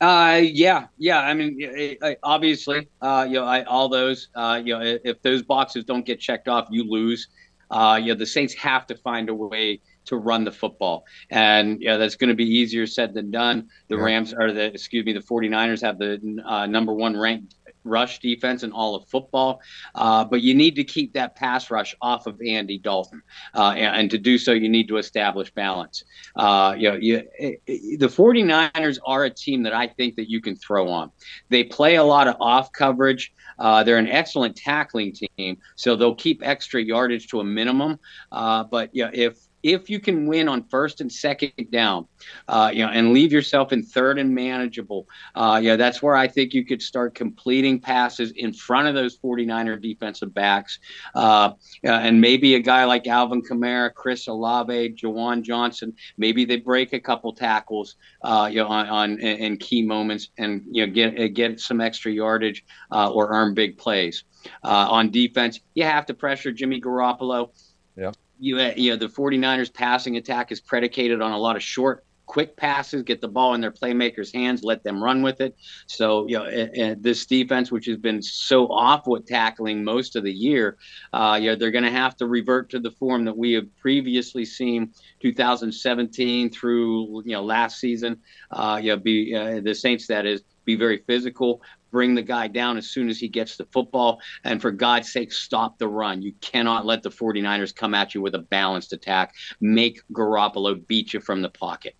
Uh, 0.00 0.40
yeah, 0.42 0.86
yeah. 0.98 1.20
I 1.20 1.34
mean, 1.34 1.96
obviously, 2.22 2.88
uh, 3.00 3.26
you 3.28 3.34
know, 3.34 3.44
I, 3.44 3.62
all 3.64 3.88
those, 3.88 4.28
uh, 4.34 4.60
you 4.62 4.76
know, 4.76 4.98
if 5.04 5.22
those 5.22 5.42
boxes 5.42 5.84
don't 5.84 6.04
get 6.04 6.20
checked 6.20 6.48
off, 6.48 6.68
you 6.70 6.84
lose. 6.88 7.28
Uh, 7.70 7.98
you 8.00 8.08
know, 8.08 8.18
the 8.18 8.26
Saints 8.26 8.54
have 8.54 8.86
to 8.86 8.96
find 8.96 9.28
a 9.28 9.34
way 9.34 9.80
to 10.06 10.16
run 10.16 10.44
the 10.44 10.52
football. 10.52 11.04
And 11.30 11.80
yeah, 11.80 11.96
that's 11.96 12.16
going 12.16 12.28
to 12.28 12.34
be 12.34 12.44
easier 12.44 12.86
said 12.86 13.14
than 13.14 13.30
done. 13.30 13.68
The 13.88 13.96
yeah. 13.96 14.02
Rams 14.02 14.34
are 14.34 14.52
the, 14.52 14.66
excuse 14.66 15.04
me, 15.04 15.12
the 15.12 15.20
49ers 15.20 15.80
have 15.82 15.98
the 15.98 16.42
uh, 16.44 16.66
number 16.66 16.92
one 16.92 17.16
ranked 17.16 17.54
rush 17.84 18.18
defense 18.18 18.62
in 18.62 18.72
all 18.72 18.94
of 18.94 19.06
football. 19.08 19.60
Uh, 19.94 20.24
but 20.24 20.42
you 20.42 20.54
need 20.54 20.74
to 20.76 20.84
keep 20.84 21.12
that 21.12 21.36
pass 21.36 21.70
rush 21.70 21.94
off 22.00 22.26
of 22.26 22.40
Andy 22.46 22.78
Dalton. 22.78 23.22
Uh, 23.54 23.70
and, 23.70 23.96
and, 23.96 24.10
to 24.10 24.18
do 24.18 24.38
so, 24.38 24.52
you 24.52 24.68
need 24.68 24.88
to 24.88 24.96
establish 24.96 25.50
balance. 25.52 26.04
Uh, 26.36 26.74
you 26.76 26.90
know, 26.90 26.96
you, 26.96 27.22
it, 27.38 27.62
it, 27.66 28.00
the 28.00 28.06
49ers 28.06 28.98
are 29.06 29.24
a 29.24 29.30
team 29.30 29.62
that 29.62 29.74
I 29.74 29.86
think 29.86 30.16
that 30.16 30.30
you 30.30 30.40
can 30.40 30.56
throw 30.56 30.88
on. 30.88 31.10
They 31.50 31.64
play 31.64 31.96
a 31.96 32.04
lot 32.04 32.28
of 32.28 32.36
off 32.40 32.72
coverage. 32.72 33.32
Uh, 33.58 33.84
they're 33.84 33.98
an 33.98 34.08
excellent 34.08 34.56
tackling 34.56 35.12
team, 35.12 35.58
so 35.76 35.94
they'll 35.94 36.14
keep 36.14 36.40
extra 36.42 36.82
yardage 36.82 37.28
to 37.28 37.40
a 37.40 37.44
minimum. 37.44 37.98
Uh, 38.32 38.64
but 38.64 38.90
yeah, 38.92 39.10
if 39.12 39.38
if 39.64 39.88
you 39.88 39.98
can 39.98 40.26
win 40.26 40.46
on 40.46 40.62
first 40.64 41.00
and 41.00 41.10
second 41.10 41.52
down, 41.72 42.06
uh, 42.48 42.70
you 42.72 42.84
know, 42.84 42.92
and 42.92 43.14
leave 43.14 43.32
yourself 43.32 43.72
in 43.72 43.82
third 43.82 44.18
and 44.18 44.32
manageable, 44.32 45.08
uh, 45.34 45.58
yeah, 45.60 45.74
that's 45.74 46.02
where 46.02 46.14
I 46.14 46.28
think 46.28 46.52
you 46.52 46.66
could 46.66 46.82
start 46.82 47.14
completing 47.14 47.80
passes 47.80 48.30
in 48.32 48.52
front 48.52 48.88
of 48.88 48.94
those 48.94 49.18
49er 49.18 49.80
defensive 49.80 50.34
backs. 50.34 50.78
Uh, 51.14 51.52
and 51.82 52.20
maybe 52.20 52.56
a 52.56 52.60
guy 52.60 52.84
like 52.84 53.06
Alvin 53.06 53.42
Kamara, 53.42 53.92
Chris 53.92 54.28
Olave, 54.28 54.96
Juwan 55.02 55.42
Johnson, 55.42 55.94
maybe 56.18 56.44
they 56.44 56.58
break 56.58 56.92
a 56.92 57.00
couple 57.00 57.32
tackles, 57.32 57.96
uh, 58.22 58.48
you 58.52 58.58
know, 58.58 58.68
on, 58.68 58.86
on 58.86 59.18
in 59.18 59.56
key 59.56 59.82
moments 59.82 60.28
and, 60.36 60.62
you 60.70 60.86
know, 60.86 60.92
get, 60.92 61.32
get 61.32 61.58
some 61.58 61.80
extra 61.80 62.12
yardage 62.12 62.66
uh, 62.92 63.10
or 63.10 63.30
earn 63.30 63.54
big 63.54 63.78
plays. 63.78 64.24
Uh, 64.62 64.88
on 64.90 65.10
defense, 65.10 65.60
you 65.72 65.84
have 65.84 66.04
to 66.04 66.12
pressure 66.12 66.52
Jimmy 66.52 66.82
Garoppolo. 66.82 67.48
Yeah 67.96 68.12
you, 68.38 68.58
uh, 68.58 68.72
you 68.76 68.90
know, 68.90 68.96
the 68.96 69.06
49ers 69.06 69.72
passing 69.72 70.16
attack 70.16 70.52
is 70.52 70.60
predicated 70.60 71.20
on 71.20 71.32
a 71.32 71.38
lot 71.38 71.56
of 71.56 71.62
short, 71.62 72.04
quick 72.26 72.56
passes, 72.56 73.02
get 73.02 73.20
the 73.20 73.28
ball 73.28 73.54
in 73.54 73.60
their 73.60 73.70
playmakers' 73.70 74.32
hands, 74.32 74.62
let 74.62 74.82
them 74.82 75.02
run 75.02 75.22
with 75.22 75.40
it. 75.40 75.56
So, 75.86 76.26
you 76.26 76.38
know, 76.38 76.44
and, 76.44 76.76
and 76.76 77.02
this 77.02 77.26
defense, 77.26 77.70
which 77.70 77.86
has 77.86 77.98
been 77.98 78.22
so 78.22 78.66
off 78.68 79.06
with 79.06 79.26
tackling 79.26 79.84
most 79.84 80.16
of 80.16 80.24
the 80.24 80.32
year, 80.32 80.78
uh, 81.12 81.38
you 81.40 81.50
know, 81.50 81.56
they're 81.56 81.70
going 81.70 81.84
to 81.84 81.90
have 81.90 82.16
to 82.16 82.26
revert 82.26 82.70
to 82.70 82.80
the 82.80 82.90
form 82.92 83.24
that 83.26 83.36
we 83.36 83.52
have 83.52 83.66
previously 83.76 84.44
seen 84.44 84.92
2017 85.20 86.50
through, 86.50 87.22
you 87.24 87.32
know, 87.32 87.42
last 87.42 87.78
season. 87.78 88.16
Uh, 88.50 88.80
you 88.82 88.90
know, 88.90 88.96
be 88.96 89.34
uh, 89.34 89.60
the 89.60 89.74
Saints, 89.74 90.06
that 90.06 90.26
is, 90.26 90.42
be 90.64 90.76
very 90.76 91.02
physical, 91.06 91.60
bring 91.94 92.16
the 92.16 92.22
guy 92.22 92.48
down 92.48 92.76
as 92.76 92.88
soon 92.88 93.08
as 93.08 93.20
he 93.20 93.28
gets 93.28 93.56
the 93.56 93.64
football. 93.66 94.20
And 94.42 94.60
for 94.60 94.72
God's 94.72 95.12
sake, 95.12 95.32
stop 95.32 95.78
the 95.78 95.86
run. 95.86 96.22
You 96.22 96.32
cannot 96.40 96.84
let 96.84 97.04
the 97.04 97.08
49ers 97.08 97.72
come 97.72 97.94
at 97.94 98.16
you 98.16 98.20
with 98.20 98.34
a 98.34 98.40
balanced 98.40 98.92
attack. 98.92 99.32
Make 99.60 100.02
Garoppolo 100.12 100.84
beat 100.88 101.14
you 101.14 101.20
from 101.20 101.40
the 101.40 101.50
pocket. 101.50 101.94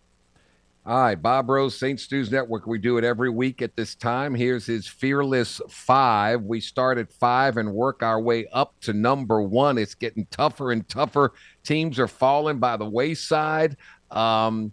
All 0.84 1.00
right, 1.00 1.14
Bob 1.14 1.48
Rose, 1.48 1.78
Saints 1.78 2.10
News 2.10 2.32
Network. 2.32 2.66
We 2.66 2.78
do 2.78 2.98
it 2.98 3.04
every 3.04 3.30
week 3.30 3.62
at 3.62 3.76
this 3.76 3.94
time. 3.94 4.34
Here's 4.34 4.66
his 4.66 4.88
fearless 4.88 5.60
five. 5.68 6.42
We 6.42 6.60
start 6.60 6.98
at 6.98 7.12
five 7.12 7.56
and 7.56 7.72
work 7.72 8.02
our 8.02 8.20
way 8.20 8.48
up 8.52 8.74
to 8.80 8.92
number 8.92 9.40
one. 9.42 9.78
It's 9.78 9.94
getting 9.94 10.26
tougher 10.26 10.72
and 10.72 10.86
tougher. 10.88 11.34
Teams 11.62 12.00
are 12.00 12.08
falling 12.08 12.58
by 12.58 12.76
the 12.76 12.84
wayside. 12.84 13.76
Um, 14.10 14.72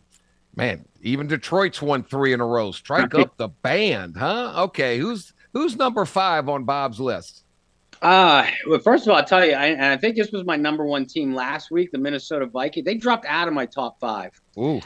Man, 0.55 0.85
even 1.01 1.27
Detroit's 1.27 1.81
won 1.81 2.03
three 2.03 2.33
in 2.33 2.41
a 2.41 2.45
row. 2.45 2.71
Strike 2.71 3.15
up 3.15 3.37
the 3.37 3.47
band, 3.47 4.17
huh? 4.17 4.53
Okay, 4.65 4.97
who's 4.97 5.33
who's 5.53 5.77
number 5.77 6.05
five 6.05 6.49
on 6.49 6.65
Bob's 6.65 6.99
list? 6.99 7.43
Uh, 8.01 8.47
well, 8.67 8.79
first 8.79 9.05
of 9.05 9.11
all, 9.11 9.17
I'll 9.17 9.25
tell 9.25 9.45
you, 9.45 9.53
I, 9.53 9.67
and 9.67 9.85
I 9.85 9.95
think 9.97 10.15
this 10.15 10.31
was 10.31 10.43
my 10.43 10.55
number 10.55 10.85
one 10.85 11.05
team 11.05 11.33
last 11.35 11.69
week, 11.69 11.91
the 11.91 11.99
Minnesota 11.99 12.47
Vikings. 12.47 12.83
They 12.83 12.95
dropped 12.95 13.25
out 13.27 13.47
of 13.47 13.53
my 13.53 13.65
top 13.67 13.99
five. 13.99 14.31
Ooh. 14.57 14.81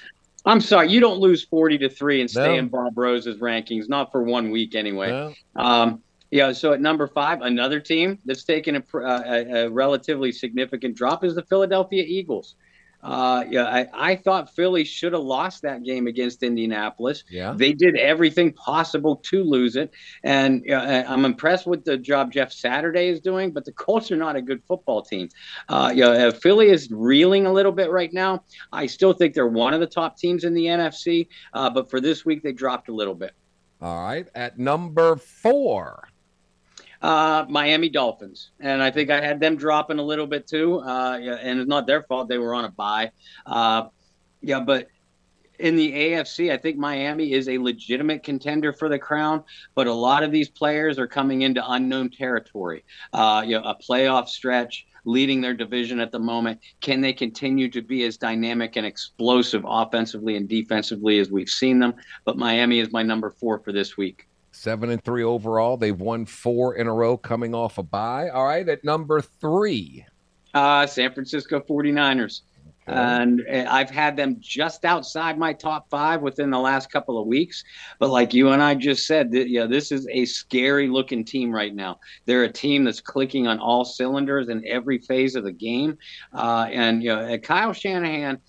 I'm 0.46 0.60
sorry, 0.62 0.90
you 0.90 1.00
don't 1.00 1.20
lose 1.20 1.44
40 1.46 1.78
to 1.80 1.90
3 1.90 2.22
and 2.22 2.30
stay 2.30 2.48
No. 2.50 2.54
in 2.56 2.68
Bob 2.68 2.98
Rose's 2.98 3.38
rankings, 3.38 3.88
not 3.90 4.12
for 4.12 4.22
one 4.22 4.52
week 4.52 4.76
anyway. 4.76 5.12
Well, 5.12 5.34
Um, 5.56 6.04
yeah, 6.30 6.52
so 6.52 6.74
at 6.74 6.82
number 6.82 7.08
five, 7.08 7.42
another 7.42 7.80
team 7.80 8.20
that's 8.26 8.44
taken 8.44 8.76
a, 8.76 8.98
uh, 8.98 9.24
a, 9.26 9.66
a 9.66 9.70
relatively 9.70 10.32
significant 10.34 10.96
drop 10.96 11.24
is 11.24 11.36
the 11.36 11.44
Philadelphia 11.44 12.04
Eagles. 12.06 12.56
Uh, 13.06 13.46
yeah, 13.50 13.66
I, 13.66 13.88
I 13.94 14.16
thought 14.16 14.56
Philly 14.56 14.84
should 14.84 15.14
have 15.14 15.22
lost 15.22 15.62
that 15.62 15.84
game 15.84 16.08
against 16.08 16.42
Indianapolis. 16.42 17.24
yeah. 17.30 17.54
They 17.56 17.72
did 17.72 17.96
everything 17.96 18.52
possible 18.54 19.18
to 19.18 19.44
lose 19.44 19.76
it, 19.76 19.92
and 20.24 20.70
uh, 20.72 21.04
I'm 21.08 21.24
impressed 21.24 21.68
with 21.68 21.86
the 21.86 21.98
job 21.98 22.32
Jeff 22.32 22.52
Saturday 22.52 23.10
is 23.10 23.22
doing. 23.22 23.52
But 23.52 23.66
the 23.66 23.74
Colts 23.74 24.12
are 24.12 24.16
not 24.16 24.36
a 24.36 24.42
good 24.42 24.64
football 24.68 25.04
team. 25.04 25.30
Uh, 25.70 25.92
yeah, 25.94 26.08
uh, 26.08 26.32
Philly 26.32 26.70
is 26.70 26.90
reeling 26.90 27.46
a 27.46 27.54
little 27.54 27.72
bit 27.72 27.92
right 27.92 28.12
now. 28.12 28.44
I 28.72 28.88
still 28.88 29.14
think 29.14 29.36
they're 29.36 29.48
one 29.48 29.76
of 29.76 29.80
the 29.80 29.88
top 29.88 30.18
teams 30.18 30.44
in 30.44 30.56
the 30.56 30.66
NFC, 30.66 31.28
uh, 31.54 31.70
but 31.70 31.92
for 31.92 32.02
this 32.02 32.26
week 32.26 32.42
they 32.42 32.54
dropped 32.54 32.90
a 32.90 32.94
little 32.94 33.16
bit. 33.16 33.34
All 33.82 34.04
right. 34.04 34.28
At 34.34 34.58
number 34.58 35.16
four. 35.18 36.08
Uh, 37.06 37.46
Miami 37.50 37.88
Dolphins, 37.88 38.50
and 38.60 38.82
I 38.82 38.90
think 38.90 39.12
I 39.12 39.22
had 39.22 39.40
them 39.40 39.58
dropping 39.58 40.00
a 40.00 40.02
little 40.02 40.26
bit 40.26 40.48
too. 40.48 40.80
Uh, 40.80 41.20
yeah, 41.22 41.36
and 41.36 41.60
it's 41.60 41.70
not 41.70 41.86
their 41.86 42.02
fault; 42.02 42.28
they 42.28 42.40
were 42.40 42.56
on 42.56 42.66
a 42.66 42.72
bye. 42.72 43.12
Uh, 43.46 43.90
yeah, 44.42 44.60
but 44.60 44.88
in 45.60 45.76
the 45.76 45.94
AFC, 45.94 46.52
I 46.52 46.58
think 46.58 46.78
Miami 46.78 47.32
is 47.32 47.48
a 47.48 47.60
legitimate 47.60 48.24
contender 48.24 48.74
for 48.74 48.90
the 48.90 48.98
crown. 48.98 49.44
But 49.76 49.86
a 49.86 49.94
lot 49.94 50.24
of 50.24 50.32
these 50.32 50.50
players 50.50 50.98
are 50.98 51.06
coming 51.06 51.44
into 51.44 51.62
unknown 51.64 52.10
territory. 52.10 52.84
Uh, 53.14 53.44
you 53.46 53.60
know, 53.60 53.64
a 53.64 53.76
playoff 53.76 54.28
stretch, 54.28 54.88
leading 55.06 55.42
their 55.42 55.54
division 55.54 56.00
at 56.00 56.12
the 56.12 56.18
moment. 56.18 56.60
Can 56.82 57.02
they 57.02 57.14
continue 57.14 57.70
to 57.70 57.84
be 57.84 58.04
as 58.06 58.18
dynamic 58.18 58.78
and 58.78 58.86
explosive 58.86 59.64
offensively 59.64 60.38
and 60.38 60.50
defensively 60.50 61.20
as 61.20 61.30
we've 61.30 61.50
seen 61.50 61.78
them? 61.78 61.94
But 62.24 62.38
Miami 62.38 62.80
is 62.80 62.92
my 62.92 63.04
number 63.04 63.30
four 63.30 63.60
for 63.60 63.72
this 63.72 63.96
week. 63.96 64.28
Seven 64.56 64.90
and 64.90 65.04
three 65.04 65.24
overall. 65.24 65.78
They've 65.78 66.00
won 66.00 66.26
four 66.26 66.76
in 66.76 66.88
a 66.88 66.94
row 66.94 67.18
coming 67.18 67.54
off 67.54 67.78
a 67.78 67.84
bye. 67.84 68.30
All 68.30 68.46
right. 68.46 68.68
At 68.68 68.84
number 68.84 69.22
three. 69.22 70.06
Uh, 70.54 70.88
San 70.88 71.14
Francisco 71.14 71.60
49ers. 71.60 72.42
And 72.88 73.44
uh, 73.52 73.66
I've 73.68 73.90
had 73.90 74.16
them 74.16 74.38
just 74.40 74.86
outside 74.86 75.38
my 75.38 75.54
top 75.54 75.90
five 75.90 76.22
within 76.22 76.52
the 76.52 76.60
last 76.60 76.92
couple 76.92 77.20
of 77.20 77.28
weeks. 77.28 77.64
But 78.00 78.12
like 78.12 78.34
you 78.34 78.50
and 78.50 78.62
I 78.62 78.76
just 78.76 79.08
said, 79.08 79.32
th- 79.32 79.48
yeah, 79.50 79.66
this 79.66 79.92
is 79.92 80.08
a 80.12 80.26
scary 80.26 80.88
looking 80.88 81.26
team 81.26 81.52
right 81.52 81.74
now. 81.74 82.00
They're 82.26 82.44
a 82.44 82.52
team 82.52 82.84
that's 82.84 83.02
clicking 83.02 83.48
on 83.48 83.60
all 83.60 83.86
cylinders 83.86 84.50
in 84.50 84.64
every 84.68 85.00
phase 85.00 85.36
of 85.36 85.44
the 85.44 85.52
game. 85.52 85.98
Uh, 86.34 86.68
and 86.72 87.04
you 87.04 87.10
know, 87.10 87.20
and 87.20 87.42
Kyle 87.42 87.74
Shanahan, 87.74 88.40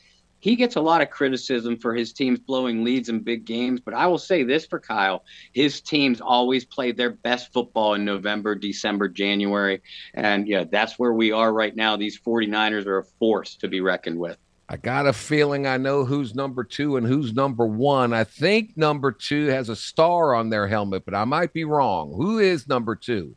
he 0.40 0.56
gets 0.56 0.76
a 0.76 0.80
lot 0.80 1.00
of 1.00 1.10
criticism 1.10 1.76
for 1.76 1.94
his 1.94 2.12
teams 2.12 2.38
blowing 2.38 2.84
leads 2.84 3.08
in 3.08 3.20
big 3.20 3.44
games. 3.44 3.80
But 3.80 3.94
I 3.94 4.06
will 4.06 4.18
say 4.18 4.42
this 4.42 4.66
for 4.66 4.78
Kyle: 4.78 5.24
his 5.52 5.80
teams 5.80 6.20
always 6.20 6.64
play 6.64 6.92
their 6.92 7.10
best 7.10 7.52
football 7.52 7.94
in 7.94 8.04
November, 8.04 8.54
December, 8.54 9.08
January. 9.08 9.82
And 10.14 10.46
yeah, 10.46 10.64
that's 10.70 10.98
where 10.98 11.12
we 11.12 11.32
are 11.32 11.52
right 11.52 11.74
now. 11.74 11.96
These 11.96 12.18
49ers 12.20 12.86
are 12.86 12.98
a 12.98 13.04
force 13.04 13.56
to 13.56 13.68
be 13.68 13.80
reckoned 13.80 14.18
with. 14.18 14.38
I 14.68 14.76
got 14.76 15.06
a 15.06 15.12
feeling 15.12 15.66
I 15.66 15.76
know 15.76 16.04
who's 16.04 16.34
number 16.34 16.64
two 16.64 16.96
and 16.96 17.06
who's 17.06 17.32
number 17.32 17.66
one. 17.66 18.12
I 18.12 18.24
think 18.24 18.76
number 18.76 19.12
two 19.12 19.46
has 19.46 19.68
a 19.68 19.76
star 19.76 20.34
on 20.34 20.50
their 20.50 20.66
helmet, 20.66 21.04
but 21.04 21.14
I 21.14 21.24
might 21.24 21.52
be 21.52 21.64
wrong. 21.64 22.12
Who 22.12 22.40
is 22.40 22.66
number 22.66 22.96
two? 22.96 23.36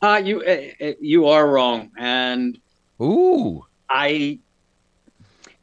Uh, 0.00 0.22
you 0.24 0.42
uh, 0.42 0.92
you 0.98 1.26
are 1.26 1.46
wrong, 1.46 1.90
and 1.98 2.58
Ooh. 3.00 3.66
I. 3.88 4.38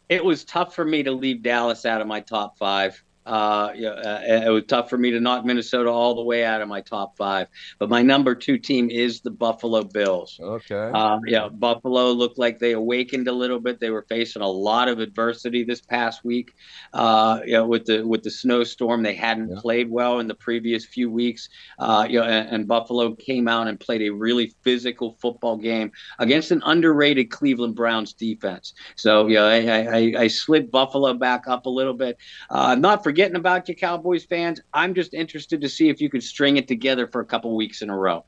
It 0.10 0.24
was 0.24 0.46
tough 0.46 0.74
for 0.74 0.86
me 0.86 1.04
to 1.04 1.12
leave 1.12 1.44
Dallas 1.44 1.86
out 1.86 2.02
of 2.02 2.08
my 2.08 2.22
top 2.22 2.58
five. 2.58 3.04
Uh, 3.28 3.74
yeah, 3.76 3.90
uh, 3.90 4.22
it 4.48 4.50
was 4.50 4.64
tough 4.68 4.90
for 4.90 4.98
me 4.98 5.12
to 5.12 5.20
knock 5.20 5.44
Minnesota 5.46 5.90
all 5.90 6.16
the 6.16 6.24
way 6.24 6.46
out 6.46 6.62
of 6.62 6.68
my 6.70 6.82
top 6.82 7.18
five. 7.18 7.48
But 7.78 7.90
my 7.90 8.02
number 8.02 8.34
two 8.36 8.58
team 8.58 8.90
is 8.90 9.20
the 9.22 9.32
Buffalo 9.32 9.84
Bills. 9.84 10.40
Okay. 10.42 10.92
Uh, 10.94 11.20
yeah, 11.28 11.50
Buffalo 11.50 12.12
looked 12.12 12.38
like 12.38 12.60
they 12.60 12.72
awakened 12.72 13.28
a 13.28 13.32
little 13.34 13.60
bit. 13.60 13.80
They 13.80 13.90
were 13.90 14.06
facing 14.08 14.42
a 14.42 14.48
lot 14.48 14.88
of 14.88 15.00
adversity 15.00 15.64
this 15.64 15.82
past 15.82 16.24
week. 16.24 16.54
Uh, 16.94 17.42
you 17.46 17.54
know, 17.54 17.68
with 17.68 17.86
the 17.86 18.08
with 18.08 18.24
the 18.24 18.32
snowstorm, 18.32 19.04
they 19.04 19.14
hadn't 19.16 19.50
Yeah. 19.50 19.60
played 19.62 19.90
well 19.92 20.20
in 20.20 20.28
the 20.28 20.36
previous 20.36 20.86
few 20.86 21.12
weeks. 21.12 21.50
Uh, 21.80 22.08
you 22.10 22.20
know, 22.20 22.26
and, 22.26 22.48
and 22.50 22.68
Buffalo 22.68 23.14
came 23.16 23.48
out 23.48 23.68
and 23.68 23.80
played 23.80 24.02
a 24.04 24.10
really 24.10 24.54
physical 24.64 25.18
football 25.22 25.58
game 25.58 25.92
against 26.20 26.52
an 26.52 26.62
underrated 26.66 27.30
Cleveland 27.30 27.76
Browns 27.76 28.14
defense. 28.14 28.74
So, 28.96 29.28
yeah, 29.28 29.44
I, 29.44 29.58
I, 29.98 30.14
I 30.24 30.28
slid 30.28 30.72
Buffalo 30.72 31.14
back 31.14 31.48
up 31.48 31.66
a 31.66 31.70
little 31.70 31.94
bit. 31.94 32.18
Uh, 32.50 32.76
not 32.76 33.04
forgetting 33.18 33.36
about 33.36 33.68
you, 33.68 33.74
Cowboys 33.74 34.26
fans. 34.26 34.62
I'm 34.76 34.94
just 34.94 35.16
interested 35.16 35.60
to 35.62 35.70
see 35.70 35.90
if 35.90 36.00
you 36.00 36.08
could 36.08 36.22
string 36.22 36.58
it 36.58 36.68
together 36.68 37.08
for 37.08 37.20
a 37.20 37.26
couple 37.26 37.56
weeks 37.56 37.82
in 37.82 37.90
a 37.90 37.98
row. 37.98 38.24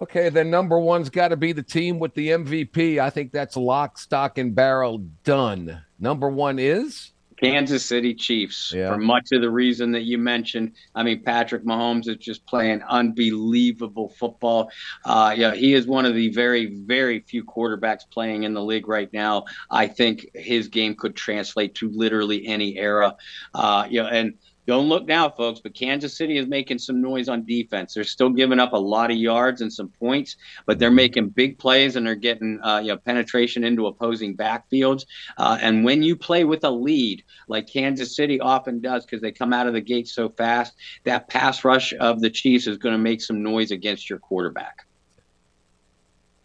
Okay, 0.00 0.30
then 0.30 0.48
number 0.50 0.78
one's 0.78 1.10
got 1.10 1.28
to 1.28 1.36
be 1.36 1.52
the 1.52 1.62
team 1.62 1.98
with 1.98 2.14
the 2.14 2.28
MVP. 2.28 2.98
I 2.98 3.10
think 3.10 3.30
that's 3.30 3.58
lock, 3.58 3.98
stock, 3.98 4.38
and 4.38 4.54
barrel 4.54 5.04
done. 5.22 5.82
Number 5.98 6.30
one 6.30 6.58
is 6.58 7.12
Kansas 7.40 7.84
City 7.84 8.14
Chiefs 8.14 8.72
Yeah. 8.74 8.92
for 8.92 8.98
much 8.98 9.32
of 9.32 9.40
the 9.40 9.50
reason 9.50 9.92
that 9.92 10.02
you 10.02 10.18
mentioned. 10.18 10.72
I 10.94 11.02
mean, 11.02 11.22
Patrick 11.22 11.64
Mahomes 11.64 12.08
is 12.08 12.16
just 12.16 12.44
playing 12.46 12.82
unbelievable 12.88 14.10
football. 14.18 14.70
Uh, 15.04 15.34
yeah, 15.36 15.54
he 15.54 15.74
is 15.74 15.86
one 15.86 16.04
of 16.04 16.14
the 16.14 16.28
very, 16.30 16.66
very 16.66 17.20
few 17.20 17.44
quarterbacks 17.44 18.02
playing 18.10 18.42
in 18.42 18.54
the 18.54 18.62
league 18.62 18.88
right 18.88 19.12
now. 19.12 19.44
I 19.70 19.86
think 19.86 20.26
his 20.34 20.68
game 20.68 20.94
could 20.94 21.16
translate 21.16 21.74
to 21.76 21.88
literally 21.90 22.46
any 22.46 22.76
era. 22.78 23.16
Uh, 23.54 23.86
yeah, 23.88 24.04
and 24.06 24.34
don't 24.70 24.88
look 24.88 25.04
now, 25.04 25.28
folks, 25.28 25.58
but 25.58 25.74
Kansas 25.74 26.16
City 26.16 26.38
is 26.38 26.46
making 26.46 26.78
some 26.78 27.02
noise 27.02 27.28
on 27.28 27.44
defense. 27.44 27.92
They're 27.92 28.04
still 28.04 28.30
giving 28.30 28.60
up 28.60 28.72
a 28.72 28.78
lot 28.78 29.10
of 29.10 29.16
yards 29.16 29.62
and 29.62 29.72
some 29.72 29.88
points, 29.88 30.36
but 30.64 30.78
they're 30.78 30.92
making 30.92 31.30
big 31.30 31.58
plays 31.58 31.96
and 31.96 32.06
they're 32.06 32.14
getting 32.14 32.60
uh, 32.62 32.78
you 32.78 32.90
know 32.90 32.96
penetration 32.96 33.64
into 33.64 33.88
opposing 33.88 34.36
backfields. 34.36 35.06
Uh, 35.36 35.58
and 35.60 35.82
when 35.82 36.04
you 36.04 36.14
play 36.14 36.44
with 36.44 36.62
a 36.62 36.70
lead, 36.70 37.24
like 37.48 37.66
Kansas 37.66 38.14
City 38.14 38.38
often 38.38 38.80
does, 38.80 39.04
because 39.04 39.20
they 39.20 39.32
come 39.32 39.52
out 39.52 39.66
of 39.66 39.72
the 39.72 39.80
gate 39.80 40.06
so 40.06 40.28
fast, 40.28 40.76
that 41.02 41.26
pass 41.28 41.64
rush 41.64 41.92
of 41.98 42.20
the 42.20 42.30
Chiefs 42.30 42.68
is 42.68 42.78
going 42.78 42.94
to 42.94 42.98
make 42.98 43.20
some 43.20 43.42
noise 43.42 43.72
against 43.72 44.08
your 44.08 44.20
quarterback. 44.20 44.86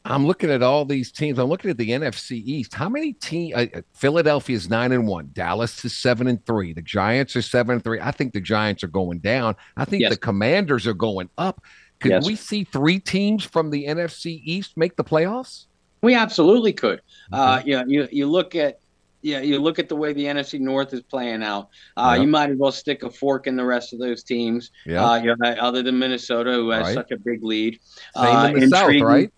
I'm 0.05 0.25
looking 0.27 0.51
at 0.51 0.61
all 0.61 0.85
these 0.85 1.11
teams. 1.11 1.39
I'm 1.39 1.47
looking 1.49 1.71
at 1.71 1.77
the 1.77 1.89
NFC 1.89 2.41
East. 2.45 2.73
How 2.75 2.87
many 2.87 3.13
teams? 3.13 3.55
Uh, 3.55 3.65
uh, 3.75 3.81
Philadelphia 3.93 4.55
is 4.55 4.69
nine 4.69 4.91
and 4.91 5.07
one. 5.07 5.31
Dallas 5.33 5.83
is 5.83 5.97
seven 5.97 6.27
and 6.27 6.45
three. 6.45 6.73
The 6.73 6.81
Giants 6.83 7.35
are 7.35 7.41
seven 7.41 7.73
and 7.75 7.83
three. 7.83 7.99
I 7.99 8.11
think 8.11 8.33
the 8.33 8.41
Giants 8.41 8.83
are 8.83 8.87
going 8.87 9.19
down. 9.19 9.55
I 9.75 9.85
think 9.85 10.01
Yes. 10.01 10.11
the 10.11 10.17
Commanders 10.19 10.85
are 10.85 10.93
going 10.93 11.29
up. 11.37 11.61
Could 11.99 12.11
Yes. 12.11 12.25
we 12.27 12.35
see 12.35 12.63
three 12.63 12.99
teams 12.99 13.43
from 13.43 13.71
the 13.71 13.85
NFC 13.87 14.41
East 14.45 14.77
make 14.77 14.95
the 14.95 15.03
playoffs? 15.03 15.65
We 16.01 16.13
absolutely 16.13 16.73
could. 16.73 17.01
Uh, 17.31 17.61
you, 17.65 17.77
know, 17.77 17.85
you 17.87 18.07
you 18.11 18.27
look 18.27 18.55
at 18.55 18.79
yeah, 19.23 19.39
you 19.39 19.57
look 19.59 19.79
at 19.79 19.89
the 19.89 19.95
way 19.95 20.13
the 20.13 20.25
NFC 20.25 20.59
North 20.59 20.93
is 20.93 21.01
playing 21.01 21.41
out. 21.41 21.69
Uh. 21.97 22.15
You 22.21 22.27
might 22.27 22.51
as 22.51 22.57
well 22.59 22.71
stick 22.71 23.01
a 23.01 23.09
fork 23.09 23.47
in 23.47 23.55
the 23.55 23.65
rest 23.65 23.91
of 23.91 23.97
those 23.97 24.21
teams. 24.21 24.69
Yeah. 24.85 25.03
Uh, 25.03 25.15
you 25.15 25.35
know, 25.35 25.49
other 25.59 25.81
than 25.81 25.97
Minnesota, 25.97 26.51
who 26.51 26.69
has 26.69 26.83
Right. 26.83 26.93
such 26.93 27.09
a 27.09 27.17
big 27.17 27.43
lead. 27.43 27.79
Same 28.15 28.23
Uh, 28.35 28.47
in 28.49 28.69
the 28.69 28.77
South, 28.77 29.01
right? 29.01 29.31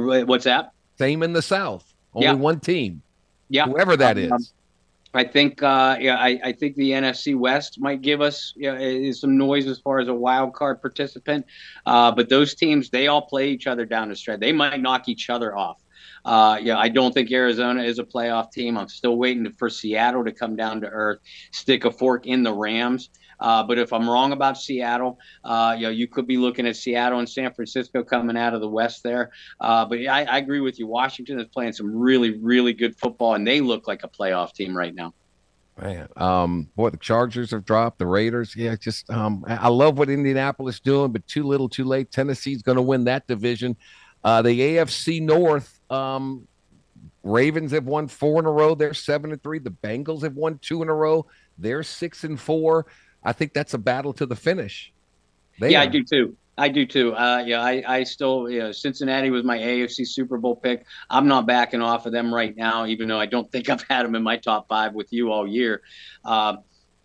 What's 0.00 0.44
that? 0.44 0.72
Same 0.98 1.22
in 1.22 1.32
the 1.32 1.42
South. 1.42 1.92
Only 2.14 2.26
Yeah. 2.26 2.32
one 2.34 2.60
team. 2.60 3.02
Yeah. 3.48 3.66
Whoever 3.66 3.96
that 3.96 4.18
is. 4.18 4.30
Um, 4.32 4.44
I 5.12 5.24
think 5.24 5.60
uh, 5.62 5.96
yeah, 6.00 6.16
I, 6.16 6.40
I 6.44 6.52
think 6.52 6.76
the 6.76 6.90
NFC 6.92 7.36
West 7.36 7.80
might 7.80 8.00
give 8.00 8.20
us 8.20 8.52
you 8.56 8.72
know, 8.72 9.12
some 9.12 9.36
noise 9.36 9.66
as 9.66 9.78
far 9.80 9.98
as 9.98 10.06
a 10.06 10.14
wild 10.14 10.54
card 10.54 10.80
participant. 10.80 11.46
Uh, 11.84 12.12
but 12.12 12.28
those 12.28 12.54
teams, 12.54 12.90
they 12.90 13.08
all 13.08 13.22
play 13.22 13.50
each 13.50 13.66
other 13.66 13.84
down 13.84 14.08
the 14.08 14.14
stretch. 14.14 14.38
They 14.38 14.52
might 14.52 14.80
knock 14.80 15.08
each 15.08 15.28
other 15.28 15.56
off. 15.56 15.82
Uh, 16.24 16.58
yeah, 16.62 16.78
I 16.78 16.88
don't 16.88 17.12
think 17.12 17.32
Arizona 17.32 17.82
is 17.82 17.98
a 17.98 18.04
playoff 18.04 18.52
team. 18.52 18.76
I'm 18.76 18.88
still 18.88 19.16
waiting 19.16 19.50
for 19.52 19.68
Seattle 19.68 20.24
to 20.24 20.32
come 20.32 20.54
down 20.54 20.80
to 20.82 20.86
earth, 20.86 21.18
stick 21.50 21.84
a 21.84 21.90
fork 21.90 22.26
in 22.26 22.42
the 22.42 22.52
Rams. 22.52 23.10
Uh, 23.40 23.62
but 23.62 23.78
if 23.78 23.92
I'm 23.92 24.08
wrong 24.08 24.32
about 24.32 24.58
Seattle, 24.58 25.18
uh, 25.44 25.74
you 25.76 25.84
know, 25.84 25.90
you 25.90 26.06
could 26.06 26.26
be 26.26 26.36
looking 26.36 26.66
at 26.66 26.76
Seattle 26.76 27.18
and 27.18 27.28
San 27.28 27.52
Francisco 27.52 28.02
coming 28.02 28.36
out 28.36 28.54
of 28.54 28.60
the 28.60 28.68
West 28.68 29.02
there. 29.02 29.30
Uh, 29.60 29.84
but 29.84 29.98
I, 29.98 30.24
I 30.24 30.38
agree 30.38 30.60
with 30.60 30.78
you. 30.78 30.86
Washington 30.86 31.40
is 31.40 31.46
playing 31.48 31.72
some 31.72 31.94
really, 31.94 32.38
really 32.38 32.72
good 32.72 32.98
football, 32.98 33.34
and 33.34 33.46
they 33.46 33.60
look 33.60 33.88
like 33.88 34.04
a 34.04 34.08
playoff 34.08 34.52
team 34.52 34.76
right 34.76 34.94
now. 34.94 35.14
Man, 35.80 36.08
um, 36.16 36.68
boy, 36.76 36.90
the 36.90 36.98
Chargers 36.98 37.52
have 37.52 37.64
dropped. 37.64 37.98
The 37.98 38.06
Raiders, 38.06 38.54
yeah, 38.54 38.76
just 38.76 39.08
um, 39.08 39.44
I 39.48 39.68
love 39.68 39.96
what 39.96 40.10
Indianapolis 40.10 40.78
doing, 40.78 41.10
but 41.10 41.26
too 41.26 41.44
little, 41.44 41.70
too 41.70 41.84
late. 41.84 42.10
Tennessee's 42.10 42.62
going 42.62 42.76
to 42.76 42.82
win 42.82 43.04
that 43.04 43.26
division. 43.26 43.76
Uh, 44.22 44.42
the 44.42 44.60
AFC 44.60 45.22
North, 45.22 45.80
um, 45.88 46.46
Ravens 47.22 47.72
have 47.72 47.86
won 47.86 48.08
four 48.08 48.40
in 48.40 48.46
a 48.46 48.50
row. 48.50 48.74
They're 48.74 48.92
seven 48.92 49.32
and 49.32 49.42
three. 49.42 49.58
The 49.58 49.70
Bengals 49.70 50.22
have 50.22 50.34
won 50.34 50.58
two 50.58 50.82
in 50.82 50.88
a 50.88 50.94
row. 50.94 51.26
They're 51.56 51.82
six 51.82 52.24
and 52.24 52.38
four. 52.38 52.86
I 53.24 53.32
think 53.32 53.52
that's 53.52 53.74
a 53.74 53.78
battle 53.78 54.12
to 54.14 54.26
the 54.26 54.36
finish. 54.36 54.92
They 55.58 55.72
yeah, 55.72 55.80
are. 55.80 55.82
I 55.82 55.86
do 55.86 56.04
too. 56.04 56.36
I 56.56 56.68
do 56.68 56.84
too. 56.84 57.14
Uh, 57.14 57.42
yeah, 57.46 57.62
I, 57.62 57.82
I 57.86 58.02
still, 58.04 58.50
you 58.50 58.58
know, 58.58 58.72
Cincinnati 58.72 59.30
was 59.30 59.44
my 59.44 59.56
AFC 59.56 60.06
Super 60.06 60.36
Bowl 60.36 60.56
pick. 60.56 60.84
I'm 61.08 61.26
not 61.26 61.46
backing 61.46 61.80
off 61.80 62.04
of 62.04 62.12
them 62.12 62.34
right 62.34 62.54
now, 62.54 62.84
even 62.84 63.08
though 63.08 63.18
I 63.18 63.26
don't 63.26 63.50
think 63.50 63.70
I've 63.70 63.82
had 63.88 64.04
them 64.04 64.14
in 64.14 64.22
my 64.22 64.36
top 64.36 64.68
five 64.68 64.92
with 64.92 65.10
you 65.10 65.32
all 65.32 65.46
year. 65.46 65.80
Uh, 66.22 66.56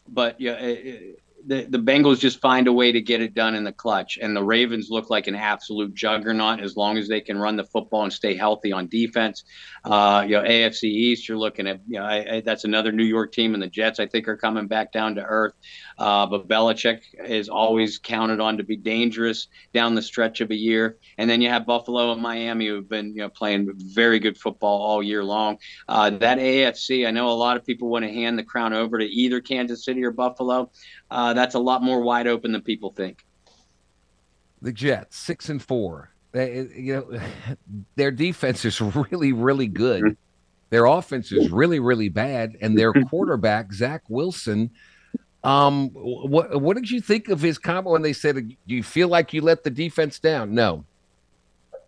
but 0.10 0.42
yeah, 0.42 0.56
it, 0.56 1.20
the, 1.48 1.64
the 1.70 1.78
Bengals 1.78 2.20
just 2.20 2.42
find 2.42 2.68
a 2.68 2.74
way 2.74 2.92
to 2.92 3.02
get 3.02 3.22
it 3.22 3.34
done 3.34 3.56
in 3.56 3.64
the 3.64 3.72
clutch. 3.72 4.18
And 4.22 4.36
the 4.36 4.44
Ravens 4.44 4.90
look 4.90 5.10
like 5.10 5.28
an 5.28 5.36
absolute 5.36 5.94
juggernaut 5.94 6.60
as 6.60 6.76
long 6.76 6.98
as 6.98 7.08
they 7.08 7.22
can 7.22 7.38
run 7.38 7.56
the 7.56 7.64
football 7.64 8.04
and 8.04 8.12
stay 8.12 8.36
healthy 8.36 8.72
on 8.72 8.88
defense. 8.88 9.44
Uh, 9.84 10.26
you 10.28 10.36
know, 10.36 10.44
AFC 10.44 10.84
East, 10.86 11.30
you're 11.30 11.38
looking 11.38 11.68
at, 11.68 11.82
you 11.88 12.00
know, 12.00 12.06
I, 12.06 12.36
I, 12.36 12.42
that's 12.42 12.64
another 12.64 12.92
New 12.92 13.04
York 13.04 13.32
team, 13.32 13.54
and 13.54 13.62
the 13.62 13.68
Jets, 13.68 14.00
I 14.00 14.08
think, 14.08 14.28
are 14.28 14.38
coming 14.38 14.68
back 14.68 14.92
down 14.92 15.16
to 15.16 15.24
earth. 15.24 15.54
Uh, 15.98 16.26
but 16.26 16.48
Belichick 16.48 17.02
is 17.26 17.50
always 17.50 17.98
counted 17.98 18.40
on 18.40 18.58
to 18.58 18.64
be 18.64 18.76
dangerous 18.76 19.48
down 19.74 19.96
the 19.96 20.02
stretch 20.02 20.42
of 20.42 20.52
a 20.52 20.56
year. 20.56 20.98
And 21.18 21.30
then 21.30 21.42
you 21.42 21.50
have 21.50 21.66
Buffalo 21.66 22.12
and 22.12 22.22
Miami, 22.22 22.68
who've 22.68 22.88
been, 22.88 23.10
you 23.10 23.22
know, 23.22 23.30
playing 23.30 23.72
very 23.76 24.20
good 24.20 24.38
football 24.38 24.82
all 24.82 25.02
year 25.02 25.24
long. 25.24 25.58
Uh, 25.88 26.10
that 26.10 26.38
AFC, 26.38 27.08
I 27.08 27.12
know 27.12 27.30
a 27.30 27.32
lot 27.32 27.58
of 27.58 27.66
people 27.66 27.90
want 27.90 28.04
to 28.04 28.12
hand 28.12 28.38
the 28.38 28.44
crown 28.44 28.74
over 28.74 28.98
to 28.98 29.06
either 29.06 29.40
Kansas 29.42 29.86
City 29.86 30.04
or 30.04 30.12
Buffalo 30.12 30.70
uh, 31.12 31.34
that's 31.34 31.56
a 31.56 31.60
lot 31.60 31.84
more 31.84 32.02
wide 32.02 32.28
open 32.28 32.52
than 32.52 32.62
people 32.62 32.92
think. 32.92 33.26
The 34.62 34.72
Jets, 34.72 35.18
six 35.18 35.50
and 35.50 35.62
four. 35.62 36.12
They, 36.32 36.68
you 36.76 36.94
know, 36.94 37.20
their 37.96 38.12
defense 38.12 38.66
is 38.66 38.82
really, 38.82 39.32
really 39.34 39.68
good. 39.68 40.18
Their 40.72 40.86
offense 40.86 41.32
is 41.32 41.52
really, 41.52 41.80
really 41.80 42.10
bad, 42.10 42.58
and 42.62 42.78
their 42.78 42.92
quarterback 43.10 43.72
Zach 43.72 44.04
Wilson. 44.10 44.72
Um, 45.46 45.90
what 45.92 46.60
what 46.60 46.76
did 46.76 46.90
you 46.90 47.00
think 47.00 47.30
of 47.30 47.40
his 47.40 47.60
comment 47.60 47.92
when 47.92 48.02
they 48.02 48.14
said, 48.14 48.36
"Do 48.36 48.56
you 48.76 48.82
feel 48.82 49.08
like 49.08 49.32
you 49.32 49.42
let 49.42 49.64
the 49.64 49.70
defense 49.70 50.18
down?" 50.18 50.56
No. 50.56 50.86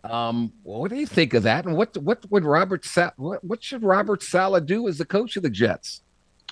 Um, 0.04 0.52
what 0.62 0.90
do 0.90 0.96
you 0.96 1.06
think 1.06 1.34
of 1.34 1.42
that? 1.42 1.64
And 1.66 1.76
what 1.76 1.96
what 1.96 2.24
would 2.30 2.44
Robert 2.44 2.84
Sa- 2.84 3.10
what, 3.16 3.42
what 3.42 3.62
should 3.62 3.82
Robert 3.82 4.22
Saleh 4.22 4.64
do 4.64 4.86
as 4.86 4.98
the 4.98 5.04
coach 5.04 5.36
of 5.36 5.42
the 5.42 5.50
Jets? 5.50 6.02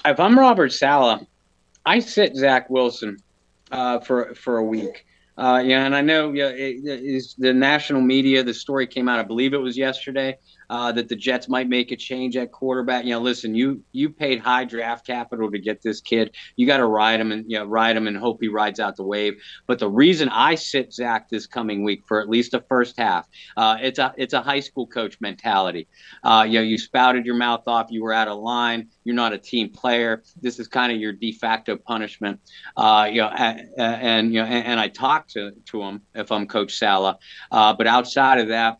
If 0.05 0.19
I'm 0.19 0.37
Robert 0.37 0.73
Saleh, 0.73 1.25
I 1.85 2.01
sit 2.01 2.35
Zach 2.35 2.69
Wilson 2.69 3.19
uh, 3.71 4.01
for 4.01 4.35
for 4.35 4.59
a 4.59 4.65
week. 4.65 5.07
Uh, 5.39 5.63
yeah, 5.65 5.85
and 5.85 5.95
I 5.95 6.01
know 6.01 6.33
yeah, 6.33 6.49
it, 6.49 7.35
the 7.39 7.55
national 7.55 8.01
media. 8.01 8.43
The 8.43 8.55
story 8.55 8.87
came 8.89 9.09
out. 9.09 9.21
I 9.21 9.23
believe 9.23 9.55
it 9.55 9.59
was 9.59 9.77
yesterday 9.77 10.39
uh, 10.71 10.93
that 10.93 11.09
the 11.09 11.17
Jets 11.17 11.49
might 11.49 11.69
make 11.69 11.93
a 11.93 11.97
change 11.97 12.37
at 12.37 12.53
quarterback. 12.53 13.05
You 13.05 13.11
know, 13.13 13.21
listen, 13.21 13.55
you 13.55 13.83
you 13.93 14.11
paid 14.11 14.41
high 14.41 14.65
draft 14.65 15.07
capital 15.07 15.51
to 15.51 15.59
get 15.59 15.83
this 15.83 16.01
kid. 16.01 16.35
You 16.57 16.67
got 16.67 16.79
to 16.79 16.87
ride 16.87 17.21
him 17.21 17.33
and 17.33 17.45
you 17.49 17.59
know 17.59 17.65
ride 17.65 17.97
him 17.97 18.07
and 18.07 18.17
hope 18.17 18.39
he 18.41 18.49
rides 18.49 18.81
out 18.81 18.97
the 18.97 19.05
wave. 19.05 19.35
But 19.67 19.79
the 19.79 19.89
reason 19.89 20.29
I 20.29 20.55
sit 20.55 20.93
Zach 20.93 21.29
this 21.29 21.47
coming 21.47 21.85
week 21.85 22.03
for 22.07 22.21
at 22.21 22.29
least 22.29 22.53
the 22.53 22.65
first 22.69 22.99
half, 22.99 23.27
uh, 23.57 23.77
it's 23.81 23.99
a 23.99 24.15
it's 24.17 24.35
a 24.35 24.43
high 24.43 24.61
school 24.61 24.87
coach 24.87 25.21
mentality. 25.21 25.89
Uh, 26.23 26.45
you 26.47 26.59
know, 26.59 26.63
you 26.63 26.79
spouted 26.79 27.27
your 27.27 27.37
mouth 27.37 27.67
off. 27.67 27.87
You 27.91 28.03
were 28.03 28.13
out 28.13 28.29
of 28.29 28.39
line. 28.39 28.89
You're 29.05 29.15
not 29.15 29.33
a 29.33 29.39
team 29.39 29.71
player. 29.71 30.23
This 30.41 30.59
is 30.59 30.69
kind 30.69 30.93
of 30.93 30.99
your 30.99 31.13
de 31.13 31.33
facto 31.33 31.77
punishment. 31.77 32.41
Uh, 32.77 33.09
you 33.11 33.21
know, 33.21 33.29
and, 33.29 33.69
and 33.79 34.35
you 34.35 34.41
know, 34.41 34.47
and, 34.47 34.67
and, 34.67 34.81
I 34.81 34.89
talk 34.89 35.29
to 35.29 35.53
to 35.67 35.83
him 35.83 36.03
if 36.15 36.31
I'm 36.31 36.47
Coach 36.47 36.75
Saleh. 36.75 37.17
Uh, 37.51 37.73
but 37.75 37.87
outside 37.87 38.39
of 38.39 38.49
that 38.49 38.79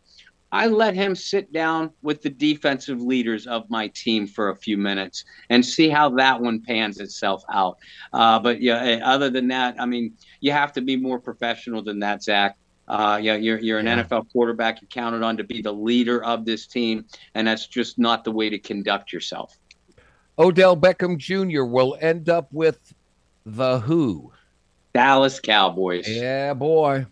I 0.51 0.67
let 0.67 0.95
him 0.95 1.13
sit 1.13 1.51
down 1.51 1.91
with 2.01 2.21
the 2.21 2.29
defensive 2.29 3.01
leaders 3.01 3.47
of 3.47 3.69
my 3.69 3.89
team 3.89 4.27
for 4.27 4.49
a 4.49 4.55
few 4.55 4.77
minutes 4.77 5.25
and 5.49 5.65
see 5.65 5.89
how 5.89 6.09
that 6.11 6.41
one 6.41 6.61
pans 6.61 6.99
itself 6.99 7.43
out. 7.51 7.77
Uh, 8.13 8.39
but 8.39 8.61
yeah, 8.61 8.81
eh, 8.83 8.99
other 9.03 9.29
than 9.29 9.49
that, 9.49 9.75
I 9.79 9.85
mean, 9.85 10.13
you 10.39 10.53
have 10.53 10.71
to 10.73 10.81
be 10.81 10.95
more 10.95 11.19
professional 11.19 11.83
than 11.83 11.99
that, 11.99 12.23
Zach. 12.23 12.57
Uh, 12.87 13.19
yeah, 13.21 13.35
you're 13.35 13.59
you're 13.59 13.79
an 13.79 13.85
yeah. 13.87 14.03
NFL 14.03 14.31
quarterback. 14.31 14.81
You're 14.81 14.87
counted 14.87 15.21
on 15.21 15.35
to 15.35 15.43
be 15.43 15.61
the 15.61 15.73
leader 15.73 16.23
of 16.23 16.45
this 16.45 16.67
team, 16.67 17.05
and 17.35 17.45
that's 17.45 17.67
just 17.67 17.99
not 17.99 18.23
the 18.23 18.31
way 18.31 18.49
to 18.49 18.57
conduct 18.57 19.11
yourself. 19.11 19.57
Odell 20.39 20.77
Beckham 20.77 21.17
Jr. 21.17 21.63
will 21.63 21.97
end 21.99 22.29
up 22.29 22.47
with 22.53 22.93
the 23.45 23.79
who? 23.79 24.31
Dallas 24.93 25.39
Cowboys. 25.41 26.07
Yeah, 26.07 26.53
boy. 26.53 27.05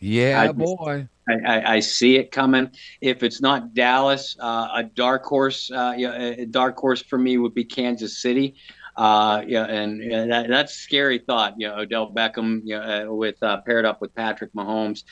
Yeah, 0.00 0.42
I 0.42 0.52
boy. 0.52 1.08
I, 1.28 1.74
I, 1.74 1.80
see 1.80 2.16
it 2.16 2.30
coming. 2.30 2.70
If 3.02 3.22
it's 3.22 3.42
not 3.42 3.74
Dallas, 3.74 4.34
uh, 4.40 4.68
a 4.76 4.84
dark 4.84 5.24
horse, 5.24 5.70
uh, 5.70 5.92
a 5.96 6.46
dark 6.46 6.78
horse 6.78 7.02
for 7.02 7.18
me 7.18 7.36
would 7.36 7.52
be 7.52 7.64
Kansas 7.64 8.22
City. 8.22 8.54
Uh, 8.98 9.44
yeah, 9.46 9.64
and 9.66 10.02
yeah, 10.02 10.26
that, 10.26 10.48
that's 10.48 10.74
a 10.74 10.76
scary 10.76 11.20
thought. 11.20 11.54
You 11.56 11.68
know, 11.68 11.76
Odell 11.76 12.10
Beckham, 12.10 12.62
you 12.64 12.76
know, 12.76 12.82
uh, 12.82 13.14
with 13.14 13.40
uh, 13.44 13.60
paired 13.60 13.84
up 13.84 14.00
with 14.00 14.12
Patrick 14.12 14.52
Mahomes. 14.54 15.04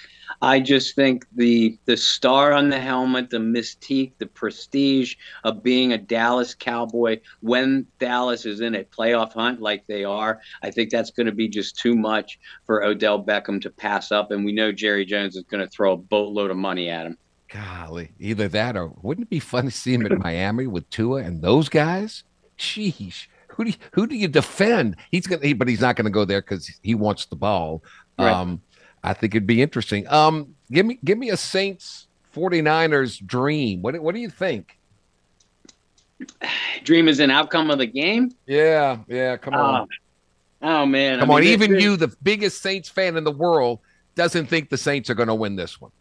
I 0.42 0.58
just 0.58 0.96
think 0.96 1.24
the 1.36 1.78
the 1.84 1.96
star 1.96 2.52
on 2.52 2.68
the 2.68 2.80
helmet, 2.80 3.30
the 3.30 3.38
mystique, 3.38 4.10
the 4.18 4.26
prestige 4.26 5.14
of 5.44 5.62
being 5.62 5.92
a 5.92 5.98
Dallas 5.98 6.52
Cowboy 6.52 7.20
when 7.42 7.86
Dallas 8.00 8.44
is 8.44 8.60
in 8.60 8.74
a 8.74 8.82
playoff 8.82 9.34
hunt 9.34 9.60
like 9.60 9.86
they 9.86 10.02
are, 10.02 10.40
I 10.64 10.72
think 10.72 10.90
that's 10.90 11.12
going 11.12 11.26
to 11.26 11.32
be 11.32 11.46
just 11.46 11.78
too 11.78 11.94
much 11.94 12.40
for 12.64 12.82
Odell 12.82 13.22
Beckham 13.22 13.62
to 13.62 13.70
pass 13.70 14.10
up. 14.10 14.32
And 14.32 14.44
we 14.44 14.50
know 14.50 14.72
Jerry 14.72 15.04
Jones 15.04 15.36
is 15.36 15.44
going 15.44 15.62
to 15.62 15.70
throw 15.70 15.92
a 15.92 15.96
boatload 15.96 16.50
of 16.50 16.56
money 16.56 16.90
at 16.90 17.06
him. 17.06 17.18
Golly, 17.48 18.10
either 18.18 18.48
that 18.48 18.76
or 18.76 18.88
wouldn't 19.00 19.28
it 19.28 19.30
be 19.30 19.38
fun 19.38 19.66
to 19.66 19.70
see 19.70 19.94
him 19.94 20.04
in 20.06 20.18
Miami 20.18 20.66
with 20.66 20.90
Tua 20.90 21.22
and 21.22 21.40
those 21.40 21.68
guys? 21.68 22.24
Sheesh 22.58 23.28
who 23.56 23.64
do 23.64 23.70
you, 23.70 23.76
who 23.92 24.06
do 24.06 24.14
you 24.14 24.28
defend? 24.28 24.96
He's 25.10 25.26
gonna, 25.26 25.42
he, 25.42 25.54
but 25.54 25.66
he's 25.66 25.80
not 25.80 25.96
going 25.96 26.04
to 26.04 26.10
go 26.10 26.24
there 26.24 26.42
because 26.42 26.70
he 26.82 26.94
wants 26.94 27.24
the 27.24 27.36
ball. 27.36 27.82
Right. 28.18 28.30
Um, 28.30 28.60
I 29.02 29.14
think 29.14 29.34
it'd 29.34 29.46
be 29.46 29.62
interesting. 29.62 30.06
Um, 30.08 30.54
give 30.70 30.84
me 30.84 30.98
give 31.04 31.16
me 31.16 31.30
a 31.30 31.36
Saints 31.36 32.06
49ers 32.34 33.24
dream. 33.24 33.80
What 33.80 33.98
what 34.00 34.14
do 34.14 34.20
you 34.20 34.30
think? 34.30 34.78
Dream 36.84 37.08
is 37.08 37.18
an 37.18 37.30
outcome 37.30 37.70
of 37.70 37.78
the 37.78 37.86
game. 37.86 38.32
Yeah, 38.46 38.98
yeah. 39.08 39.36
Come 39.36 39.54
on. 39.54 39.88
Oh, 40.62 40.68
oh 40.68 40.86
man. 40.86 41.20
Come 41.20 41.30
I 41.30 41.40
mean, 41.40 41.48
on. 41.48 41.52
Even 41.52 41.80
you, 41.80 41.96
the 41.96 42.14
biggest 42.22 42.62
Saints 42.62 42.88
fan 42.88 43.16
in 43.16 43.24
the 43.24 43.32
world, 43.32 43.80
doesn't 44.14 44.46
think 44.46 44.68
the 44.68 44.78
Saints 44.78 45.08
are 45.08 45.14
going 45.14 45.28
to 45.28 45.34
win 45.34 45.56
this 45.56 45.80
one. 45.80 45.92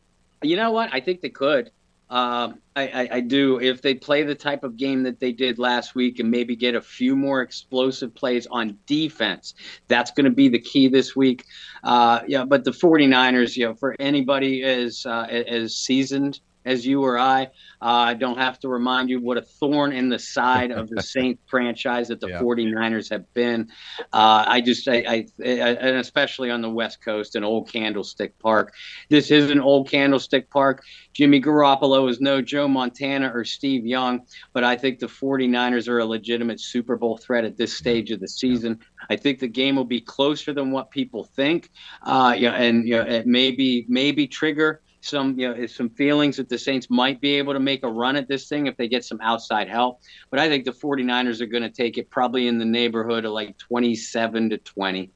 You 0.41 0.57
know 0.57 0.71
what? 0.71 0.89
I 0.93 0.99
think 0.99 1.21
they 1.21 1.29
could. 1.29 1.71
Um, 2.09 2.59
I, 2.75 2.87
I, 2.87 3.09
I, 3.13 3.19
do. 3.19 3.59
If 3.59 3.81
they 3.81 3.95
play 3.95 4.21
the 4.21 4.35
type 4.35 4.63
of 4.63 4.77
game 4.77 5.01
that 5.03 5.19
they 5.19 5.31
did 5.31 5.57
last 5.57 5.95
week 5.95 6.19
and 6.19 6.29
maybe 6.29 6.55
get 6.55 6.75
a 6.75 6.81
few 6.81 7.15
more 7.15 7.41
explosive 7.41 8.13
plays 8.13 8.45
on 8.51 8.77
defense, 8.85 9.55
that's 9.87 10.11
going 10.11 10.25
to 10.25 10.31
be 10.31 10.47
the 10.47 10.59
key 10.59 10.87
this 10.87 11.15
week. 11.15 11.45
Uh, 11.83 12.19
yeah, 12.27 12.45
but 12.45 12.63
the 12.63 12.71
49ers, 12.71 13.57
you 13.57 13.65
know, 13.65 13.73
for 13.73 13.95
anybody 13.99 14.63
as 14.63 15.03
uh, 15.07 15.23
as 15.23 15.75
seasoned 15.75 16.39
as 16.65 16.85
you 16.85 17.03
or 17.03 17.17
I. 17.17 17.43
Uh, 17.81 18.05
I 18.09 18.13
don't 18.15 18.37
have 18.37 18.59
to 18.59 18.67
remind 18.67 19.09
you 19.09 19.21
what 19.21 19.37
a 19.37 19.41
thorn 19.41 19.91
in 19.91 20.09
the 20.09 20.19
side 20.19 20.71
of 20.71 20.89
the 20.89 21.01
Saint 21.15 21.39
franchise 21.47 22.07
that 22.07 22.19
the 22.19 22.29
yeah. 22.29 22.39
49ers 22.39 23.09
have 23.11 23.31
been. 23.33 23.69
Uh, 24.11 24.43
I 24.47 24.61
just, 24.61 24.87
I, 24.87 24.95
I, 25.07 25.25
I, 25.39 25.45
and 25.45 25.97
especially 25.97 26.49
on 26.49 26.61
the 26.61 26.69
West 26.69 27.03
Coast 27.03 27.35
and 27.35 27.45
Old 27.45 27.71
Candlestick 27.71 28.37
Park. 28.39 28.73
This 29.09 29.31
is 29.31 29.51
an 29.51 29.59
Old 29.59 29.89
Candlestick 29.89 30.49
Park. 30.49 30.83
Jimmy 31.13 31.39
Garoppolo 31.39 32.09
is 32.09 32.19
no 32.19 32.41
Joe 32.41 32.67
Montana 32.67 33.31
or 33.33 33.45
Steve 33.45 33.85
Young, 33.85 34.25
but 34.51 34.63
I 34.63 34.75
think 34.75 34.99
the 34.99 35.07
49ers 35.07 35.87
are 35.87 35.99
a 35.99 36.05
legitimate 36.05 36.59
Super 36.59 36.97
Bowl 36.97 37.17
threat 37.17 37.45
at 37.45 37.57
this 37.57 37.77
stage 37.77 38.11
of 38.11 38.19
the 38.19 38.27
season. 38.27 38.79
I 39.09 39.15
think 39.15 39.39
the 39.39 39.47
game 39.47 39.75
will 39.75 39.85
be 39.85 40.01
closer 40.01 40.53
than 40.53 40.71
what 40.71 40.91
people 40.91 41.23
think. 41.23 41.69
Uh, 42.01 42.35
yeah, 42.37 42.51
and 42.51 42.87
you 42.87 42.95
know, 42.95 43.03
it 43.03 43.27
may 43.27 43.51
be 43.51 43.85
maybe 43.87 44.27
trigger 44.27 44.81
some 45.05 45.39
you 45.39 45.53
know 45.53 45.65
some 45.67 45.89
feelings 45.89 46.37
that 46.37 46.49
the 46.49 46.57
Saints 46.57 46.89
might 46.89 47.21
be 47.21 47.35
able 47.35 47.53
to 47.53 47.59
make 47.59 47.83
a 47.83 47.89
run 47.89 48.15
at 48.15 48.27
this 48.27 48.47
thing 48.47 48.67
if 48.67 48.75
they 48.77 48.87
get 48.87 49.05
some 49.05 49.19
outside 49.21 49.69
help. 49.69 50.01
But 50.31 50.39
I 50.39 50.49
think 50.49 50.65
the 50.65 50.71
49ers 50.71 51.41
are 51.41 51.45
going 51.45 51.63
to 51.63 51.69
take 51.69 51.97
it 51.97 52.09
probably 52.09 52.47
in 52.47 52.57
the 52.57 52.65
neighborhood 52.65 53.25
of 53.25 53.31
like 53.31 53.57
27 53.57 54.49
to 54.49 54.57
20. 54.57 55.11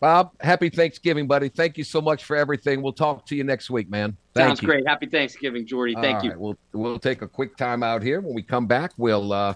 Bob, 0.00 0.30
happy 0.40 0.68
Thanksgiving, 0.68 1.26
buddy. 1.26 1.48
Thank 1.48 1.76
you 1.76 1.82
so 1.82 2.00
much 2.00 2.22
for 2.22 2.36
everything. 2.36 2.82
We'll 2.82 2.92
talk 2.92 3.26
to 3.26 3.34
you 3.34 3.42
next 3.42 3.68
week, 3.68 3.90
man. 3.90 4.16
Thank 4.32 4.48
Sounds 4.48 4.62
you. 4.62 4.68
great. 4.68 4.86
Happy 4.86 5.06
Thanksgiving, 5.06 5.66
Jordy. 5.66 5.94
Thank 5.94 6.18
All 6.18 6.24
you. 6.24 6.30
Right, 6.30 6.40
we'll 6.40 6.58
we'll 6.72 6.98
take 7.00 7.22
a 7.22 7.28
quick 7.28 7.56
time 7.56 7.82
out 7.82 8.02
here. 8.02 8.20
When 8.20 8.34
we 8.34 8.42
come 8.42 8.68
back, 8.68 8.92
we'll 8.96 9.32
uh, 9.32 9.54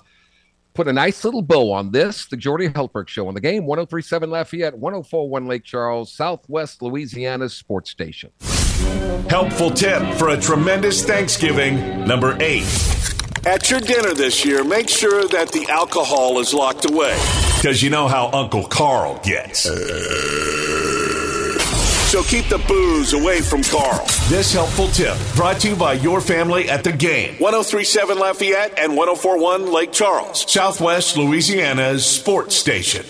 put 0.75 0.89
a 0.89 0.93
nice 0.93 1.25
little 1.25 1.43
bow 1.43 1.71
on 1.71 1.93
this. 1.93 2.27
The 2.27 2.37
Jordy 2.37 2.69
Hultberg 2.69 3.07
Show 3.07 3.29
on 3.29 3.35
the 3.35 3.41
game, 3.41 3.67
1037 3.67 4.31
Lafayette, 4.31 4.77
1041 4.77 5.47
Lake 5.47 5.63
Charles, 5.63 6.13
Southwest 6.13 6.83
Louisiana 6.83 7.49
sports 7.49 7.91
station. 7.91 8.33
Helpful 9.29 9.71
tip 9.71 10.03
for 10.15 10.31
a 10.31 10.37
tremendous 10.37 11.05
Thanksgiving. 11.05 12.05
Number 12.07 12.37
eight. 12.41 12.67
At 13.45 13.71
your 13.71 13.81
dinner 13.81 14.15
this 14.15 14.45
year, 14.45 14.63
make 14.63 14.89
sure 14.89 15.27
that 15.29 15.51
the 15.51 15.67
alcohol 15.69 16.39
is 16.39 16.55
locked 16.55 16.89
away. 16.89 17.19
Because 17.57 17.83
you 17.83 17.91
know 17.91 18.07
how 18.09 18.31
Uncle 18.33 18.65
Carl 18.67 19.21
gets. 19.25 19.69
So 22.13 22.23
keep 22.25 22.47
the 22.51 22.63
booze 22.69 23.15
away 23.15 23.41
from 23.41 23.63
Carl. 23.65 24.05
This 24.29 24.53
helpful 24.53 24.89
tip 24.89 25.17
brought 25.35 25.61
to 25.61 25.71
you 25.71 25.77
by 25.77 25.95
your 25.95 26.21
family 26.21 26.69
at 26.69 26.85
the 26.85 26.93
game. 26.93 27.37
1037 27.39 28.19
Lafayette 28.19 28.79
and 28.79 28.95
1041 28.97 29.73
Lake 29.73 29.93
Charles, 29.93 30.45
Southwest 30.53 31.17
Louisiana's 31.17 32.05
sports 32.05 32.55
station. 32.55 33.07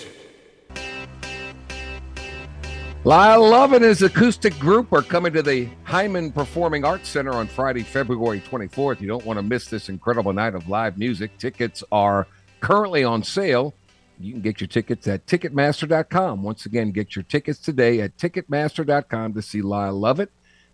Lyle 3.05 3.49
Lovett 3.49 3.81
and 3.81 3.85
his 3.85 4.01
acoustic 4.01 4.57
group 4.59 4.93
are 4.93 5.01
coming 5.01 5.33
to 5.33 5.41
the 5.41 5.67
Heymann 5.85 6.33
Performing 6.33 6.85
Arts 6.85 7.09
Center 7.09 7.33
on 7.33 7.47
Friday, 7.47 7.83
February 7.83 8.39
24th. 8.39 9.01
You 9.01 9.09
don't 9.09 9.25
want 9.25 9.37
to 9.37 9.43
miss 9.43 9.65
this 9.67 9.89
incredible 9.89 10.31
night 10.31 10.55
of 10.55 10.69
live 10.69 10.97
music. 10.97 11.37
Tickets 11.37 11.83
are 11.91 12.27
currently 12.61 13.03
on 13.03 13.21
sale. 13.21 13.73
You 14.21 14.31
can 14.31 14.39
get 14.39 14.61
your 14.61 14.69
tickets 14.69 15.05
at 15.09 15.25
Ticketmaster.com. 15.25 16.43
Once 16.43 16.65
again, 16.65 16.91
get 16.91 17.13
your 17.13 17.23
tickets 17.23 17.59
today 17.59 17.99
at 17.99 18.15
Ticketmaster.com 18.15 19.33
to 19.33 19.41
see 19.41 19.61
Lyle 19.61 19.99
Lovett 19.99 20.31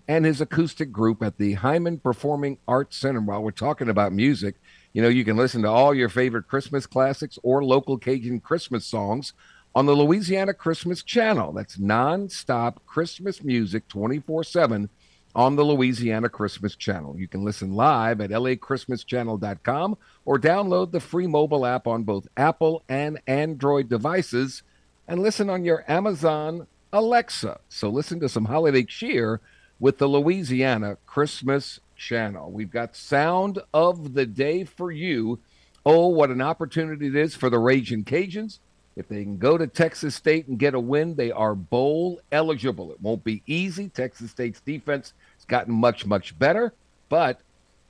and 0.08 0.24
his 0.24 0.40
acoustic 0.40 0.92
group 0.92 1.24
at 1.24 1.40
the 1.40 1.56
Heymann 1.56 2.04
Performing 2.04 2.60
Arts 2.68 2.96
Center. 2.96 3.22
While 3.22 3.42
we're 3.42 3.50
talking 3.50 3.90
about 3.90 4.14
music, 4.14 4.54
you 4.94 5.02
know, 5.02 5.10
you 5.10 5.26
can 5.26 5.36
listen 5.36 5.64
to 5.64 5.70
all 5.70 5.96
your 5.96 6.10
favorite 6.10 6.48
Christmas 6.48 6.86
classics 6.86 7.40
or 7.42 7.64
local 7.64 7.98
Cajun 7.98 8.40
Christmas 8.40 8.86
songs 8.86 9.34
on 9.80 9.86
the 9.86 9.96
Louisiana 9.96 10.54
Christmas 10.54 11.04
Channel. 11.04 11.54
That's 11.54 11.78
nonstop 11.78 12.80
Christmas 12.86 13.42
music 13.42 13.88
24 13.88 14.44
7 14.44 14.90
on 15.34 15.56
the 15.56 15.64
Louisiana 15.64 16.28
Christmas 16.28 16.76
Channel. 16.76 17.18
You 17.18 17.30
can 17.30 17.46
listen 17.46 17.72
live 17.72 18.20
at 18.20 18.32
lachristmaschannel.com 18.32 19.98
or 20.26 20.38
download 20.38 20.92
the 20.92 21.00
free 21.00 21.28
mobile 21.28 21.66
app 21.66 21.88
on 21.88 22.04
both 22.04 22.28
Apple 22.36 22.84
and 22.90 23.22
Android 23.26 23.88
devices 23.88 24.64
and 25.08 25.22
listen 25.22 25.50
on 25.50 25.64
your 25.64 25.90
Amazon 25.90 26.68
Alexa. 26.92 27.62
So 27.70 27.88
listen 27.88 28.20
to 28.20 28.28
some 28.28 28.44
holiday 28.44 28.84
cheer 28.84 29.40
with 29.80 29.98
the 29.98 30.08
Louisiana 30.08 30.98
Christmas 31.06 31.80
Channel. 31.96 32.52
We've 32.52 32.70
got 32.70 32.98
Sound 32.98 33.60
of 33.74 34.14
the 34.14 34.26
Day 34.26 34.66
for 34.66 34.92
you. 34.92 35.40
Oh, 35.86 36.10
what 36.10 36.32
an 36.32 36.42
opportunity 36.42 37.08
it 37.08 37.16
is 37.16 37.34
for 37.34 37.50
the 37.50 37.60
Raging 37.60 38.04
Cajuns 38.04 38.60
if 39.00 39.08
they 39.08 39.24
can 39.24 39.38
go 39.38 39.58
to 39.58 39.66
Texas 39.66 40.14
State 40.14 40.48
and 40.50 40.60
get 40.60 40.74
a 40.74 40.80
win, 40.80 41.16
they 41.16 41.32
are 41.32 41.56
bowl 41.56 42.20
eligible. 42.34 42.92
It 42.92 43.00
won't 43.00 43.24
be 43.24 43.42
easy. 43.48 43.88
Texas 43.88 44.30
State's 44.30 44.60
defense 44.60 45.14
has 45.38 45.46
gotten 45.46 45.74
much, 45.74 46.06
much 46.06 46.38
better, 46.38 46.74
but 47.08 47.40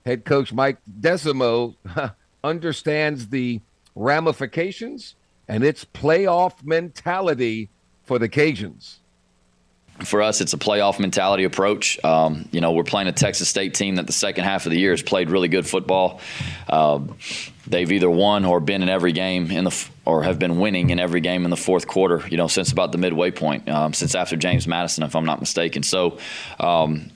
head 0.05 0.23
coach 0.23 0.53
Mike 0.53 0.77
Desormeaux 1.01 1.73
understands 2.43 3.29
the 3.29 3.59
ramifications 3.95 5.15
and 5.47 5.63
its 5.63 5.83
playoff 5.83 6.63
mentality 6.63 7.69
for 8.03 8.19
the 8.19 8.29
Cajuns 8.29 8.98
for 10.03 10.21
us, 10.21 10.41
it's 10.41 10.53
a 10.53 10.57
playoff 10.57 10.99
mentality 10.99 11.43
approach. 11.43 12.03
Um, 12.03 12.47
you 12.51 12.61
know, 12.61 12.71
we're 12.71 12.83
playing 12.83 13.07
a 13.07 13.11
Texas 13.11 13.49
State 13.49 13.73
team 13.73 13.95
that 13.95 14.07
the 14.07 14.13
second 14.13 14.45
half 14.45 14.65
of 14.65 14.71
the 14.71 14.79
year 14.79 14.91
has 14.91 15.01
played 15.01 15.29
really 15.29 15.47
good 15.47 15.67
football. 15.67 16.21
Uh, 16.67 16.99
they've 17.67 17.91
either 17.91 18.09
won 18.09 18.45
or 18.45 18.59
been 18.59 18.81
in 18.81 18.89
every 18.89 19.11
game 19.11 19.51
in 19.51 19.63
the 19.63 19.89
or 20.05 20.23
have 20.23 20.39
been 20.39 20.59
winning 20.59 20.89
in 20.89 20.99
every 20.99 21.21
game 21.21 21.45
in 21.45 21.51
the 21.51 21.57
fourth 21.57 21.87
quarter. 21.87 22.27
You 22.29 22.37
know, 22.37 22.47
since 22.47 22.71
about 22.71 22.91
the 22.91 22.97
midway 22.97 23.31
point, 23.31 23.69
um, 23.69 23.93
since 23.93 24.15
after 24.15 24.35
James 24.35 24.67
Madison, 24.67 25.03
if 25.03 25.15
I'm 25.15 25.25
not 25.25 25.39
mistaken. 25.39 25.83
So. 25.83 26.17
Um, 26.59 27.11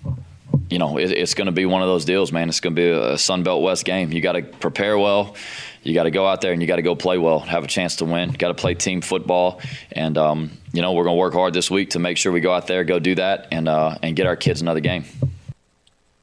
you 0.69 0.77
know, 0.77 0.97
it, 0.97 1.11
it's 1.11 1.33
going 1.33 1.47
to 1.47 1.51
be 1.51 1.65
one 1.65 1.81
of 1.81 1.87
those 1.87 2.05
deals, 2.05 2.31
man. 2.31 2.47
It's 2.47 2.59
going 2.59 2.75
to 2.75 2.81
be 2.81 2.87
a 2.87 3.17
Sun 3.17 3.43
Belt 3.43 3.61
West 3.63 3.85
game. 3.85 4.11
You 4.11 4.21
got 4.21 4.33
to 4.33 4.43
prepare 4.43 4.97
well 4.97 5.35
you 5.83 5.93
got 5.93 6.03
to 6.03 6.11
go 6.11 6.25
out 6.25 6.41
there 6.41 6.51
and 6.53 6.61
you 6.61 6.67
got 6.67 6.77
to 6.77 6.81
go 6.81 6.95
play 6.95 7.17
well, 7.17 7.39
have 7.39 7.63
a 7.63 7.67
chance 7.67 7.97
to 7.97 8.05
win. 8.05 8.31
Got 8.31 8.49
to 8.49 8.53
play 8.53 8.73
team 8.73 9.01
football, 9.01 9.61
and 9.91 10.17
um, 10.17 10.51
you 10.71 10.81
know 10.81 10.93
we're 10.93 11.03
going 11.03 11.15
to 11.15 11.19
work 11.19 11.33
hard 11.33 11.53
this 11.53 11.69
week 11.69 11.91
to 11.91 11.99
make 11.99 12.17
sure 12.17 12.31
we 12.31 12.39
go 12.41 12.53
out 12.53 12.67
there, 12.67 12.83
go 12.83 12.99
do 12.99 13.15
that, 13.15 13.47
and 13.51 13.67
uh, 13.67 13.97
and 14.01 14.15
get 14.15 14.25
our 14.25 14.35
kids 14.35 14.61
another 14.61 14.79
game. 14.79 15.05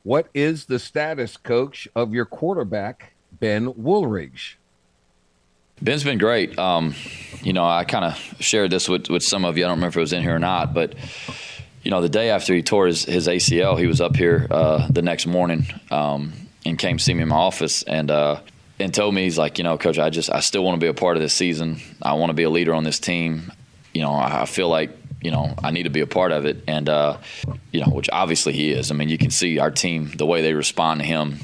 What 0.02 0.28
is 0.32 0.64
the 0.64 0.78
status, 0.78 1.36
coach, 1.36 1.86
of 1.94 2.14
your 2.14 2.24
quarterback 2.24 3.12
Ben 3.38 3.72
Wooldridge? 3.74 4.54
Ben's 5.82 6.04
been 6.04 6.18
great. 6.18 6.58
Um, 6.58 6.94
you 7.42 7.52
know, 7.52 7.64
I 7.64 7.84
kind 7.84 8.04
of 8.04 8.16
shared 8.38 8.70
this 8.70 8.88
with, 8.88 9.08
with 9.08 9.22
some 9.22 9.44
of 9.44 9.56
you. 9.56 9.64
I 9.64 9.68
don't 9.68 9.78
remember 9.78 9.90
if 9.90 9.96
it 9.96 10.00
was 10.00 10.12
in 10.12 10.22
here 10.22 10.36
or 10.36 10.38
not, 10.38 10.74
but 10.74 10.94
you 11.82 11.90
know, 11.90 12.02
the 12.02 12.08
day 12.08 12.30
after 12.30 12.54
he 12.54 12.62
tore 12.62 12.86
his, 12.86 13.04
his 13.04 13.26
ACL, 13.28 13.78
he 13.78 13.86
was 13.86 14.00
up 14.00 14.14
here 14.14 14.46
uh, 14.50 14.86
the 14.90 15.00
next 15.00 15.26
morning 15.26 15.66
um, 15.90 16.32
and 16.66 16.78
came 16.78 16.98
see 16.98 17.14
me 17.14 17.22
in 17.22 17.28
my 17.28 17.36
office. 17.36 17.82
And 17.84 18.10
uh, 18.10 18.40
and 18.80 18.94
told 18.94 19.14
me 19.14 19.24
he's 19.24 19.38
like, 19.38 19.58
you 19.58 19.64
know, 19.64 19.76
coach, 19.78 19.98
I 19.98 20.10
just 20.10 20.30
I 20.30 20.40
still 20.40 20.64
want 20.64 20.80
to 20.80 20.84
be 20.84 20.88
a 20.88 20.94
part 20.94 21.16
of 21.16 21.22
this 21.22 21.34
season. 21.34 21.80
I 22.02 22.14
want 22.14 22.30
to 22.30 22.34
be 22.34 22.44
a 22.44 22.50
leader 22.50 22.74
on 22.74 22.84
this 22.84 22.98
team. 22.98 23.52
You 23.92 24.02
know, 24.02 24.14
I 24.14 24.46
feel 24.46 24.68
like 24.68 24.90
you 25.20 25.30
know 25.30 25.54
I 25.62 25.70
need 25.70 25.84
to 25.84 25.90
be 25.90 26.00
a 26.00 26.06
part 26.06 26.32
of 26.32 26.46
it, 26.46 26.64
and 26.66 26.88
uh, 26.88 27.18
you 27.72 27.80
know, 27.80 27.90
which 27.90 28.08
obviously 28.12 28.52
he 28.52 28.70
is. 28.70 28.90
I 28.90 28.94
mean, 28.94 29.08
you 29.08 29.18
can 29.18 29.30
see 29.30 29.58
our 29.58 29.70
team 29.70 30.10
the 30.16 30.26
way 30.26 30.42
they 30.42 30.54
respond 30.54 31.00
to 31.00 31.06
him. 31.06 31.38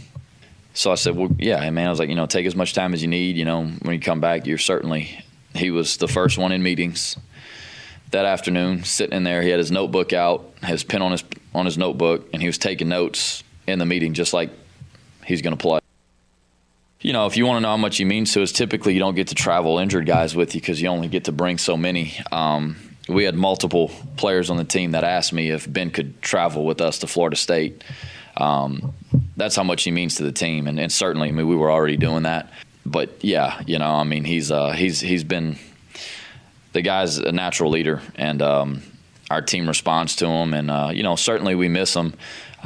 So 0.75 0.93
I 0.93 0.95
said, 0.95 1.17
well, 1.17 1.31
yeah, 1.39 1.69
man. 1.71 1.87
I 1.87 1.91
was 1.91 1.99
like, 1.99 2.11
you 2.11 2.15
know, 2.15 2.27
take 2.27 2.47
as 2.47 2.55
much 2.55 2.75
time 2.75 2.93
as 2.93 3.03
you 3.03 3.09
need. 3.09 3.37
You 3.37 3.45
know, 3.45 3.65
when 3.65 3.95
you 3.95 4.01
come 4.01 4.21
back, 4.21 4.47
you're 4.47 4.59
certainly. 4.59 5.23
He 5.55 5.71
was 5.71 5.97
the 5.97 6.09
first 6.09 6.37
one 6.37 6.53
in 6.53 6.63
meetings 6.63 7.17
that 8.11 8.27
afternoon, 8.27 8.85
sitting 8.85 9.17
in 9.17 9.25
there. 9.25 9.41
He 9.41 9.49
had 9.49 9.59
his 9.59 9.71
notebook 9.71 10.13
out, 10.13 10.53
his 10.63 10.85
pen 10.85 11.01
on 11.03 11.13
his 11.13 11.25
on 11.55 11.65
his 11.65 11.79
notebook, 11.79 12.29
and 12.33 12.43
he 12.43 12.49
was 12.49 12.59
taking 12.59 12.89
notes 12.89 13.43
in 13.67 13.79
the 13.79 13.87
meeting, 13.87 14.13
just 14.13 14.33
like 14.33 14.51
he's 15.25 15.43
going 15.43 15.57
to 15.57 15.61
play 15.61 15.81
you 17.01 17.13
know, 17.13 17.27
if 17.27 17.37
you 17.37 17.47
want 17.47 17.59
to 17.59 17.61
know 17.61 17.69
how 17.69 17.77
much 17.77 17.99
he 17.99 18.05
means 18.05 18.33
to 18.33 18.43
us, 18.43 18.53
typically 18.53 18.95
you 18.95 18.99
don't 18.99 19.15
get 19.15 19.29
to 19.29 19.35
travel 19.35 19.79
injured 19.79 20.07
guys 20.07 20.35
with 20.35 20.55
you 20.55 20.61
because 20.61 20.81
you 20.81 20.89
only 20.89 21.09
get 21.09 21.25
to 21.25 21.33
bring 21.33 21.59
so 21.59 21.77
many. 21.77 22.19
Um, 22.33 22.77
we 23.09 23.25
had 23.25 23.35
multiple 23.35 23.91
players 24.17 24.51
on 24.51 24.57
the 24.57 24.65
team 24.65 24.93
that 24.93 25.05
asked 25.05 25.33
me 25.33 25.51
if 25.51 25.71
Ben 25.71 25.91
could 25.91 26.21
travel 26.23 26.65
with 26.65 26.81
us 26.81 26.99
to 27.01 27.07
Florida 27.07 27.37
State. 27.37 27.85
Um, 28.37 28.95
that's 29.37 29.55
how 29.57 29.63
much 29.63 29.85
he 29.85 29.91
means 29.91 30.17
to 30.17 30.25
the 30.25 30.33
team, 30.33 30.67
and, 30.67 30.79
and, 30.79 30.93
certainly, 30.93 31.29
I 31.29 31.33
mean, 31.33 31.47
we 31.47 31.57
were 31.57 31.71
already 31.71 31.97
doing 31.97 32.25
that. 32.25 32.51
But 32.85 33.25
yeah, 33.25 33.63
you 33.67 33.79
know, 33.79 33.91
I 33.91 34.05
mean, 34.05 34.25
he's 34.25 34.51
uh, 34.51 34.73
he's 34.73 35.01
he's 35.01 35.25
been 35.25 35.59
the 36.73 36.83
guy's 36.83 37.19
a 37.19 37.33
natural 37.33 37.71
leader, 37.71 38.03
and 38.17 38.43
um, 38.43 38.83
our 39.31 39.41
team 39.41 39.67
responds 39.67 40.17
to 40.17 40.27
him, 40.27 40.53
and 40.53 40.71
uh, 40.71 40.91
you 40.93 41.03
know, 41.03 41.17
certainly 41.17 41.55
we 41.55 41.69
miss 41.69 41.95
him. 41.95 42.15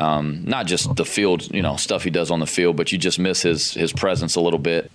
Um, 0.00 0.44
not 0.46 0.66
just 0.66 0.96
the 0.96 1.04
field, 1.04 1.52
you 1.54 1.60
know, 1.60 1.76
stuff 1.76 2.04
he 2.04 2.10
does 2.10 2.30
on 2.30 2.40
the 2.40 2.46
field, 2.46 2.76
but 2.76 2.90
you 2.90 2.98
just 2.98 3.18
miss 3.18 3.42
his 3.42 3.74
his 3.74 3.92
presence 3.92 4.34
a 4.34 4.40
little 4.40 4.58
bit. 4.58 4.90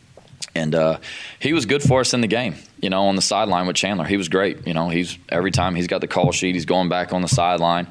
And 0.55 0.73
uh, 0.73 0.99
he 1.39 1.53
was 1.53 1.65
good 1.65 1.83
for 1.83 1.99
us 1.99 2.13
in 2.13 2.21
the 2.21 2.27
game, 2.27 2.55
you 2.81 2.89
know, 2.89 3.05
on 3.05 3.15
the 3.15 3.21
sideline 3.21 3.67
with 3.67 3.75
Chandler. 3.75 4.05
He 4.05 4.17
was 4.17 4.29
great. 4.29 4.65
You 4.65 4.73
know, 4.73 4.89
he's 4.89 5.17
every 5.29 5.51
time 5.51 5.75
he's 5.75 5.87
got 5.87 6.01
the 6.01 6.07
call 6.07 6.31
sheet, 6.31 6.55
he's 6.55 6.65
going 6.65 6.89
back 6.89 7.13
on 7.13 7.21
the 7.21 7.27
sideline. 7.27 7.87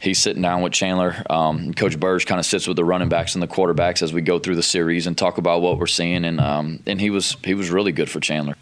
He's 0.00 0.18
sitting 0.18 0.42
down 0.42 0.62
with 0.62 0.72
Chandler. 0.72 1.22
Um, 1.28 1.74
Coach 1.74 1.98
Burge 1.98 2.26
kind 2.26 2.38
of 2.38 2.46
sits 2.46 2.68
with 2.68 2.76
the 2.76 2.84
running 2.84 3.08
backs 3.08 3.34
and 3.34 3.42
the 3.42 3.48
quarterbacks 3.48 4.02
as 4.02 4.12
we 4.12 4.20
go 4.20 4.38
through 4.38 4.56
the 4.56 4.62
series 4.62 5.06
and 5.06 5.18
talk 5.18 5.38
about 5.38 5.62
what 5.62 5.78
we're 5.78 5.86
seeing. 5.86 6.24
And 6.24 6.40
um, 6.40 6.80
and 6.86 7.00
he 7.00 7.10
was 7.10 7.36
he 7.44 7.54
was 7.54 7.70
really 7.70 7.92
good 7.92 8.08
for 8.08 8.20
Chandler. 8.20 8.56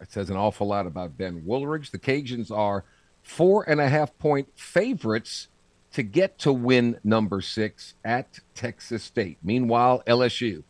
It 0.00 0.12
says 0.12 0.30
an 0.30 0.36
awful 0.36 0.68
lot 0.68 0.86
about 0.86 1.16
Ben 1.16 1.42
Wooldridge. 1.42 1.90
The 1.90 1.98
Cajuns 1.98 2.50
are 2.50 2.84
four 3.22 3.68
and 3.68 3.80
a 3.80 3.88
half 3.88 4.16
point 4.18 4.48
favorites 4.54 5.48
to 5.96 6.02
get 6.02 6.38
to 6.38 6.52
win 6.52 7.00
number 7.04 7.40
six 7.40 7.94
at 8.04 8.38
Texas 8.54 9.02
State. 9.02 9.38
Meanwhile, 9.42 10.02
LSU, 10.06 10.62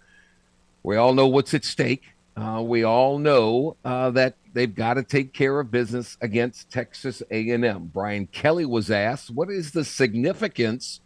we 0.84 0.94
all 0.94 1.14
know 1.14 1.26
what's 1.26 1.52
at 1.52 1.64
stake. 1.64 2.04
Uh, 2.36 2.62
we 2.64 2.84
all 2.84 3.18
know 3.18 3.76
uh, 3.84 4.10
that 4.10 4.36
they've 4.52 4.72
got 4.72 4.94
to 4.94 5.02
take 5.02 5.32
care 5.32 5.58
of 5.58 5.72
business 5.72 6.16
against 6.20 6.70
Texas 6.70 7.24
A&M. 7.28 7.90
Brian 7.92 8.28
Kelly 8.28 8.64
was 8.64 8.88
asked, 8.88 9.28
"What 9.30 9.50
is 9.50 9.72
the 9.72 9.82
significance?" 9.82 11.00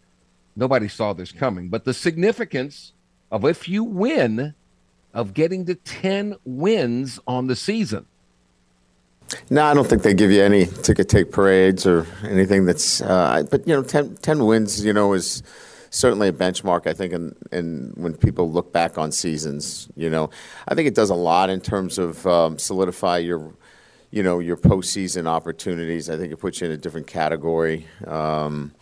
Nobody 0.54 0.88
saw 0.88 1.14
this 1.14 1.32
coming, 1.32 1.70
but 1.70 1.86
the 1.86 1.94
significance 1.94 2.92
of 3.32 3.46
if 3.46 3.70
you 3.70 3.84
win, 3.84 4.54
of 5.14 5.32
getting 5.32 5.64
to 5.64 5.76
ten 5.76 6.36
wins 6.44 7.18
on 7.26 7.46
the 7.46 7.56
season. 7.56 8.04
No, 9.48 9.64
I 9.64 9.74
don't 9.74 9.86
think 9.86 10.02
they 10.02 10.14
give 10.14 10.30
you 10.30 10.42
any 10.42 10.66
ticket 10.66 11.08
take 11.08 11.30
parades 11.30 11.86
or 11.86 12.06
anything 12.24 12.64
that's. 12.64 13.00
Uh, 13.00 13.44
but 13.50 13.66
you 13.66 13.74
know, 13.74 13.82
10, 13.82 14.16
10, 14.16 14.44
wins, 14.44 14.84
you 14.84 14.92
know, 14.92 15.12
is 15.12 15.42
certainly 15.90 16.28
a 16.28 16.32
benchmark. 16.32 16.86
I 16.86 16.92
think, 16.92 17.12
and 17.12 17.36
in, 17.52 17.58
in, 17.58 17.92
when 17.96 18.14
people 18.14 18.50
look 18.50 18.72
back 18.72 18.98
on 18.98 19.12
seasons, 19.12 19.88
you 19.96 20.10
know, 20.10 20.30
I 20.66 20.74
think 20.74 20.88
it 20.88 20.94
does 20.94 21.10
a 21.10 21.14
lot 21.14 21.50
in 21.50 21.60
terms 21.60 21.98
of 21.98 22.26
um, 22.26 22.58
solidify 22.58 23.18
your, 23.18 23.54
you 24.10 24.22
know, 24.22 24.40
your 24.40 24.56
postseason 24.56 25.26
opportunities. 25.26 26.10
I 26.10 26.16
think 26.16 26.32
it 26.32 26.38
puts 26.38 26.60
you 26.60 26.66
in 26.66 26.72
a 26.72 26.76
different 26.76 27.06
category. 27.06 27.86
Um, 28.06 28.72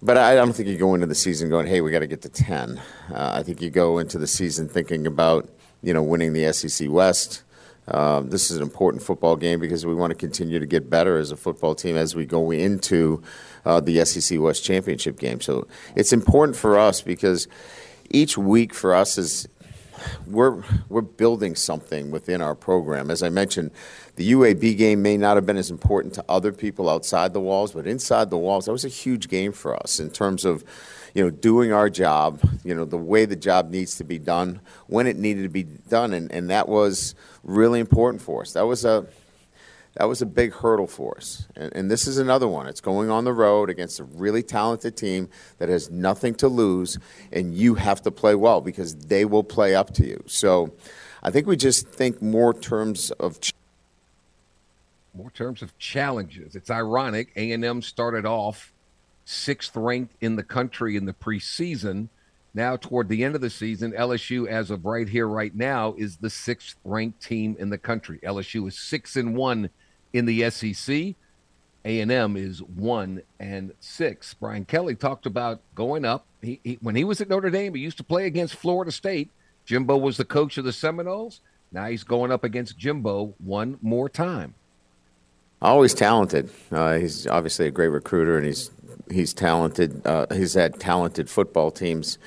but 0.00 0.16
I 0.16 0.36
don't 0.36 0.52
think 0.52 0.68
you 0.68 0.78
go 0.78 0.94
into 0.94 1.08
the 1.08 1.14
season 1.16 1.50
going, 1.50 1.66
"Hey, 1.66 1.80
we 1.80 1.90
got 1.90 2.00
to 2.00 2.06
get 2.06 2.22
to 2.22 2.28
10. 2.28 2.80
Uh, 3.12 3.32
I 3.34 3.42
think 3.42 3.60
you 3.60 3.70
go 3.70 3.98
into 3.98 4.18
the 4.18 4.28
season 4.28 4.68
thinking 4.68 5.08
about, 5.08 5.48
you 5.82 5.92
know, 5.92 6.02
winning 6.02 6.32
the 6.32 6.52
SEC 6.52 6.88
West 6.88 7.42
um, 7.90 8.30
this 8.30 8.50
is 8.50 8.56
an 8.56 8.62
important 8.62 9.02
football 9.02 9.36
game 9.36 9.60
because 9.60 9.86
we 9.86 9.94
want 9.94 10.10
to 10.10 10.14
continue 10.14 10.58
to 10.58 10.66
get 10.66 10.90
better 10.90 11.18
as 11.18 11.30
a 11.30 11.36
football 11.36 11.74
team 11.74 11.96
as 11.96 12.14
we 12.14 12.26
go 12.26 12.50
into 12.50 13.22
uh, 13.64 13.80
the 13.80 14.04
SEC 14.04 14.38
West 14.40 14.64
Championship 14.64 15.18
game. 15.18 15.40
So 15.40 15.66
it's 15.96 16.12
important 16.12 16.56
for 16.56 16.78
us 16.78 17.00
because 17.00 17.48
each 18.10 18.36
week 18.38 18.74
for 18.74 18.94
us 18.94 19.18
is 19.18 19.48
we're 20.26 20.62
we're 20.88 21.00
building 21.00 21.54
something 21.54 22.10
within 22.10 22.40
our 22.40 22.54
program. 22.54 23.10
As 23.10 23.22
I 23.22 23.28
mentioned, 23.28 23.70
the 24.16 24.32
UAB 24.32 24.76
game 24.76 25.02
may 25.02 25.16
not 25.16 25.36
have 25.36 25.46
been 25.46 25.56
as 25.56 25.70
important 25.70 26.14
to 26.14 26.24
other 26.28 26.52
people 26.52 26.88
outside 26.88 27.32
the 27.32 27.40
walls, 27.40 27.72
but 27.72 27.86
inside 27.86 28.30
the 28.30 28.38
walls, 28.38 28.66
that 28.66 28.72
was 28.72 28.84
a 28.84 28.88
huge 28.88 29.28
game 29.28 29.52
for 29.52 29.76
us 29.76 30.00
in 30.00 30.10
terms 30.10 30.44
of, 30.44 30.64
you 31.18 31.24
know, 31.24 31.30
doing 31.30 31.72
our 31.72 31.90
job, 31.90 32.40
you 32.62 32.72
know, 32.72 32.84
the 32.84 32.96
way 32.96 33.24
the 33.24 33.34
job 33.34 33.70
needs 33.70 33.96
to 33.96 34.04
be 34.04 34.20
done, 34.20 34.60
when 34.86 35.08
it 35.08 35.16
needed 35.16 35.42
to 35.42 35.48
be 35.48 35.64
done, 35.64 36.12
and, 36.12 36.30
and 36.30 36.48
that 36.48 36.68
was 36.68 37.16
really 37.42 37.80
important 37.80 38.22
for 38.22 38.42
us. 38.42 38.52
That 38.52 38.68
was 38.68 38.84
a 38.84 39.04
that 39.94 40.04
was 40.04 40.22
a 40.22 40.26
big 40.26 40.52
hurdle 40.52 40.86
for 40.86 41.16
us. 41.16 41.48
And, 41.56 41.74
and, 41.74 41.90
this 41.90 42.06
is 42.06 42.18
another 42.18 42.46
one. 42.46 42.68
It's 42.68 42.80
going 42.80 43.10
on 43.10 43.24
the 43.24 43.32
road 43.32 43.68
against 43.68 43.98
a 43.98 44.04
really 44.04 44.44
talented 44.44 44.96
team 44.96 45.28
that 45.58 45.68
has 45.68 45.90
nothing 45.90 46.36
to 46.36 46.46
lose, 46.46 46.98
and 47.32 47.52
you 47.52 47.74
have 47.74 48.00
to 48.02 48.12
play 48.12 48.36
well 48.36 48.60
because 48.60 48.94
they 48.94 49.24
will 49.24 49.42
play 49.42 49.74
up 49.74 49.92
to 49.94 50.06
you. 50.06 50.22
So 50.26 50.72
I 51.20 51.32
think 51.32 51.48
we 51.48 51.56
just 51.56 51.88
think 51.88 52.22
more 52.22 52.54
terms 52.54 53.10
of. 53.10 53.40
Ch- 53.40 53.52
more 55.14 55.32
terms 55.32 55.62
of 55.62 55.76
challenges. 55.78 56.54
It's 56.54 56.70
ironic. 56.70 57.32
A&M 57.34 57.82
started 57.82 58.24
off 58.24 58.72
sixth 59.28 59.76
ranked 59.76 60.14
in 60.22 60.36
the 60.36 60.42
country 60.42 60.96
in 60.96 61.04
the 61.04 61.12
preseason. 61.12 62.08
Now, 62.54 62.76
toward 62.76 63.08
the 63.08 63.22
end 63.22 63.34
of 63.34 63.42
the 63.42 63.50
season, 63.50 63.92
LSU, 63.92 64.48
as 64.48 64.70
of 64.70 64.86
right 64.86 65.08
here, 65.08 65.28
right 65.28 65.54
now, 65.54 65.94
is 65.98 66.16
the 66.16 66.30
sixth 66.30 66.76
ranked 66.82 67.22
team 67.22 67.54
in 67.58 67.68
the 67.68 67.78
country. 67.78 68.18
LSU 68.22 68.66
is 68.66 68.78
six 68.78 69.16
and 69.16 69.36
one 69.36 69.68
in 70.14 70.24
the 70.24 70.48
SEC. 70.50 71.14
A&M 71.84 72.36
is 72.36 72.62
one 72.62 73.22
and 73.38 73.72
six. 73.80 74.34
Brian 74.34 74.64
Kelly 74.64 74.94
talked 74.94 75.26
about 75.26 75.60
going 75.74 76.04
up. 76.04 76.24
He, 76.40 76.60
he, 76.64 76.78
when 76.80 76.96
he 76.96 77.04
was 77.04 77.20
at 77.20 77.28
Notre 77.28 77.50
Dame, 77.50 77.74
he 77.74 77.82
used 77.82 77.98
to 77.98 78.04
play 78.04 78.26
against 78.26 78.56
Florida 78.56 78.90
State. 78.90 79.30
Jimbo 79.66 79.98
was 79.98 80.16
the 80.16 80.24
coach 80.24 80.56
of 80.56 80.64
the 80.64 80.72
Seminoles. 80.72 81.40
Now 81.70 81.86
he's 81.86 82.02
going 82.02 82.32
up 82.32 82.44
against 82.44 82.78
Jimbo 82.78 83.34
one 83.38 83.78
more 83.82 84.08
time. 84.08 84.54
Always 85.60 85.92
talented. 85.92 86.50
Uh, 86.70 86.98
he's 86.98 87.26
obviously 87.26 87.66
a 87.66 87.70
great 87.70 87.88
recruiter, 87.88 88.36
and 88.36 88.46
he's 88.46 88.70
he's 89.10 89.34
talented. 89.34 90.06
Uh, 90.06 90.26
he's 90.32 90.54
had 90.54 90.78
talented 90.80 91.28
football 91.28 91.70
teams 91.70 92.18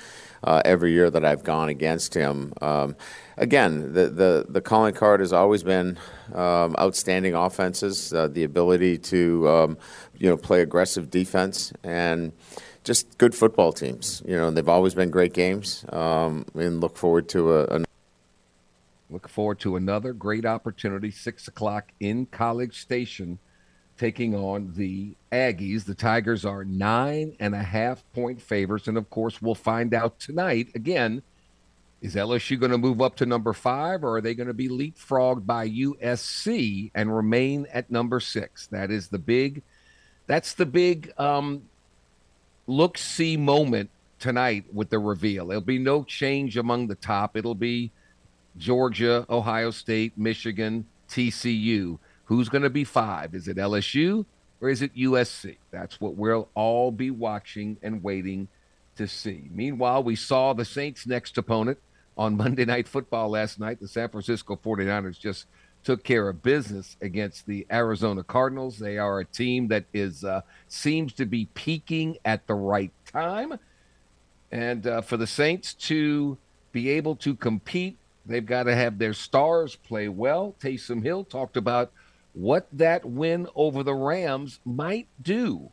uh, 0.44 0.62
every 0.64 0.92
year 0.92 1.10
that 1.10 1.24
I've 1.24 1.44
gone 1.44 1.68
against 1.68 2.14
him. 2.14 2.52
Um, 2.60 2.96
again, 3.36 3.92
the, 3.92 4.08
the, 4.08 4.46
the 4.48 4.60
calling 4.60 4.94
card 4.94 5.20
has 5.20 5.32
always 5.32 5.62
been 5.62 5.98
um, 6.34 6.74
outstanding 6.78 7.34
offenses, 7.34 8.12
uh, 8.12 8.28
the 8.28 8.44
ability 8.44 8.98
to 8.98 9.48
um, 9.48 9.78
you 10.18 10.28
know 10.28 10.36
play 10.36 10.62
aggressive 10.62 11.10
defense, 11.10 11.72
and 11.84 12.32
just 12.84 13.18
good 13.18 13.34
football 13.34 13.72
teams. 13.72 14.22
You 14.26 14.36
know, 14.36 14.50
they've 14.50 14.68
always 14.68 14.94
been 14.94 15.10
great 15.10 15.32
games, 15.32 15.84
um, 15.90 16.46
and 16.54 16.80
look 16.80 16.96
forward 16.96 17.28
to 17.30 17.52
a, 17.52 17.62
a 17.64 17.84
Look 19.12 19.28
forward 19.28 19.60
to 19.60 19.76
another 19.76 20.14
great 20.14 20.46
opportunity, 20.46 21.10
six 21.10 21.46
o'clock 21.46 21.92
in 22.00 22.24
College 22.24 22.80
Station, 22.80 23.38
taking 23.98 24.34
on 24.34 24.72
the 24.74 25.14
Aggies. 25.30 25.84
The 25.84 25.94
Tigers 25.94 26.44
are 26.44 26.64
nine 26.64 27.36
and 27.40 27.54
a 27.54 27.62
half 27.62 28.02
point 28.12 28.40
favorites, 28.40 28.88
and 28.88 28.96
of 28.96 29.08
course, 29.10 29.40
we'll 29.40 29.54
find 29.54 29.94
out 29.94 30.18
tonight 30.18 30.68
again 30.74 31.22
is 32.02 32.16
LSU 32.16 32.58
going 32.58 32.72
to 32.72 32.78
move 32.78 33.00
up 33.00 33.14
to 33.16 33.26
number 33.26 33.52
five, 33.52 34.02
or 34.02 34.16
are 34.16 34.20
they 34.20 34.34
going 34.34 34.48
to 34.48 34.54
be 34.54 34.68
leapfrogged 34.68 35.46
by 35.46 35.68
USC 35.68 36.90
and 36.96 37.14
remain 37.14 37.66
at 37.72 37.90
number 37.92 38.18
six? 38.18 38.66
That 38.66 38.90
is 38.90 39.06
the 39.06 39.20
big, 39.20 39.62
that's 40.26 40.54
the 40.54 40.66
big 40.66 41.12
um, 41.16 41.62
look 42.66 42.98
see 42.98 43.36
moment 43.36 43.88
tonight 44.18 44.64
with 44.72 44.90
the 44.90 44.98
reveal. 44.98 45.46
There'll 45.46 45.60
be 45.60 45.78
no 45.78 46.02
change 46.02 46.56
among 46.56 46.88
the 46.88 46.96
top. 46.96 47.36
It'll 47.36 47.54
be 47.54 47.92
Georgia, 48.56 49.24
Ohio 49.30 49.70
State, 49.70 50.18
Michigan, 50.18 50.86
TCU. 51.08 51.98
Who's 52.32 52.48
going 52.48 52.62
to 52.62 52.70
be 52.70 52.84
five? 52.84 53.34
Is 53.34 53.46
it 53.46 53.58
LSU 53.58 54.24
or 54.62 54.70
is 54.70 54.80
it 54.80 54.96
USC? 54.96 55.58
That's 55.70 56.00
what 56.00 56.14
we'll 56.14 56.48
all 56.54 56.90
be 56.90 57.10
watching 57.10 57.76
and 57.82 58.02
waiting 58.02 58.48
to 58.96 59.06
see. 59.06 59.50
Meanwhile, 59.50 60.02
we 60.02 60.16
saw 60.16 60.54
the 60.54 60.64
Saints' 60.64 61.06
next 61.06 61.36
opponent 61.36 61.76
on 62.16 62.38
Monday 62.38 62.64
Night 62.64 62.88
Football 62.88 63.28
last 63.28 63.60
night. 63.60 63.80
The 63.80 63.86
San 63.86 64.08
Francisco 64.08 64.56
49ers 64.56 65.20
just 65.20 65.44
took 65.84 66.04
care 66.04 66.26
of 66.26 66.42
business 66.42 66.96
against 67.02 67.44
the 67.44 67.66
Arizona 67.70 68.22
Cardinals. 68.22 68.78
They 68.78 68.96
are 68.96 69.20
a 69.20 69.26
team 69.26 69.68
that 69.68 69.84
is 69.92 70.24
uh, 70.24 70.40
seems 70.68 71.12
to 71.14 71.26
be 71.26 71.50
peaking 71.52 72.16
at 72.24 72.46
the 72.46 72.54
right 72.54 72.92
time. 73.04 73.58
And 74.50 74.86
uh, 74.86 75.02
for 75.02 75.18
the 75.18 75.26
Saints 75.26 75.74
to 75.74 76.38
be 76.72 76.88
able 76.88 77.14
to 77.16 77.34
compete, 77.34 77.98
they've 78.24 78.46
got 78.46 78.62
to 78.62 78.74
have 78.74 78.96
their 78.96 79.12
stars 79.12 79.76
play 79.76 80.08
well. 80.08 80.54
Taysom 80.62 81.02
Hill 81.02 81.24
talked 81.24 81.58
about 81.58 81.92
what 82.34 82.66
that 82.72 83.04
win 83.04 83.46
over 83.54 83.82
the 83.82 83.94
Rams 83.94 84.60
might 84.64 85.06
do 85.20 85.70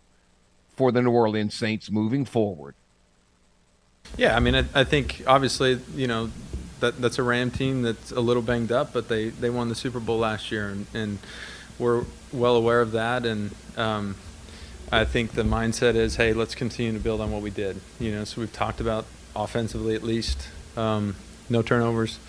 for 0.76 0.92
the 0.92 1.02
New 1.02 1.12
Orleans 1.12 1.54
Saints 1.54 1.90
moving 1.90 2.26
forward. 2.26 2.76
Yeah, 4.18 4.36
I 4.36 4.40
mean, 4.40 4.56
I, 4.56 4.66
I 4.74 4.84
think 4.84 5.24
obviously, 5.28 5.80
you 5.96 6.08
know, 6.08 6.32
that 6.80 7.02
that's 7.02 7.20
a 7.20 7.24
Ram 7.24 7.52
team 7.52 7.82
that's 7.82 8.12
a 8.12 8.22
little 8.22 8.42
banged 8.42 8.72
up, 8.72 8.94
but 8.94 9.10
they, 9.10 9.30
they 9.30 9.50
won 9.50 9.70
the 9.70 9.76
Super 9.76 10.00
Bowl 10.00 10.20
last 10.20 10.52
year, 10.52 10.70
and, 10.70 10.88
and 10.94 11.20
we're 11.78 12.06
well 12.32 12.56
aware 12.56 12.82
of 12.82 12.94
that. 12.94 13.26
And 13.26 13.54
um, 13.78 14.16
I 14.92 15.06
think 15.06 15.34
the 15.34 15.44
mindset 15.44 15.96
is, 15.96 16.16
hey, 16.16 16.34
let's 16.34 16.56
continue 16.56 16.94
to 16.94 17.00
build 17.00 17.22
on 17.22 17.32
what 17.32 17.42
we 17.42 17.50
did. 17.50 17.82
You 18.00 18.12
know, 18.12 18.24
so 18.24 18.42
we've 18.42 18.54
talked 18.54 18.80
about 18.82 19.06
offensively 19.36 19.96
at 19.96 20.04
least, 20.04 20.48
um, 20.78 21.16
no 21.50 21.62
turnovers, 21.62 22.20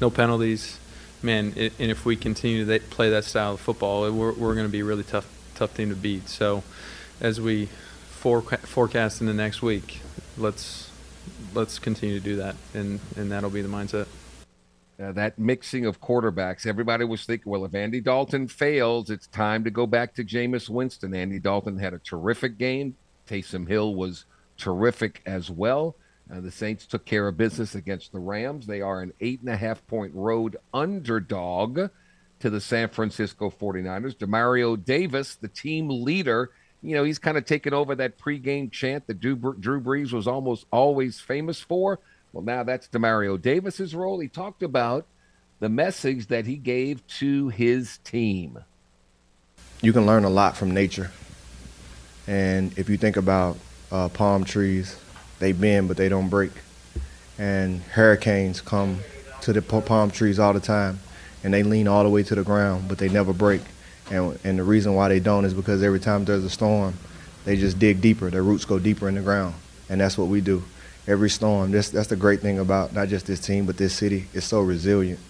no 0.00 0.10
penalties. 0.10 0.78
Man, 1.22 1.52
it, 1.56 1.72
and 1.78 1.90
if 1.90 2.04
we 2.04 2.16
continue 2.16 2.64
to 2.64 2.78
play 2.90 3.10
that 3.10 3.24
style 3.24 3.54
of 3.54 3.60
football, 3.60 4.10
we're, 4.12 4.32
we're 4.32 4.54
going 4.54 4.66
to 4.66 4.72
be 4.72 4.80
a 4.80 4.84
really 4.84 5.02
tough 5.02 5.26
tough 5.54 5.74
team 5.74 5.88
to 5.88 5.96
beat. 5.96 6.28
So, 6.28 6.62
as 7.20 7.40
we 7.40 7.66
forecast 8.10 9.20
in 9.20 9.26
the 9.26 9.34
next 9.34 9.60
week, 9.60 10.00
let's 10.36 10.90
let's 11.54 11.78
continue 11.78 12.18
to 12.18 12.24
do 12.24 12.36
that, 12.36 12.56
and 12.74 13.00
and 13.16 13.32
that'll 13.32 13.50
be 13.50 13.62
the 13.62 13.68
mindset. 13.68 14.06
That 14.98 15.38
mixing 15.38 15.86
of 15.86 16.00
quarterbacks, 16.00 16.66
everybody 16.66 17.04
was 17.04 17.24
thinking, 17.24 17.50
well, 17.50 17.64
if 17.64 17.72
Andy 17.72 18.00
Dalton 18.00 18.48
fails, 18.48 19.10
it's 19.10 19.28
time 19.28 19.62
to 19.62 19.70
go 19.70 19.86
back 19.86 20.12
to 20.14 20.24
Jameis 20.24 20.68
Winston. 20.68 21.14
Andy 21.14 21.38
Dalton 21.38 21.78
had 21.78 21.94
a 21.94 22.00
terrific 22.00 22.58
game. 22.58 22.96
Taysom 23.28 23.68
Hill 23.68 23.94
was 23.94 24.24
terrific 24.56 25.22
as 25.24 25.52
well. 25.52 25.94
Uh, 26.30 26.40
the 26.40 26.50
Saints 26.50 26.86
took 26.86 27.04
care 27.04 27.26
of 27.26 27.36
business 27.36 27.74
against 27.74 28.12
the 28.12 28.18
Rams. 28.18 28.66
They 28.66 28.80
are 28.80 29.00
an 29.00 29.12
eight 29.20 29.40
and 29.40 29.48
a 29.48 29.56
half 29.56 29.86
point 29.86 30.14
road 30.14 30.56
underdog 30.74 31.90
to 32.40 32.50
the 32.50 32.60
San 32.60 32.88
Francisco 32.88 33.50
49ers. 33.50 34.16
Demario 34.16 34.82
Davis, 34.82 35.36
the 35.36 35.48
team 35.48 35.88
leader, 35.88 36.50
you 36.82 36.94
know, 36.94 37.04
he's 37.04 37.18
kind 37.18 37.36
of 37.36 37.44
taken 37.44 37.74
over 37.74 37.94
that 37.96 38.18
pregame 38.18 38.70
chant 38.70 39.06
that 39.06 39.20
Drew, 39.20 39.36
Drew 39.58 39.80
Brees 39.80 40.12
was 40.12 40.26
almost 40.28 40.66
always 40.70 41.18
famous 41.18 41.60
for. 41.60 41.98
Well, 42.32 42.44
now 42.44 42.62
that's 42.62 42.88
Demario 42.88 43.40
Davis's 43.40 43.94
role. 43.94 44.20
He 44.20 44.28
talked 44.28 44.62
about 44.62 45.06
the 45.60 45.68
message 45.68 46.28
that 46.28 46.46
he 46.46 46.56
gave 46.56 47.04
to 47.06 47.48
his 47.48 47.98
team. 47.98 48.58
You 49.80 49.92
can 49.92 50.06
learn 50.06 50.24
a 50.24 50.30
lot 50.30 50.56
from 50.56 50.72
nature. 50.72 51.10
And 52.26 52.76
if 52.78 52.88
you 52.88 52.96
think 52.96 53.16
about 53.16 53.56
uh, 53.90 54.08
palm 54.08 54.44
trees, 54.44 54.96
they 55.38 55.52
bend 55.52 55.88
but 55.88 55.96
they 55.96 56.08
don't 56.08 56.28
break. 56.28 56.52
And 57.38 57.80
hurricanes 57.82 58.60
come 58.60 58.98
to 59.42 59.52
the 59.52 59.62
palm 59.62 60.10
trees 60.10 60.38
all 60.38 60.52
the 60.52 60.60
time 60.60 60.98
and 61.44 61.54
they 61.54 61.62
lean 61.62 61.86
all 61.86 62.02
the 62.02 62.10
way 62.10 62.22
to 62.24 62.34
the 62.34 62.42
ground, 62.42 62.88
but 62.88 62.98
they 62.98 63.08
never 63.08 63.32
break. 63.32 63.62
And, 64.10 64.38
and 64.44 64.58
the 64.58 64.64
reason 64.64 64.94
why 64.94 65.08
they 65.08 65.20
don't 65.20 65.44
is 65.44 65.54
because 65.54 65.82
every 65.82 66.00
time 66.00 66.24
there's 66.24 66.44
a 66.44 66.50
storm, 66.50 66.94
they 67.44 67.56
just 67.56 67.78
dig 67.78 68.00
deeper. 68.00 68.30
Their 68.30 68.42
roots 68.42 68.64
go 68.64 68.78
deeper 68.78 69.08
in 69.08 69.14
the 69.14 69.20
ground. 69.20 69.54
And 69.88 70.00
that's 70.00 70.18
what 70.18 70.28
we 70.28 70.40
do. 70.40 70.64
Every 71.06 71.30
storm, 71.30 71.70
that's, 71.70 71.90
that's 71.90 72.08
the 72.08 72.16
great 72.16 72.40
thing 72.40 72.58
about 72.58 72.92
not 72.92 73.08
just 73.08 73.26
this 73.26 73.40
team, 73.40 73.64
but 73.64 73.76
this 73.76 73.94
city. 73.94 74.26
It's 74.34 74.46
so 74.46 74.60
resilient. 74.60 75.20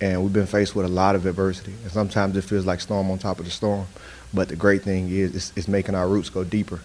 And 0.00 0.22
we've 0.22 0.32
been 0.32 0.46
faced 0.46 0.76
with 0.76 0.86
a 0.86 0.88
lot 0.88 1.16
of 1.16 1.26
adversity. 1.26 1.72
And 1.82 1.90
sometimes 1.90 2.36
it 2.36 2.42
feels 2.42 2.66
like 2.66 2.80
storm 2.80 3.10
on 3.10 3.18
top 3.18 3.38
of 3.38 3.44
the 3.44 3.50
storm. 3.50 3.86
But 4.32 4.48
the 4.48 4.56
great 4.56 4.82
thing 4.82 5.08
is 5.10 5.34
it's, 5.34 5.52
it's 5.56 5.68
making 5.68 5.94
our 5.94 6.08
roots 6.08 6.28
go 6.28 6.44
deeper. 6.44 6.80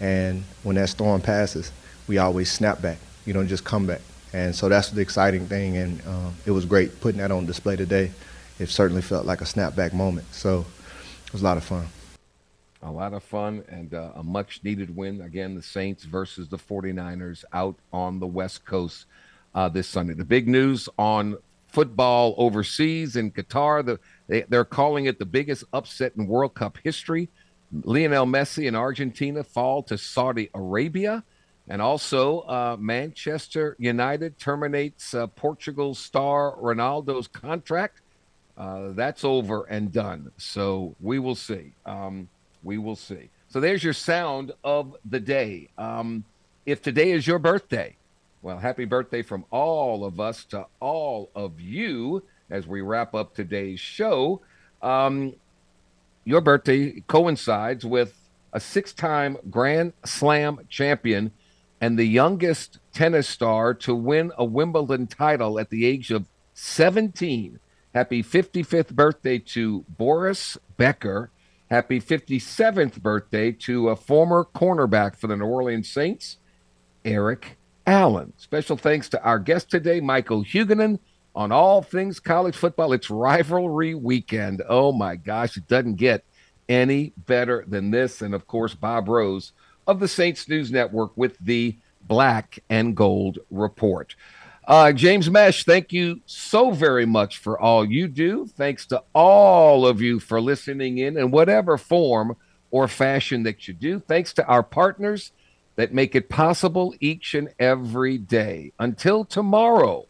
And 0.00 0.44
when 0.62 0.76
that 0.76 0.88
storm 0.88 1.20
passes, 1.20 1.72
we 2.08 2.18
always 2.18 2.50
snap 2.50 2.82
back. 2.82 2.98
You 3.26 3.32
don't 3.32 3.46
just 3.46 3.64
come 3.64 3.86
back. 3.86 4.00
And 4.32 4.54
so 4.54 4.68
that's 4.68 4.90
the 4.90 5.00
exciting 5.00 5.46
thing. 5.46 5.76
And 5.76 6.06
um, 6.06 6.34
it 6.44 6.50
was 6.50 6.64
great 6.64 7.00
putting 7.00 7.20
that 7.20 7.30
on 7.30 7.46
display 7.46 7.76
today. 7.76 8.10
It 8.58 8.68
certainly 8.68 9.02
felt 9.02 9.26
like 9.26 9.40
a 9.40 9.44
snapback 9.44 9.92
moment. 9.92 10.32
So 10.34 10.66
it 11.26 11.32
was 11.32 11.42
a 11.42 11.44
lot 11.44 11.56
of 11.56 11.64
fun. 11.64 11.86
A 12.82 12.90
lot 12.90 13.12
of 13.12 13.22
fun 13.22 13.64
and 13.68 13.92
uh, 13.92 14.12
a 14.14 14.22
much 14.22 14.60
needed 14.64 14.94
win. 14.94 15.20
Again, 15.20 15.54
the 15.54 15.62
Saints 15.62 16.04
versus 16.04 16.48
the 16.48 16.58
49ers 16.58 17.44
out 17.52 17.76
on 17.92 18.20
the 18.20 18.26
West 18.26 18.64
Coast 18.64 19.06
uh, 19.54 19.68
this 19.68 19.88
Sunday. 19.88 20.14
The 20.14 20.24
big 20.24 20.48
news 20.48 20.88
on 20.98 21.36
football 21.66 22.34
overseas 22.38 23.16
in 23.16 23.30
Qatar, 23.30 23.84
the, 23.84 23.98
they, 24.26 24.42
they're 24.42 24.64
calling 24.64 25.06
it 25.06 25.18
the 25.18 25.26
biggest 25.26 25.64
upset 25.72 26.12
in 26.16 26.26
World 26.26 26.54
Cup 26.54 26.78
history. 26.82 27.28
Lionel 27.72 28.26
Messi 28.26 28.66
and 28.66 28.76
Argentina 28.76 29.44
fall 29.44 29.82
to 29.84 29.98
Saudi 29.98 30.48
Arabia. 30.54 31.24
And 31.68 31.82
also, 31.82 32.40
uh, 32.40 32.76
Manchester 32.78 33.76
United 33.78 34.38
terminates 34.38 35.12
uh, 35.12 35.26
Portugal's 35.26 35.98
star 35.98 36.56
Ronaldo's 36.56 37.28
contract. 37.28 38.00
Uh, 38.56 38.92
that's 38.92 39.22
over 39.22 39.64
and 39.64 39.92
done. 39.92 40.32
So 40.38 40.96
we 41.00 41.18
will 41.18 41.34
see. 41.34 41.72
Um, 41.84 42.28
we 42.62 42.78
will 42.78 42.96
see. 42.96 43.30
So 43.48 43.60
there's 43.60 43.84
your 43.84 43.92
sound 43.92 44.52
of 44.64 44.96
the 45.08 45.20
day. 45.20 45.68
Um, 45.78 46.24
if 46.66 46.82
today 46.82 47.12
is 47.12 47.26
your 47.26 47.38
birthday, 47.38 47.96
well, 48.42 48.58
happy 48.58 48.84
birthday 48.84 49.22
from 49.22 49.44
all 49.50 50.04
of 50.04 50.20
us 50.20 50.44
to 50.46 50.66
all 50.80 51.30
of 51.34 51.60
you 51.60 52.22
as 52.50 52.66
we 52.66 52.80
wrap 52.80 53.14
up 53.14 53.34
today's 53.34 53.80
show. 53.80 54.40
Um, 54.82 55.34
your 56.24 56.40
birthday 56.40 57.00
coincides 57.06 57.84
with 57.84 58.14
a 58.52 58.60
six 58.60 58.92
time 58.92 59.36
Grand 59.50 59.92
Slam 60.04 60.60
champion 60.68 61.32
and 61.80 61.98
the 61.98 62.04
youngest 62.04 62.78
tennis 62.92 63.28
star 63.28 63.74
to 63.74 63.94
win 63.94 64.32
a 64.36 64.44
Wimbledon 64.44 65.06
title 65.06 65.58
at 65.58 65.70
the 65.70 65.86
age 65.86 66.10
of 66.10 66.26
17. 66.54 67.60
Happy 67.94 68.22
55th 68.22 68.92
birthday 68.92 69.38
to 69.38 69.84
Boris 69.88 70.58
Becker. 70.76 71.30
Happy 71.70 72.00
57th 72.00 73.00
birthday 73.02 73.52
to 73.52 73.90
a 73.90 73.96
former 73.96 74.46
cornerback 74.54 75.16
for 75.16 75.26
the 75.26 75.36
New 75.36 75.46
Orleans 75.46 75.90
Saints, 75.90 76.38
Eric 77.04 77.58
Allen. 77.86 78.32
Special 78.36 78.76
thanks 78.76 79.08
to 79.10 79.22
our 79.22 79.38
guest 79.38 79.70
today, 79.70 80.00
Michael 80.00 80.42
Huguenin, 80.42 80.98
on 81.34 81.52
all 81.52 81.82
things 81.82 82.20
college 82.20 82.56
football. 82.56 82.92
It's 82.92 83.10
rivalry 83.10 83.94
weekend. 83.94 84.62
Oh 84.68 84.92
my 84.92 85.16
gosh, 85.16 85.56
it 85.56 85.68
doesn't 85.68 85.96
get 85.96 86.24
any 86.68 87.12
better 87.16 87.64
than 87.66 87.90
this. 87.90 88.22
And 88.22 88.34
of 88.34 88.46
course, 88.46 88.74
Bob 88.74 89.08
Rose 89.08 89.52
of 89.88 89.98
the 89.98 90.06
Saints 90.06 90.48
News 90.48 90.70
Network 90.70 91.16
with 91.16 91.36
the 91.38 91.76
Black 92.02 92.60
and 92.68 92.94
Gold 92.94 93.38
Report. 93.50 94.14
Uh, 94.66 94.92
James 94.92 95.30
Mesh, 95.30 95.64
thank 95.64 95.94
you 95.94 96.20
so 96.26 96.70
very 96.70 97.06
much 97.06 97.38
for 97.38 97.58
all 97.58 97.86
you 97.86 98.06
do. 98.06 98.46
Thanks 98.46 98.84
to 98.86 99.02
all 99.14 99.86
of 99.86 100.02
you 100.02 100.20
for 100.20 100.42
listening 100.42 100.98
in 100.98 101.16
in 101.16 101.30
whatever 101.30 101.78
form 101.78 102.36
or 102.70 102.86
fashion 102.86 103.44
that 103.44 103.66
you 103.66 103.72
do. 103.72 103.98
Thanks 103.98 104.34
to 104.34 104.46
our 104.46 104.62
partners 104.62 105.32
that 105.76 105.94
make 105.94 106.14
it 106.14 106.28
possible 106.28 106.94
each 107.00 107.34
and 107.34 107.48
every 107.58 108.18
day. 108.18 108.72
Until 108.78 109.24
tomorrow, 109.24 110.06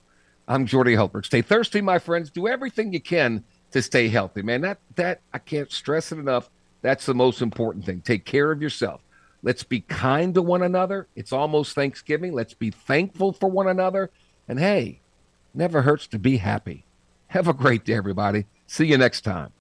I'm 0.48 0.66
Jordy 0.66 0.94
Hultberg. 0.94 1.26
Stay 1.26 1.42
thirsty, 1.42 1.80
my 1.80 2.00
friends. 2.00 2.30
Do 2.30 2.48
everything 2.48 2.92
you 2.92 3.00
can 3.00 3.44
to 3.70 3.80
stay 3.80 4.08
healthy, 4.08 4.42
man. 4.42 4.62
That 4.62 4.78
that 4.96 5.20
I 5.32 5.38
can't 5.38 5.70
stress 5.70 6.10
it 6.10 6.18
enough. 6.18 6.50
That's 6.82 7.06
the 7.06 7.14
most 7.14 7.42
important 7.42 7.84
thing. 7.84 8.00
Take 8.00 8.24
care 8.24 8.50
of 8.50 8.60
yourself. 8.60 9.02
Let's 9.42 9.62
be 9.62 9.80
kind 9.80 10.34
to 10.34 10.42
one 10.42 10.62
another. 10.62 11.06
It's 11.14 11.32
almost 11.32 11.74
Thanksgiving. 11.74 12.32
Let's 12.32 12.54
be 12.54 12.70
thankful 12.70 13.32
for 13.32 13.48
one 13.48 13.68
another. 13.68 14.10
And 14.48 14.58
hey, 14.58 15.00
never 15.54 15.82
hurts 15.82 16.06
to 16.08 16.18
be 16.18 16.38
happy. 16.38 16.84
Have 17.28 17.46
a 17.46 17.52
great 17.52 17.84
day, 17.84 17.94
everybody. 17.94 18.46
See 18.66 18.86
you 18.86 18.98
next 18.98 19.20
time. 19.20 19.52